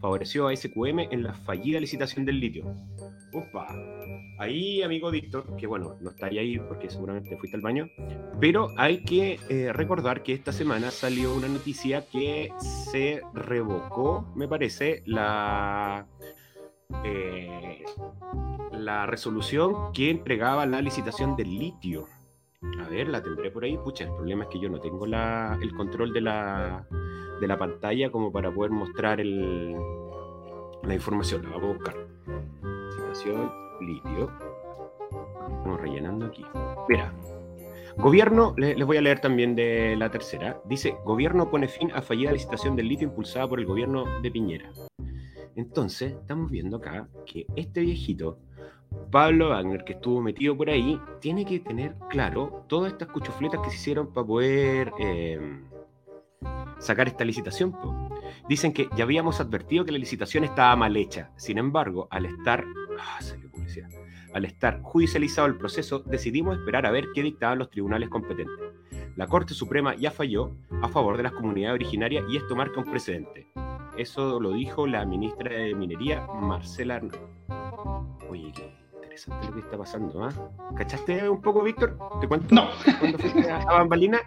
Favoreció 0.00 0.48
a 0.48 0.56
SQM 0.56 1.00
en 1.10 1.22
la 1.22 1.34
fallida 1.34 1.80
licitación 1.80 2.24
del 2.24 2.40
litio. 2.40 2.64
Upa. 3.32 3.66
Ahí, 4.38 4.82
amigo 4.82 5.10
Víctor, 5.10 5.56
que 5.56 5.66
bueno, 5.66 5.96
no 6.00 6.10
estaría 6.10 6.42
ahí 6.42 6.58
porque 6.58 6.90
seguramente 6.90 7.36
fuiste 7.38 7.56
al 7.56 7.62
baño, 7.62 7.88
pero 8.38 8.68
hay 8.76 9.02
que 9.02 9.40
eh, 9.48 9.72
recordar 9.72 10.22
que 10.22 10.34
esta 10.34 10.52
semana 10.52 10.90
salió 10.90 11.34
una 11.34 11.48
noticia 11.48 12.04
que 12.06 12.52
se 12.60 13.22
revocó, 13.32 14.30
me 14.36 14.46
parece, 14.46 15.02
la, 15.06 16.06
eh, 17.04 17.82
la 18.72 19.06
resolución 19.06 19.92
que 19.92 20.10
entregaba 20.10 20.66
la 20.66 20.82
licitación 20.82 21.34
del 21.36 21.58
litio. 21.58 22.06
A 22.80 22.88
ver, 22.88 23.08
la 23.08 23.22
tendré 23.22 23.50
por 23.50 23.64
ahí. 23.64 23.76
Pucha, 23.78 24.04
el 24.04 24.14
problema 24.14 24.44
es 24.44 24.50
que 24.50 24.60
yo 24.60 24.68
no 24.68 24.80
tengo 24.80 25.06
la, 25.06 25.58
el 25.60 25.72
control 25.74 26.12
de 26.12 26.20
la, 26.20 26.86
de 27.40 27.46
la 27.46 27.58
pantalla 27.58 28.10
como 28.10 28.32
para 28.32 28.50
poder 28.52 28.70
mostrar 28.70 29.20
el, 29.20 29.74
la 30.82 30.94
información. 30.94 31.42
La 31.44 31.50
vamos 31.50 31.70
a 31.70 31.72
buscar. 31.74 31.94
Situación 32.90 33.50
litio. 33.80 34.30
Estamos 35.42 35.80
rellenando 35.80 36.26
aquí. 36.26 36.44
Mira. 36.88 37.12
Gobierno, 37.98 38.52
le- 38.58 38.74
les 38.76 38.86
voy 38.86 38.98
a 38.98 39.00
leer 39.00 39.20
también 39.20 39.56
de 39.56 39.96
la 39.96 40.10
tercera. 40.10 40.60
Dice, 40.66 40.96
gobierno 41.06 41.50
pone 41.50 41.66
fin 41.66 41.90
a 41.94 42.02
fallida 42.02 42.30
licitación 42.30 42.76
del 42.76 42.88
litio 42.88 43.08
impulsada 43.08 43.48
por 43.48 43.58
el 43.58 43.64
gobierno 43.64 44.04
de 44.20 44.30
Piñera. 44.30 44.70
Entonces, 45.54 46.12
estamos 46.12 46.50
viendo 46.50 46.76
acá 46.76 47.08
que 47.24 47.46
este 47.56 47.80
viejito, 47.80 48.36
Pablo 49.10 49.48
Wagner, 49.48 49.82
que 49.84 49.94
estuvo 49.94 50.20
metido 50.20 50.54
por 50.54 50.68
ahí, 50.68 51.00
tiene 51.20 51.46
que 51.46 51.58
tener 51.60 51.94
claro 52.10 52.64
todas 52.68 52.92
estas 52.92 53.08
cuchufletas 53.08 53.60
que 53.62 53.70
se 53.70 53.76
hicieron 53.76 54.12
para 54.12 54.26
poder 54.26 54.92
eh, 55.00 55.40
sacar 56.78 57.08
esta 57.08 57.24
licitación. 57.24 57.74
Dicen 58.48 58.72
que 58.72 58.88
ya 58.96 59.04
habíamos 59.04 59.40
advertido 59.40 59.84
que 59.84 59.92
la 59.92 59.98
licitación 59.98 60.44
estaba 60.44 60.76
mal 60.76 60.96
hecha. 60.96 61.30
Sin 61.36 61.58
embargo, 61.58 62.08
al 62.10 62.26
estar... 62.26 62.64
ah. 62.98 63.18
Al 64.36 64.44
estar 64.44 64.82
judicializado 64.82 65.46
el 65.46 65.56
proceso, 65.56 66.00
decidimos 66.00 66.58
esperar 66.58 66.84
a 66.84 66.90
ver 66.90 67.06
qué 67.14 67.22
dictaban 67.22 67.58
los 67.58 67.70
tribunales 67.70 68.10
competentes. 68.10 68.54
La 69.16 69.26
Corte 69.26 69.54
Suprema 69.54 69.94
ya 69.94 70.10
falló 70.10 70.54
a 70.82 70.88
favor 70.88 71.16
de 71.16 71.22
las 71.22 71.32
comunidades 71.32 71.76
originarias 71.76 72.24
y 72.28 72.36
esto 72.36 72.54
marca 72.54 72.80
un 72.80 72.90
precedente. 72.90 73.48
Eso 73.96 74.38
lo 74.38 74.52
dijo 74.52 74.86
la 74.86 75.06
ministra 75.06 75.50
de 75.50 75.74
Minería, 75.74 76.26
Marcela 76.26 76.96
Hernández. 76.96 77.20
Oye, 78.28 78.52
qué 78.54 78.85
lo 79.26 79.54
que 79.54 79.60
está 79.60 79.78
pasando, 79.78 80.24
¿ah? 80.24 80.32
¿Cachaste 80.76 81.28
un 81.28 81.40
poco, 81.40 81.62
Víctor? 81.62 81.98
¿Te 82.20 82.28
cuento? 82.28 82.54
No. 82.54 82.68
¿Cuándo 82.98 83.18
fuiste 83.18 83.50
a, 83.50 83.62
a 83.62 83.72
Bambalina? 83.78 84.20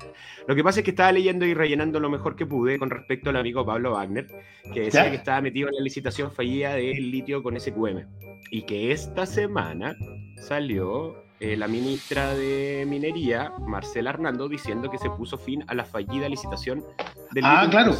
Lo 0.47 0.55
que 0.55 0.63
pasa 0.63 0.79
es 0.79 0.83
que 0.83 0.91
estaba 0.91 1.11
leyendo 1.11 1.45
y 1.45 1.53
rellenando 1.53 1.99
lo 1.99 2.09
mejor 2.09 2.35
que 2.35 2.45
pude 2.45 2.79
con 2.79 2.89
respecto 2.89 3.29
al 3.29 3.35
amigo 3.35 3.65
Pablo 3.65 3.93
Wagner, 3.93 4.27
que 4.73 4.81
decía 4.81 5.05
¿Ya? 5.05 5.09
que 5.11 5.17
estaba 5.17 5.41
metido 5.41 5.69
en 5.69 5.75
la 5.75 5.81
licitación 5.81 6.31
fallida 6.31 6.73
del 6.73 7.11
litio 7.11 7.43
con 7.43 7.59
SQM. 7.59 8.05
Y 8.51 8.63
que 8.63 8.91
esta 8.91 9.25
semana 9.25 9.95
salió 10.37 11.15
eh, 11.39 11.55
la 11.55 11.67
ministra 11.67 12.33
de 12.33 12.85
Minería, 12.87 13.51
Marcela 13.59 14.09
Hernando, 14.09 14.49
diciendo 14.49 14.89
que 14.89 14.97
se 14.97 15.09
puso 15.09 15.37
fin 15.37 15.63
a 15.67 15.73
la 15.73 15.85
fallida 15.85 16.27
licitación 16.27 16.83
del 17.31 17.45
Ah, 17.45 17.67
claro. 17.69 17.93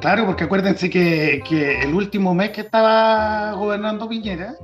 Claro, 0.00 0.26
porque 0.26 0.44
acuérdense 0.44 0.90
que, 0.90 1.42
que 1.48 1.80
el 1.80 1.94
último 1.94 2.34
mes 2.34 2.50
que 2.50 2.62
estaba 2.62 3.52
gobernando 3.52 4.08
Piñera, 4.08 4.54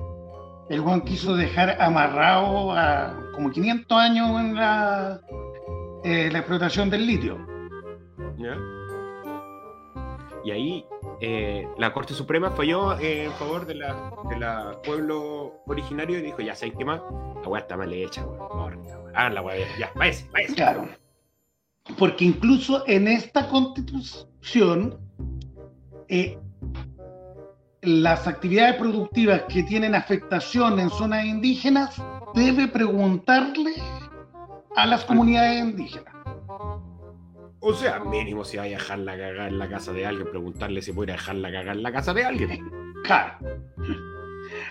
el 0.68 0.80
Juan 0.80 1.02
quiso 1.02 1.36
dejar 1.36 1.80
amarrado 1.80 2.72
a 2.72 3.14
como 3.34 3.50
500 3.50 3.98
años 3.98 4.40
en 4.40 4.54
la, 4.54 5.20
eh, 6.04 6.30
la 6.32 6.38
explotación 6.38 6.90
del 6.90 7.06
litio. 7.06 7.38
Y 10.44 10.50
ahí 10.50 10.86
eh, 11.20 11.66
la 11.78 11.92
Corte 11.92 12.12
Suprema 12.12 12.50
falló 12.50 12.98
eh, 12.98 13.24
en 13.24 13.32
favor 13.32 13.66
de 13.66 13.74
la, 13.76 14.12
de 14.28 14.38
la 14.38 14.78
pueblo 14.84 15.62
originario 15.66 16.18
y 16.18 16.22
dijo, 16.22 16.42
ya 16.42 16.54
sabéis 16.54 16.74
qué 16.78 16.84
más, 16.84 17.00
la 17.42 17.48
weá 17.48 17.62
está 17.62 17.76
mal 17.76 17.92
hecha, 17.92 18.24
weón. 18.26 18.84
Hagan 19.14 19.34
la 19.34 19.42
weá, 19.42 19.56
ya, 19.78 19.90
váyase, 19.94 20.28
váyase. 20.32 20.54
Claro. 20.54 20.88
Porque 21.98 22.24
incluso 22.24 22.84
en 22.86 23.08
esta 23.08 23.48
constitución, 23.48 24.98
eh, 26.08 26.38
las 27.82 28.26
actividades 28.26 28.76
productivas 28.76 29.42
que 29.42 29.62
tienen 29.62 29.94
afectación 29.94 30.78
en 30.80 30.90
zonas 30.90 31.24
indígenas 31.24 32.02
debe 32.34 32.68
preguntarle 32.68 33.74
a 34.76 34.86
las 34.86 35.04
comunidades 35.04 35.60
indígenas. 35.60 36.13
O 37.66 37.72
sea, 37.72 37.98
mínimo 38.00 38.44
si 38.44 38.58
vaya 38.58 38.76
a 38.76 38.78
dejar 38.78 38.98
la 38.98 39.16
cagada 39.16 39.48
en 39.48 39.58
la 39.58 39.68
casa 39.68 39.92
de 39.92 40.04
alguien, 40.04 40.28
preguntarle 40.30 40.82
si 40.82 40.92
puede 40.92 41.12
dejar 41.12 41.36
la 41.36 41.50
cagada 41.50 41.72
en 41.72 41.82
la 41.82 41.92
casa 41.92 42.12
de 42.12 42.24
alguien. 42.24 42.70
Claro. 43.04 43.38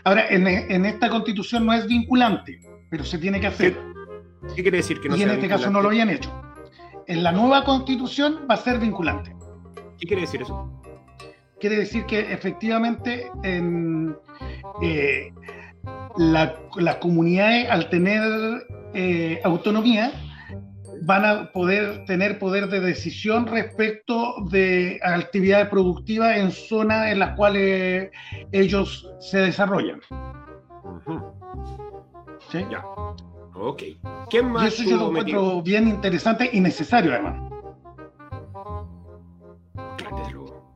Ahora, 0.04 0.28
en, 0.30 0.48
en 0.48 0.86
esta 0.86 1.10
constitución 1.10 1.66
no 1.66 1.74
es 1.74 1.88
vinculante, 1.88 2.60
pero 2.90 3.04
se 3.04 3.18
tiene 3.18 3.40
que 3.40 3.48
hacer. 3.48 3.76
¿Qué 4.56 4.62
quiere 4.62 4.78
decir 4.78 5.00
que 5.02 5.10
no 5.10 5.16
y 5.16 5.24
en 5.24 5.32
este 5.32 5.48
caso 5.48 5.72
no 5.72 5.82
lo 5.82 5.88
habían 5.90 6.10
hecho. 6.10 6.30
En 7.08 7.24
la 7.24 7.32
nueva 7.32 7.64
constitución 7.64 8.46
va 8.50 8.56
a 8.56 8.58
ser 8.58 8.78
vinculante. 8.80 9.36
¿Qué 10.00 10.06
quiere 10.08 10.22
decir 10.22 10.42
eso? 10.44 10.70
Quiere 11.60 11.78
decir 11.78 12.06
que 12.06 12.32
efectivamente 12.32 13.28
en, 13.44 14.16
eh, 14.82 15.32
la- 16.18 16.56
las 16.76 16.96
comunidades 16.98 17.70
al 17.70 17.90
tener 17.90 18.22
eh, 18.94 19.42
autonomía 19.44 20.12
van 21.06 21.26
a 21.26 21.52
poder 21.52 22.06
tener 22.06 22.40
poder 22.40 22.68
de 22.70 22.80
decisión 22.80 23.46
respecto 23.48 24.36
de 24.50 25.00
actividades 25.04 25.68
productivas 25.68 26.38
en 26.38 26.52
zonas 26.52 27.12
en 27.12 27.20
las 27.20 27.36
cuales 27.36 28.10
ellos 28.52 29.12
se 29.20 29.40
desarrollan. 29.40 30.00
¿Sí? 32.50 32.66
Ya. 32.72 32.84
Ok. 33.56 33.84
¿Quién 34.30 34.48
Y 34.48 34.50
más 34.50 34.74
eso 34.74 34.84
yo 34.90 34.98
lo 34.98 35.12
metido? 35.12 35.40
encuentro 35.40 35.62
bien 35.64 35.88
interesante 35.88 36.50
y 36.52 36.60
necesario 36.60 37.14
además. 37.14 37.50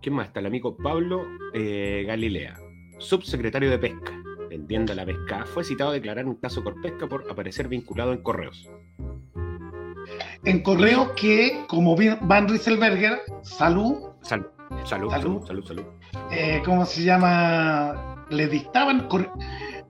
¿Quién 0.02 0.16
más 0.16 0.28
está? 0.28 0.40
El 0.40 0.46
amigo 0.46 0.78
Pablo 0.78 1.26
eh, 1.54 2.06
Galilea, 2.08 2.58
subsecretario 3.00 3.70
de 3.70 3.78
Pesca. 3.78 4.14
Vendiendo 4.50 4.94
la 4.96 5.06
pesca, 5.06 5.46
fue 5.46 5.66
citado 5.66 5.90
a 5.90 5.94
declarar 5.94 6.26
un 6.26 6.36
caso 6.36 6.64
por 6.64 6.82
pesca 6.82 7.08
por 7.08 7.30
aparecer 7.30 7.68
vinculado 7.68 8.14
en 8.14 8.24
correos. 8.24 8.70
En 10.46 10.62
correo 10.64 11.14
que, 11.16 11.64
como 11.68 11.96
Van 12.22 12.48
Rieselberger, 12.48 13.20
salud, 13.44 14.10
Salud, 14.22 14.46
salud, 14.84 15.10
salud, 15.12 15.46
salud, 15.48 15.66
salud. 15.66 15.84
eh, 16.32 16.62
¿cómo 16.66 16.86
se 16.86 17.04
llama? 17.04 18.26
Le 18.30 18.48
dictaban. 18.48 19.08
Cor- 19.08 19.32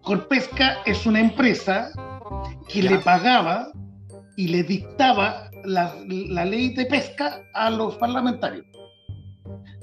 Corpesca 0.02 0.78
es 0.86 1.06
una 1.06 1.20
empresa 1.20 1.90
que 2.68 2.82
Ya. 2.82 2.92
le 2.92 3.00
pagaba 3.00 3.70
y 4.36 4.48
le 4.50 4.64
dictaba 4.64 5.50
la, 5.66 5.96
la 6.08 6.46
ley 6.46 6.74
de 6.76 6.86
pesca 6.86 7.42
a 7.54 7.70
los 7.70 7.96
parlamentarios. 7.96 8.66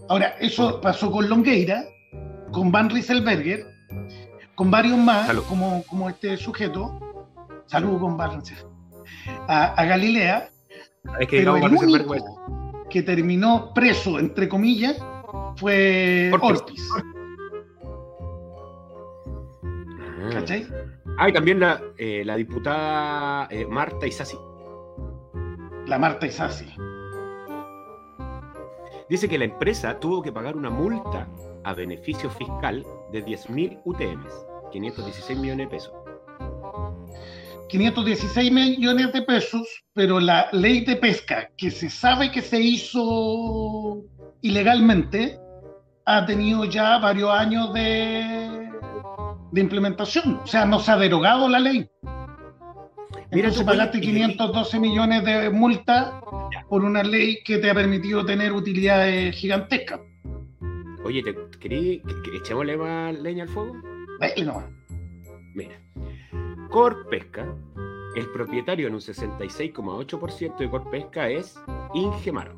Ahora, 0.08 0.34
eso 0.40 0.80
pasó 0.80 1.10
con 1.10 1.28
Longueira, 1.28 1.82
con 2.52 2.70
Van 2.70 2.88
Rieselberger, 2.90 3.66
con 4.54 4.70
varios 4.70 4.98
más, 4.98 5.28
como, 5.48 5.82
como 5.84 6.08
este 6.08 6.36
sujeto. 6.36 6.98
Salud 7.66 7.98
con 7.98 8.16
Van 8.16 8.32
Rieselberger. 8.32 8.73
A, 9.48 9.74
a 9.74 9.84
Galilea, 9.84 10.50
Es 11.20 11.28
que 11.28 11.38
pero 11.38 11.54
digamos, 11.54 11.82
el 11.82 11.88
único 11.88 12.84
que 12.90 13.02
terminó 13.02 13.72
preso, 13.74 14.18
entre 14.18 14.48
comillas, 14.48 14.96
fue 15.56 16.30
Ortiz. 16.40 16.88
¿Cachai? 20.32 20.66
Ah, 21.18 21.28
y 21.28 21.32
también 21.32 21.60
la, 21.60 21.80
eh, 21.96 22.22
la 22.24 22.36
diputada 22.36 23.46
eh, 23.50 23.66
Marta 23.66 24.06
Isasi. 24.06 24.36
La 25.86 25.98
Marta 25.98 26.26
Isasi. 26.26 26.66
Dice 29.08 29.28
que 29.28 29.38
la 29.38 29.44
empresa 29.44 30.00
tuvo 30.00 30.22
que 30.22 30.32
pagar 30.32 30.56
una 30.56 30.70
multa 30.70 31.28
a 31.62 31.74
beneficio 31.74 32.30
fiscal 32.30 32.84
de 33.12 33.24
10.000 33.24 33.82
UTMs, 33.84 34.46
516 34.72 35.38
millones 35.38 35.66
de 35.66 35.70
pesos. 35.70 35.94
516 37.68 38.52
millones 38.52 39.12
de 39.12 39.22
pesos, 39.22 39.66
pero 39.94 40.20
la 40.20 40.48
ley 40.52 40.84
de 40.84 40.96
pesca, 40.96 41.48
que 41.56 41.70
se 41.70 41.88
sabe 41.90 42.30
que 42.30 42.42
se 42.42 42.60
hizo 42.60 44.02
ilegalmente, 44.42 45.38
ha 46.06 46.26
tenido 46.26 46.64
ya 46.64 46.98
varios 46.98 47.30
años 47.30 47.72
de, 47.72 48.70
de 49.52 49.60
implementación. 49.60 50.40
O 50.44 50.46
sea, 50.46 50.66
no 50.66 50.78
se 50.78 50.90
ha 50.90 50.96
derogado 50.96 51.48
la 51.48 51.58
ley. 51.58 51.88
Mira, 53.32 53.48
Entonces 53.48 53.60
tú, 53.60 53.66
pagaste 53.66 53.98
oye, 53.98 54.06
512 54.06 54.80
millones 54.80 55.24
de 55.24 55.50
multa 55.50 56.20
por 56.68 56.84
una 56.84 57.02
ley 57.02 57.42
que 57.44 57.58
te 57.58 57.70
ha 57.70 57.74
permitido 57.74 58.24
tener 58.24 58.52
utilidades 58.52 59.34
gigantescas. 59.34 60.00
Oye, 61.04 61.22
¿te, 61.22 61.34
querí 61.58 62.02
que, 62.06 62.30
que 62.30 62.36
echémosle 62.38 62.76
más 62.76 63.18
leña 63.18 63.44
al 63.44 63.48
fuego? 63.48 63.74
Nomás. 64.44 64.64
Mira, 65.54 65.83
Corpesca, 66.74 67.46
el 68.16 68.28
propietario 68.32 68.88
en 68.88 68.94
un 68.94 69.00
66,8% 69.00 70.56
de 70.56 70.68
Corpesca 70.68 71.28
es 71.28 71.56
Ingemar, 71.94 72.50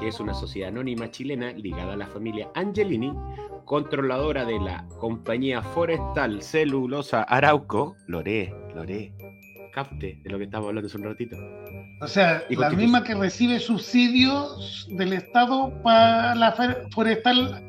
que 0.00 0.08
es 0.08 0.18
una 0.18 0.34
sociedad 0.34 0.70
anónima 0.70 1.08
chilena 1.12 1.52
ligada 1.52 1.92
a 1.92 1.96
la 1.96 2.08
familia 2.08 2.48
Angelini, 2.56 3.14
controladora 3.64 4.44
de 4.44 4.58
la 4.58 4.84
compañía 4.98 5.62
forestal 5.62 6.42
celulosa 6.42 7.22
Arauco, 7.22 7.94
Loré, 8.08 8.52
Loré, 8.74 9.12
capte 9.72 10.20
de 10.24 10.30
lo 10.30 10.38
que 10.38 10.44
estamos 10.46 10.66
hablando 10.66 10.88
hace 10.88 10.96
un 10.96 11.04
ratito. 11.04 11.36
O 12.00 12.08
sea, 12.08 12.42
Y 12.50 12.56
la 12.56 12.70
misma 12.70 13.04
que 13.04 13.14
recibe 13.14 13.60
subsidios 13.60 14.88
del 14.90 15.12
Estado 15.12 15.72
para 15.84 16.34
la 16.34 16.56
forestal. 16.90 17.62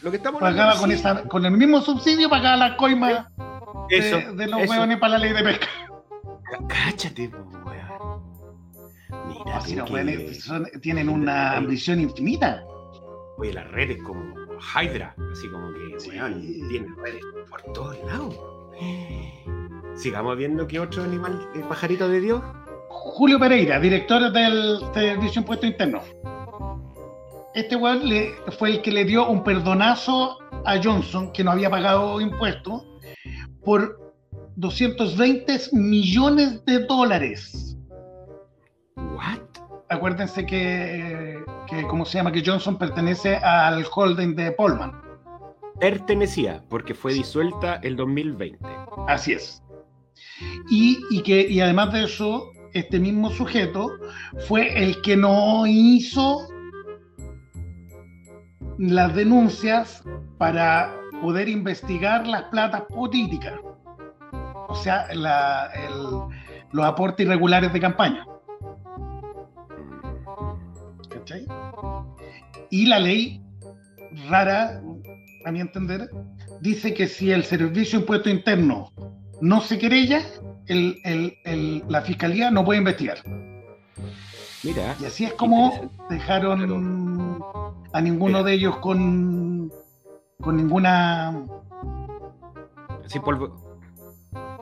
Lo 0.00 0.10
que 0.10 0.16
estamos 0.16 0.40
pagaba 0.40 0.78
con, 0.78 0.90
esa, 0.90 1.24
con 1.24 1.44
el 1.44 1.52
mismo 1.52 1.82
subsidio 1.82 2.30
pagaba 2.30 2.56
la 2.56 2.76
coima 2.78 3.30
Eso, 3.90 4.16
de, 4.16 4.32
de 4.34 4.46
los 4.48 4.60
eso. 4.62 4.72
hueones 4.72 4.98
para 4.98 5.12
la 5.12 5.18
ley 5.18 5.32
de 5.32 5.42
pesca. 5.42 5.66
Cáchate, 6.68 7.28
po, 7.28 7.38
weón. 7.64 8.22
Mira, 9.28 9.54
No, 9.56 9.60
si 9.62 9.76
los 9.76 9.90
hueones 9.90 10.44
son- 10.44 10.66
tienen 10.80 11.08
una 11.08 11.56
ambición 11.56 12.00
infinita. 12.00 12.62
Oye, 13.38 13.52
la 13.52 13.64
red 13.64 13.90
es 13.92 14.02
como 14.02 14.22
Hydra, 14.74 15.14
así 15.32 15.48
como 15.50 15.72
que, 15.74 16.08
weón, 16.08 16.40
tiene 16.68 16.86
redes 17.02 17.22
por 17.50 17.62
todos 17.72 17.96
lados. 18.06 18.34
Sigamos 19.96 20.36
viendo 20.36 20.66
qué 20.66 20.78
otro 20.80 21.02
animal, 21.04 21.48
eh, 21.54 21.62
pajarito 21.68 22.08
de 22.08 22.20
Dios. 22.20 22.42
Julio 22.88 23.38
Pereira, 23.38 23.78
director 23.80 24.30
del 24.32 24.78
Servicio 24.94 25.40
Impuesto 25.40 25.66
Interno. 25.66 26.00
Este 27.54 27.74
weón 27.76 28.02
fue 28.58 28.70
el 28.70 28.82
que 28.82 28.90
le 28.92 29.04
dio 29.04 29.26
un 29.28 29.42
perdonazo 29.42 30.38
a 30.64 30.78
Johnson, 30.82 31.32
que 31.32 31.42
no 31.42 31.50
había 31.52 31.70
pagado 31.70 32.20
impuestos, 32.20 32.84
por 33.66 34.14
220 34.54 35.58
millones 35.72 36.64
de 36.64 36.78
dólares. 36.86 37.76
¿What? 38.96 39.40
Acuérdense 39.88 40.46
que, 40.46 41.44
que, 41.66 41.82
¿cómo 41.88 42.04
se 42.04 42.18
llama? 42.18 42.30
Que 42.30 42.44
Johnson 42.46 42.78
pertenece 42.78 43.36
al 43.36 43.84
holding 43.92 44.36
de 44.36 44.52
Polman. 44.52 44.92
Pertenecía, 45.80 46.64
porque 46.70 46.94
fue 46.94 47.12
disuelta 47.12 47.80
el 47.82 47.96
2020. 47.96 48.64
Así 49.08 49.32
es. 49.32 49.62
Y, 50.70 50.98
y 51.10 51.22
que, 51.22 51.48
y 51.48 51.60
además 51.60 51.92
de 51.92 52.04
eso, 52.04 52.52
este 52.72 53.00
mismo 53.00 53.30
sujeto 53.30 53.90
fue 54.46 54.80
el 54.80 55.02
que 55.02 55.16
no 55.16 55.66
hizo 55.66 56.48
las 58.78 59.14
denuncias 59.14 60.04
para 60.38 60.94
poder 61.22 61.48
investigar 61.48 62.26
las 62.26 62.42
platas 62.44 62.82
políticas. 62.82 63.54
O 64.68 64.74
sea, 64.74 65.06
la- 65.14 65.70
el- 65.74 66.36
los 66.72 66.84
aportes 66.84 67.26
irregulares 67.26 67.72
de 67.72 67.80
campaña. 67.80 68.26
¿Cachai? 71.08 71.46
Y 72.70 72.86
la 72.86 72.98
ley 72.98 73.40
rara, 74.28 74.80
a 75.44 75.52
mi 75.52 75.60
entender, 75.60 76.10
dice 76.60 76.94
que 76.94 77.06
si 77.06 77.30
el 77.30 77.44
Servicio 77.44 77.98
de 77.98 78.02
Impuesto 78.02 78.30
Interno 78.30 78.92
no 79.40 79.60
se 79.60 79.78
querella, 79.78 80.22
el- 80.66 80.98
el- 81.04 81.34
el- 81.44 81.84
la 81.88 82.02
Fiscalía 82.02 82.50
no 82.50 82.64
puede 82.64 82.78
investigar. 82.80 83.18
Mira. 84.64 84.96
Y 85.00 85.04
así 85.04 85.24
es 85.24 85.32
como 85.34 85.90
dejaron 86.10 87.40
a 87.92 88.00
ninguno 88.00 88.42
de 88.42 88.54
ellos 88.54 88.76
con, 88.78 89.70
con 90.42 90.56
ninguna... 90.56 91.44
Sin 93.06 93.22
polvo. 93.22 93.54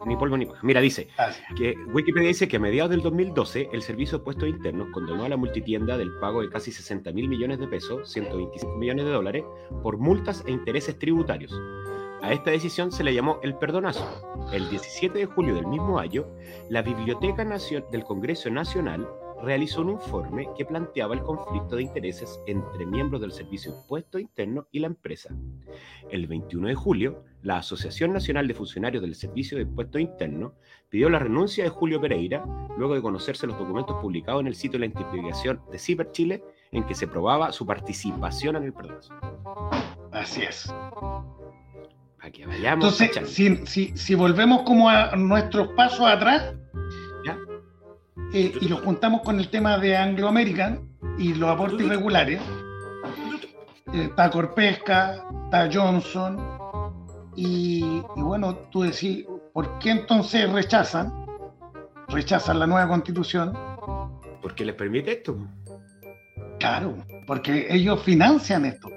Ni 0.07 0.17
polvo 0.17 0.37
ni 0.37 0.45
paja. 0.45 0.61
Mira, 0.63 0.83
dice 0.83 1.09
que 1.57 1.75
Wikipedia 1.95 2.29
dice 2.29 2.47
que 2.47 2.59
a 2.59 2.61
mediados 2.61 2.91
del 2.91 3.01
2012 3.01 3.71
el 3.73 3.81
Servicio 3.81 4.19
de 4.19 4.25
Puestos 4.25 4.49
Internos 4.49 4.89
condenó 4.93 5.25
a 5.25 5.31
la 5.31 5.39
multitienda 5.39 5.97
del 5.97 6.11
pago 6.21 6.43
de 6.43 6.51
casi 6.51 6.71
60 6.73 7.11
mil 7.13 7.27
millones 7.27 7.59
de 7.59 7.67
pesos, 7.67 8.11
125 8.13 8.77
millones 8.77 9.07
de 9.07 9.11
dólares, 9.13 9.45
por 9.83 9.97
multas 9.97 10.45
e 10.47 10.51
intereses 10.51 10.99
tributarios. 10.99 11.59
A 12.23 12.33
esta 12.33 12.51
decisión 12.51 12.93
se 12.93 13.03
le 13.03 13.15
llamó 13.15 13.39
el 13.43 13.55
perdonazo. 13.57 14.07
El 14.53 14.69
17 14.69 15.19
de 15.19 15.25
julio 15.27 15.55
del 15.55 15.67
mismo 15.67 15.99
año, 15.99 16.27
la 16.69 16.83
Biblioteca 16.83 17.43
Nacio- 17.45 17.87
del 17.91 18.05
Congreso 18.05 18.51
Nacional 18.51 19.09
realizó 19.45 19.83
un 19.83 19.91
informe 19.91 20.49
que 20.57 20.65
planteaba 20.65 21.15
el 21.15 21.23
conflicto 21.23 21.77
de 21.77 21.83
intereses 21.83 22.41
entre 22.47 22.87
miembros 22.87 23.21
del 23.21 23.33
Servicio 23.33 23.71
de 23.71 23.79
Impuesto 23.79 24.19
Interno 24.19 24.67
y 24.73 24.81
la 24.81 24.89
empresa. 24.89 25.35
El 26.11 26.27
21 26.27 26.69
de 26.69 26.75
julio, 26.75 27.25
la 27.43 27.59
Asociación 27.59 28.13
Nacional 28.13 28.49
de 28.49 28.55
Funcionarios 28.55 29.03
del 29.03 29.15
Servicio 29.15 29.57
de 29.57 29.65
Impuesto 29.65 29.99
Interno 29.99 30.55
pidió 30.89 31.09
la 31.11 31.19
renuncia 31.19 31.65
de 31.65 31.71
Julio 31.71 32.01
Pereira 32.01 32.45
luego 32.77 32.95
de 32.95 33.03
conocerse 33.03 33.47
los 33.47 33.59
documentos 33.59 33.97
publicados 34.01 34.41
en 34.41 34.47
el 34.47 34.55
sitio 34.55 34.81
de 34.81 34.89
la 34.89 34.93
investigación 34.93 35.61
de 35.71 35.79
Ciber 35.79 36.11
Chile 36.13 36.43
en 36.73 36.85
que 36.85 36.95
se 36.95 37.07
probaba 37.07 37.53
su 37.53 37.67
participación 37.67 38.57
en 38.57 38.65
el 38.65 38.73
perdonazo. 38.73 39.15
Así 40.11 40.43
es. 40.43 40.73
Vayamos 42.47 43.01
Entonces, 43.01 43.31
si, 43.31 43.67
si, 43.67 43.97
si 43.97 44.15
volvemos 44.15 44.63
como 44.63 44.89
a 44.89 45.15
nuestros 45.15 45.69
pasos 45.69 46.07
atrás 46.07 46.55
eh, 48.35 48.53
y 48.61 48.69
lo 48.69 48.79
juntamos 48.79 49.23
con 49.23 49.39
el 49.39 49.49
tema 49.49 49.79
de 49.79 49.97
Anglo 49.97 50.27
American 50.27 50.89
y 51.19 51.35
los 51.35 51.49
aportes 51.51 51.81
irregulares, 51.81 52.41
eh, 53.93 54.09
está 54.09 54.29
Corpesca, 54.29 55.25
está 55.45 55.71
Johnson, 55.73 56.37
y, 57.37 58.03
y 58.17 58.21
bueno, 58.21 58.57
tú 58.73 58.83
decís, 58.83 59.25
¿por 59.53 59.79
qué 59.79 59.91
entonces 59.91 60.51
rechazan? 60.53 61.13
Rechazan 62.09 62.59
la 62.59 62.67
nueva 62.67 62.89
constitución. 62.89 63.57
¿Por 64.43 64.55
qué 64.57 64.65
les 64.65 64.75
permite 64.75 65.13
esto? 65.13 65.39
Claro, 66.59 66.97
porque 67.29 67.69
ellos 67.71 68.03
financian 68.03 68.65
esto. 68.65 68.89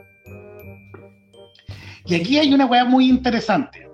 Y 2.06 2.16
aquí 2.16 2.40
hay 2.40 2.54
una 2.54 2.66
weá 2.66 2.86
muy 2.86 3.08
interesante. 3.08 3.88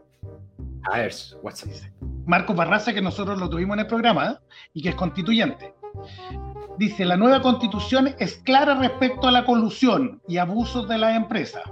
A 0.89 0.99
ver, 0.99 1.13
WhatsApp. 1.41 1.92
Marcos 2.25 2.55
Barraza, 2.55 2.93
que 2.93 3.01
nosotros 3.01 3.39
lo 3.39 3.49
tuvimos 3.49 3.75
en 3.75 3.81
el 3.81 3.87
programa 3.87 4.39
y 4.73 4.81
que 4.81 4.89
es 4.89 4.95
constituyente. 4.95 5.73
Dice, 6.77 7.05
la 7.05 7.17
nueva 7.17 7.41
constitución 7.41 8.15
es 8.19 8.37
clara 8.37 8.75
respecto 8.75 9.27
a 9.27 9.31
la 9.31 9.45
colusión 9.45 10.21
y 10.27 10.37
abusos 10.37 10.87
de 10.87 10.97
las 10.97 11.15
empresas. 11.15 11.63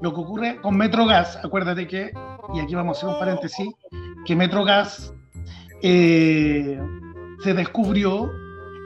Lo 0.00 0.12
que 0.12 0.20
ocurre 0.20 0.60
con 0.60 0.76
Metrogas, 0.76 1.38
acuérdate 1.42 1.86
que, 1.86 2.12
y 2.52 2.60
aquí 2.60 2.74
vamos 2.74 2.96
a 2.96 2.98
hacer 2.98 3.08
un 3.10 3.18
paréntesis, 3.18 3.68
que 4.24 4.36
Metrogas 4.36 5.14
eh, 5.82 6.80
se 7.42 7.54
descubrió 7.54 8.30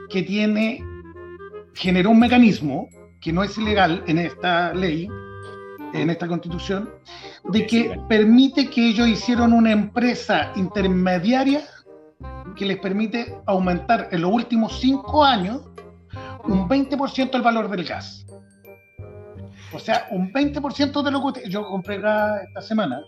que 0.09 0.23
tiene, 0.23 0.83
generó 1.73 2.11
un 2.11 2.19
mecanismo 2.19 2.87
que 3.21 3.33
no 3.33 3.43
es 3.43 3.57
ilegal 3.57 4.03
en 4.07 4.19
esta 4.19 4.73
ley, 4.73 5.09
en 5.93 6.09
esta 6.09 6.27
constitución, 6.27 6.89
de 7.45 7.65
que 7.65 7.99
permite 8.07 8.69
que 8.69 8.89
ellos 8.89 9.07
hicieron 9.07 9.53
una 9.53 9.71
empresa 9.71 10.51
intermediaria 10.55 11.63
que 12.55 12.65
les 12.65 12.77
permite 12.77 13.35
aumentar 13.45 14.09
en 14.11 14.21
los 14.21 14.31
últimos 14.31 14.79
cinco 14.79 15.23
años 15.23 15.61
un 16.43 16.67
20% 16.67 17.35
el 17.35 17.41
valor 17.41 17.69
del 17.69 17.85
gas. 17.85 18.25
O 19.71 19.79
sea, 19.79 20.07
un 20.11 20.31
20% 20.33 21.03
de 21.03 21.11
lo 21.11 21.19
que 21.21 21.27
usted- 21.27 21.49
yo 21.49 21.65
compré 21.65 21.99
gas 21.99 22.41
esta 22.47 22.61
semana, 22.61 23.01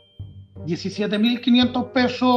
17.500 0.66 1.86
pesos 1.92 2.30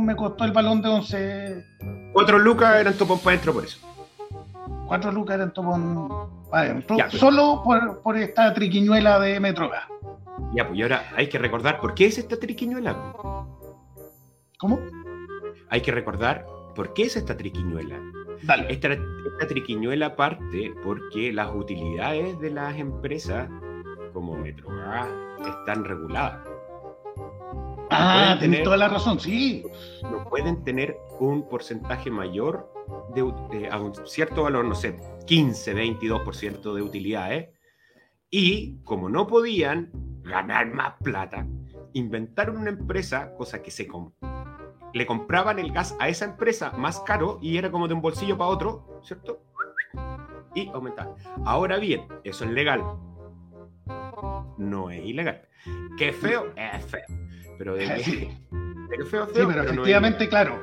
me 0.00 0.14
costó 0.14 0.44
el 0.44 0.52
balón 0.52 0.80
de 0.80 0.88
11, 0.88 1.64
Cuatro 2.12 2.38
lucas 2.38 2.76
eran 2.76 2.94
topón 2.94 3.18
para 3.18 3.30
adentro 3.34 3.52
por 3.52 3.64
eso. 3.64 3.78
4 4.88 5.12
lucas 5.12 5.36
eran 5.36 5.52
topón 5.52 6.08
adentro, 6.50 6.96
Ya, 6.96 7.06
pero- 7.06 7.18
solo 7.18 7.62
por, 7.62 8.00
por 8.02 8.16
esta 8.16 8.52
triquiñuela 8.54 9.20
de 9.20 9.38
Metrogas. 9.38 9.84
Ya, 10.54 10.66
pues 10.66 10.78
y 10.78 10.82
ahora 10.82 11.02
hay 11.16 11.28
que 11.28 11.38
recordar 11.38 11.78
por 11.80 11.94
qué 11.94 12.06
es 12.06 12.18
esta 12.18 12.38
triquiñuela. 12.38 12.96
¿Cómo? 14.58 14.80
Hay 15.68 15.80
que 15.82 15.92
recordar 15.92 16.46
por 16.74 16.94
qué 16.94 17.02
es 17.04 17.16
esta 17.16 17.36
triquiñuela. 17.36 17.96
Esta, 18.68 18.92
esta 18.94 19.46
triquiñuela 19.48 20.14
parte 20.16 20.72
porque 20.84 21.32
las 21.32 21.54
utilidades 21.54 22.38
de 22.40 22.50
las 22.50 22.76
empresas 22.78 23.48
como 24.12 24.36
Metrogas 24.36 25.08
están 25.46 25.84
reguladas. 25.84 26.38
Ah, 27.90 28.36
tenés 28.38 28.40
tener- 28.58 28.62
toda 28.64 28.76
la 28.76 28.88
razón, 28.88 29.18
sí. 29.20 29.64
no 30.02 30.28
pueden 30.28 30.62
tener 30.64 30.96
un 31.20 31.48
porcentaje 31.48 32.10
mayor 32.10 32.70
de, 33.14 33.68
a 33.70 33.78
un 33.80 33.94
cierto 34.06 34.42
valor, 34.44 34.64
no 34.64 34.74
sé, 34.74 34.96
15, 35.26 35.74
22% 35.74 36.74
de 36.74 36.82
utilidades. 36.82 37.48
Y 38.30 38.80
como 38.84 39.08
no 39.08 39.26
podían 39.26 39.90
ganar 40.22 40.66
más 40.72 40.94
plata, 41.02 41.46
inventaron 41.94 42.58
una 42.58 42.70
empresa, 42.70 43.34
cosa 43.36 43.62
que 43.62 43.70
se 43.70 43.86
com- 43.86 44.12
le 44.92 45.06
compraban 45.06 45.58
el 45.58 45.72
gas 45.72 45.96
a 45.98 46.08
esa 46.08 46.24
empresa 46.26 46.72
más 46.72 47.00
caro 47.00 47.38
y 47.40 47.56
era 47.56 47.70
como 47.70 47.88
de 47.88 47.94
un 47.94 48.02
bolsillo 48.02 48.36
para 48.36 48.50
otro, 48.50 49.00
¿cierto? 49.02 49.42
Y 50.54 50.68
aumentaban. 50.68 51.14
Ahora 51.44 51.78
bien, 51.78 52.02
eso 52.24 52.44
es 52.44 52.50
legal. 52.50 52.82
No 54.58 54.90
es 54.90 55.04
ilegal. 55.04 55.42
¿Qué 55.96 56.12
feo? 56.12 56.52
Es 56.56 56.84
feo. 56.86 57.04
Pero 57.58 57.74
de 57.74 57.86
que, 57.94 58.04
Sí. 58.04 58.28
de 58.90 58.96
que 58.96 59.04
feo, 59.04 59.26
Sí, 59.26 59.32
feo, 59.34 59.48
pero 59.48 59.62
no 59.64 59.70
efectivamente, 59.70 60.28
claro, 60.28 60.60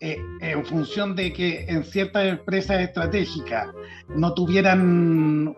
eh, 0.00 0.18
en 0.40 0.64
función 0.66 1.16
de 1.16 1.32
que 1.32 1.64
en 1.68 1.82
ciertas 1.84 2.26
empresas 2.26 2.80
estratégicas 2.80 3.68
no 4.08 4.34
tuvieran 4.34 5.56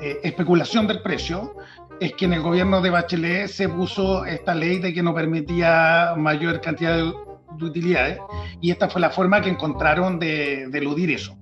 eh, 0.00 0.18
especulación 0.22 0.86
del 0.86 1.02
precio, 1.02 1.54
es 2.00 2.12
que 2.14 2.24
en 2.24 2.32
el 2.32 2.40
gobierno 2.40 2.80
de 2.80 2.90
Bachelet 2.90 3.48
se 3.48 3.68
puso 3.68 4.24
esta 4.24 4.54
ley 4.54 4.78
de 4.78 4.92
que 4.92 5.02
no 5.02 5.14
permitía 5.14 6.14
mayor 6.16 6.60
cantidad 6.60 6.96
de, 6.96 7.12
de 7.58 7.64
utilidades 7.64 8.18
y 8.60 8.70
esta 8.72 8.88
fue 8.88 9.00
la 9.00 9.10
forma 9.10 9.40
que 9.40 9.50
encontraron 9.50 10.18
de, 10.18 10.66
de 10.68 10.78
eludir 10.78 11.10
eso. 11.10 11.38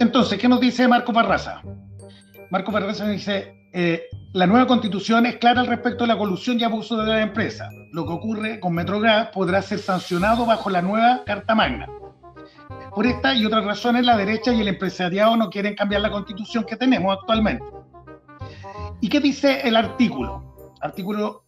Entonces, 0.00 0.38
¿qué 0.38 0.48
nos 0.48 0.60
dice 0.60 0.88
Marco 0.88 1.12
Barraza? 1.12 1.62
Marco 2.50 2.72
Verdeso 2.72 3.06
dice, 3.06 3.54
eh, 3.76 4.08
la 4.32 4.46
nueva 4.46 4.68
constitución 4.68 5.26
es 5.26 5.36
clara 5.38 5.60
al 5.60 5.66
respecto 5.66 6.04
de 6.04 6.08
la 6.08 6.16
colusión 6.16 6.60
y 6.60 6.62
abuso 6.62 6.96
de 6.96 7.08
la 7.08 7.22
empresa. 7.22 7.68
Lo 7.90 8.06
que 8.06 8.12
ocurre 8.12 8.60
con 8.60 8.72
Metrogas 8.72 9.30
podrá 9.30 9.60
ser 9.62 9.80
sancionado 9.80 10.46
bajo 10.46 10.70
la 10.70 10.80
nueva 10.80 11.22
Carta 11.26 11.56
Magna. 11.56 11.88
Por 12.94 13.04
esta 13.04 13.34
y 13.34 13.44
otras 13.44 13.64
razones, 13.64 14.06
la 14.06 14.16
derecha 14.16 14.52
y 14.52 14.60
el 14.60 14.68
empresariado 14.68 15.36
no 15.36 15.50
quieren 15.50 15.74
cambiar 15.74 16.02
la 16.02 16.12
constitución 16.12 16.62
que 16.62 16.76
tenemos 16.76 17.18
actualmente. 17.18 17.64
¿Y 19.00 19.08
qué 19.08 19.18
dice 19.18 19.66
el 19.66 19.74
artículo? 19.74 20.54
Artículo 20.80 21.42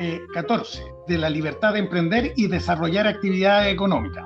eh, 0.00 0.20
14, 0.34 0.82
de 1.06 1.18
la 1.18 1.30
libertad 1.30 1.74
de 1.74 1.78
emprender 1.78 2.32
y 2.34 2.48
desarrollar 2.48 3.06
actividades 3.06 3.72
económicas. 3.72 4.24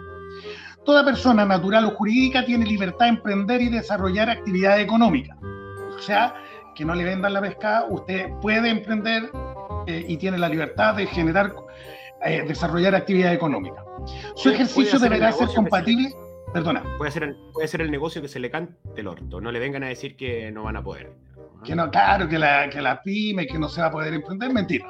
Toda 0.86 1.04
persona 1.04 1.44
natural 1.44 1.84
o 1.84 1.90
jurídica 1.90 2.46
tiene 2.46 2.64
libertad 2.64 3.04
de 3.04 3.10
emprender 3.10 3.60
y 3.60 3.68
desarrollar 3.68 4.30
actividades 4.30 4.82
económicas. 4.82 5.36
O 5.42 6.00
sea, 6.00 6.34
que 6.74 6.84
no 6.84 6.94
le 6.94 7.04
vendan 7.04 7.32
la 7.32 7.40
pesca, 7.40 7.86
usted 7.88 8.30
puede 8.40 8.70
emprender 8.70 9.30
eh, 9.86 10.04
y 10.08 10.16
tiene 10.16 10.38
la 10.38 10.48
libertad 10.48 10.94
de 10.94 11.06
generar, 11.06 11.54
eh, 12.24 12.44
desarrollar 12.46 12.94
actividad 12.94 13.32
económica. 13.32 13.84
Su 14.34 14.50
ejercicio 14.50 14.98
deberá 14.98 15.32
ser 15.32 15.48
compatible, 15.48 16.12
perdona, 16.52 16.82
Puede 16.98 17.10
ser, 17.10 17.22
el, 17.24 17.36
puede 17.52 17.68
ser 17.68 17.82
el 17.82 17.90
negocio 17.90 18.20
que 18.22 18.28
se 18.28 18.38
le 18.38 18.50
cante 18.50 18.76
el 18.96 19.06
orto. 19.06 19.40
No 19.40 19.50
le 19.52 19.58
vengan 19.58 19.82
a 19.84 19.88
decir 19.88 20.16
que 20.16 20.50
no 20.52 20.64
van 20.64 20.76
a 20.76 20.82
poder. 20.82 21.12
que 21.64 21.76
no, 21.76 21.90
claro, 21.90 22.28
que 22.28 22.38
la, 22.38 22.68
que 22.68 22.82
la 22.82 23.02
pyme, 23.02 23.46
que 23.46 23.58
no 23.58 23.68
se 23.68 23.80
va 23.80 23.88
a 23.88 23.90
poder 23.90 24.14
emprender, 24.14 24.52
mentira. 24.52 24.86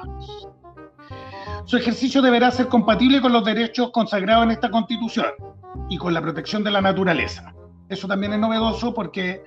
Su 1.65 1.77
ejercicio 1.77 2.21
deberá 2.21 2.51
ser 2.51 2.67
compatible 2.67 3.21
con 3.21 3.31
los 3.31 3.45
derechos 3.45 3.91
consagrados 3.91 4.43
en 4.45 4.51
esta 4.51 4.69
constitución 4.69 5.27
y 5.89 5.97
con 5.97 6.13
la 6.13 6.21
protección 6.21 6.63
de 6.63 6.71
la 6.71 6.81
naturaleza. 6.81 7.53
Eso 7.89 8.07
también 8.07 8.33
es 8.33 8.39
novedoso 8.39 8.93
porque 8.93 9.43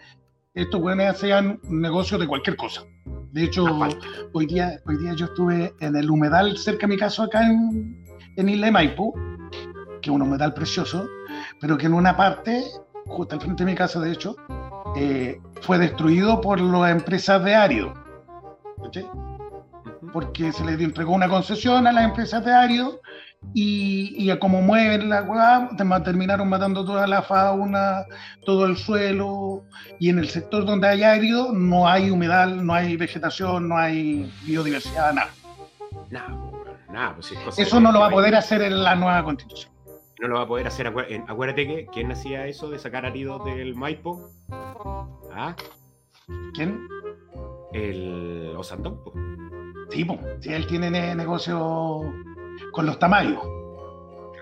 estos 0.57 0.81
buenos 0.81 1.07
hacían 1.07 1.61
negocios 1.69 2.19
de 2.19 2.27
cualquier 2.27 2.57
cosa. 2.57 2.83
De 3.33 3.45
hecho, 3.45 3.67
hoy 4.33 4.47
día, 4.47 4.81
hoy 4.87 4.97
día 4.97 5.13
yo 5.15 5.27
estuve 5.27 5.75
en 5.81 5.95
el 5.95 6.11
humedal 6.11 6.57
cerca 6.57 6.87
de 6.87 6.95
mi 6.95 6.99
casa 6.99 7.25
acá 7.25 7.47
en, 7.47 8.03
en 8.37 8.49
Isla 8.49 8.67
de 8.67 8.73
Maipo, 8.73 9.13
que 10.01 10.09
es 10.09 10.15
un 10.17 10.23
humedal 10.23 10.55
precioso, 10.55 11.07
pero 11.61 11.77
que 11.77 11.85
en 11.85 11.93
una 11.93 12.17
parte, 12.17 12.65
justo 13.05 13.35
al 13.35 13.43
frente 13.43 13.65
de 13.65 13.71
mi 13.71 13.77
casa 13.77 14.01
de 14.01 14.13
hecho, 14.13 14.35
eh, 14.97 15.39
fue 15.61 15.79
destruido 15.79 16.41
por 16.41 16.59
las 16.59 16.91
empresas 16.91 17.45
de 17.45 17.55
árido. 17.55 17.93
¿cachai? 18.83 19.07
Porque 20.11 20.53
se 20.53 20.65
les 20.65 20.81
entregó 20.81 21.13
una 21.13 21.29
concesión 21.29 21.87
a 21.87 21.93
las 21.93 22.05
empresas 22.05 22.43
de 22.43 22.53
árido 22.53 23.03
y, 23.55 24.15
y 24.23 24.31
a 24.31 24.39
como 24.39 24.61
mueven 24.63 25.09
la 25.09 25.23
weá, 25.23 25.71
te- 25.77 26.01
terminaron 26.05 26.49
matando 26.49 26.85
toda 26.85 27.07
la 27.07 27.23
fauna, 27.23 28.05
todo 28.45 28.67
el 28.67 28.77
suelo. 28.77 29.65
Y 29.99 30.11
en 30.11 30.19
el 30.19 30.29
sector 30.29 30.65
donde 30.67 30.89
hay 30.89 31.03
árido 31.03 31.53
no 31.53 31.89
hay 31.89 32.11
humedal, 32.11 32.65
no 32.67 32.75
hay 32.75 32.97
vegetación, 32.97 33.69
no 33.69 33.77
hay 33.79 34.31
biodiversidad, 34.45 35.13
nada. 35.13 35.31
Nada, 36.11 36.37
nada, 36.93 37.15
pues, 37.15 37.33
es 37.33 37.39
cosa 37.41 37.63
Eso 37.63 37.81
no 37.81 37.93
lo 37.93 38.01
va 38.01 38.07
a 38.09 38.11
poder 38.11 38.35
hacer 38.37 38.63
en 38.63 38.83
la 38.83 38.95
nueva 38.95 39.23
constitución. 39.25 39.73
No 40.21 40.29
lo 40.29 40.37
va 40.37 40.43
a 40.43 40.47
poder 40.49 40.67
hacer. 40.67 40.87
Acuérdate 41.29 41.67
que 41.67 41.87
quién 41.93 42.11
hacía 42.11 42.47
eso 42.47 42.71
de 42.71 42.79
sacar 42.79 43.05
aridos 43.05 43.45
del 43.45 43.75
Maipo. 43.75 44.31
¿Ah? 45.35 45.55
¿Quién? 46.55 46.81
El 47.73 48.55
Osandón. 48.57 48.99
Sí, 49.91 50.05
po, 50.05 50.19
si 50.41 50.53
él 50.53 50.67
tiene 50.67 50.91
ne- 50.91 51.15
negocio 51.15 52.13
con 52.73 52.87
los 52.87 52.99
tamaños. 52.99 53.43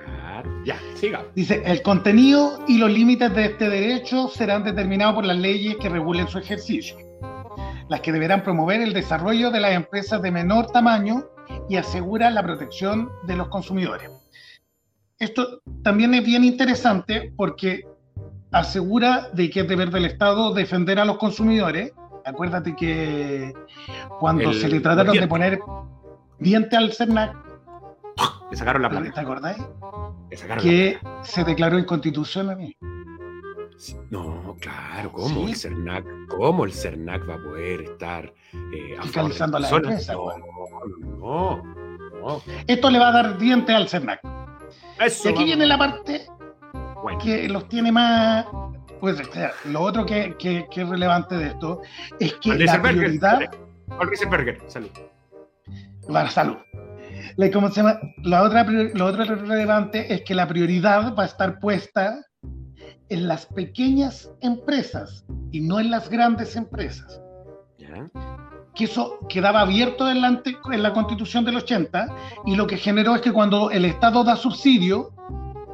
Claro. 0.05 0.51
Ya, 0.65 0.77
siga. 0.95 1.25
Dice, 1.35 1.63
el 1.65 1.83
contenido 1.83 2.61
y 2.67 2.79
los 2.79 2.91
límites 2.91 3.35
de 3.35 3.45
este 3.47 3.69
derecho 3.69 4.29
serán 4.29 4.65
determinados 4.65 5.15
por 5.15 5.25
las 5.27 5.37
leyes 5.39 5.77
que 5.77 5.89
regulen 5.89 6.29
su 6.29 6.39
ejercicio, 6.39 6.97
las 7.89 8.01
que 8.01 8.13
deberán 8.13 8.43
promover 8.43 8.81
el 8.81 8.93
desarrollo 8.93 9.51
de 9.51 9.61
las 9.61 9.73
empresas 9.73 10.21
de 10.23 10.31
menor 10.31 10.67
tamaño 10.67 11.25
y 11.69 11.77
asegurar 11.77 12.33
la 12.33 12.43
protección 12.43 13.11
de 13.27 13.37
los 13.37 13.49
consumidores. 13.49 14.11
Esto 15.19 15.61
también 15.83 16.13
es 16.15 16.25
bien 16.25 16.45
interesante 16.45 17.33
porque 17.37 17.83
asegura 18.51 19.29
de 19.33 19.51
que 19.51 19.61
es 19.61 19.69
deber 19.69 19.91
del 19.91 20.05
Estado 20.07 20.53
defender 20.55 20.99
a 20.99 21.05
los 21.05 21.19
consumidores. 21.19 21.93
Acuérdate 22.25 22.75
que 22.75 23.53
cuando 24.19 24.51
El- 24.51 24.61
se 24.61 24.69
le 24.69 24.81
trataron 24.81 25.17
de 25.17 25.27
poner 25.29 25.61
diente 26.39 26.77
al 26.77 26.93
CERNAC, 26.93 27.37
Le 28.51 28.57
sacaron 28.57 28.83
la 28.83 28.89
¿te 28.91 28.97
plata. 28.97 29.21
acordáis? 29.21 29.59
Le 30.31 30.37
sacaron 30.37 30.63
Que 30.63 30.99
se 31.23 31.45
declaró 31.45 31.79
inconstitucional. 31.79 32.75
No, 34.11 34.57
claro, 34.61 35.11
¿cómo 35.13 35.29
Sí. 35.47 35.51
el 35.51 35.57
CERNAC? 35.57 36.05
¿Cómo 36.29 36.65
el 36.65 36.73
CERNAC 36.73 37.29
va 37.29 37.35
a 37.35 37.39
poder 37.39 37.81
estar 37.83 38.33
eh, 38.73 38.97
a 38.99 39.03
Fiscalizando 39.03 39.57
a 39.57 39.61
la 39.61 39.69
empresa, 39.69 40.13
No, 40.13 40.23
weón. 40.25 40.41
no, 41.19 41.63
no. 42.21 42.43
Esto 42.67 42.91
le 42.91 42.99
va 43.01 43.09
a 43.09 43.13
dar 43.13 43.39
diente 43.39 43.75
al 43.75 43.89
CERNAC. 43.89 44.21
Eso 45.01 45.29
y 45.29 45.33
aquí 45.33 45.45
viene 45.45 45.67
la 45.67 45.77
parte 45.77 46.27
Bueno. 47.03 47.19
que 47.19 47.49
los 47.49 47.69
tiene 47.69 47.91
más. 47.91 48.47
Pues 49.01 49.21
o 49.21 49.33
sea, 49.33 49.51
lo 49.67 49.81
otro 49.83 50.07
que, 50.07 50.37
que- 50.39 50.67
que 50.71 50.83
es 50.83 50.89
relevante 50.89 51.35
de 51.37 51.49
esto 51.49 51.83
es 52.21 52.33
que 52.35 52.53
Al 52.53 52.65
la 52.65 52.81
prioridad. 52.81 53.41
Riesenberger, 54.01 54.63
salud. 54.69 54.89
Para 56.11 56.31
salud. 56.31 56.57
La- 57.37 57.51
¿cómo 57.51 57.69
se 57.71 57.77
llama? 57.83 57.99
La 58.23 58.43
otra, 58.43 58.65
prior- 58.65 58.93
lo 58.95 59.07
otro 59.07 59.25
relevante 59.25 60.13
es 60.13 60.23
que 60.23 60.35
la 60.35 60.47
prioridad 60.49 61.15
va 61.17 61.25
a 61.25 61.27
estar 61.27 61.59
puesta 61.59 62.21
en 63.09 63.29
las 63.29 63.47
pequeñas 63.47 64.31
empresas 64.41 65.25
y 65.53 65.61
no 65.61 65.79
en 65.81 65.91
las 65.91 66.09
grandes 66.09 66.57
empresas. 66.57 67.21
Ya. 67.79 68.07
que 68.75 68.85
eso 68.85 69.19
quedaba 69.29 69.61
abierto 69.61 70.11
en 70.11 70.21
la, 70.21 70.27
ante- 70.29 70.57
en 70.73 70.83
la 70.83 70.93
constitución 70.93 71.45
del 71.45 71.57
80 71.59 72.09
y 72.45 72.57
lo 72.57 72.67
que 72.67 72.77
generó 72.77 73.15
es 73.15 73.21
que 73.21 73.31
cuando 73.31 73.71
el 73.71 73.85
Estado 73.85 74.25
da 74.25 74.35
subsidio, 74.35 75.11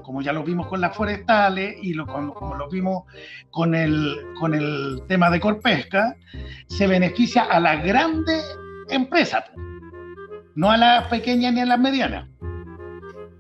como 0.03 0.21
ya 0.21 0.35
lo 0.35 0.43
vimos 0.45 0.67
con 0.67 0.83
las 0.83 0.95
forestales 0.95 1.77
y 1.81 1.95
lo, 1.95 2.07
como, 2.07 2.35
como 2.35 2.57
lo 2.57 2.69
vimos 2.69 3.05
con 3.51 3.75
el, 3.75 4.17
con 4.39 4.53
el 4.55 5.01
tema 5.09 5.31
de 5.31 5.41
Corpesca, 5.41 6.15
se 6.67 6.87
beneficia 6.87 7.45
a 7.45 7.59
las 7.59 7.83
grandes 7.83 8.45
empresas, 8.91 9.45
no 10.61 10.71
a 10.71 10.77
las 10.77 11.07
pequeñas 11.09 11.55
ni 11.55 11.61
a 11.61 11.65
las 11.65 11.79
medianas. 11.81 12.29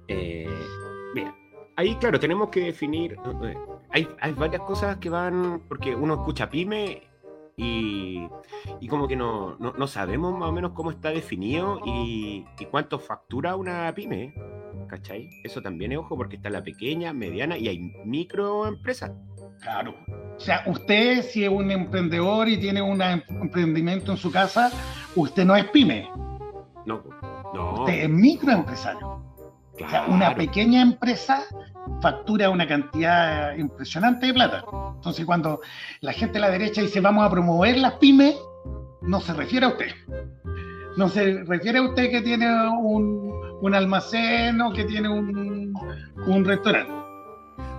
Eh, 0.09 0.49
mira, 1.15 1.37
ahí 1.77 1.95
claro, 1.97 2.19
tenemos 2.19 2.49
que 2.49 2.61
definir. 2.61 3.15
eh, 3.45 3.55
Hay, 3.91 4.09
hay 4.23 4.33
varias 4.33 4.63
cosas 4.63 4.97
que 4.97 5.11
van. 5.11 5.61
Porque 5.69 5.95
uno 5.95 6.15
escucha 6.15 6.49
pyme 6.49 7.03
y, 7.59 8.27
y 8.81 8.89
como 8.89 9.07
que 9.07 9.17
no, 9.17 9.57
no, 9.59 9.75
no 9.77 9.87
sabemos 9.87 10.33
más 10.33 10.49
o 10.49 10.53
menos 10.53 10.73
cómo 10.73 10.91
está 10.91 11.11
definido 11.11 11.79
y, 11.85 12.47
y 12.59 12.65
cuánto 12.65 12.99
factura 12.99 13.55
una 13.55 13.95
pyme. 13.95 14.33
¿Cachai? 14.89 15.29
Eso 15.45 15.61
también 15.61 15.93
es 15.93 15.99
ojo 15.99 16.17
porque 16.17 16.37
está 16.37 16.49
la 16.49 16.65
pequeña, 16.65 17.13
mediana 17.13 17.59
y 17.59 17.69
hay 17.69 17.79
microempresas. 18.07 19.13
Claro. 19.61 19.95
O 20.37 20.41
sea, 20.41 20.63
usted 20.67 21.21
si 21.21 21.45
es 21.45 21.51
un 21.51 21.71
emprendedor 21.71 22.49
y 22.49 22.59
tiene 22.59 22.81
un 22.81 23.03
emprendimiento 23.03 24.11
en 24.11 24.17
su 24.17 24.33
casa, 24.33 24.71
usted 25.15 25.45
no 25.45 25.55
es 25.55 25.67
pyme, 25.67 26.09
No, 26.95 27.53
no. 27.55 27.75
usted 27.81 28.05
es 28.05 28.11
microempresario. 28.11 29.09
O 29.09 29.89
sea, 29.89 30.05
una 30.09 30.35
pequeña 30.35 30.83
empresa 30.83 31.45
factura 32.01 32.51
una 32.51 32.67
cantidad 32.67 33.57
impresionante 33.57 34.27
de 34.27 34.35
plata. 34.35 34.65
Entonces, 34.97 35.25
cuando 35.25 35.61
la 36.01 36.12
gente 36.12 36.35
de 36.35 36.41
la 36.41 36.51
derecha 36.51 36.83
dice 36.83 37.01
vamos 37.01 37.25
a 37.25 37.31
promover 37.31 37.79
las 37.79 37.95
pymes, 37.95 38.37
no 39.03 39.21
se 39.21 39.33
refiere 39.33 39.67
a 39.67 39.71
usted. 39.71 39.93
No 40.97 41.09
se 41.09 41.45
refiere 41.45 41.79
a 41.79 41.83
usted 41.83 42.11
que 42.11 42.21
tiene 42.21 42.47
un, 42.79 43.59
un 43.61 43.75
almacén 43.75 44.61
o 44.61 44.73
que 44.73 44.85
tiene 44.85 45.09
un, 45.09 45.73
un 46.27 46.45
restaurante. 46.45 46.93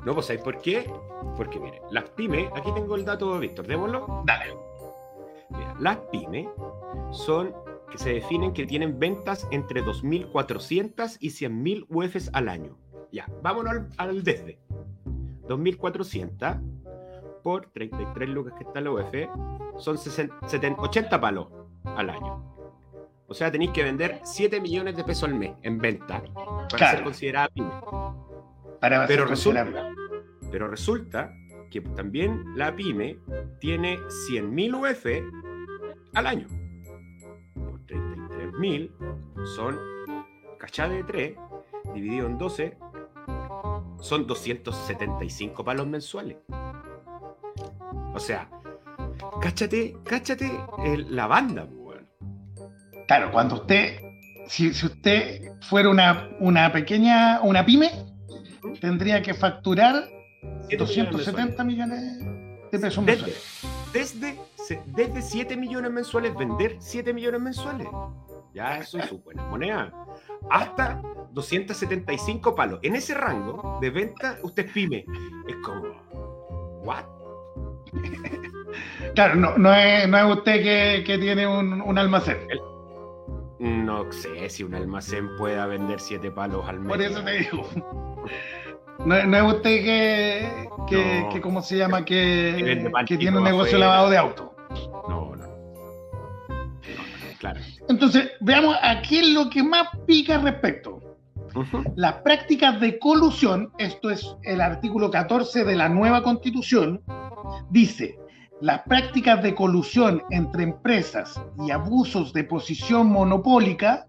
No, 0.06 0.14
pues 0.14 0.26
¿sabes 0.28 0.42
por 0.42 0.60
qué? 0.62 0.92
Porque 1.38 1.60
mire, 1.60 1.82
las 1.92 2.06
pymes, 2.12 2.50
aquí 2.56 2.72
tengo 2.74 2.96
el 2.96 3.06
dato, 3.06 3.38
Víctor, 3.38 3.68
démoslo. 3.68 4.24
Dale. 4.26 4.56
Mira, 5.50 5.76
las 5.80 5.98
pymes 6.12 6.48
son 7.12 7.54
que 7.92 7.98
se 7.98 8.14
definen 8.14 8.54
que 8.54 8.66
tienen 8.66 8.98
ventas 9.00 9.48
entre 9.52 9.84
2.400 9.84 11.18
y 11.20 11.30
100.000 11.30 11.86
UFs 11.90 12.30
al 12.34 12.50
año. 12.50 12.78
Ya, 13.12 13.28
vámonos 13.44 13.74
al, 13.74 13.90
al 13.98 14.24
desde. 14.24 14.60
2.400 15.48 16.62
por 17.44 17.66
33 17.72 18.30
lucas 18.30 18.54
que 18.58 18.64
está 18.64 18.80
la 18.82 18.92
UF 18.92 19.14
son 19.78 19.98
60 19.98 20.48
70 20.48 20.82
80 20.82 21.20
palos 21.22 21.48
al 21.84 22.10
año. 22.10 22.46
O 23.28 23.34
sea, 23.34 23.52
tenéis 23.52 23.72
que 23.72 23.84
vender 23.84 24.20
7 24.24 24.60
millones 24.62 24.96
de 24.96 25.04
pesos 25.04 25.24
al 25.30 25.36
mes 25.36 25.54
en 25.64 25.78
venta 25.80 26.22
para 26.34 26.68
Claro. 26.68 26.96
ser 26.98 27.04
considerada 27.04 27.48
pyme. 27.50 27.72
Para 28.80 29.06
Pero 29.08 29.24
ser 29.24 29.30
resulta, 29.30 29.94
pero 30.52 30.68
resulta 30.68 31.34
que 31.72 31.82
también 31.82 32.44
la 32.56 32.76
pyme 32.76 33.18
tiene 33.60 33.98
100.000 34.30 34.76
UF 34.76 35.06
al 36.14 36.28
año. 36.28 36.48
Por 38.62 38.70
33.000 38.70 38.92
son, 39.56 39.80
cachá 40.60 40.88
de 40.88 41.04
3, 41.04 41.36
dividido 41.96 42.28
en 42.28 42.38
12, 42.38 42.78
son 44.00 44.28
275 44.28 45.64
palos 45.64 45.88
mensuales. 45.88 46.38
O 48.14 48.20
sea, 48.20 48.48
cáchate, 49.42 49.98
cáchate 50.04 50.52
el- 50.86 51.16
la 51.16 51.26
banda, 51.28 51.66
po, 51.66 51.76
weón. 51.76 52.08
Claro, 53.08 53.32
cuando 53.32 53.56
usted, 53.56 54.00
si, 54.48 54.74
si 54.74 54.86
usted 54.86 55.52
fuera 55.62 55.90
una, 55.90 56.30
una 56.40 56.72
pequeña, 56.72 57.42
una 57.42 57.66
pyme, 57.66 57.90
tendría 58.80 59.22
que 59.24 59.34
facturar 59.34 60.08
Siete 60.68 60.78
270 60.78 61.64
millones 61.64 62.20
de 62.72 62.80
pesos 62.80 63.06
Desde, 63.06 63.22
mensuales. 63.26 63.62
desde, 63.94 64.40
desde 64.88 65.22
7 65.22 65.58
millones 65.58 65.92
mensuales, 65.92 66.36
vender 66.36 66.78
7 66.80 67.14
millones 67.14 67.42
mensuales. 67.42 67.88
Ya 68.54 68.78
eso 68.78 68.98
es 69.00 69.06
su 69.06 69.20
buena 69.20 69.44
moneda. 69.44 69.94
Hasta 70.50 71.02
275 71.32 72.54
palos. 72.56 72.80
En 72.84 72.96
ese 72.96 73.14
rango 73.14 73.78
de 73.82 73.90
venta, 73.90 74.38
usted 74.44 74.66
es 74.66 74.72
pyme. 74.72 75.06
Es 75.48 75.56
como, 75.64 76.82
¿what? 76.84 77.06
Claro, 79.16 79.36
no, 79.36 79.58
no, 79.58 79.74
es, 79.74 80.08
no 80.08 80.18
es 80.18 80.38
usted 80.38 80.64
que, 80.64 81.04
que 81.06 81.18
tiene 81.18 81.46
un, 81.46 81.82
un 81.82 81.98
almacén. 81.98 82.38
No 83.60 84.10
sé 84.12 84.50
si 84.50 84.64
un 84.64 84.74
almacén 84.74 85.36
pueda 85.38 85.66
vender 85.68 86.00
7 86.00 86.32
palos 86.32 86.68
al 86.68 86.80
mes. 86.80 86.88
Por 86.90 87.02
eso 87.02 87.24
te 87.24 87.32
digo. 87.32 87.68
No, 89.04 89.16
es- 89.16 89.26
no 89.28 89.36
es 89.36 89.44
usted 89.56 89.84
que, 89.84 90.70
que, 90.88 91.22
No. 91.24 91.30
que 91.30 91.42
¿cómo 91.42 91.64
se 91.64 91.76
llama? 91.76 92.06
Que 92.06 92.54
Que, 93.08 93.18
tiene 93.18 93.36
un 93.40 93.44
negocio 93.44 93.78
afuera. 93.78 93.80
lavado 93.88 94.10
de 94.12 94.18
auto. 94.18 94.56
No, 95.10 95.21
Claro. 97.42 97.60
Entonces, 97.90 98.30
veamos 98.40 98.76
a 98.84 99.02
qué 99.02 99.22
es 99.22 99.30
lo 99.30 99.50
que 99.50 99.64
más 99.64 99.88
pica 100.06 100.36
al 100.36 100.44
respecto. 100.44 101.02
Las 101.96 102.14
prácticas 102.22 102.80
de 102.80 103.00
colusión, 103.00 103.72
esto 103.80 104.12
es 104.12 104.36
el 104.44 104.62
artículo 104.62 105.10
14 105.10 105.66
de 105.66 105.76
la 105.76 105.90
nueva 105.90 106.22
constitución, 106.22 107.02
dice, 107.72 108.16
las 108.62 108.84
prácticas 108.84 109.42
de 109.42 109.56
colusión 109.56 110.22
entre 110.30 110.64
empresas 110.64 111.42
y 111.66 111.72
abusos 111.72 112.32
de 112.32 112.44
posición 112.44 113.08
monopólica, 113.08 114.06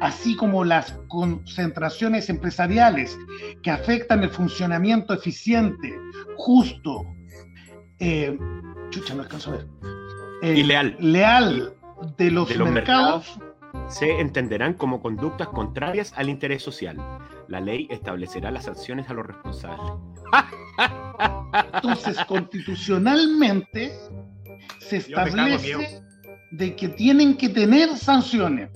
así 0.00 0.34
como 0.34 0.64
las 0.64 0.98
concentraciones 1.08 2.30
empresariales 2.30 3.16
que 3.62 3.70
afectan 3.70 4.22
el 4.22 4.30
funcionamiento 4.30 5.12
eficiente, 5.12 5.94
justo, 6.38 7.04
eh, 8.00 8.38
chucha, 8.88 9.14
no 9.14 9.22
alcanzo 9.22 9.50
a 9.50 9.56
ver, 9.56 9.66
eh, 10.42 10.54
Y 10.60 10.62
leal. 10.62 10.96
leal 10.98 11.74
de 12.16 12.30
los, 12.30 12.48
de 12.48 12.56
los 12.56 12.70
mercados 12.70 13.38
mercados 13.38 13.54
se 13.88 14.20
entenderán 14.20 14.74
como 14.74 15.00
conductas 15.00 15.48
contrarias 15.48 16.12
al 16.16 16.28
interés 16.28 16.62
social. 16.62 16.96
La 17.48 17.60
ley 17.60 17.86
establecerá 17.90 18.50
las 18.50 18.64
sanciones 18.64 19.08
a 19.10 19.14
los 19.14 19.26
responsables. 19.26 19.92
Entonces, 21.74 22.18
constitucionalmente 22.26 23.92
se 24.78 24.98
me 24.98 25.04
cago, 25.14 25.26
establece 25.26 26.02
de 26.52 26.76
que 26.76 26.88
tienen 26.88 27.36
que 27.36 27.48
tener 27.48 27.96
sanciones. 27.96 28.70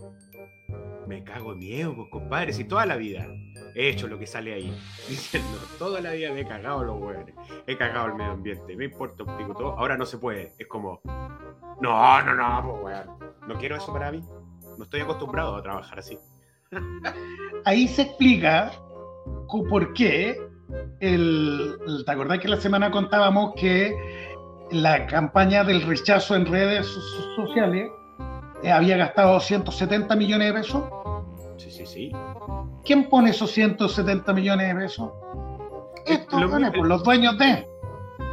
Me 1.06 1.24
cago 1.24 1.52
en 1.52 1.58
miedo, 1.58 2.10
compadre, 2.10 2.52
si 2.52 2.64
toda 2.64 2.84
la 2.84 2.96
vida 2.96 3.26
he 3.74 3.88
hecho 3.88 4.06
lo 4.08 4.18
que 4.18 4.26
sale 4.26 4.54
ahí, 4.54 4.72
diciendo, 5.08 5.58
toda 5.78 6.00
la 6.00 6.12
vida 6.12 6.32
me 6.32 6.40
he 6.40 6.46
cagado 6.46 6.84
los 6.84 7.00
hueones, 7.00 7.34
he 7.66 7.76
cagado 7.76 8.06
el 8.06 8.14
medio 8.14 8.32
ambiente, 8.32 8.76
me 8.76 8.84
importa 8.86 9.22
un 9.24 9.36
pico 9.36 9.54
todo, 9.54 9.78
ahora 9.78 9.96
no 9.96 10.06
se 10.06 10.18
puede. 10.18 10.52
Es 10.58 10.66
como, 10.66 11.00
no, 11.80 12.22
no, 12.22 12.34
no, 12.34 12.80
pues, 12.82 12.84
weón, 12.84 13.18
no 13.46 13.54
quiero 13.58 13.76
eso 13.76 13.92
para 13.92 14.10
mí. 14.12 14.22
No 14.76 14.84
estoy 14.84 15.00
acostumbrado 15.00 15.56
a 15.56 15.62
trabajar 15.62 15.98
así. 15.98 16.18
Ahí 17.64 17.88
se 17.88 18.02
explica 18.02 18.70
por 19.48 19.92
qué 19.94 20.40
el, 21.00 21.76
¿te 22.04 22.12
acordás 22.12 22.38
que 22.38 22.48
la 22.48 22.58
semana 22.58 22.90
contábamos 22.90 23.54
que 23.56 23.96
la 24.70 25.06
campaña 25.06 25.64
del 25.64 25.82
rechazo 25.82 26.36
en 26.36 26.44
redes 26.46 26.86
so- 26.86 27.00
so- 27.00 27.34
sociales 27.46 27.90
eh, 28.62 28.70
había 28.70 28.96
gastado 28.98 29.40
170 29.40 30.14
millones 30.16 30.48
de 30.52 30.60
pesos? 30.60 30.82
Sí, 31.58 31.70
sí, 31.70 31.84
sí. 31.86 32.12
¿Quién 32.84 33.08
pone 33.08 33.30
esos 33.30 33.50
170 33.52 34.32
millones 34.32 34.68
de 34.68 34.74
pesos? 34.80 35.12
Estos 36.06 36.40
lo 36.40 36.48
mi- 36.48 36.70
pues, 36.70 36.88
los 36.88 37.02
dueños 37.02 37.36
de. 37.38 37.68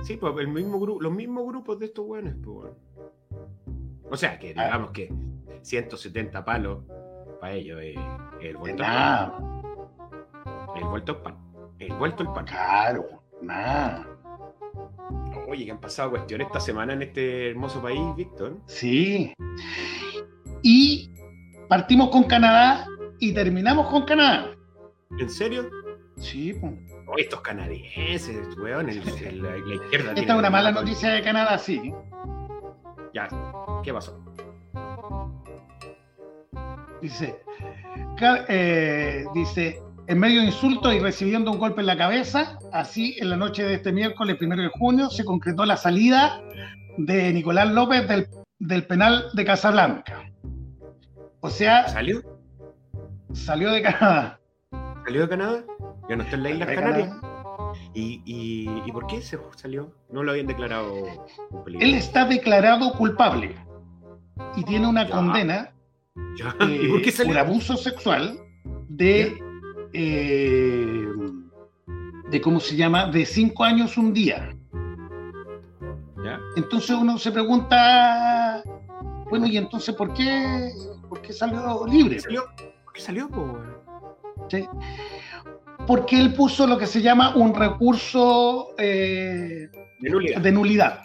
Sí, 0.03 0.17
pues 0.17 0.33
el 0.37 0.47
mismo 0.47 0.79
gru- 0.79 1.01
los 1.01 1.11
mismos 1.11 1.45
grupos 1.47 1.79
de 1.79 1.87
estos 1.87 2.05
hueones, 2.05 2.35
pues. 2.43 2.71
O 4.09 4.15
sea, 4.15 4.37
que 4.39 4.49
digamos 4.49 4.91
que 4.91 5.11
170 5.63 6.45
palos 6.45 6.83
para 7.41 7.53
ellos 7.53 7.81
es 7.81 7.97
el 8.41 8.55
vuelto 8.57 8.83
al 8.85 9.31
pan. 9.31 9.61
El 10.75 10.83
vuelto 10.85 11.11
al 11.13 11.21
pan. 11.21 11.37
El 11.79 11.93
vuelto 11.93 12.23
al 12.23 12.33
pan. 12.33 12.45
Claro, 12.45 13.05
nada. 13.41 14.07
Oye, 15.47 15.65
que 15.65 15.71
han 15.71 15.81
pasado 15.81 16.11
cuestiones 16.11 16.47
esta 16.47 16.59
semana 16.59 16.93
en 16.93 17.01
este 17.01 17.49
hermoso 17.51 17.81
país, 17.81 17.99
Víctor. 18.15 18.57
Sí. 18.67 19.33
Y 20.61 21.09
partimos 21.67 22.09
con 22.09 22.23
Canadá 22.23 22.85
y 23.19 23.33
terminamos 23.33 23.87
con 23.87 24.03
Canadá. 24.05 24.51
¿En 25.19 25.29
serio? 25.29 25.69
Sí, 26.17 26.53
pues. 26.59 26.73
Oh, 27.07 27.17
estos 27.17 27.41
canadienses, 27.41 28.57
weón, 28.57 28.89
el- 28.89 28.97
el- 29.23 29.41
la, 29.43 29.57
izquierda. 29.57 30.13
Esta 30.15 30.33
es 30.33 30.39
una 30.39 30.49
mala 30.49 30.71
noticia 30.71 31.09
de 31.11 31.21
Canadá, 31.21 31.57
sí. 31.57 31.93
Ya, 33.13 33.27
¿qué 33.83 33.93
pasó? 33.93 34.19
Dice, 37.01 37.35
eh, 38.49 39.25
dice, 39.33 39.79
en 40.07 40.19
medio 40.19 40.39
de 40.41 40.47
insultos 40.47 40.93
y 40.93 40.99
recibiendo 40.99 41.51
un 41.51 41.59
golpe 41.59 41.81
en 41.81 41.87
la 41.87 41.97
cabeza, 41.97 42.57
así 42.73 43.15
en 43.19 43.29
la 43.29 43.37
noche 43.37 43.63
de 43.63 43.75
este 43.75 43.91
miércoles 43.91 44.37
primero 44.37 44.63
de 44.63 44.69
junio 44.69 45.09
se 45.09 45.23
concretó 45.23 45.65
la 45.65 45.77
salida 45.77 46.41
de 46.97 47.31
Nicolás 47.33 47.71
López 47.71 48.07
del, 48.07 48.27
del 48.59 48.87
penal 48.87 49.25
de 49.33 49.45
Casablanca. 49.45 50.23
O 51.41 51.49
sea, 51.49 51.87
¿Salió? 51.89 52.21
Salió 53.35 53.71
de 53.71 53.81
Canadá. 53.81 54.39
¿Salió 55.03 55.21
de 55.21 55.29
Canadá? 55.29 55.63
Ya 56.09 56.15
no 56.15 56.23
está 56.23 56.35
en 56.35 56.43
las 56.43 56.51
Islas 56.53 56.67
de 56.69 56.75
Canarias. 56.75 57.17
¿Y, 57.93 58.21
y, 58.25 58.83
y 58.85 58.91
por 58.91 59.05
qué 59.07 59.21
se 59.21 59.37
salió? 59.55 59.93
No 60.09 60.23
lo 60.23 60.31
habían 60.31 60.47
declarado. 60.47 60.93
Él 61.67 61.93
está 61.93 62.25
declarado 62.25 62.93
culpable 62.93 63.55
y 64.55 64.63
tiene 64.63 64.87
una 64.87 65.09
condena 65.09 65.73
Ya, 66.37 66.55
eh, 66.61 66.79
¿Y 66.83 66.87
por 66.89 67.01
qué 67.01 67.11
salió? 67.11 67.33
por 67.33 67.39
abuso 67.39 67.77
sexual 67.77 68.39
de, 68.89 69.37
eh, 69.93 71.07
de 72.29 72.41
cómo 72.41 72.59
se 72.59 72.75
llama, 72.75 73.07
de 73.07 73.25
cinco 73.25 73.63
años 73.63 73.97
un 73.97 74.13
día. 74.13 74.55
Ya. 76.23 76.39
Entonces 76.55 76.91
uno 76.91 77.17
se 77.17 77.31
pregunta, 77.31 78.63
bueno, 79.29 79.45
y 79.47 79.57
entonces 79.57 79.93
¿por 79.95 80.13
qué, 80.13 80.71
por 81.07 81.21
qué 81.21 81.33
salió 81.33 81.85
libre? 81.87 82.19
¿Salió? 82.19 82.43
¿Por 82.95 83.01
qué 83.01 83.07
salió, 83.07 83.27
po, 83.29 83.41
weón? 83.41 83.77
¿Sí? 84.49 84.69
Porque 85.85 86.17
él 86.17 86.33
puso 86.33 86.65
lo 86.65 86.77
que 86.77 86.87
se 86.87 87.01
llama 87.01 87.35
un 87.35 87.53
recurso 87.53 88.69
eh, 88.77 89.67
De 89.99 90.09
nulidad. 90.09 90.39
de 90.41 90.51
nulidad. 90.53 90.99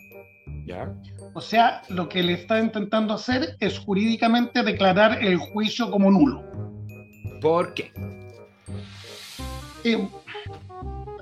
Ya. 0.67 0.95
O 1.35 1.41
sea, 1.41 1.83
lo 1.89 2.09
que 2.09 2.23
le 2.23 2.35
está 2.35 2.61
intentando 2.61 3.15
hacer 3.15 3.57
es 3.59 3.81
jurídicamente 3.81 4.62
declarar 4.62 5.19
el 5.21 5.37
juicio 5.39 5.91
como 5.91 6.12
nulo. 6.12 6.45
¿Por 7.41 7.75
qué? 7.75 7.93
Eh, 9.83 10.09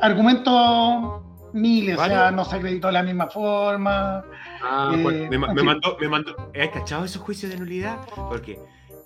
argumentos 0.03 1.23
miles, 1.55 1.99
o 1.99 2.05
sea, 2.05 2.31
no 2.31 2.45
se 2.45 2.57
acreditó 2.57 2.89
de 2.89 2.93
la 2.93 3.03
misma 3.03 3.29
forma. 3.29 4.23
Ah, 4.63 4.93
eh, 4.95 5.01
pues, 5.03 5.31
me, 5.31 5.37
en 5.37 5.55
me 5.55 5.63
mandó, 5.63 5.97
me 5.99 6.09
mandó. 6.09 6.37
¿Has 6.61 6.69
cachado 6.69 7.07
esos 7.07 7.23
juicios 7.23 7.51
de 7.53 7.59
nulidad? 7.59 7.99
Porque, 8.29 8.59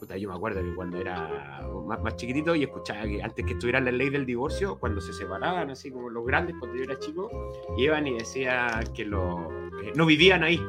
puta, 0.02 0.16
yo 0.16 0.28
me 0.30 0.34
acuerdo 0.34 0.60
que 0.60 0.74
cuando 0.74 0.98
era 0.98 1.60
más, 1.86 2.02
más 2.02 2.16
chiquitito 2.16 2.56
y 2.56 2.64
escuchaba 2.64 3.04
que 3.04 3.22
antes 3.22 3.46
que 3.46 3.52
estuviera 3.52 3.78
la 3.78 3.92
ley 3.92 4.10
del 4.10 4.26
divorcio, 4.26 4.76
cuando 4.80 5.00
se 5.00 5.12
separaban, 5.12 5.70
así 5.70 5.92
como 5.92 6.10
los 6.10 6.26
grandes, 6.26 6.56
cuando 6.58 6.76
yo 6.76 6.82
era 6.82 6.98
chico, 6.98 7.30
iban 7.76 8.04
y 8.08 8.14
decían 8.18 8.82
que, 8.92 9.04
lo, 9.04 9.48
que 9.80 9.92
no 9.94 10.04
vivían 10.04 10.42
ahí, 10.42 10.60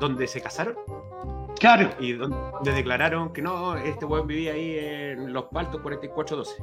donde 0.00 0.26
se 0.26 0.40
casaron. 0.42 0.74
Claro. 1.60 1.88
Y 2.00 2.14
donde, 2.14 2.36
donde 2.54 2.72
declararon 2.72 3.32
que 3.32 3.40
no, 3.40 3.76
este 3.76 4.04
weón 4.04 4.26
vivía 4.26 4.52
ahí 4.54 4.76
en 4.80 5.32
Los 5.32 5.44
Paltos 5.44 5.80
4412. 5.80 6.56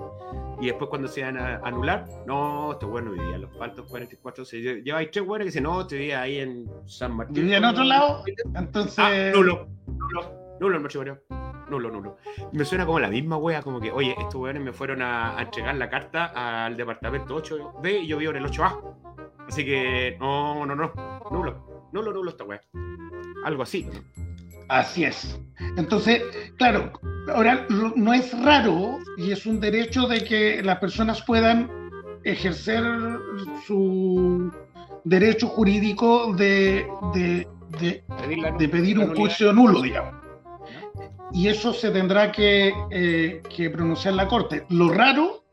Y 0.61 0.67
después 0.67 0.89
cuando 0.89 1.07
se 1.07 1.21
iban 1.21 1.37
a 1.37 1.55
anular, 1.63 2.05
no, 2.27 2.73
este 2.73 2.85
weón 2.85 3.05
no 3.05 3.11
vivía 3.11 3.35
en 3.35 3.41
Los 3.43 3.55
Paltos 3.55 3.85
4412. 3.89 4.57
Lle- 4.59 4.83
Lleva 4.83 4.97
ahí 4.99 5.07
tres 5.09 5.25
weones 5.25 5.45
que 5.45 5.49
dicen, 5.51 5.63
no, 5.63 5.79
este 5.81 5.95
vivía 5.95 6.21
ahí 6.21 6.39
en 6.39 6.69
San 6.85 7.15
Martín. 7.15 7.35
Vivía 7.35 7.57
en 7.59 7.65
otro 7.65 7.85
lado, 7.85 8.23
entonces. 8.55 8.99
Ah, 8.99 9.31
nulo, 9.33 9.67
nulo, 9.87 10.42
nulo 10.59 10.77
el 10.77 10.83
matrimonio. 10.83 11.19
Nulo, 11.69 11.89
nulo. 11.89 12.17
Me 12.51 12.65
suena 12.65 12.85
como 12.85 12.99
la 12.99 13.09
misma 13.09 13.37
wea, 13.37 13.61
como 13.61 13.79
que, 13.79 13.91
oye, 13.91 14.15
estos 14.19 14.35
weones 14.35 14.61
me 14.61 14.73
fueron 14.73 15.01
a, 15.01 15.37
a 15.37 15.41
entregar 15.41 15.75
la 15.75 15.89
carta 15.89 16.65
al 16.65 16.77
departamento 16.77 17.41
8B 17.41 18.03
y 18.03 18.07
yo 18.07 18.17
vivo 18.17 18.31
en 18.31 18.37
el 18.37 18.45
8A. 18.45 18.79
Así 19.47 19.65
que, 19.65 20.17
no, 20.19 20.65
no, 20.65 20.75
no, 20.75 20.93
nulo, 21.31 21.89
nulo, 21.91 22.13
nulo 22.13 22.29
esta 22.29 22.43
wea. 22.43 22.61
Algo 23.45 23.63
así. 23.63 23.89
Así 24.69 25.03
es. 25.03 25.39
Entonces, 25.77 26.21
claro, 26.57 26.91
ahora 27.33 27.65
no 27.69 28.13
es 28.13 28.37
raro 28.43 28.99
y 29.17 29.31
es 29.31 29.45
un 29.45 29.59
derecho 29.59 30.07
de 30.07 30.23
que 30.23 30.61
las 30.63 30.79
personas 30.79 31.21
puedan 31.23 31.69
ejercer 32.23 32.83
su, 33.65 34.51
derecho 35.03 35.47
jurídico 35.47 36.33
de, 36.33 36.87
de, 37.13 37.47
de, 37.79 38.03
de 38.57 38.69
pedir 38.69 38.99
un 38.99 39.15
juicio 39.15 39.51
nulo, 39.53 39.81
digamos. 39.81 40.22
Y 41.33 41.47
eso 41.47 41.73
se 41.73 41.89
tendrá 41.89 42.31
que, 42.31 42.73
eh, 42.91 43.41
que 43.55 43.69
pronunciar 43.69 44.13
la 44.13 44.27
Corte. 44.27 44.65
Lo 44.69 44.89
raro 44.89 45.43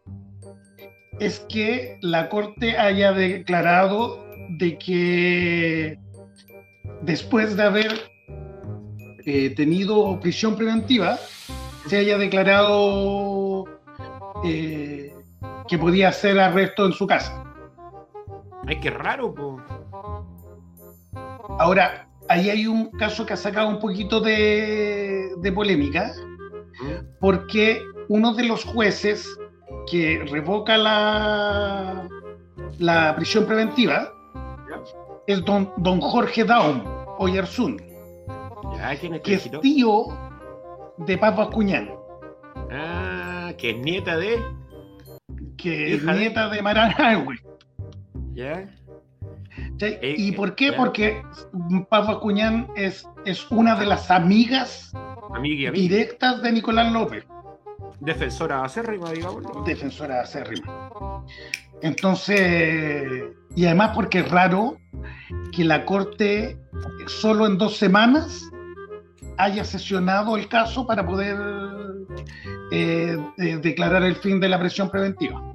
es 1.18 1.40
que 1.48 1.98
la 2.02 2.28
Corte 2.28 2.76
haya 2.78 3.12
declarado 3.12 4.24
de 4.58 4.78
que 4.78 5.98
después 7.02 7.56
de 7.56 7.62
haber 7.62 8.10
eh, 9.26 9.50
tenido 9.50 10.18
prisión 10.20 10.56
preventiva, 10.56 11.18
se 11.86 11.98
haya 11.98 12.18
declarado 12.18 13.64
eh, 14.44 15.14
que 15.68 15.78
podía 15.78 16.08
hacer 16.08 16.38
arresto 16.38 16.86
en 16.86 16.92
su 16.92 17.06
casa. 17.06 17.44
Ay, 18.66 18.78
qué 18.80 18.90
raro, 18.90 19.34
po. 19.34 19.60
Ahora, 21.58 22.09
ahí 22.30 22.48
hay 22.48 22.66
un 22.66 22.90
caso 22.92 23.26
que 23.26 23.32
ha 23.34 23.36
sacado 23.36 23.68
un 23.68 23.78
poquito 23.80 24.20
de, 24.20 25.30
de 25.38 25.52
polémica, 25.52 26.12
porque 27.20 27.80
uno 28.08 28.32
de 28.34 28.44
los 28.44 28.64
jueces 28.64 29.26
que 29.90 30.24
revoca 30.30 30.76
la, 30.78 32.08
la 32.78 33.14
prisión 33.16 33.44
preventiva 33.46 34.12
es 35.26 35.44
don, 35.44 35.72
don 35.76 36.00
Jorge 36.00 36.44
Daum 36.44 36.82
Oyarzún, 37.18 37.76
Ya, 38.76 38.96
¿quién 38.98 39.14
es 39.14 39.20
que 39.22 39.34
es 39.34 39.50
tío 39.60 40.06
de 40.98 41.18
Paz 41.18 41.36
Bascuñán, 41.36 41.90
Ah, 42.72 43.52
que 43.58 43.70
es 43.70 43.78
nieta 43.78 44.16
de. 44.16 44.38
que 45.56 45.94
es 45.94 46.02
Hija 46.02 46.12
de- 46.14 46.18
nieta 46.20 46.48
de 46.48 46.62
Maranagüe. 46.62 47.36
Ya. 48.32 48.68
¿Sí? 49.80 49.98
Eh, 50.02 50.14
¿Y 50.18 50.32
por 50.32 50.54
qué? 50.54 50.72
Porque 50.72 51.22
Paz 51.88 52.06
Bascuñán 52.06 52.68
es, 52.76 53.06
es 53.24 53.50
una 53.50 53.74
de 53.76 53.86
las 53.86 54.10
amigas 54.10 54.92
Amiga 55.34 55.62
y 55.62 55.66
amiga. 55.66 55.72
directas 55.72 56.42
de 56.42 56.52
Nicolás 56.52 56.92
López. 56.92 57.24
Defensora 58.00 58.64
acérrima, 58.64 59.10
digámoslo. 59.10 59.62
defensora 59.64 60.22
acérrima. 60.22 61.24
Entonces, 61.82 63.24
y 63.56 63.66
además 63.66 63.92
porque 63.94 64.20
es 64.20 64.30
raro 64.30 64.76
que 65.52 65.64
la 65.64 65.84
Corte 65.84 66.58
solo 67.06 67.46
en 67.46 67.58
dos 67.58 67.76
semanas 67.76 68.42
haya 69.38 69.64
sesionado 69.64 70.36
el 70.36 70.48
caso 70.48 70.86
para 70.86 71.06
poder 71.06 71.36
eh, 72.70 73.16
eh, 73.38 73.56
declarar 73.62 74.02
el 74.02 74.16
fin 74.16 74.40
de 74.40 74.48
la 74.48 74.58
presión 74.58 74.90
preventiva. 74.90 75.49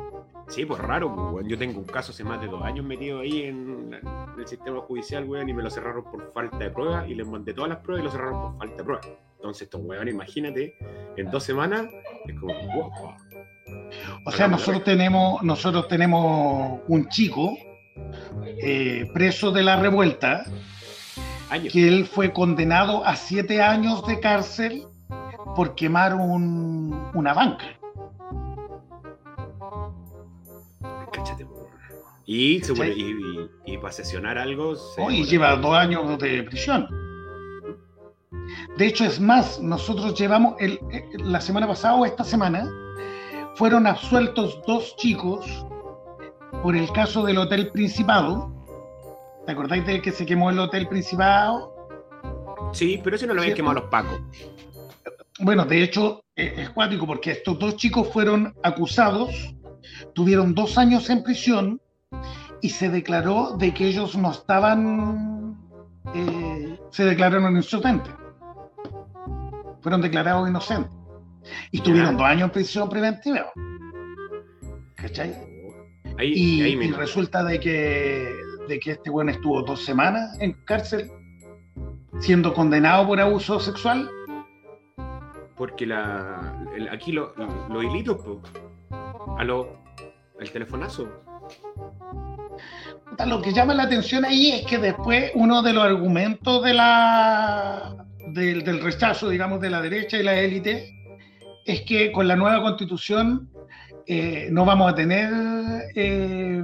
Sí, 0.48 0.64
pues 0.66 0.80
raro, 0.80 1.14
pues, 1.14 1.34
weón. 1.34 1.48
Yo 1.50 1.58
tengo 1.58 1.80
un 1.80 1.86
caso 1.86 2.12
hace 2.12 2.24
más 2.24 2.40
de 2.40 2.48
dos 2.48 2.62
años 2.64 2.86
metido 2.86 3.20
ahí 3.22 3.44
en, 3.44 3.94
en 3.94 4.40
el 4.40 4.48
sistema 4.48 4.80
judicial, 4.82 5.26
weón, 5.26 5.50
y 5.50 5.54
me 5.54 5.64
lo 5.64 5.70
cerraron 5.70 6.04
por 6.04 6.32
falta 6.34 6.58
de 6.58 6.70
pruebas 6.70 7.10
y 7.10 7.16
les 7.16 7.26
mandé 7.28 7.54
todas 7.54 7.70
las 7.70 7.80
pruebas 7.80 8.02
y 8.02 8.06
lo 8.06 8.12
cerraron 8.12 8.42
por 8.42 8.58
falta 8.60 8.76
de 8.78 8.84
pruebas. 8.84 9.08
Entonces, 9.38 9.64
estos 9.64 9.82
weón, 9.84 10.08
imagínate, 10.08 10.76
en 11.18 11.32
dos 11.32 11.44
semanas, 11.44 11.88
es 12.28 12.40
como, 12.40 12.54
wow, 12.54 12.92
O 14.26 14.32
sea, 14.32 14.48
nosotros 14.48 14.84
tenemos, 14.84 15.42
nosotros 15.44 15.88
tenemos 15.88 16.80
un 16.88 17.10
chico 17.10 17.58
eh, 18.62 19.10
preso 19.14 19.52
de 19.52 19.64
la 19.64 19.78
revuelta, 19.78 20.46
años. 21.50 21.74
que 21.74 21.88
él 21.88 22.06
fue 22.06 22.32
condenado 22.34 23.04
a 23.06 23.16
siete 23.16 23.62
años 23.62 24.06
de 24.06 24.20
cárcel 24.20 24.84
por 25.56 25.74
quemar 25.76 26.14
un- 26.16 27.10
una 27.14 27.34
banca. 27.34 27.66
Y, 32.26 32.60
se 32.62 32.74
¿Cachai? 32.74 32.92
pone- 32.92 33.02
y, 33.02 33.52
y, 33.68 33.74
y 33.74 33.78
para 33.78 33.92
sesionar 33.94 34.38
algo, 34.38 34.76
se 34.76 35.02
¿no? 35.02 35.12
Y 35.12 35.16
demora. 35.18 35.30
lleva 35.32 35.56
dos 35.58 35.76
años 35.76 36.20
de 36.20 36.44
prisión. 36.44 36.88
De 38.78 38.86
hecho, 38.88 39.06
es 39.06 39.20
más, 39.20 39.60
nosotros 39.62 40.18
llevamos, 40.20 40.56
el- 40.60 40.80
eh, 40.92 41.06
la 41.20 41.40
semana 41.42 41.68
pasada 41.68 41.96
o 41.96 42.06
esta 42.06 42.24
semana, 42.24 42.70
fueron 43.56 43.88
absueltos 43.88 44.60
dos 44.68 44.96
chicos 44.98 45.46
por 46.64 46.76
el 46.76 46.92
caso 46.92 47.24
del 47.24 47.38
Hotel 47.38 47.70
Principado. 47.72 48.52
¿Te 49.46 49.52
acordáis 49.52 49.86
del 49.86 50.02
que 50.02 50.12
se 50.12 50.26
quemó 50.26 50.50
el 50.50 50.60
Hotel 50.60 50.88
Principado? 50.88 51.74
Sí, 52.74 53.00
pero 53.04 53.16
eso 53.16 53.28
no 53.28 53.34
lo 53.34 53.42
habían 53.42 53.56
¿Cierto? 53.56 53.72
quemado 53.72 53.82
los 53.82 53.90
pacos. 53.90 54.20
Bueno, 55.40 55.66
de 55.66 55.84
hecho, 55.84 56.22
eh, 56.36 56.54
es 56.58 56.70
cuático 56.72 57.06
porque 57.06 57.32
estos 57.32 57.58
dos 57.60 57.76
chicos 57.78 58.10
fueron 58.12 58.54
acusados, 58.64 59.54
tuvieron 60.14 60.54
dos 60.56 60.78
años 60.78 61.10
en 61.10 61.24
prisión 61.24 61.82
y 62.62 62.70
se 62.70 62.90
declaró 62.90 63.56
de 63.58 63.74
que 63.74 63.88
ellos 63.88 64.16
no 64.18 64.32
estaban, 64.32 65.58
eh, 66.14 66.80
se 66.92 67.06
declararon 67.06 67.52
inocentes. 67.52 68.14
Fueron 69.82 70.02
declarados 70.02 70.50
inocentes. 70.50 70.92
Y 71.72 71.78
Ya. 71.78 71.84
tuvieron 71.84 72.18
dos 72.18 72.26
años 72.26 72.44
en 72.46 72.50
prisión 72.52 72.90
preventiva. 72.90 73.46
¿Cachai? 74.96 75.36
Ahí, 76.18 76.34
Y, 76.34 76.62
ahí 76.64 76.72
y 76.74 76.76
mismo. 76.78 76.98
resulta 76.98 77.44
de 77.44 77.60
que, 77.60 78.34
de 78.68 78.80
que 78.80 78.92
este 78.92 79.10
bueno 79.10 79.32
estuvo 79.32 79.62
dos 79.62 79.84
semanas 79.86 80.38
en 80.40 80.54
cárcel 80.66 81.12
siendo 82.20 82.54
condenado 82.54 83.06
por 83.06 83.20
abuso 83.20 83.60
sexual. 83.60 84.10
Porque 85.58 85.86
la, 85.86 86.66
el- 86.76 86.90
aquí 86.90 87.12
lo- 87.12 87.34
los 87.70 87.84
hilitos, 87.84 88.18
po. 88.18 88.42
A 89.38 89.44
lo, 89.44 89.78
el 90.40 90.50
telefonazo. 90.52 91.08
Lo 93.26 93.42
que 93.42 93.54
llama 93.54 93.74
la 93.74 93.84
atención 93.84 94.26
ahí 94.26 94.52
es 94.52 94.66
que 94.66 94.78
después 94.78 95.32
uno 95.36 95.62
de 95.62 95.74
los 95.74 95.84
argumentos 95.84 96.64
de 96.64 96.74
la, 96.74 97.96
del, 98.28 98.64
del 98.64 98.82
rechazo, 98.82 99.30
digamos, 99.30 99.62
de 99.62 99.70
la 99.70 99.82
derecha 99.82 100.18
y 100.18 100.24
la 100.24 100.36
élite, 100.36 100.92
es 101.66 101.82
que 101.82 102.12
con 102.12 102.28
la 102.28 102.36
nueva 102.36 102.62
constitución 102.62 103.50
eh, 104.06 104.50
no 104.52 104.66
vamos 104.66 104.92
a 104.92 104.96
tener, 104.96 105.32
eh, 105.96 106.64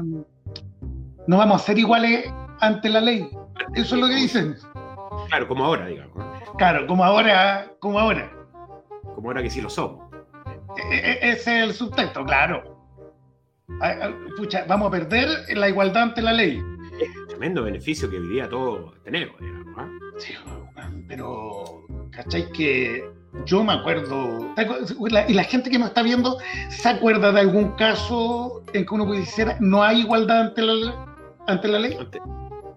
no 1.27 1.37
vamos 1.37 1.61
a 1.61 1.65
ser 1.65 1.79
iguales 1.79 2.31
ante 2.59 2.89
la 2.89 3.01
ley. 3.01 3.27
Eso 3.73 3.95
es 3.95 4.01
lo 4.01 4.07
que 4.07 4.15
dicen. 4.15 4.55
Claro, 5.29 5.47
como 5.47 5.65
ahora, 5.65 5.87
digamos. 5.87 6.23
Claro, 6.57 6.85
como 6.85 7.03
ahora, 7.03 7.71
como 7.79 7.97
ahora. 7.99 8.31
Como 9.15 9.29
ahora 9.29 9.41
que 9.41 9.49
sí 9.49 9.61
lo 9.61 9.69
somos. 9.69 10.11
E- 10.91 10.95
e- 10.95 11.31
ese 11.31 11.57
es 11.59 11.63
el 11.63 11.73
subtexto, 11.73 12.23
claro. 12.25 12.80
Pucha, 14.37 14.65
vamos 14.67 14.87
a 14.89 14.91
perder 14.91 15.27
la 15.55 15.69
igualdad 15.69 16.03
ante 16.03 16.21
la 16.21 16.33
ley. 16.33 16.61
Tremendo 17.27 17.63
beneficio 17.63 18.09
que 18.09 18.17
hoy 18.17 18.27
día 18.27 18.47
todos 18.47 18.93
tenemos, 19.03 19.39
digamos. 19.39 19.75
¿ah? 19.77 19.89
Sí, 20.17 20.33
pero, 21.07 21.85
¿cachai? 22.11 22.51
Que 22.51 23.03
yo 23.45 23.63
me 23.63 23.73
acuerdo, 23.73 24.53
y 25.27 25.33
la 25.33 25.43
gente 25.43 25.69
que 25.69 25.79
nos 25.79 25.89
está 25.89 26.03
viendo, 26.03 26.37
¿se 26.69 26.89
acuerda 26.89 27.31
de 27.31 27.39
algún 27.39 27.71
caso 27.75 28.63
en 28.73 28.85
que 28.85 28.93
uno 28.93 29.05
pudiera 29.05 29.57
no 29.59 29.83
hay 29.83 30.01
igualdad 30.01 30.41
ante 30.41 30.61
la, 30.61 31.15
ante 31.47 31.67
la 31.67 31.79
ley? 31.79 31.97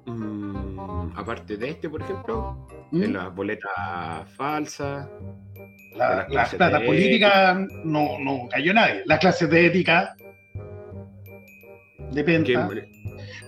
Mm, 0.07 1.11
aparte 1.17 1.57
de 1.57 1.71
este, 1.71 1.89
por 1.89 2.03
ejemplo, 2.03 2.67
¿Mm? 2.93 3.01
de 3.01 3.09
las 3.09 3.35
boletas 3.35 3.73
falsas. 4.37 5.09
La, 5.97 6.27
las 6.29 6.53
la 6.53 6.59
plata 6.59 6.85
política 6.85 7.55
no, 7.85 8.19
no 8.19 8.49
cayó 8.51 8.75
nadie. 8.75 9.03
Las 9.07 9.21
clases 9.21 9.49
de 9.49 9.67
ética 9.67 10.17
de 12.15 12.25
penta. 12.25 12.69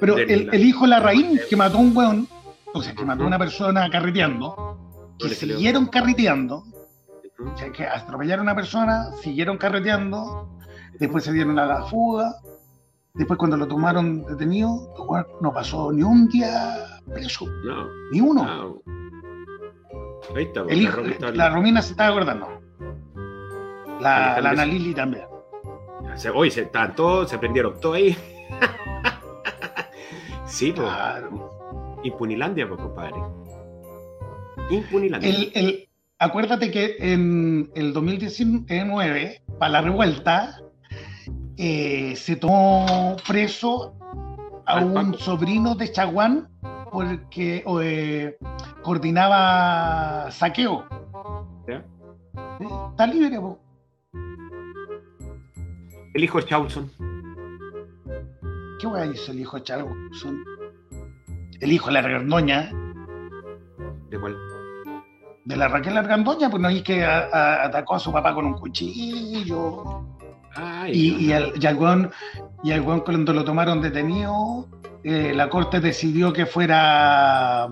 Pero 0.01 0.15
de 0.17 0.23
el, 0.25 0.47
la- 0.47 0.53
el 0.53 0.65
hijo 0.65 0.87
Larraín, 0.87 1.41
que 1.49 1.57
mató 1.57 1.79
un 1.79 1.97
weón, 1.97 2.29
o 2.75 2.83
sea, 2.83 2.95
que 2.95 3.05
mató 3.05 3.25
a 3.25 3.27
una 3.27 3.39
persona 3.39 3.89
carreteando, 3.91 5.15
que 5.19 5.29
siguieron 5.31 5.87
carreteando, 5.87 6.65
o 7.39 7.57
sea, 7.57 7.71
que 7.73 7.87
atropellaron 7.87 8.47
a 8.49 8.53
una 8.53 8.55
persona, 8.57 9.11
siguieron 9.23 9.57
carreteando, 9.59 10.59
después 10.99 11.25
se 11.25 11.33
dieron 11.33 11.59
a 11.59 11.67
la 11.67 11.83
fuga, 11.85 12.35
después 13.15 13.39
cuando 13.39 13.57
lo 13.57 13.67
tomaron 13.67 14.25
detenido, 14.27 14.93
no 15.41 15.53
pasó 15.53 15.91
ni 15.93 16.03
un 16.03 16.29
día 16.29 16.77
preso, 17.13 17.47
No. 17.65 17.87
ni 18.13 18.21
uno. 18.21 18.45
no. 18.45 18.83
Ahí 20.35 20.43
está, 20.45 20.61
El 20.63 20.69
la 20.69 20.75
hijo, 20.91 21.01
la 21.33 21.49
Romina 21.51 21.81
se 21.81 21.93
estaba 21.93 22.11
acordando. 22.11 22.49
La, 24.01 24.41
la 24.41 24.51
Ana. 24.51 24.67
Lili 24.67 24.93
también. 24.93 25.25
Hoy 26.35 26.51
se 26.51 26.63
estaban 26.63 26.95
todos, 26.95 27.31
se 27.31 27.39
prendieron 27.39 27.79
todos 27.81 27.97
ahí. 27.97 28.17
sí, 30.47 30.73
pues. 30.73 30.89
Impunilandia, 32.05 32.69
pues, 32.69 32.81
compadre. 32.81 33.17
Impunilandia. 34.71 35.29
El, 35.29 35.53
el- 35.55 35.89
acuérdate 36.19 36.71
que 36.71 36.97
en 37.01 37.71
el 37.75 37.93
2019, 37.93 39.43
para 39.59 39.73
la 39.73 39.81
revuelta, 39.83 40.61
eh, 41.57 42.15
se 42.17 42.37
tomó 42.37 43.17
preso 43.27 43.95
a 44.67 44.81
un 44.85 45.15
sobrino 45.19 45.75
de 45.75 45.91
Chaguán 45.93 46.49
porque 46.91 47.65
eh, 47.83 48.37
coordinaba 48.83 50.31
saqueo. 50.31 50.85
Está 52.91 53.07
libre, 53.07 53.39
po. 53.39 53.59
El 56.15 56.25
hijo 56.25 56.39
de 56.41 56.47
Chaulson. 56.47 56.91
¿Qué 58.79 58.87
hueá 58.87 59.07
hizo 59.07 59.33
el 59.33 59.41
hijo 59.41 59.57
de 59.57 59.63
Chaguán? 59.63 60.09
el 61.61 61.73
hijo 61.73 61.87
de 61.87 61.93
la 61.93 61.99
Argandoña, 62.01 62.71
¿De 64.11 64.21
cuál? 64.21 64.37
de 65.47 65.57
la 65.57 65.69
Raquel 65.69 65.97
Argandoña, 65.97 66.51
pues 66.51 66.61
no 66.61 66.69
es 66.69 66.83
que 66.83 67.05
a- 67.05 67.29
a- 67.33 67.65
atacó 67.65 67.95
a 67.95 67.99
su 68.01 68.13
papá 68.13 68.35
con 68.35 68.45
un 68.47 68.55
cuchillo. 68.55 70.05
Ay, 70.55 70.93
Y, 70.93 71.27
y, 71.27 71.33
al, 71.33 71.53
y 71.61 71.67
al 71.67 71.77
weón- 71.79 72.11
y 72.65 72.73
al 72.73 72.81
weón 72.83 73.01
cuando 73.01 73.33
lo 73.33 73.45
tomaron 73.45 73.81
detenido, 73.81 74.69
eh, 75.05 75.33
la 75.35 75.49
corte 75.49 75.81
decidió 75.81 76.33
que 76.33 76.47
fuera 76.47 77.69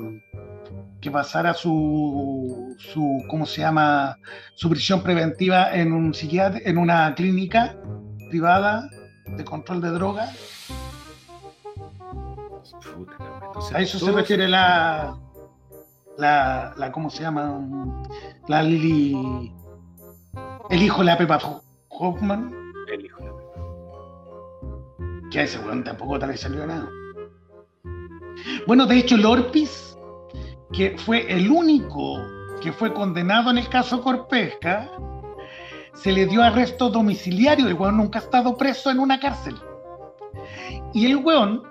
que 1.01 1.10
pasara 1.10 1.52
su, 1.52 2.74
su 2.78 3.22
¿cómo 3.28 3.44
se 3.44 3.60
llama? 3.60 4.16
su 4.55 4.70
prisión 4.70 5.02
preventiva 5.02 5.74
en 5.74 5.93
un 5.93 6.14
psiquiatra, 6.14 6.60
en 6.64 6.78
una 6.78 7.14
clínica 7.14 7.76
privada 8.31 8.89
de 9.36 9.44
control 9.44 9.81
de 9.82 9.90
drogas. 9.90 10.70
Puta, 12.73 13.16
cabrón. 13.19 13.43
Entonces, 13.47 13.74
A 13.74 13.81
eso 13.81 13.99
se 13.99 14.12
refiere 14.12 14.49
la, 14.49 15.16
la, 16.19 16.73
la 16.77 16.93
¿cómo 16.93 17.11
se 17.11 17.23
llama? 17.23 17.61
La 18.49 18.62
Lili, 18.62 19.53
el 20.70 20.82
hijo 20.82 20.99
de 20.99 21.05
la 21.05 21.19
Pepa 21.19 21.39
Hoffman, 21.89 22.55
El 22.93 23.05
hijo 23.07 23.20
de 23.23 23.27
la- 23.28 23.35
que 25.31 25.41
a 25.41 25.43
ese 25.43 25.59
weón 25.59 25.82
tampoco 25.85 26.19
tal 26.19 26.28
vez 26.31 26.41
salió 26.41 26.66
nada. 26.66 26.89
Bueno, 28.66 28.86
de 28.86 28.99
hecho, 28.99 29.16
Lorpis, 29.16 29.97
que 30.73 30.97
fue 30.99 31.31
el 31.32 31.51
único 31.51 32.19
que 32.61 32.73
fue 32.73 32.93
condenado 32.95 33.51
en 33.51 33.59
el 33.59 33.69
caso 33.69 34.01
Corpesca, 34.01 34.89
se 35.95 36.12
le 36.12 36.27
dio 36.27 36.43
arresto 36.43 36.89
domiciliario. 36.91 37.66
El 37.69 37.74
weón 37.74 37.97
nunca 37.97 38.19
ha 38.19 38.23
estado 38.23 38.57
preso 38.57 38.91
en 38.91 38.99
una 39.01 39.19
cárcel. 39.20 39.57
Y 40.93 41.07
el 41.07 41.16
weón 41.16 41.62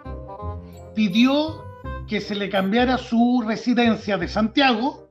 pidió 0.93 1.63
que 2.07 2.21
se 2.21 2.35
le 2.35 2.49
cambiara 2.49 2.97
su 2.97 3.43
residencia 3.45 4.17
de 4.17 4.27
Santiago 4.27 5.09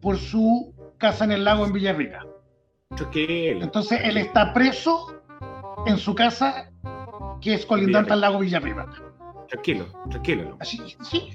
por 0.00 0.18
su 0.18 0.74
casa 0.98 1.24
en 1.24 1.32
el 1.32 1.44
lago 1.44 1.66
en 1.66 1.72
Villarrica. 1.72 2.26
Tranquilo. 2.96 3.62
Entonces 3.62 4.00
él 4.04 4.16
está 4.16 4.52
preso 4.52 5.22
en 5.86 5.98
su 5.98 6.14
casa 6.14 6.70
que 7.40 7.54
es 7.54 7.66
colindante 7.66 8.12
al 8.12 8.20
lago 8.20 8.38
Villarrica. 8.38 8.88
Tranquilo, 9.48 9.86
tranquilo. 10.10 10.56
Así, 10.60 10.80
sí. 11.02 11.32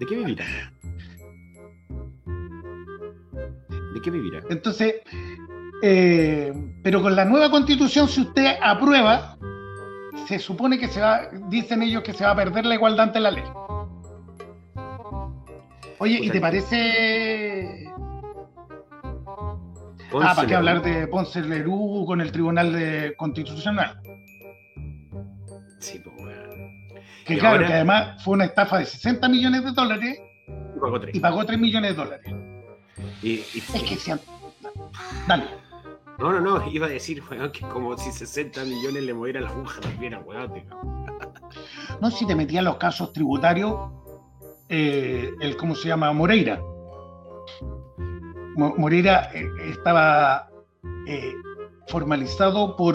¿De 0.00 0.06
qué 0.06 0.16
vivirá? 0.16 0.44
¿De 3.94 4.00
qué 4.02 4.10
vivirá? 4.10 4.40
Entonces, 4.48 4.94
eh, 5.82 6.52
pero 6.82 7.02
con 7.02 7.14
la 7.14 7.24
nueva 7.24 7.50
constitución, 7.50 8.08
si 8.08 8.22
usted 8.22 8.56
aprueba, 8.62 9.36
se 10.26 10.38
supone 10.38 10.78
que 10.78 10.88
se 10.88 11.00
va, 11.00 11.28
dicen 11.48 11.82
ellos 11.82 12.02
que 12.02 12.12
se 12.12 12.24
va 12.24 12.30
a 12.32 12.36
perder 12.36 12.66
la 12.66 12.74
igualdad 12.74 13.06
ante 13.08 13.20
la 13.20 13.30
ley. 13.30 13.44
Oye, 15.98 16.18
¿y 16.22 16.30
te 16.30 16.40
parece... 16.40 17.84
ah, 20.22 20.32
¿para 20.34 20.46
qué 20.46 20.54
hablar 20.54 20.82
de 20.82 21.06
Ponce 21.08 21.42
Lerú 21.42 22.04
con 22.06 22.20
el 22.20 22.32
Tribunal 22.32 22.72
de 22.72 23.14
Constitucional? 23.16 24.00
Sí, 25.78 26.00
pues, 26.02 26.16
weón. 26.18 26.88
Que 27.26 27.34
Y 27.34 27.38
claro, 27.38 27.56
ahora- 27.56 27.66
que 27.68 27.72
además 27.74 28.24
fue 28.24 28.34
una 28.34 28.44
estafa 28.46 28.78
de 28.78 28.86
60 28.86 29.28
millones 29.28 29.64
de 29.64 29.72
dólares 29.72 30.18
Y 30.76 30.80
pagó 30.80 31.00
tres. 31.00 31.14
y 31.14 31.20
pagó 31.20 31.44
3 31.44 31.58
millones 31.58 31.90
de 31.90 31.96
dólares. 32.02 32.34
Y, 33.22 33.30
y- 33.32 33.44
Es 33.74 33.82
que 33.82 33.96
sean... 33.96 34.20
Dale. 35.28 35.44
No, 36.20 36.32
no, 36.32 36.40
no, 36.40 36.70
iba 36.70 36.86
a 36.86 36.90
decir, 36.90 37.22
weón, 37.30 37.50
que 37.50 37.66
como 37.68 37.96
si 37.96 38.12
60 38.12 38.62
millones 38.64 39.02
le 39.04 39.14
moviera 39.14 39.40
la 39.40 39.48
aguja 39.48 39.80
también 39.80 40.14
a 40.14 40.20
weón. 40.20 40.52
No, 42.00 42.10
si 42.10 42.26
te 42.26 42.34
metían 42.36 42.64
los 42.64 42.76
casos 42.76 43.12
tributarios, 43.12 43.74
eh, 44.68 45.30
el 45.40 45.56
cómo 45.56 45.74
se 45.74 45.88
llama 45.88 46.12
Moreira. 46.12 46.60
Mo- 48.56 48.74
Moreira 48.76 49.30
eh, 49.34 49.46
estaba 49.70 50.48
eh, 51.06 51.32
formalizado 51.88 52.76
por, 52.76 52.94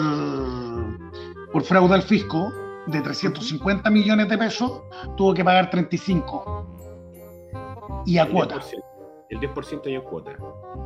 por 1.52 1.62
fraude 1.64 1.94
al 1.94 2.02
fisco 2.02 2.52
de 2.86 3.00
350 3.00 3.90
millones 3.90 4.28
de 4.28 4.38
pesos, 4.38 4.82
tuvo 5.16 5.34
que 5.34 5.44
pagar 5.44 5.68
35 5.70 8.02
y 8.06 8.18
a 8.18 8.22
El 8.22 8.30
cuota, 8.30 8.56
10%, 8.60 8.84
El 9.30 9.40
10% 9.40 9.90
y 9.90 9.94
en 9.94 10.02
cuota. 10.02 10.36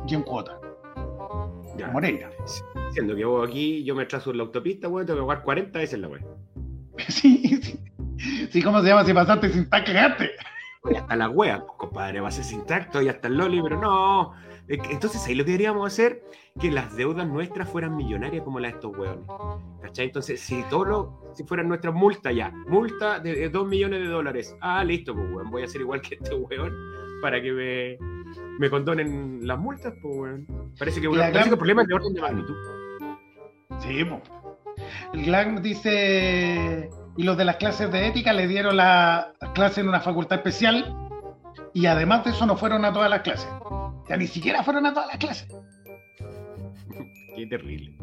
y 0.07 0.15
en 0.15 0.23
cuota. 0.23 0.59
Ya. 1.77 1.87
Moreira. 1.87 2.29
Siendo 2.91 3.15
que 3.15 3.25
vos 3.25 3.47
aquí, 3.47 3.83
yo 3.83 3.95
me 3.95 4.05
trazo 4.05 4.31
en 4.31 4.37
la 4.37 4.43
autopista, 4.43 4.87
weón, 4.87 5.05
tengo 5.05 5.21
que 5.21 5.27
pagar 5.27 5.43
40 5.43 5.79
veces 5.79 5.99
la 5.99 6.07
weón. 6.07 6.25
Sí, 7.07 7.59
sí. 7.61 7.79
Sí, 8.51 8.61
¿cómo 8.61 8.81
se 8.81 8.89
llama? 8.89 9.03
Si 9.03 9.13
pasaste 9.13 9.49
sin 9.49 9.69
tac, 9.69 9.85
cagaste. 9.85 10.31
Y 10.89 10.95
hasta 10.95 11.15
la 11.15 11.29
wea, 11.29 11.59
pues, 11.59 11.73
compadre, 11.77 12.21
va 12.21 12.29
a 12.29 12.31
ser 12.31 12.43
sin 12.43 12.65
tacto 12.65 13.01
y 13.01 13.07
hasta 13.07 13.27
el 13.27 13.37
loli, 13.37 13.61
pero 13.61 13.79
no. 13.79 14.33
Entonces 14.67 15.25
ahí 15.25 15.35
lo 15.35 15.43
que 15.43 15.51
deberíamos 15.51 15.91
hacer, 15.91 16.23
que 16.59 16.71
las 16.71 16.95
deudas 16.95 17.27
nuestras 17.27 17.69
fueran 17.69 17.95
millonarias 17.95 18.43
como 18.43 18.59
las 18.59 18.71
de 18.71 18.75
estos 18.77 18.97
weones. 18.97 19.25
¿Cachai? 19.81 20.05
Entonces, 20.05 20.39
si 20.39 20.63
todo 20.69 20.85
lo, 20.85 21.33
si 21.33 21.43
fueran 21.43 21.67
nuestras 21.67 21.93
multas 21.93 22.35
ya, 22.35 22.51
multa 22.67 23.19
de 23.19 23.49
2 23.49 23.67
millones 23.67 23.99
de 23.99 24.07
dólares. 24.07 24.55
Ah, 24.61 24.83
listo, 24.83 25.13
pues 25.13 25.27
weón, 25.31 25.51
voy 25.51 25.63
a 25.63 25.65
hacer 25.65 25.81
igual 25.81 26.01
que 26.01 26.15
este 26.15 26.35
weón 26.35 26.73
para 27.21 27.41
que 27.41 27.51
me, 27.51 28.20
me 28.59 28.69
condonen 28.69 29.39
las 29.47 29.57
multas, 29.59 29.93
pues 30.01 30.15
weón. 30.17 30.47
Parece 30.77 30.99
que, 31.01 31.05
Y 31.05 31.09
una- 31.09 31.17
la 31.17 31.23
parece 31.25 31.33
gran- 31.39 31.43
que 31.49 31.53
el 31.53 31.57
problema 31.57 31.81
es 31.83 31.87
de 31.87 31.93
orden 31.93 32.13
de 32.13 32.21
magnitud. 32.21 32.55
Sí, 33.79 34.03
po. 34.05 34.21
El 35.13 35.25
GLAC 35.25 35.61
dice, 35.61 36.89
y 37.17 37.23
los 37.23 37.37
de 37.37 37.45
las 37.45 37.57
clases 37.57 37.91
de 37.91 38.07
ética 38.07 38.33
le 38.33 38.47
dieron 38.47 38.77
la 38.77 39.33
clase 39.53 39.81
en 39.81 39.89
una 39.89 39.99
facultad 39.99 40.37
especial 40.39 40.95
y 41.73 41.85
además 41.85 42.23
de 42.23 42.31
eso 42.31 42.45
no 42.45 42.55
fueron 42.57 42.85
a 42.85 42.93
todas 42.93 43.09
las 43.09 43.21
clases. 43.21 43.49
O 43.61 44.03
sea, 44.07 44.17
ni 44.17 44.27
siquiera 44.27 44.63
fueron 44.63 44.85
a 44.85 44.93
todas 44.93 45.07
las 45.07 45.17
clases. 45.17 45.47
Qué 47.35 47.45
terrible. 47.47 47.97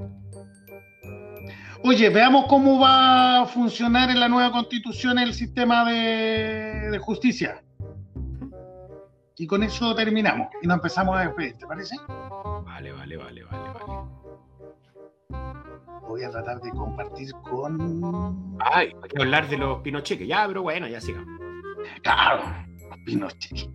Oye, 1.85 2.11
veamos 2.11 2.47
cómo 2.49 2.81
va 2.81 3.43
a 3.43 3.47
funcionar 3.47 4.11
en 4.11 4.19
la 4.21 4.29
nueva 4.29 4.51
constitución 4.51 5.19
el 5.19 5.33
sistema 5.33 5.89
de, 5.89 6.91
de 6.91 6.99
justicia. 6.99 7.63
Y 9.41 9.47
con 9.47 9.63
eso 9.63 9.95
terminamos 9.95 10.49
y 10.61 10.67
nos 10.67 10.79
empezamos 10.79 11.17
a 11.17 11.21
despedir, 11.21 11.57
¿te 11.57 11.67
parece? 11.67 11.97
Vale, 12.09 12.91
vale, 12.91 13.17
vale, 13.17 13.45
vale, 13.45 13.71
vale. 13.73 14.09
Voy 16.09 16.25
a 16.25 16.31
tratar 16.31 16.61
de 16.61 16.71
compartir 16.71 17.33
con... 17.43 18.57
Ay, 18.59 18.93
hay 19.01 19.09
que 19.09 19.23
hablar 19.23 19.49
de 19.49 19.59
los 19.59 19.79
pinocheques. 19.83 20.27
Ya, 20.27 20.45
pero 20.49 20.63
bueno, 20.63 20.89
ya 20.89 21.01
sigamos. 21.01 21.29
Claro, 22.03 22.43
Pinochet. 23.05 23.71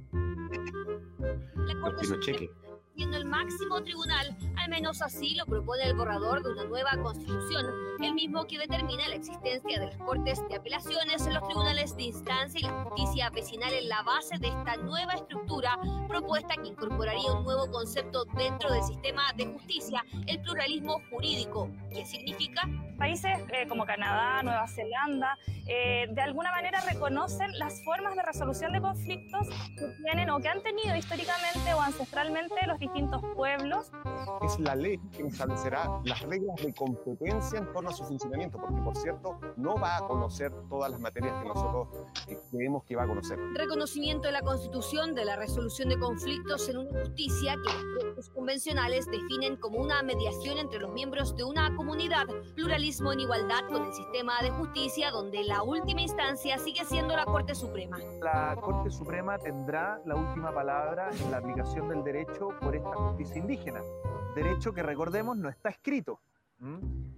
Los 1.55 1.93
pinocheques. 2.01 2.49
Siendo 2.95 3.17
el 3.17 3.25
máximo 3.25 3.81
tribunal, 3.83 4.37
al 4.57 4.69
menos 4.69 5.01
así 5.01 5.35
lo 5.35 5.45
propone 5.45 5.83
el 5.83 5.95
borrador 5.95 6.43
de 6.43 6.51
una 6.51 6.63
nueva 6.65 6.91
constitución, 7.01 7.65
el 8.01 8.13
mismo 8.13 8.45
que 8.45 8.59
determina 8.59 9.07
la 9.07 9.15
existencia 9.15 9.79
de 9.79 9.87
las 9.87 9.97
cortes 9.97 10.47
de 10.47 10.55
apelaciones, 10.55 11.25
los 11.27 11.43
tribunales 11.47 11.95
de 11.95 12.03
instancia 12.03 12.59
y 12.59 12.63
la 12.63 12.83
justicia 12.83 13.29
vecinal 13.31 13.73
en 13.73 13.89
la 13.89 14.03
base 14.03 14.37
de 14.37 14.47
esta 14.47 14.77
nueva 14.77 15.13
estructura 15.13 15.79
propuesta 16.07 16.55
que 16.55 16.67
incorporaría 16.67 17.31
un 17.31 17.43
nuevo 17.43 17.69
concepto 17.71 18.25
dentro 18.35 18.71
del 18.71 18.83
sistema 18.83 19.33
de 19.35 19.47
justicia, 19.47 20.03
el 20.27 20.41
pluralismo 20.41 21.01
jurídico. 21.09 21.69
¿Qué 21.89 22.05
significa? 22.05 22.61
Países 22.97 23.31
eh, 23.51 23.67
como 23.67 23.85
Canadá, 23.85 24.43
Nueva 24.43 24.67
Zelanda, 24.67 25.37
eh, 25.65 26.07
de 26.11 26.21
alguna 26.21 26.51
manera 26.51 26.81
reconocen 26.81 27.57
las 27.57 27.83
formas 27.83 28.15
de 28.15 28.21
resolución 28.21 28.73
de 28.73 28.81
conflictos 28.81 29.47
que 29.77 29.87
tienen 30.03 30.29
o 30.29 30.39
que 30.39 30.49
han 30.49 30.61
tenido 30.61 30.95
históricamente 30.95 31.73
o 31.73 31.81
ancestralmente 31.81 32.55
los 32.67 32.79
distintos 32.83 33.21
pueblos. 33.35 33.91
Es 34.43 34.59
la 34.59 34.75
ley 34.75 34.99
que 35.11 35.23
establecerá 35.23 36.01
las 36.03 36.21
reglas 36.21 36.55
de 36.57 36.73
competencia 36.73 37.59
en 37.59 37.71
torno 37.71 37.89
a 37.89 37.93
su 37.93 38.03
funcionamiento, 38.03 38.57
porque 38.59 38.81
por 38.81 38.95
cierto 38.95 39.39
no 39.57 39.75
va 39.75 39.97
a 39.97 40.07
conocer 40.07 40.51
todas 40.69 40.91
las 40.91 40.99
materias 40.99 41.41
que 41.41 41.47
nosotros 41.47 41.87
eh, 42.27 42.37
creemos 42.51 42.83
que 42.83 42.95
va 42.95 43.03
a 43.03 43.07
conocer. 43.07 43.39
Reconocimiento 43.55 44.27
de 44.27 44.33
la 44.33 44.41
Constitución 44.41 45.15
de 45.15 45.25
la 45.25 45.35
resolución 45.35 45.89
de 45.89 45.99
conflictos 45.99 46.69
en 46.69 46.77
una 46.77 46.99
justicia 47.01 47.55
que 47.55 48.05
los 48.15 48.29
convencionales 48.29 49.05
definen 49.09 49.55
como 49.57 49.79
una 49.79 50.01
mediación 50.03 50.57
entre 50.57 50.79
los 50.79 50.91
miembros 50.93 51.35
de 51.35 51.43
una 51.43 51.75
comunidad, 51.75 52.25
pluralismo 52.55 53.13
en 53.13 53.21
igualdad 53.21 53.61
con 53.71 53.85
el 53.85 53.93
sistema 53.93 54.33
de 54.41 54.51
justicia 54.51 55.11
donde 55.11 55.43
la 55.43 55.63
última 55.63 56.01
instancia 56.01 56.57
sigue 56.57 56.83
siendo 56.85 57.15
la 57.15 57.25
Corte 57.25 57.55
Suprema. 57.55 57.97
La 58.21 58.55
Corte 58.59 58.89
Suprema 58.89 59.37
tendrá 59.37 60.01
la 60.05 60.15
última 60.15 60.53
palabra 60.53 61.09
en 61.11 61.31
la 61.31 61.37
aplicación 61.37 61.89
del 61.89 62.03
derecho 62.03 62.49
por 62.61 62.72
esta 62.75 62.93
justicia 62.93 63.37
indígena. 63.37 63.81
Derecho 64.35 64.73
que 64.73 64.83
recordemos 64.83 65.37
no 65.37 65.49
está 65.49 65.69
escrito. 65.69 66.19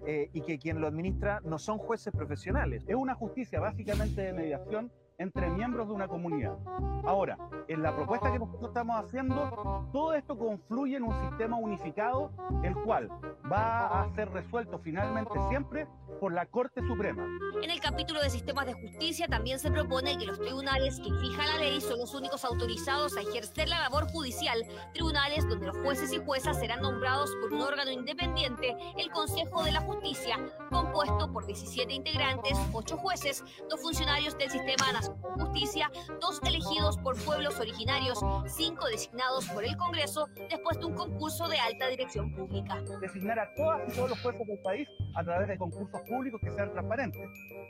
Eh, 0.07 0.29
y 0.33 0.41
que 0.41 0.57
quien 0.57 0.81
lo 0.81 0.87
administra 0.87 1.39
no 1.43 1.59
son 1.59 1.77
jueces 1.77 2.13
profesionales. 2.13 2.83
Es 2.87 2.95
una 2.95 3.13
justicia 3.13 3.59
básicamente 3.59 4.21
de 4.21 4.33
mediación 4.33 4.91
entre 5.17 5.49
miembros 5.49 5.87
de 5.87 5.93
una 5.93 6.07
comunidad. 6.07 6.57
Ahora, 7.05 7.37
en 7.67 7.81
la 7.81 7.95
propuesta 7.95 8.31
que 8.31 8.39
nosotros 8.39 8.69
estamos 8.69 9.03
haciendo, 9.03 9.87
todo 9.91 10.13
esto 10.13 10.37
confluye 10.37 10.97
en 10.97 11.03
un 11.03 11.29
sistema 11.29 11.57
unificado, 11.57 12.31
el 12.63 12.75
cual 12.75 13.09
va 13.51 14.01
a 14.01 14.13
ser 14.15 14.29
resuelto 14.31 14.79
finalmente 14.79 15.33
siempre 15.49 15.87
por 16.19 16.33
la 16.33 16.45
Corte 16.45 16.81
Suprema. 16.81 17.25
En 17.61 17.69
el 17.69 17.79
capítulo 17.79 18.21
de 18.21 18.29
sistemas 18.29 18.65
de 18.65 18.73
justicia 18.73 19.27
también 19.27 19.59
se 19.59 19.71
propone 19.71 20.17
que 20.17 20.25
los 20.25 20.39
tribunales 20.39 20.99
que 20.99 21.11
fija 21.21 21.45
la 21.45 21.59
ley 21.59 21.79
son 21.79 21.99
los 21.99 22.13
únicos 22.13 22.43
autorizados 22.43 23.15
a 23.17 23.21
ejercer 23.21 23.69
la 23.69 23.79
labor 23.79 24.09
judicial, 24.11 24.63
tribunales 24.93 25.47
donde 25.47 25.67
los 25.67 25.77
jueces 25.77 26.11
y 26.13 26.17
juezas 26.17 26.59
serán 26.59 26.81
nombrados 26.81 27.31
por 27.41 27.53
un 27.53 27.61
órgano 27.61 27.91
independiente, 27.91 28.75
el 28.97 29.11
Consejo 29.11 29.63
de 29.63 29.71
la 29.71 29.81
Justicia, 29.81 30.37
compuesto 30.69 31.31
por 31.31 31.45
17 31.45 31.93
integrantes, 31.93 32.57
8 32.73 32.97
jueces, 32.97 33.43
dos 33.69 33.81
funcionarios 33.81 34.37
del 34.37 34.49
Sistema 34.49 34.91
Nacional 34.91 35.04
Justicia, 35.35 35.91
dos 36.21 36.39
elegidos 36.45 36.97
por 36.97 37.15
pueblos 37.23 37.59
originarios, 37.59 38.19
cinco 38.47 38.85
designados 38.87 39.45
por 39.49 39.63
el 39.65 39.75
Congreso 39.77 40.27
después 40.49 40.79
de 40.79 40.85
un 40.85 40.93
concurso 40.93 41.47
de 41.47 41.57
alta 41.59 41.87
dirección 41.87 42.33
pública. 42.33 42.81
Designar 43.01 43.39
a 43.39 43.53
todas 43.55 43.81
y 43.87 43.91
todos 43.95 44.09
los 44.11 44.21
jueces 44.21 44.47
del 44.47 44.59
país 44.59 44.87
a 45.15 45.23
través 45.23 45.47
de 45.47 45.57
concursos 45.57 46.01
públicos 46.07 46.39
que 46.43 46.51
sean 46.51 46.71
transparentes. 46.71 47.21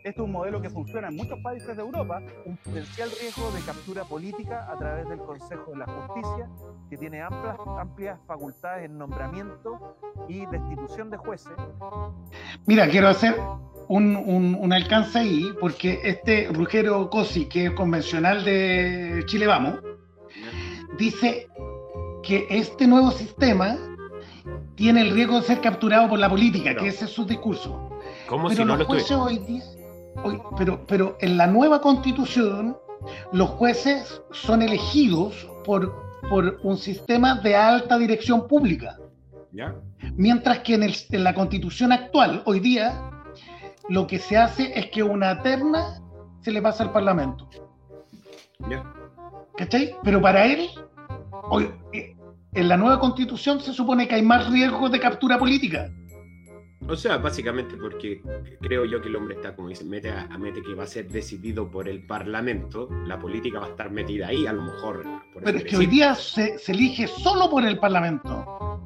Este 0.03 0.21
es 0.21 0.25
un 0.25 0.31
modelo 0.31 0.61
que 0.61 0.69
funciona 0.69 1.07
en 1.07 1.15
muchos 1.15 1.39
países 1.43 1.75
de 1.75 1.81
Europa, 1.81 2.21
un 2.45 2.57
potencial 2.57 3.09
riesgo 3.19 3.51
de 3.51 3.61
captura 3.61 4.03
política 4.03 4.67
a 4.71 4.77
través 4.77 5.07
del 5.09 5.19
Consejo 5.19 5.71
de 5.71 5.77
la 5.77 5.85
Justicia, 5.85 6.49
que 6.89 6.97
tiene 6.97 7.21
amplias, 7.21 7.57
amplias 7.79 8.19
facultades 8.27 8.85
en 8.85 8.97
nombramiento 8.97 9.95
y 10.27 10.45
destitución 10.45 11.09
de 11.09 11.17
jueces. 11.17 11.53
Mira, 12.65 12.87
quiero 12.87 13.07
hacer 13.09 13.35
un, 13.87 14.15
un- 14.15 14.55
un 14.59 14.73
alcance 14.73 15.19
ahí, 15.19 15.53
porque 15.59 15.99
este 16.03 16.49
Rugero 16.51 17.09
Que 17.49 17.65
es 17.65 17.71
convencional 17.71 18.43
de 18.45 19.23
Chile 19.25 19.47
Vamos, 19.47 19.79
dice 20.97 21.47
que 22.23 22.45
este 22.49 22.87
nuevo 22.87 23.11
sistema 23.11 23.77
tiene 24.75 25.01
el 25.01 25.11
riesgo 25.11 25.39
de 25.39 25.47
ser 25.47 25.61
capturado 25.61 26.07
por 26.09 26.19
la 26.19 26.29
política, 26.29 26.75
que 26.75 26.87
ese 26.87 27.05
es 27.05 27.11
su 27.11 27.25
discurso. 27.25 27.89
Como 28.27 28.47
pero 28.47 28.55
si 28.61 28.65
no 28.65 28.73
los 28.75 28.79
lo 28.79 28.85
jueces 28.85 29.11
hoy 29.11 29.37
día, 29.39 29.63
hoy- 30.23 30.41
pero, 30.57 30.85
pero 30.87 31.17
en 31.19 31.37
la 31.37 31.47
nueva 31.47 31.81
constitución, 31.81 32.77
los 33.31 33.49
jueces 33.49 34.21
son 34.31 34.61
elegidos 34.61 35.47
por, 35.63 35.93
por 36.29 36.59
un 36.63 36.77
sistema 36.77 37.35
de 37.35 37.55
alta 37.55 37.97
dirección 37.97 38.47
pública. 38.47 38.97
¿Ya? 39.51 39.73
Mientras 40.15 40.59
que 40.59 40.75
en, 40.75 40.83
el- 40.83 40.95
en 41.11 41.23
la 41.23 41.33
constitución 41.33 41.91
actual, 41.91 42.43
hoy 42.45 42.59
día, 42.59 43.09
lo 43.89 44.05
que 44.07 44.19
se 44.19 44.37
hace 44.37 44.77
es 44.77 44.87
que 44.87 45.03
una 45.03 45.41
terna 45.41 46.01
se 46.45 46.51
le 46.51 46.61
pasa 46.61 46.83
al 46.83 46.91
Parlamento. 46.91 47.49
¿Ya? 48.69 48.83
¿Cachai? 49.57 49.95
Pero 50.03 50.21
para 50.21 50.45
él, 50.45 50.69
hoy, 51.49 51.71
eh, 51.91 52.15
en 52.53 52.69
la 52.69 52.77
nueva 52.77 52.99
constitución 52.99 53.59
se 53.59 53.73
supone 53.73 54.07
que 54.07 54.13
hay 54.13 54.21
más 54.21 54.47
riesgo 54.51 54.87
de 54.87 54.99
captura 54.99 55.39
política. 55.39 55.91
O 56.87 56.95
sea, 56.95 57.17
básicamente 57.17 57.75
porque 57.77 58.21
creo 58.61 58.85
yo 58.85 59.01
que 59.01 59.07
el 59.07 59.15
hombre 59.15 59.37
está, 59.37 59.55
como 59.55 59.69
dice, 59.69 59.83
mete, 59.85 60.11
a, 60.11 60.27
a 60.29 60.37
mete 60.37 60.61
que 60.61 60.75
va 60.75 60.83
a 60.83 60.87
ser 60.87 61.07
decidido 61.07 61.71
por 61.71 61.89
el 61.89 62.05
Parlamento, 62.05 62.89
la 63.07 63.17
política 63.17 63.59
va 63.59 63.65
a 63.65 63.69
estar 63.69 63.89
metida 63.89 64.27
ahí, 64.27 64.45
a 64.45 64.53
lo 64.53 64.61
mejor. 64.61 65.03
Por 65.33 65.41
Pero 65.41 65.57
es 65.57 65.63
que 65.63 65.77
hoy 65.77 65.87
día 65.87 66.13
se, 66.13 66.59
se 66.59 66.73
elige 66.73 67.07
solo 67.07 67.49
por 67.49 67.65
el 67.65 67.79
Parlamento. 67.79 68.79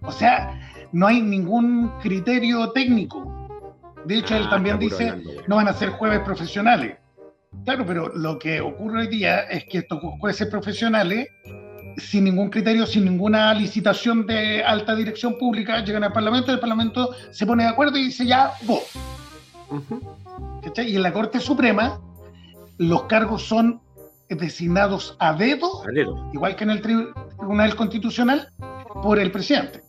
O 0.00 0.12
sea, 0.12 0.58
no 0.92 1.08
hay 1.08 1.20
ningún 1.20 1.90
criterio 2.00 2.70
técnico. 2.70 3.39
De 4.06 4.18
hecho, 4.18 4.36
él 4.36 4.44
Ah, 4.46 4.50
también 4.50 4.78
dice, 4.78 5.14
no 5.46 5.56
van 5.56 5.68
a 5.68 5.72
ser 5.72 5.90
jueves 5.90 6.20
profesionales. 6.20 6.96
Claro, 7.64 7.84
pero 7.86 8.08
lo 8.16 8.38
que 8.38 8.60
ocurre 8.60 9.00
hoy 9.02 9.06
día 9.08 9.40
es 9.40 9.64
que 9.64 9.78
estos 9.78 10.00
jueces 10.20 10.46
profesionales, 10.48 11.28
sin 11.98 12.24
ningún 12.24 12.48
criterio, 12.48 12.86
sin 12.86 13.04
ninguna 13.04 13.52
licitación 13.54 14.26
de 14.26 14.62
alta 14.64 14.94
dirección 14.94 15.36
pública, 15.38 15.84
llegan 15.84 16.04
al 16.04 16.12
Parlamento 16.12 16.50
y 16.50 16.54
el 16.54 16.60
Parlamento 16.60 17.10
se 17.30 17.44
pone 17.46 17.64
de 17.64 17.68
acuerdo 17.70 17.98
y 17.98 18.04
dice 18.04 18.24
ya, 18.26 18.52
vos. 18.62 18.84
Y 20.76 20.96
en 20.96 21.02
la 21.02 21.12
Corte 21.12 21.40
Suprema, 21.40 22.00
los 22.78 23.02
cargos 23.04 23.42
son 23.42 23.80
designados 24.28 25.16
a 25.18 25.32
dedo, 25.34 25.82
A 25.84 25.90
dedo. 25.92 26.30
igual 26.32 26.54
que 26.56 26.64
en 26.64 26.70
el 26.70 26.82
tri- 26.82 27.12
Tribunal 27.36 27.74
Constitucional, 27.76 28.48
por 29.02 29.18
el 29.18 29.30
presidente. 29.32 29.82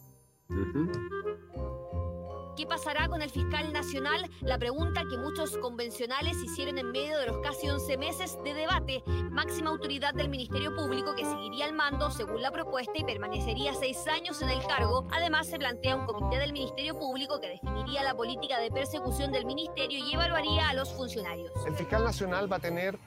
¿Qué 2.56 2.66
pasará 2.66 3.08
con 3.08 3.22
el 3.22 3.30
fiscal 3.30 3.72
nacional? 3.72 4.30
La 4.42 4.58
pregunta 4.58 5.04
que 5.10 5.18
muchos 5.18 5.58
convencionales 5.58 6.36
hicieron 6.44 6.78
en 6.78 6.92
medio 6.92 7.18
de 7.18 7.28
los 7.28 7.38
casi 7.38 7.70
11 7.70 7.98
meses 7.98 8.38
de 8.44 8.54
debate. 8.54 9.04
Máxima 9.32 9.70
autoridad 9.70 10.14
del 10.14 10.28
Ministerio 10.28 10.76
Público 10.76 11.16
que 11.16 11.24
seguiría 11.24 11.66
al 11.66 11.74
mando 11.74 12.12
según 12.12 12.42
la 12.42 12.52
propuesta 12.52 12.92
y 12.96 13.06
permanecería 13.06 13.74
seis 13.74 14.06
años 14.08 14.42
en 14.42 14.50
el 14.50 14.62
cargo. 14.68 15.08
Además, 15.12 15.48
se 15.48 15.58
plantea 15.58 15.96
un 15.96 16.06
comité 16.06 16.40
del 16.40 16.52
Ministerio 16.52 17.00
Público 17.00 17.40
que 17.40 17.48
definiría 17.48 18.04
la 18.04 18.16
política 18.16 18.60
de 18.60 18.70
persecución 18.70 19.32
del 19.32 19.46
ministerio 19.46 20.06
y 20.06 20.14
evaluaría 20.14 20.70
a 20.70 20.74
los 20.74 20.92
funcionarios. 20.92 21.52
El 21.66 21.76
fiscal 21.76 22.04
nacional 22.04 22.52
va 22.52 22.58
a 22.58 22.60
tener, 22.60 23.00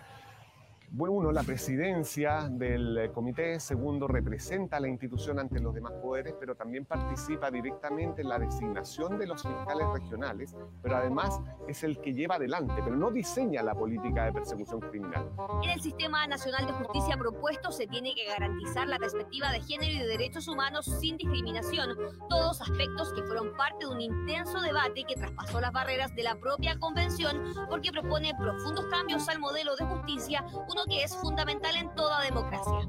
uno, 0.96 1.32
la 1.32 1.42
presidencia 1.42 2.48
del 2.48 2.96
eh, 2.98 3.10
comité, 3.10 3.58
segundo, 3.58 4.06
representa 4.06 4.76
a 4.76 4.80
la 4.80 4.88
institución 4.88 5.38
ante 5.38 5.58
los 5.58 5.74
demás 5.74 5.92
poderes, 5.94 6.34
pero 6.38 6.54
también 6.54 6.84
participa 6.84 7.50
directamente 7.50 8.22
en 8.22 8.28
la 8.28 8.38
designación 8.38 9.18
de 9.18 9.26
los 9.26 9.42
fiscales 9.42 9.86
regionales, 9.92 10.54
pero 10.82 10.96
además 10.96 11.40
es 11.66 11.82
el 11.82 12.00
que 12.00 12.12
lleva 12.12 12.36
adelante, 12.36 12.74
pero 12.84 12.96
no 12.96 13.10
diseña 13.10 13.62
la 13.62 13.74
política 13.74 14.26
de 14.26 14.32
persecución 14.32 14.80
criminal. 14.80 15.30
En 15.62 15.70
el 15.70 15.80
Sistema 15.80 16.26
Nacional 16.26 16.66
de 16.66 16.72
Justicia 16.72 17.16
propuesto 17.16 17.72
se 17.72 17.86
tiene 17.86 18.14
que 18.14 18.26
garantizar 18.26 18.86
la 18.86 18.98
perspectiva 18.98 19.50
de 19.50 19.60
género 19.62 19.92
y 19.92 19.98
de 19.98 20.06
derechos 20.06 20.46
humanos 20.46 20.86
sin 21.00 21.16
discriminación, 21.16 21.96
todos 22.28 22.60
aspectos 22.60 23.12
que 23.14 23.22
fueron 23.24 23.56
parte 23.56 23.86
de 23.86 23.92
un 23.92 24.00
intenso 24.00 24.60
debate 24.60 25.04
que 25.08 25.16
traspasó 25.16 25.60
las 25.60 25.72
barreras 25.72 26.14
de 26.14 26.22
la 26.22 26.36
propia 26.36 26.78
convención 26.78 27.52
porque 27.68 27.90
propone 27.90 28.32
profundos 28.38 28.86
cambios 28.86 29.28
al 29.28 29.40
modelo 29.40 29.74
de 29.76 29.84
justicia, 29.84 30.44
uno 30.68 30.83
que 30.88 31.02
es 31.02 31.16
fundamental 31.16 31.76
en 31.76 31.94
toda 31.94 32.22
democracia. 32.22 32.88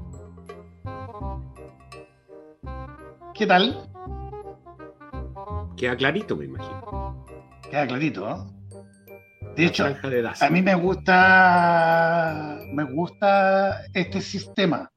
¿Qué 3.34 3.46
tal? 3.46 3.90
Queda 5.76 5.96
clarito, 5.96 6.36
me 6.36 6.46
imagino. 6.46 7.26
Queda 7.70 7.86
clarito, 7.86 8.28
¿no? 8.28 8.56
De 9.56 9.64
hecho, 9.64 9.84
de 9.84 10.30
a 10.40 10.50
mí 10.50 10.60
me 10.60 10.74
gusta, 10.74 12.58
me 12.72 12.84
gusta 12.84 13.80
este 13.94 14.20
sistema. 14.20 14.90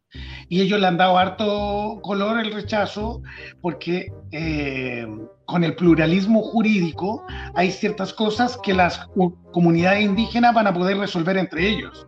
Y 0.49 0.61
ellos 0.61 0.79
le 0.79 0.87
han 0.87 0.97
dado 0.97 1.17
harto 1.17 1.99
color 2.01 2.39
el 2.39 2.51
rechazo 2.51 3.21
porque 3.61 4.11
eh, 4.31 5.07
con 5.45 5.63
el 5.63 5.75
pluralismo 5.75 6.41
jurídico 6.41 7.25
hay 7.55 7.71
ciertas 7.71 8.13
cosas 8.13 8.57
que 8.61 8.73
las 8.73 9.07
comunidades 9.51 10.03
indígenas 10.03 10.53
van 10.53 10.67
a 10.67 10.73
poder 10.73 10.97
resolver 10.97 11.37
entre 11.37 11.67
ellos, 11.69 12.07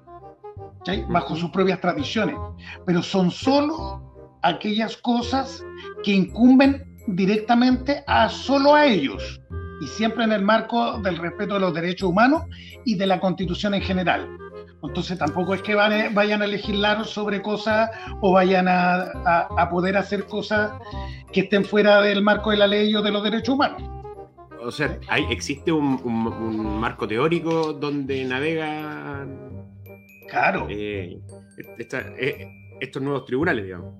¿sí? 0.85 1.03
bajo 1.09 1.35
sus 1.35 1.49
propias 1.51 1.79
tradiciones. 1.81 2.35
Pero 2.85 3.01
son 3.03 3.31
solo 3.31 4.01
aquellas 4.43 4.97
cosas 4.97 5.63
que 6.03 6.11
incumben 6.13 6.83
directamente 7.07 8.03
a 8.07 8.29
solo 8.29 8.75
a 8.75 8.85
ellos 8.85 9.39
y 9.81 9.87
siempre 9.87 10.23
en 10.23 10.31
el 10.31 10.43
marco 10.43 10.99
del 10.99 11.17
respeto 11.17 11.55
de 11.55 11.59
los 11.61 11.73
derechos 11.73 12.09
humanos 12.09 12.43
y 12.85 12.95
de 12.95 13.07
la 13.07 13.19
constitución 13.19 13.73
en 13.73 13.81
general. 13.81 14.27
Entonces 14.83 15.17
tampoco 15.17 15.53
es 15.53 15.61
que 15.61 15.75
van- 15.75 16.13
vayan 16.13 16.41
a 16.41 16.47
legislar 16.47 17.05
sobre 17.05 17.41
cosas 17.41 17.89
o 18.21 18.31
vayan 18.33 18.67
a, 18.67 18.93
a- 19.25 19.47
a 19.57 19.69
poder 19.69 19.95
hacer 19.97 20.25
cosas 20.25 20.71
que 21.31 21.41
estén 21.41 21.63
fuera 21.65 22.01
del 22.01 22.23
marco 22.23 22.49
de 22.51 22.57
la 22.57 22.67
ley 22.67 22.95
o 22.95 23.01
de 23.01 23.11
los 23.11 23.23
derechos 23.23 23.55
humanos. 23.55 23.81
O 24.63 24.71
sea, 24.71 24.97
hay, 25.07 25.23
existe 25.31 25.71
un, 25.71 25.99
un- 26.03 26.27
un 26.27 26.79
marco 26.79 27.07
teórico 27.07 27.73
donde 27.73 28.23
navegan. 28.25 29.60
Claro. 30.31 30.67
esta- 31.77 32.13
eh, 32.17 32.47
estos 32.79 33.01
nuevos 33.01 33.25
tribunales, 33.25 33.65
digamos. 33.65 33.95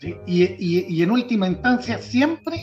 ¿sí? 0.00 0.16
Y, 0.26 0.42
y- 0.44 0.86
y 0.88 1.02
en 1.02 1.10
última 1.10 1.46
instancia 1.46 1.98
siempre, 1.98 2.58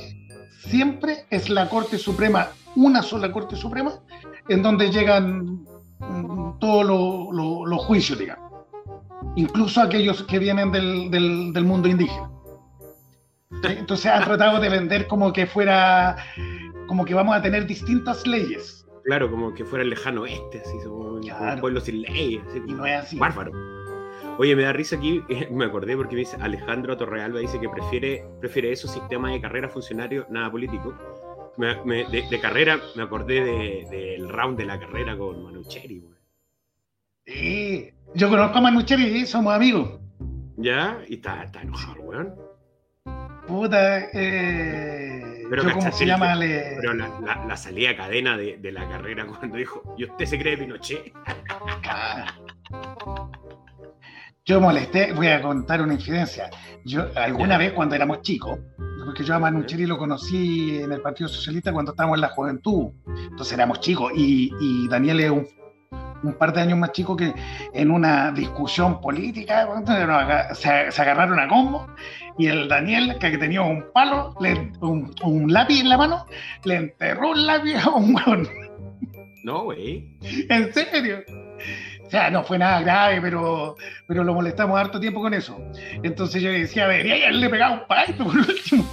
siempre 0.68 1.26
es 1.30 1.50
la 1.50 1.70
Corte 1.70 1.98
Suprema, 1.98 2.50
una 2.76 3.02
sola 3.04 3.32
Corte 3.32 3.56
Suprema, 3.56 3.94
en 4.50 4.62
donde 4.64 4.90
llegan 4.92 5.66
mm, 6.00 6.60
todos 6.60 6.86
lo- 6.86 7.32
lo- 7.32 7.66
los 7.66 7.86
juicios, 7.86 8.18
digamos. 8.18 8.50
Incluso 9.36 9.82
aquellos 9.82 10.24
que 10.24 10.40
vienen 10.40 10.72
del, 10.72 11.12
del- 11.12 11.54
del 11.54 11.64
mundo 11.66 11.88
indígena. 11.88 12.32
Entonces 13.64 14.06
han 14.08 14.24
tratado 14.24 14.60
de 14.60 14.70
vender 14.70 15.08
como 15.08 15.32
que 15.34 15.46
fuera, 15.46 16.16
como 16.88 17.04
que 17.06 17.14
vamos 17.14 17.36
a 17.36 17.42
tener 17.42 17.66
distintas 17.68 18.26
leyes. 18.26 18.79
Claro, 19.10 19.32
como 19.32 19.56
que 19.56 19.66
fuera 19.66 19.82
el 19.84 19.90
lejano 19.90 20.22
oeste, 20.22 20.62
así, 20.64 20.78
como 20.84 20.98
un- 21.16 21.32
un 21.32 21.60
pueblo 21.60 21.82
sin 21.82 22.04
ley. 22.04 22.40
Así, 22.48 22.62
Y 22.68 22.74
no 22.74 22.86
es 22.86 23.04
así. 23.06 23.18
Bárbaro. 23.18 23.52
Oye, 24.38 24.56
me 24.56 24.62
da 24.62 24.72
risa 24.72 24.98
aquí, 24.98 25.24
me 25.52 25.66
acordé 25.66 25.98
porque 25.98 26.14
me 26.14 26.20
dice 26.20 26.38
Alejandro 26.40 26.96
Torrealba, 26.96 27.40
dice 27.40 27.60
que 27.60 27.68
prefiere, 27.70 28.24
prefiere 28.40 28.72
esos 28.72 28.92
sistemas 28.94 29.32
de 29.32 29.42
carrera 29.42 29.68
funcionario, 29.68 30.28
nada 30.30 30.52
político. 30.52 30.94
Me- 31.58 31.84
me- 31.86 32.06
de, 32.08 32.22
de 32.30 32.40
carrera, 32.40 32.80
me 32.96 33.02
acordé 33.02 33.44
de- 33.44 33.88
del 33.90 34.30
round 34.30 34.60
de 34.60 34.66
la 34.66 34.80
carrera 34.80 35.18
con 35.18 35.44
Manucheri, 35.44 36.00
güey. 36.02 36.16
Sí. 37.26 37.90
Yo 38.14 38.30
conozco 38.30 38.60
a 38.60 38.62
Manucheri, 38.62 39.26
somos 39.26 39.54
amigos. 39.56 40.00
¿Ya? 40.58 41.02
Y 41.08 41.16
está, 41.16 41.44
está 41.46 41.62
enojado, 41.64 42.00
weón. 42.04 42.36
Puta, 43.48 44.06
eh, 44.14 45.29
Pero, 45.50 45.64
yo, 45.64 45.70
¿cómo 45.70 45.80
¿cachaste 45.84 46.00
se 46.00 46.06
llama? 46.06 46.36
Le- 46.36 46.76
pero 46.80 46.94
la, 46.94 47.08
la- 47.22 47.46
la 47.46 47.58
salida 47.58 47.92
a 47.92 47.96
cadena 47.98 48.38
de, 48.38 48.58
de 48.58 48.72
la 48.72 48.88
carrera 48.88 49.26
cuando 49.26 49.58
dijo, 49.58 49.96
¿y 49.98 50.06
usted 50.06 50.26
se 50.26 50.38
cree 50.40 50.58
Pinochet? 50.58 51.12
Yo 54.46 54.60
molesté, 54.60 55.14
voy 55.14 55.28
a 55.28 55.42
contar 55.42 55.82
una 55.82 55.94
infidencia. 55.94 56.50
Yo, 56.86 57.06
alguna 57.16 57.58
vez 57.58 57.74
cuando 57.74 57.96
éramos 57.96 58.22
chicos, 58.22 58.58
porque 59.06 59.24
yo 59.24 59.36
a 59.36 59.40
Manu 59.40 59.64
Cheri 59.64 59.86
lo 59.86 59.98
conocí 59.98 60.80
en 60.80 60.92
el 60.92 61.02
Partido 61.02 61.28
Socialista 61.28 61.72
cuando 61.72 61.92
estábamos 61.92 62.18
en 62.18 62.22
la 62.22 62.30
juventud, 62.30 62.92
entonces 63.30 63.54
éramos 63.54 63.80
chicos, 63.80 64.12
y, 64.16 64.52
y 64.60 64.88
Daniel 64.88 65.20
es 65.20 65.30
un, 65.32 65.48
un 66.24 66.34
par 66.34 66.54
de 66.54 66.62
años 66.62 66.78
más 66.78 66.92
chico 66.92 67.16
que 67.16 67.34
en 67.74 67.92
una 67.92 68.32
discusión 68.32 69.00
política, 69.02 69.68
se, 70.54 70.92
se 70.92 71.02
agarraron 71.02 71.40
a 71.40 71.48
combo, 71.48 71.88
y 72.38 72.48
el 72.48 72.68
Daniel, 72.68 73.18
que 73.20 73.38
tenía 73.38 73.62
un 73.62 73.86
palo, 73.94 74.36
le- 74.40 74.72
un, 74.82 75.14
un 75.24 75.52
lápiz 75.52 75.82
en 75.82 75.90
la 75.90 75.98
mano, 75.98 76.26
le 76.64 76.76
enterró 76.76 77.32
un 77.32 77.46
lápiz 77.46 77.76
a 77.76 77.90
un 77.90 78.16
hueón. 78.16 78.48
No, 79.44 79.64
güey. 79.64 80.18
¿En 80.50 80.74
serio? 80.74 81.20
O 82.06 82.10
sea, 82.10 82.30
no 82.30 82.44
fue 82.44 82.58
nada 82.58 82.82
grave, 82.82 83.22
pero, 83.22 83.76
pero 84.08 84.24
lo 84.24 84.34
molestamos 84.34 84.80
harto 84.80 85.00
tiempo 85.00 85.22
con 85.22 85.34
eso. 85.34 85.58
Entonces 86.04 86.42
yo 86.42 86.50
le 86.52 86.62
decía, 86.62 86.88
debería 86.88 87.16
haberle 87.16 87.50
pegado 87.50 87.74
un 87.76 87.88
paito 87.88 88.24
por 88.26 88.36
último. 88.38 88.84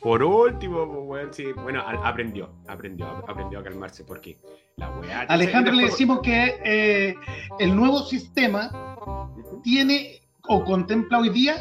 Por 0.00 0.22
último, 0.22 0.86
pues, 0.86 1.00
weón, 1.06 1.34
sí. 1.34 1.52
Bueno, 1.52 1.82
aprendió, 2.04 2.50
aprendió, 2.68 3.06
aprendió 3.26 3.58
a 3.58 3.62
calmarse 3.64 4.04
porque 4.04 4.38
la 4.76 4.90
weá. 4.90 5.22
Alejandro 5.22 5.74
le 5.74 5.84
decimos 5.84 6.20
que 6.22 6.60
eh, 6.64 7.14
el 7.58 7.74
nuevo 7.74 8.00
sistema 8.02 8.70
tiene 9.62 10.22
o 10.50 10.64
contempla 10.64 11.18
hoy 11.18 11.30
día 11.30 11.56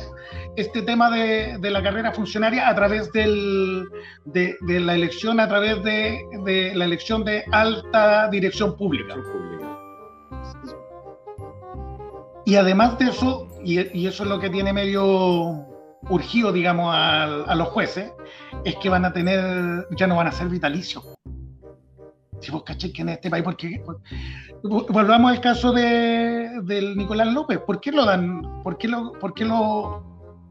este 0.55 0.81
tema 0.81 1.09
de, 1.11 1.57
de 1.59 1.71
la 1.71 1.83
carrera 1.83 2.13
funcionaria 2.13 2.69
a 2.69 2.75
través 2.75 3.11
del, 3.11 3.85
de, 4.25 4.55
de 4.61 4.79
la 4.79 4.95
elección, 4.95 5.39
a 5.39 5.47
través 5.47 5.83
de, 5.83 6.23
de 6.43 6.73
la 6.75 6.85
elección 6.85 7.25
de 7.25 7.43
alta 7.51 8.29
dirección 8.29 8.77
pública. 8.77 9.15
Y 12.45 12.55
además 12.55 12.97
de 12.97 13.05
eso, 13.09 13.47
y, 13.63 13.79
y 13.97 14.07
eso 14.07 14.23
es 14.23 14.29
lo 14.29 14.39
que 14.39 14.49
tiene 14.49 14.71
medio 14.71 15.67
urgido, 16.09 16.51
digamos, 16.51 16.93
a, 16.93 17.43
a 17.43 17.55
los 17.55 17.67
jueces, 17.69 18.11
es 18.63 18.75
que 18.77 18.89
van 18.89 19.05
a 19.05 19.13
tener, 19.13 19.87
ya 19.97 20.07
no 20.07 20.15
van 20.15 20.27
a 20.27 20.31
ser 20.31 20.47
vitalicios. 20.47 21.03
Si 22.39 22.51
vos 22.51 22.63
caché 22.63 22.93
que 22.93 23.01
en 23.01 23.09
este 23.09 23.29
país, 23.29 23.43
porque 23.43 23.81
volvamos 24.63 25.31
al 25.31 25.41
caso 25.41 25.71
de, 25.73 26.61
del 26.63 26.95
Nicolás 26.95 27.33
López, 27.33 27.59
¿por 27.59 27.79
qué 27.81 27.91
lo 27.91 28.05
dan? 28.05 28.61
¿Por 28.63 28.77
qué 28.77 28.87
lo, 28.87 29.13
por 29.13 29.33
qué 29.33 29.43
lo 29.45 30.03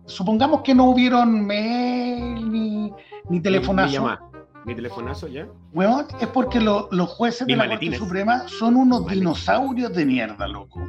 supongamos 0.06 0.62
que 0.62 0.74
no 0.74 0.85
hubieron 0.86 1.47
mail 1.47 2.51
ni, 2.51 2.93
ni 3.28 3.40
telefonazo? 3.40 3.93
llamada, 3.93 4.20
mi 4.64 4.74
telefonazo 4.74 5.28
ya. 5.28 5.47
Weón, 5.73 6.06
es 6.20 6.27
porque 6.28 6.60
lo- 6.60 6.89
los 6.90 7.09
jueces 7.09 7.47
Ni 7.47 7.52
de 7.52 7.59
la 7.59 7.64
maletines. 7.66 8.01
Corte 8.01 8.09
Suprema 8.09 8.48
son 8.48 8.74
unos 8.77 9.06
dinosaurios 9.06 9.93
de 9.94 10.05
mierda, 10.06 10.48
loco. 10.48 10.81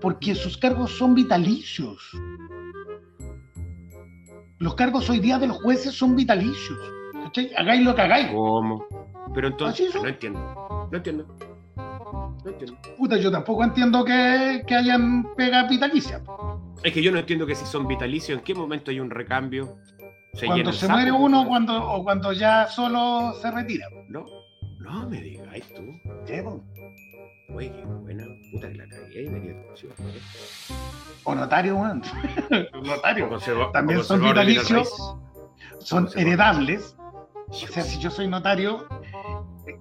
Porque 0.00 0.36
sus 0.36 0.56
cargos 0.56 0.92
son 0.96 1.14
vitalicios. 1.16 2.12
Los 4.58 4.74
cargos 4.74 5.08
hoy 5.08 5.20
día 5.20 5.38
de 5.38 5.46
los 5.46 5.62
jueces 5.62 5.94
son 5.94 6.16
vitalicios. 6.16 6.78
¿Cachai? 7.24 7.52
Hagáis 7.56 7.84
lo 7.84 7.94
que 7.94 8.02
hagáis. 8.02 8.26
¿Cómo? 8.28 8.86
Pero 9.32 9.48
entonces, 9.48 9.94
no 9.94 10.08
entiendo. 10.08 10.88
No 10.90 10.96
entiendo. 10.96 11.26
No 11.76 12.50
entiendo. 12.50 12.76
Puta, 12.96 13.16
yo 13.18 13.30
tampoco 13.30 13.62
entiendo 13.62 14.04
que, 14.04 14.64
que 14.66 14.74
hayan 14.74 15.34
pegas 15.36 15.68
vitalicias. 15.68 16.22
Es 16.82 16.92
que 16.92 17.02
yo 17.02 17.12
no 17.12 17.18
entiendo 17.18 17.46
que 17.46 17.54
si 17.54 17.66
son 17.66 17.86
vitalicios, 17.86 18.38
¿en 18.38 18.44
qué 18.44 18.54
momento 18.54 18.90
hay 18.90 18.98
un 18.98 19.10
recambio? 19.10 19.78
Se 20.34 20.46
Cuando 20.46 20.72
se 20.72 20.88
muere 20.88 21.12
uno 21.12 21.46
cuando, 21.46 21.76
o 21.76 22.02
cuando 22.02 22.32
ya 22.32 22.66
solo 22.66 23.34
se 23.40 23.50
retira. 23.50 23.86
No, 24.08 24.24
no 24.80 25.08
me 25.08 25.20
digáis 25.20 25.64
tú. 25.74 25.82
Oye, 27.54 27.72
qué 27.72 27.84
buena 27.84 28.24
puta 28.52 28.68
que 28.68 28.74
la 28.74 28.88
cagué. 28.88 29.22
Debería 29.24 29.50
haber 29.52 29.78
sido 29.78 29.92
mejor. 29.98 30.20
O 31.24 31.34
notario, 31.34 31.76
weón. 31.76 32.02
notario. 32.84 33.28
Conserva- 33.30 33.72
También 33.72 34.04
son 34.04 34.22
vitalicios. 34.22 35.16
Son 35.80 36.08
heredables. 36.16 36.96
O 37.48 37.52
sea, 37.54 37.82
si 37.82 37.98
yo 37.98 38.10
soy 38.10 38.28
notario, 38.28 38.86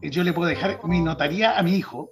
eh, 0.02 0.10
yo 0.10 0.24
le 0.24 0.32
puedo 0.34 0.48
dejar 0.50 0.80
mi 0.86 1.02
notaría 1.02 1.58
a 1.58 1.64
mi 1.64 1.76
hijo 1.76 2.12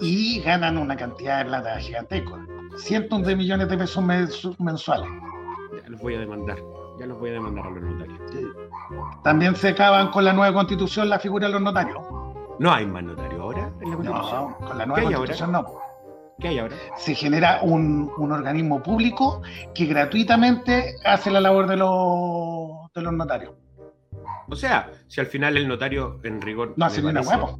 y 0.00 0.40
ganan 0.40 0.76
una 0.76 0.96
cantidad 0.96 1.38
de 1.38 1.46
plata 1.46 1.78
gigantesca. 1.78 2.36
Cientos 2.76 3.22
de 3.26 3.36
millones 3.36 3.68
de 3.68 3.78
pesos 3.78 4.04
mens- 4.04 4.56
mensuales. 4.58 5.08
Ya 5.82 5.88
los 5.88 6.00
voy 6.00 6.14
a 6.14 6.20
demandar. 6.20 6.58
Ya 6.98 7.06
los 7.06 7.18
voy 7.18 7.30
a 7.30 7.32
demandar 7.34 7.66
a 7.66 7.70
los 7.70 7.82
notarios. 7.82 8.20
También 9.24 9.56
se 9.56 9.68
acaban 9.70 10.08
con 10.10 10.24
la 10.24 10.34
nueva 10.34 10.52
constitución 10.52 11.08
la 11.08 11.18
figura 11.18 11.46
de 11.46 11.54
los 11.54 11.62
notarios. 11.62 11.98
¿No 12.58 12.70
hay 12.72 12.84
más 12.86 13.02
notario 13.02 13.40
ahora 13.42 13.49
en 13.80 13.90
la 13.90 13.96
constitución? 13.96 14.50
No, 14.50 14.56
con 14.66 14.78
la 14.78 14.84
¿Qué 14.84 14.88
nueva 14.88 15.08
hay 15.08 15.14
constitución 15.14 15.54
ahora? 15.54 15.68
no. 15.72 15.78
¿Qué 16.38 16.48
hay 16.48 16.58
ahora? 16.58 16.76
Se 16.96 17.14
genera 17.14 17.60
un, 17.62 18.10
un 18.16 18.32
organismo 18.32 18.82
público 18.82 19.42
que 19.74 19.84
gratuitamente 19.86 20.94
hace 21.04 21.30
la 21.30 21.40
labor 21.40 21.66
de 21.66 21.76
los, 21.76 22.92
de 22.94 23.02
los 23.02 23.12
notarios. 23.12 23.52
O 24.48 24.56
sea, 24.56 24.90
si 25.06 25.20
al 25.20 25.26
final 25.26 25.56
el 25.56 25.68
notario 25.68 26.18
en 26.24 26.40
rigor. 26.40 26.74
No 26.76 26.86
hace 26.86 27.02
me 27.02 27.12
ni 27.12 27.18
una 27.18 27.22
parece- 27.28 27.44
huevo. 27.44 27.58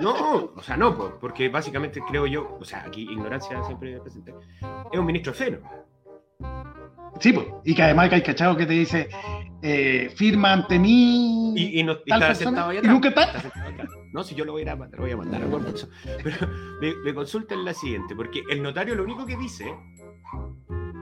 No, 0.00 0.50
o 0.56 0.62
sea, 0.62 0.76
no, 0.78 0.96
po, 0.96 1.18
porque 1.20 1.50
básicamente 1.50 2.00
creo 2.08 2.26
yo, 2.26 2.56
o 2.58 2.64
sea, 2.64 2.82
aquí 2.86 3.02
ignorancia 3.02 3.62
siempre 3.64 4.00
presente, 4.00 4.34
es 4.90 4.98
un 4.98 5.04
ministro 5.04 5.34
feno. 5.34 5.58
Sí, 7.20 7.30
pues, 7.34 7.46
y 7.64 7.74
que 7.74 7.82
además 7.82 8.08
que 8.08 8.14
hay 8.16 8.22
cachado 8.22 8.56
que 8.56 8.64
te 8.64 8.72
dice, 8.72 9.10
eh, 9.60 10.10
firma 10.16 10.54
ante 10.54 10.78
mí. 10.78 11.52
Y, 11.54 11.80
y 11.80 11.82
no, 11.84 11.92
y 11.92 12.08
tal 12.08 12.22
está 12.22 12.26
persona, 12.28 12.50
sentado 12.50 12.70
ahí 12.70 12.78
y 12.82 12.86
nunca 12.88 13.08
está. 13.10 13.24
Está. 13.24 13.52
No, 14.12 14.22
si 14.22 14.34
yo 14.34 14.44
lo 14.44 14.52
voy 14.52 14.60
a, 14.60 14.64
ir 14.64 14.70
a- 14.70 14.76
lo 14.76 14.98
voy 14.98 15.10
a 15.10 15.16
mandar 15.16 15.42
a 15.42 15.46
Corpus. 15.50 15.88
Pero 16.22 16.36
me, 16.80 16.94
me 17.04 17.14
consultan 17.14 17.64
la 17.64 17.72
siguiente, 17.74 18.14
porque 18.14 18.42
el 18.50 18.62
notario 18.62 18.94
lo 18.94 19.04
único 19.04 19.24
que 19.26 19.36
dice. 19.36 19.74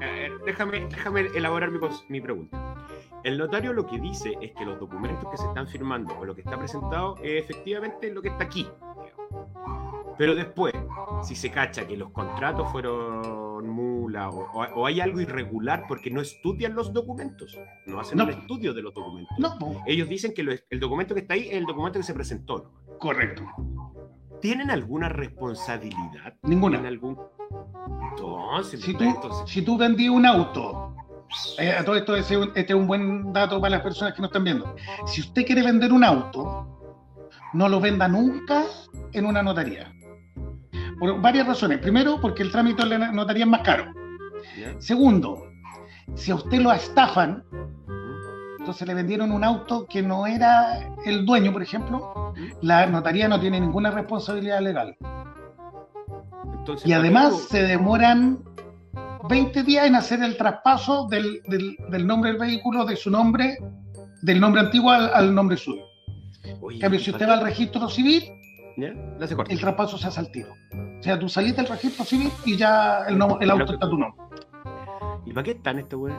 a 0.01 0.05
ver, 0.07 0.33
déjame, 0.47 0.87
déjame 0.89 1.21
elaborar 1.35 1.71
mi, 2.09 2.21
pregunta. 2.21 2.87
El 3.25 3.37
notario 3.37 3.73
lo 3.73 3.87
que 3.87 3.99
dice 3.99 4.37
es 4.41 4.53
que 4.57 4.65
los 4.65 4.79
documentos 4.81 5.29
que 5.31 5.37
se 5.37 5.47
están 5.47 5.69
firmando 5.69 6.17
o 6.19 6.25
lo 6.25 6.35
que 6.35 6.41
está 6.41 6.57
presentado 6.59 7.17
es 7.23 7.43
efectivamente 7.45 8.11
lo 8.13 8.23
que 8.23 8.29
está 8.29 8.45
aquí. 8.45 8.67
Pero 10.17 10.35
después, 10.35 10.75
si 11.23 11.35
se 11.35 11.51
cacha 11.51 11.87
que 11.87 11.97
los 11.97 12.11
contratos 12.11 12.71
fueron 12.73 13.67
mula 13.69 14.29
o, 14.31 14.87
hay 14.87 15.01
algo 15.01 15.21
irregular 15.21 15.85
porque 15.89 16.11
no 16.11 16.21
estudian 16.21 16.75
los 16.75 16.93
documentos, 16.93 17.57
no 17.87 18.01
hacen 18.01 18.19
No. 18.19 18.25
el 18.25 18.31
estudio 18.31 18.75
de 18.75 18.83
los 18.83 18.93
documentos. 18.95 19.39
No. 19.39 19.57
Ellos 19.87 20.09
dicen 20.09 20.33
que 20.35 20.43
lo- 20.43 20.53
el 20.69 20.81
documento 20.81 21.15
que 21.15 21.21
está 21.21 21.35
ahí 21.35 21.49
es 21.49 21.55
el 21.55 21.65
documento 21.67 21.99
que 21.99 22.03
se 22.05 22.13
presentó. 22.15 22.71
Correcto. 23.01 23.43
¿Tienen 24.41 24.71
alguna 24.71 25.09
responsabilidad? 25.09 26.35
Ninguna. 26.43 26.79
¿En 26.79 26.87
algún... 26.87 27.19
Entonces, 28.11 28.81
Si 28.81 28.95
tú, 28.95 29.05
entonces- 29.05 29.51
si 29.51 29.63
tú 29.63 29.77
vendí 29.77 30.09
un 30.09 30.25
auto, 30.27 30.95
eh, 31.59 31.73
a 31.73 31.85
todo 31.85 31.97
esto 31.97 32.15
ese 32.17 32.35
es 32.35 32.41
un- 32.41 32.49
este 32.55 32.73
es 32.73 32.75
un 32.75 32.87
buen 32.87 33.33
dato 33.33 33.61
para 33.61 33.73
las 33.77 33.83
personas 33.83 34.15
que 34.15 34.23
nos 34.23 34.29
están 34.31 34.45
viendo. 34.45 34.75
Si 35.07 35.21
usted 35.21 35.45
quiere 35.47 35.63
vender 35.63 35.93
un 35.93 36.05
auto, 36.05 36.67
no 37.53 37.69
lo 37.69 37.81
venda 37.81 38.09
nunca 38.09 38.65
en 39.13 39.27
una 39.27 39.43
notaría. 39.43 39.93
Por 40.99 41.21
varias 41.21 41.47
razones. 41.47 41.79
Primero, 41.79 42.21
porque 42.21 42.43
el 42.43 42.53
trámite 42.53 42.83
en 42.83 42.91
la 43.01 43.13
notaría 43.13 43.45
es 43.45 43.51
más 43.51 43.63
caro. 43.63 43.93
Segundo, 44.79 45.43
si 46.15 46.31
a 46.31 46.35
usted 46.37 46.61
lo 46.61 46.73
estafan, 46.73 47.45
entonces 48.61 48.87
le 48.87 48.95
vendieron 48.95 49.33
un 49.33 49.43
auto 49.43 49.87
que 49.89 50.03
no 50.03 50.27
era 50.27 50.95
el 51.05 51.27
dueño, 51.27 51.53
por 51.53 51.63
ejemplo, 51.63 52.33
la 52.63 52.87
notaría 52.87 53.27
no 53.27 53.41
tiene 53.41 53.59
ninguna 53.61 53.91
responsabilidad 53.91 54.61
legal. 54.61 54.97
entonces, 56.59 56.87
Y 56.87 56.91
¿para 56.91 57.01
además 57.01 57.39
se 57.49 57.63
demoran 57.63 58.39
20 59.29 59.63
días 59.65 59.87
en 59.87 59.95
hacer 59.97 60.23
el 60.23 60.37
traspaso 60.37 61.07
del, 61.09 61.41
del- 61.49 61.77
del 61.89 62.07
nombre 62.07 62.31
del 62.31 62.41
vehículo, 62.41 62.85
de 62.85 62.97
su 62.97 63.11
nombre, 63.11 63.57
del 64.23 64.41
nombre 64.41 64.61
antiguo 64.63 64.91
al, 64.91 65.11
al 65.15 65.35
nombre 65.35 65.57
suyo. 65.57 65.83
Oye, 66.61 66.77
En 66.77 66.81
cambio, 66.81 67.01
si 67.01 67.11
usted 67.11 67.29
va 67.29 67.35
al 67.35 67.43
registro 67.43 67.89
civil, 67.89 68.25
el 68.77 69.61
traspaso 69.61 69.99
se 69.99 70.09
hace 70.09 70.21
al 70.21 70.31
tiro. 70.31 70.53
O 70.99 71.03
sea, 71.03 71.19
tú 71.19 71.29
salís 71.29 71.55
del 71.57 71.67
registro 71.67 72.05
civil 72.05 72.31
y 72.45 72.57
ya 72.57 73.05
el, 73.09 73.21
auto 73.21 73.73
está 73.73 73.87
a 73.87 73.91
tu 73.91 73.99
nombre. 73.99 74.21
¿Y 75.27 75.33
para 75.33 75.45
qué 75.45 75.51
están 75.53 75.79
estos 75.79 75.99
güeyes? 75.99 76.19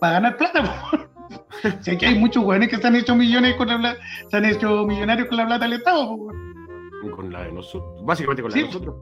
Para 0.00 0.14
ganar 0.14 0.36
plata. 0.36 0.62
Si 1.82 1.90
aquí 1.92 2.04
hay 2.06 2.18
muchos 2.18 2.42
güeyes 2.44 2.68
que 2.68 2.76
se 2.76 2.86
han 2.86 2.96
hecho 2.96 3.14
millones 3.14 3.54
con 3.56 3.68
la 3.68 3.78
plata, 3.78 4.00
se 4.28 4.36
han 4.36 4.44
hecho 4.44 4.84
millonarios 4.86 5.28
con 5.28 5.36
la 5.38 5.46
plata 5.46 5.64
del 5.64 5.74
Estado. 5.74 6.16
Con 7.16 7.32
la 7.32 7.42
de 7.44 7.52
nosotros. 7.52 8.04
Básicamente 8.04 8.42
con 8.42 8.50
la 8.50 8.56
Sí. 8.56 8.60
de 8.62 8.66
nosotros. 8.66 8.94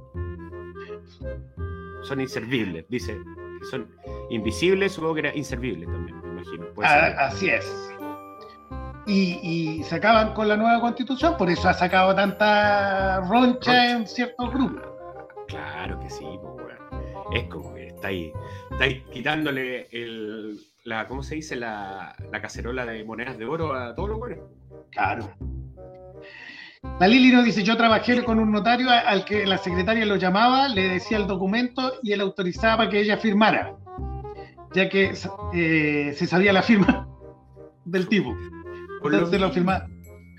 Son 2.02 2.20
inservibles. 2.20 2.86
Dice 2.88 3.18
que 3.60 3.66
son 3.66 3.88
invisibles, 4.30 4.92
supongo 4.92 5.14
que 5.14 5.20
era 5.20 5.36
inservible 5.36 5.86
también, 5.86 6.20
me 6.22 6.28
imagino. 6.40 6.66
Ah, 6.82 7.26
así 7.26 7.48
es. 7.50 7.92
Y, 9.06 9.38
y 9.42 9.82
se 9.84 9.96
acaban 9.96 10.34
con 10.34 10.48
la 10.48 10.56
nueva 10.56 10.80
constitución, 10.80 11.36
por 11.36 11.50
eso 11.50 11.68
ha 11.68 11.74
sacado 11.74 12.14
tanta 12.14 13.20
roncha 13.28 13.92
en 13.92 14.06
ciertos 14.06 14.52
grupos. 14.52 14.82
Claro 15.48 15.98
que 16.00 16.08
sí, 16.10 16.24
pues. 16.24 16.76
Es 17.34 17.44
como 17.48 17.74
que 17.74 17.88
estáis, 17.88 18.32
estáis 18.72 19.02
quitándole 19.12 19.88
el, 19.92 20.58
la, 20.84 21.06
¿cómo 21.08 21.22
se 21.22 21.34
dice? 21.36 21.56
La, 21.56 22.14
la 22.30 22.40
cacerola 22.40 22.84
de 22.86 23.04
monedas 23.04 23.38
de 23.38 23.44
oro 23.46 23.74
a 23.74 23.94
todos 23.94 24.10
los 24.10 24.18
buenos. 24.18 24.38
Claro. 24.90 25.30
La 26.98 27.06
Lili 27.06 27.30
nos 27.30 27.44
dice, 27.44 27.62
yo 27.62 27.76
trabajé 27.76 28.24
con 28.24 28.38
un 28.38 28.50
notario 28.50 28.88
al 28.90 29.24
que 29.24 29.46
la 29.46 29.58
secretaria 29.58 30.06
lo 30.06 30.16
llamaba, 30.16 30.68
le 30.68 30.88
decía 30.88 31.18
el 31.18 31.26
documento 31.26 31.92
y 32.02 32.12
él 32.12 32.20
autorizaba 32.22 32.78
para 32.78 32.90
que 32.90 33.00
ella 33.00 33.18
firmara, 33.18 33.74
ya 34.74 34.88
que 34.88 35.12
eh, 35.52 36.14
se 36.16 36.26
sabía 36.26 36.52
la 36.52 36.62
firma 36.62 37.06
del 37.84 38.08
tipo. 38.08 38.34
Por 39.02 39.10
lo 39.12 39.18
Entonces 39.18 39.40
lo 39.40 39.50
firma. 39.50 39.86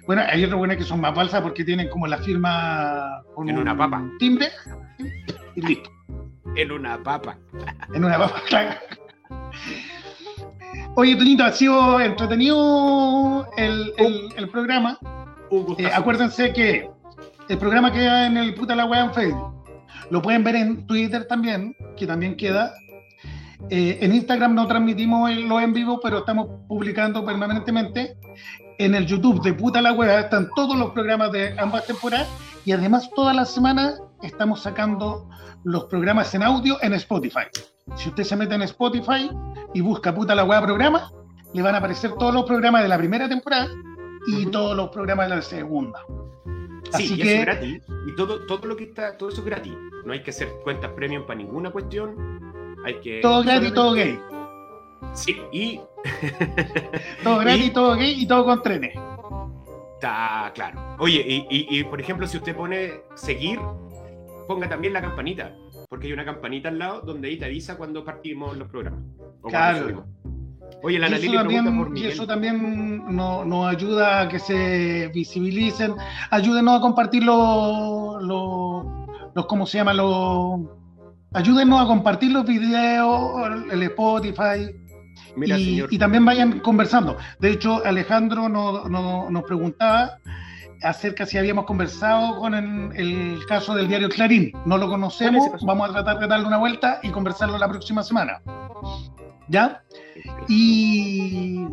Bueno, 0.07 0.23
hay 0.27 0.43
otros 0.43 0.57
buenos 0.57 0.77
que 0.77 0.83
son 0.83 0.99
más 0.99 1.13
falsas 1.13 1.41
porque 1.41 1.63
tienen 1.63 1.89
como 1.89 2.07
la 2.07 2.17
firma 2.17 3.23
con 3.35 3.47
En 3.47 3.55
un 3.55 3.61
una 3.61 3.77
papa. 3.77 4.03
timbre 4.17 4.47
y 5.55 5.61
listo. 5.61 5.89
En 6.55 6.71
una 6.71 7.01
papa. 7.01 7.37
En 7.93 8.03
una 8.03 8.17
papa, 8.17 8.41
claro. 8.49 8.71
Oye, 10.95 11.15
Tonito, 11.15 11.43
ha 11.43 11.51
sido 11.51 11.99
entretenido 11.99 13.47
el, 13.57 13.93
el- 13.97 14.29
el 14.35 14.49
programa. 14.49 14.97
Eh, 15.77 15.87
acuérdense 15.93 16.53
que 16.53 16.89
el 17.49 17.57
programa 17.57 17.91
queda 17.91 18.27
en 18.27 18.37
el 18.37 18.53
puta 18.55 18.75
la 18.75 18.85
wea 18.85 19.05
en 19.05 19.13
Facebook. 19.13 19.53
Lo 20.09 20.21
pueden 20.21 20.43
ver 20.43 20.55
en 20.55 20.85
Twitter 20.87 21.25
también, 21.27 21.75
que 21.97 22.05
también 22.05 22.35
queda. 22.35 22.73
Eh, 23.69 23.99
en 24.01 24.13
Instagram 24.15 24.53
no 24.55 24.67
transmitimos 24.67 25.29
el- 25.29 25.47
lo 25.47 25.59
en 25.59 25.73
vivo, 25.73 25.99
pero 26.01 26.19
estamos 26.19 26.47
publicando 26.67 27.23
permanentemente. 27.25 28.17
En 28.77 28.95
el 28.95 29.05
YouTube 29.05 29.41
de 29.43 29.53
puta 29.53 29.81
la 29.81 29.93
wea 29.93 30.21
están 30.21 30.49
todos 30.55 30.75
los 30.77 30.91
programas 30.91 31.31
de 31.31 31.55
ambas 31.59 31.85
temporadas 31.85 32.27
y 32.65 32.71
además 32.71 33.09
todas 33.15 33.35
las 33.35 33.51
semanas 33.53 34.01
estamos 34.23 34.61
sacando 34.61 35.29
los 35.63 35.85
programas 35.85 36.33
en 36.33 36.41
audio 36.43 36.77
en 36.81 36.93
Spotify. 36.93 37.41
Si 37.95 38.09
usted 38.09 38.23
se 38.23 38.35
mete 38.35 38.55
en 38.55 38.63
Spotify 38.63 39.29
y 39.73 39.81
busca 39.81 40.13
puta 40.13 40.35
la 40.35 40.43
wea 40.43 40.61
programa, 40.61 41.11
le 41.53 41.61
van 41.61 41.75
a 41.75 41.79
aparecer 41.79 42.11
todos 42.13 42.33
los 42.33 42.43
programas 42.45 42.81
de 42.83 42.87
la 42.89 42.97
primera 42.97 43.27
temporada 43.29 43.69
y 44.27 44.45
todos 44.47 44.75
los 44.75 44.89
programas 44.89 45.29
de 45.29 45.35
la 45.35 45.41
segunda. 45.41 45.99
Sí, 46.93 47.03
Así 47.05 47.13
y 47.13 47.17
que 47.17 47.23
eso 47.23 47.31
es 47.39 47.45
gratis. 47.45 47.81
Y 48.07 48.15
todo, 48.15 48.45
todo 48.45 48.67
lo 48.67 48.75
que 48.75 48.83
está, 48.85 49.17
todo 49.17 49.29
eso 49.29 49.39
es 49.41 49.45
gratis. 49.45 49.73
No 50.05 50.13
hay 50.13 50.23
que 50.23 50.31
hacer 50.31 50.49
cuentas 50.63 50.91
premium 50.95 51.25
para 51.25 51.37
ninguna 51.37 51.69
cuestión. 51.71 52.75
Hay 52.85 52.95
que. 52.99 53.19
todo 53.21 53.43
gratis, 53.43 53.69
solamente- 53.69 53.75
todo 53.75 53.93
gay. 53.93 54.19
Sí, 55.13 55.41
y 55.51 55.79
Todo 57.23 57.37
gratis, 57.39 57.73
todo 57.73 57.95
gay 57.95 58.15
y 58.23 58.27
todo 58.27 58.45
con 58.45 58.61
trenes. 58.63 58.95
está 59.95 60.51
claro. 60.55 60.79
Oye, 60.99 61.23
y, 61.27 61.47
y- 61.49 61.79
y, 61.79 61.83
por 61.83 61.99
ejemplo, 62.01 62.25
si 62.27 62.37
usted 62.37 62.55
pone 62.55 63.01
seguir, 63.15 63.59
ponga 64.47 64.67
también 64.69 64.93
la 64.93 65.01
campanita. 65.01 65.53
Porque 65.91 66.07
hay 66.07 66.13
una 66.13 66.23
campanita 66.23 66.69
al 66.69 66.79
lado 66.79 67.01
donde 67.01 67.27
ahí 67.27 67.35
te 67.37 67.43
avisa 67.43 67.75
cuando 67.75 68.05
partimos 68.05 68.55
los 68.55 68.69
programas. 68.69 69.01
o 69.41 69.49
Claro. 69.49 70.05
Oye, 70.83 70.97
la 70.97 71.09
y 71.09 71.13
eso 71.15 71.25
por 71.33 71.35
también, 71.37 71.97
y 71.97 72.05
eso 72.05 72.25
también 72.25 73.03
no- 73.13 73.43
nos 73.43 73.67
ayuda 73.67 74.21
a 74.21 74.29
que 74.29 74.39
se 74.39 75.11
visibilicen. 75.13 75.93
Ayúdenos 76.29 76.77
a 76.77 76.81
compartir 76.81 77.23
los, 77.25 78.23
los, 78.23 78.85
los- 79.35 79.45
¿cómo 79.47 79.65
se 79.65 79.79
llama? 79.79 79.93
Los, 79.93 80.61
ayúdenos 81.33 81.81
a 81.81 81.85
compartir 81.87 82.31
los 82.31 82.45
videos, 82.45 83.51
el, 83.73 83.83
Spotify. 83.83 84.73
Mira, 85.35 85.59
y, 85.59 85.97
también 85.97 86.23
vayan 86.23 86.61
conversando. 86.61 87.17
De 87.39 87.51
hecho, 87.51 87.85
Alejandro 87.85 88.47
no- 88.47 88.87
no- 88.87 89.29
nos 89.29 89.43
preguntaba 89.43 90.19
acerca 90.83 91.25
si 91.25 91.37
habíamos 91.37 91.65
conversado 91.65 92.37
con 92.39 92.53
el, 92.53 92.95
el 92.95 93.45
caso 93.47 93.75
del 93.75 93.87
diario 93.87 94.09
Clarín. 94.09 94.51
No 94.65 94.77
lo 94.77 94.87
conocemos, 94.89 95.49
vamos 95.65 95.89
a 95.89 95.93
tratar 95.93 96.19
de 96.19 96.27
darle 96.27 96.47
una 96.47 96.57
vuelta 96.57 96.99
y 97.03 97.09
conversarlo 97.09 97.57
la 97.57 97.67
próxima 97.69 98.03
semana. 98.03 98.41
¿Ya? 99.47 99.83
Y. 100.47 101.65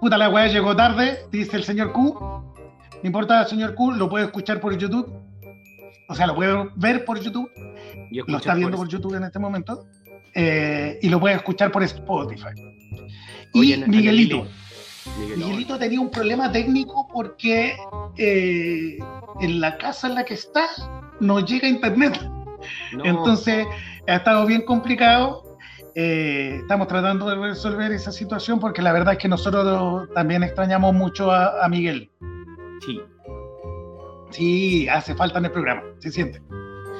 Puta, 0.00 0.16
la 0.16 0.28
weá 0.28 0.46
llegó 0.46 0.76
tarde, 0.76 1.18
dice 1.32 1.56
el 1.56 1.64
señor 1.64 1.92
Q. 1.92 2.14
No 2.20 3.06
importa, 3.06 3.44
señor 3.46 3.74
Q, 3.74 3.92
lo 3.92 4.08
puede 4.08 4.26
escuchar 4.26 4.60
por 4.60 4.76
YouTube. 4.76 5.12
O 6.08 6.14
sea, 6.14 6.26
lo 6.26 6.34
puede 6.34 6.68
ver 6.76 7.04
por 7.04 7.20
YouTube. 7.20 7.50
Lo 8.26 8.38
está 8.38 8.54
viendo 8.54 8.76
por- 8.76 8.86
por 8.86 8.92
YouTube 8.92 9.14
en 9.14 9.24
este 9.24 9.38
momento. 9.38 9.86
Eh, 10.34 10.98
y 11.02 11.08
lo 11.08 11.18
puede 11.18 11.34
escuchar 11.36 11.70
por 11.72 11.82
Spotify. 11.82 12.48
Oye, 13.54 13.74
Y 13.74 13.90
Miguelito. 13.90 14.46
Miguel, 15.18 15.38
Miguelito 15.38 15.78
tenía 15.78 16.00
un 16.00 16.10
problema 16.10 16.50
técnico 16.50 17.08
porque 17.12 17.76
eh, 18.16 18.98
en 19.40 19.60
la 19.60 19.76
casa 19.78 20.08
en 20.08 20.14
la 20.14 20.24
que 20.24 20.34
está 20.34 20.66
no 21.20 21.40
llega 21.40 21.68
internet. 21.68 22.20
No. 22.92 23.04
Entonces 23.04 23.66
ha 24.06 24.16
estado 24.16 24.46
bien 24.46 24.62
complicado. 24.62 25.44
Eh, 25.94 26.58
estamos 26.60 26.86
tratando 26.86 27.28
de 27.28 27.34
resolver 27.36 27.90
esa 27.92 28.12
situación 28.12 28.60
porque 28.60 28.82
la 28.82 28.92
verdad 28.92 29.14
es 29.14 29.18
que 29.18 29.28
nosotros 29.28 30.08
también 30.14 30.42
extrañamos 30.44 30.94
mucho 30.94 31.30
a, 31.30 31.64
a 31.64 31.68
Miguel. 31.68 32.10
Sí. 32.84 33.00
Sí, 34.30 34.88
hace 34.88 35.14
falta 35.14 35.38
en 35.38 35.46
el 35.46 35.52
programa, 35.52 35.82
se 36.00 36.10
siente, 36.12 36.42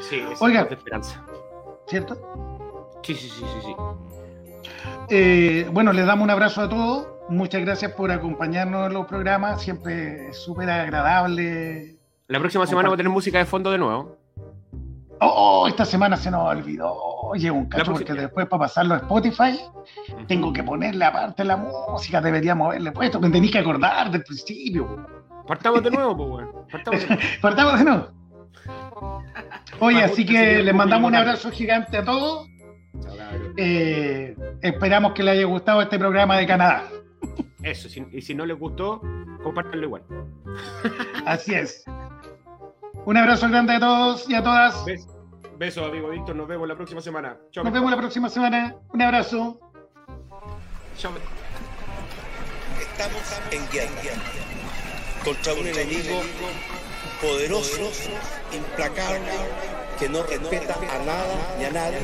Sí, 0.08 0.16
es 0.32 0.40
Oiga. 0.40 0.64
de 0.64 0.74
esperanza. 0.74 1.22
¿cierto? 1.86 2.16
Sí, 3.02 3.14
sí, 3.14 3.28
sí, 3.28 3.44
sí, 3.44 3.60
sí. 3.66 3.74
Eh, 5.10 5.68
bueno, 5.72 5.92
les 5.92 6.06
damos 6.06 6.24
un 6.24 6.30
abrazo 6.30 6.62
a 6.62 6.68
todos. 6.68 7.08
Muchas 7.28 7.60
gracias 7.60 7.92
por 7.92 8.10
acompañarnos 8.10 8.86
en 8.86 8.94
los 8.94 9.06
programas. 9.06 9.62
Siempre 9.62 10.28
es 10.28 10.36
súper 10.36 10.70
agradable. 10.70 11.96
La 12.26 12.38
próxima 12.40 12.66
semana 12.66 12.88
vamos 12.88 12.96
a 12.96 12.98
tener 12.98 13.12
música 13.12 13.38
de 13.38 13.44
fondo 13.44 13.70
de 13.70 13.78
nuevo. 13.78 14.18
Oh, 15.20 15.66
esta 15.68 15.84
semana 15.84 16.16
se 16.16 16.30
nos 16.30 16.48
olvidó. 16.48 16.94
Oye, 17.22 17.50
un 17.50 17.66
cacho, 17.66 17.92
porque 17.92 18.12
después 18.12 18.46
para 18.46 18.60
pasarlo 18.60 18.94
a 18.94 18.98
Spotify 18.98 19.58
tengo 20.26 20.52
que 20.52 20.62
ponerle 20.62 21.04
aparte 21.04 21.44
la 21.44 21.56
música. 21.56 22.20
Deberíamos 22.20 22.68
haberle 22.68 22.92
puesto, 22.92 23.20
me 23.20 23.30
tenéis 23.30 23.52
que 23.52 23.58
acordar 23.58 24.10
del 24.10 24.22
principio. 24.22 25.06
Partamos 25.46 25.82
de 25.82 25.90
nuevo, 25.90 26.16
pues. 26.30 26.46
Partamos 26.70 27.00
de 27.00 27.06
nuevo. 27.06 27.22
Partamos 27.40 27.78
de 27.78 27.84
nuevo. 27.84 28.08
Oye, 29.80 30.02
así 30.02 30.24
que 30.24 30.62
les 30.62 30.74
mandamos 30.74 31.08
un 31.08 31.14
abrazo 31.16 31.50
gigante 31.50 31.96
a 31.96 32.04
todos. 32.04 32.48
Eh, 33.60 34.36
esperamos 34.62 35.12
que 35.14 35.22
les 35.24 35.34
haya 35.34 35.44
gustado 35.46 35.82
este 35.82 35.98
programa 35.98 36.36
de 36.38 36.46
Canadá. 36.46 36.84
Eso, 37.60 37.88
si- 37.88 38.06
y 38.12 38.22
si 38.22 38.32
no 38.32 38.46
les 38.46 38.56
gustó, 38.56 39.00
compártanlo 39.42 39.84
igual. 39.84 40.04
Así 41.26 41.54
es. 41.54 41.82
Un 43.04 43.16
abrazo 43.16 43.48
grande 43.48 43.74
a 43.74 43.80
todos 43.80 44.30
y 44.30 44.34
a 44.36 44.42
todas. 44.44 44.84
Bes- 44.86 45.08
Besos, 45.58 45.84
amigo 45.88 46.10
Víctor. 46.10 46.36
Nos 46.36 46.46
vemos 46.46 46.68
la 46.68 46.76
próxima 46.76 47.00
semana. 47.00 47.36
Nos 47.56 47.72
vemos 47.72 47.90
la 47.90 47.96
próxima 47.96 48.28
semana. 48.28 48.76
Un 48.92 49.02
abrazo. 49.02 49.58
Estamos 52.80 53.40
en 53.50 53.68
guerra 53.72 54.22
contra 55.24 55.52
un 55.54 55.66
enemigo 55.66 56.20
poderoso, 57.20 57.90
implacable, 58.52 59.18
que 59.98 60.08
no 60.08 60.22
respeta 60.22 60.74
a 60.74 60.98
nada 61.04 61.56
ni 61.58 61.64
a 61.64 61.70
nadie. 61.72 61.98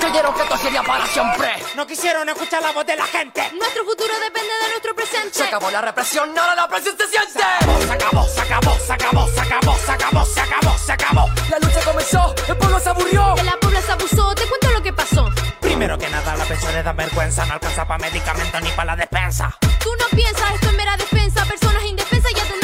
Creyeron 0.00 0.34
que 0.34 0.42
esto 0.42 0.56
sería 0.58 0.82
para 0.82 1.06
siempre. 1.06 1.48
No 1.76 1.86
quisieron 1.86 2.28
escuchar 2.28 2.62
la 2.62 2.72
voz 2.72 2.86
de 2.86 2.96
la 2.96 3.06
gente. 3.06 3.50
Nuestro 3.58 3.84
futuro 3.84 4.12
depende 4.22 4.52
de 4.62 4.68
nuestro 4.70 4.94
presente. 4.94 5.30
Se 5.32 5.44
acabó 5.44 5.70
la 5.70 5.80
represión, 5.80 6.38
ahora 6.38 6.54
la 6.54 6.68
presión 6.68 6.96
se 6.96 7.06
siente. 7.08 7.40
Se 7.86 7.92
acabó, 7.92 8.24
se 8.28 8.40
acabó, 8.40 8.76
se 8.78 8.92
acabó, 8.92 9.28
se 9.28 9.40
acabó, 9.40 9.76
se 9.76 9.90
acabó, 9.92 10.24
se 10.24 10.40
acabó, 10.40 10.78
se 10.78 10.92
acabó. 10.92 11.30
La 11.50 11.58
lucha 11.58 11.80
comenzó, 11.84 12.34
el 12.48 12.56
pueblo 12.56 12.80
se 12.80 12.88
aburrió. 12.90 13.34
De 13.34 13.42
la 13.44 13.56
puebla 13.58 13.80
se 13.82 13.92
abusó, 13.92 14.34
te 14.34 14.46
cuento 14.46 14.70
lo 14.70 14.82
que 14.82 14.92
pasó. 14.92 15.30
Primero 15.60 15.98
que 15.98 16.08
nada, 16.08 16.36
la 16.36 16.44
pensión 16.44 16.74
les 16.74 16.84
da 16.84 16.92
vergüenza. 16.92 17.44
No 17.46 17.54
alcanza 17.54 17.84
para 17.86 17.98
medicamentos 17.98 18.62
ni 18.62 18.70
para 18.70 18.84
la 18.84 18.96
despensa. 18.96 19.56
Tú 19.82 19.90
no 19.98 20.06
piensas, 20.16 20.54
esto 20.54 20.68
es 20.68 20.76
mera 20.76 20.96
defensa. 20.96 21.44
Personas 21.44 21.82
indefensas 21.84 22.32
ya 22.34 22.44
tendrán 22.44 22.63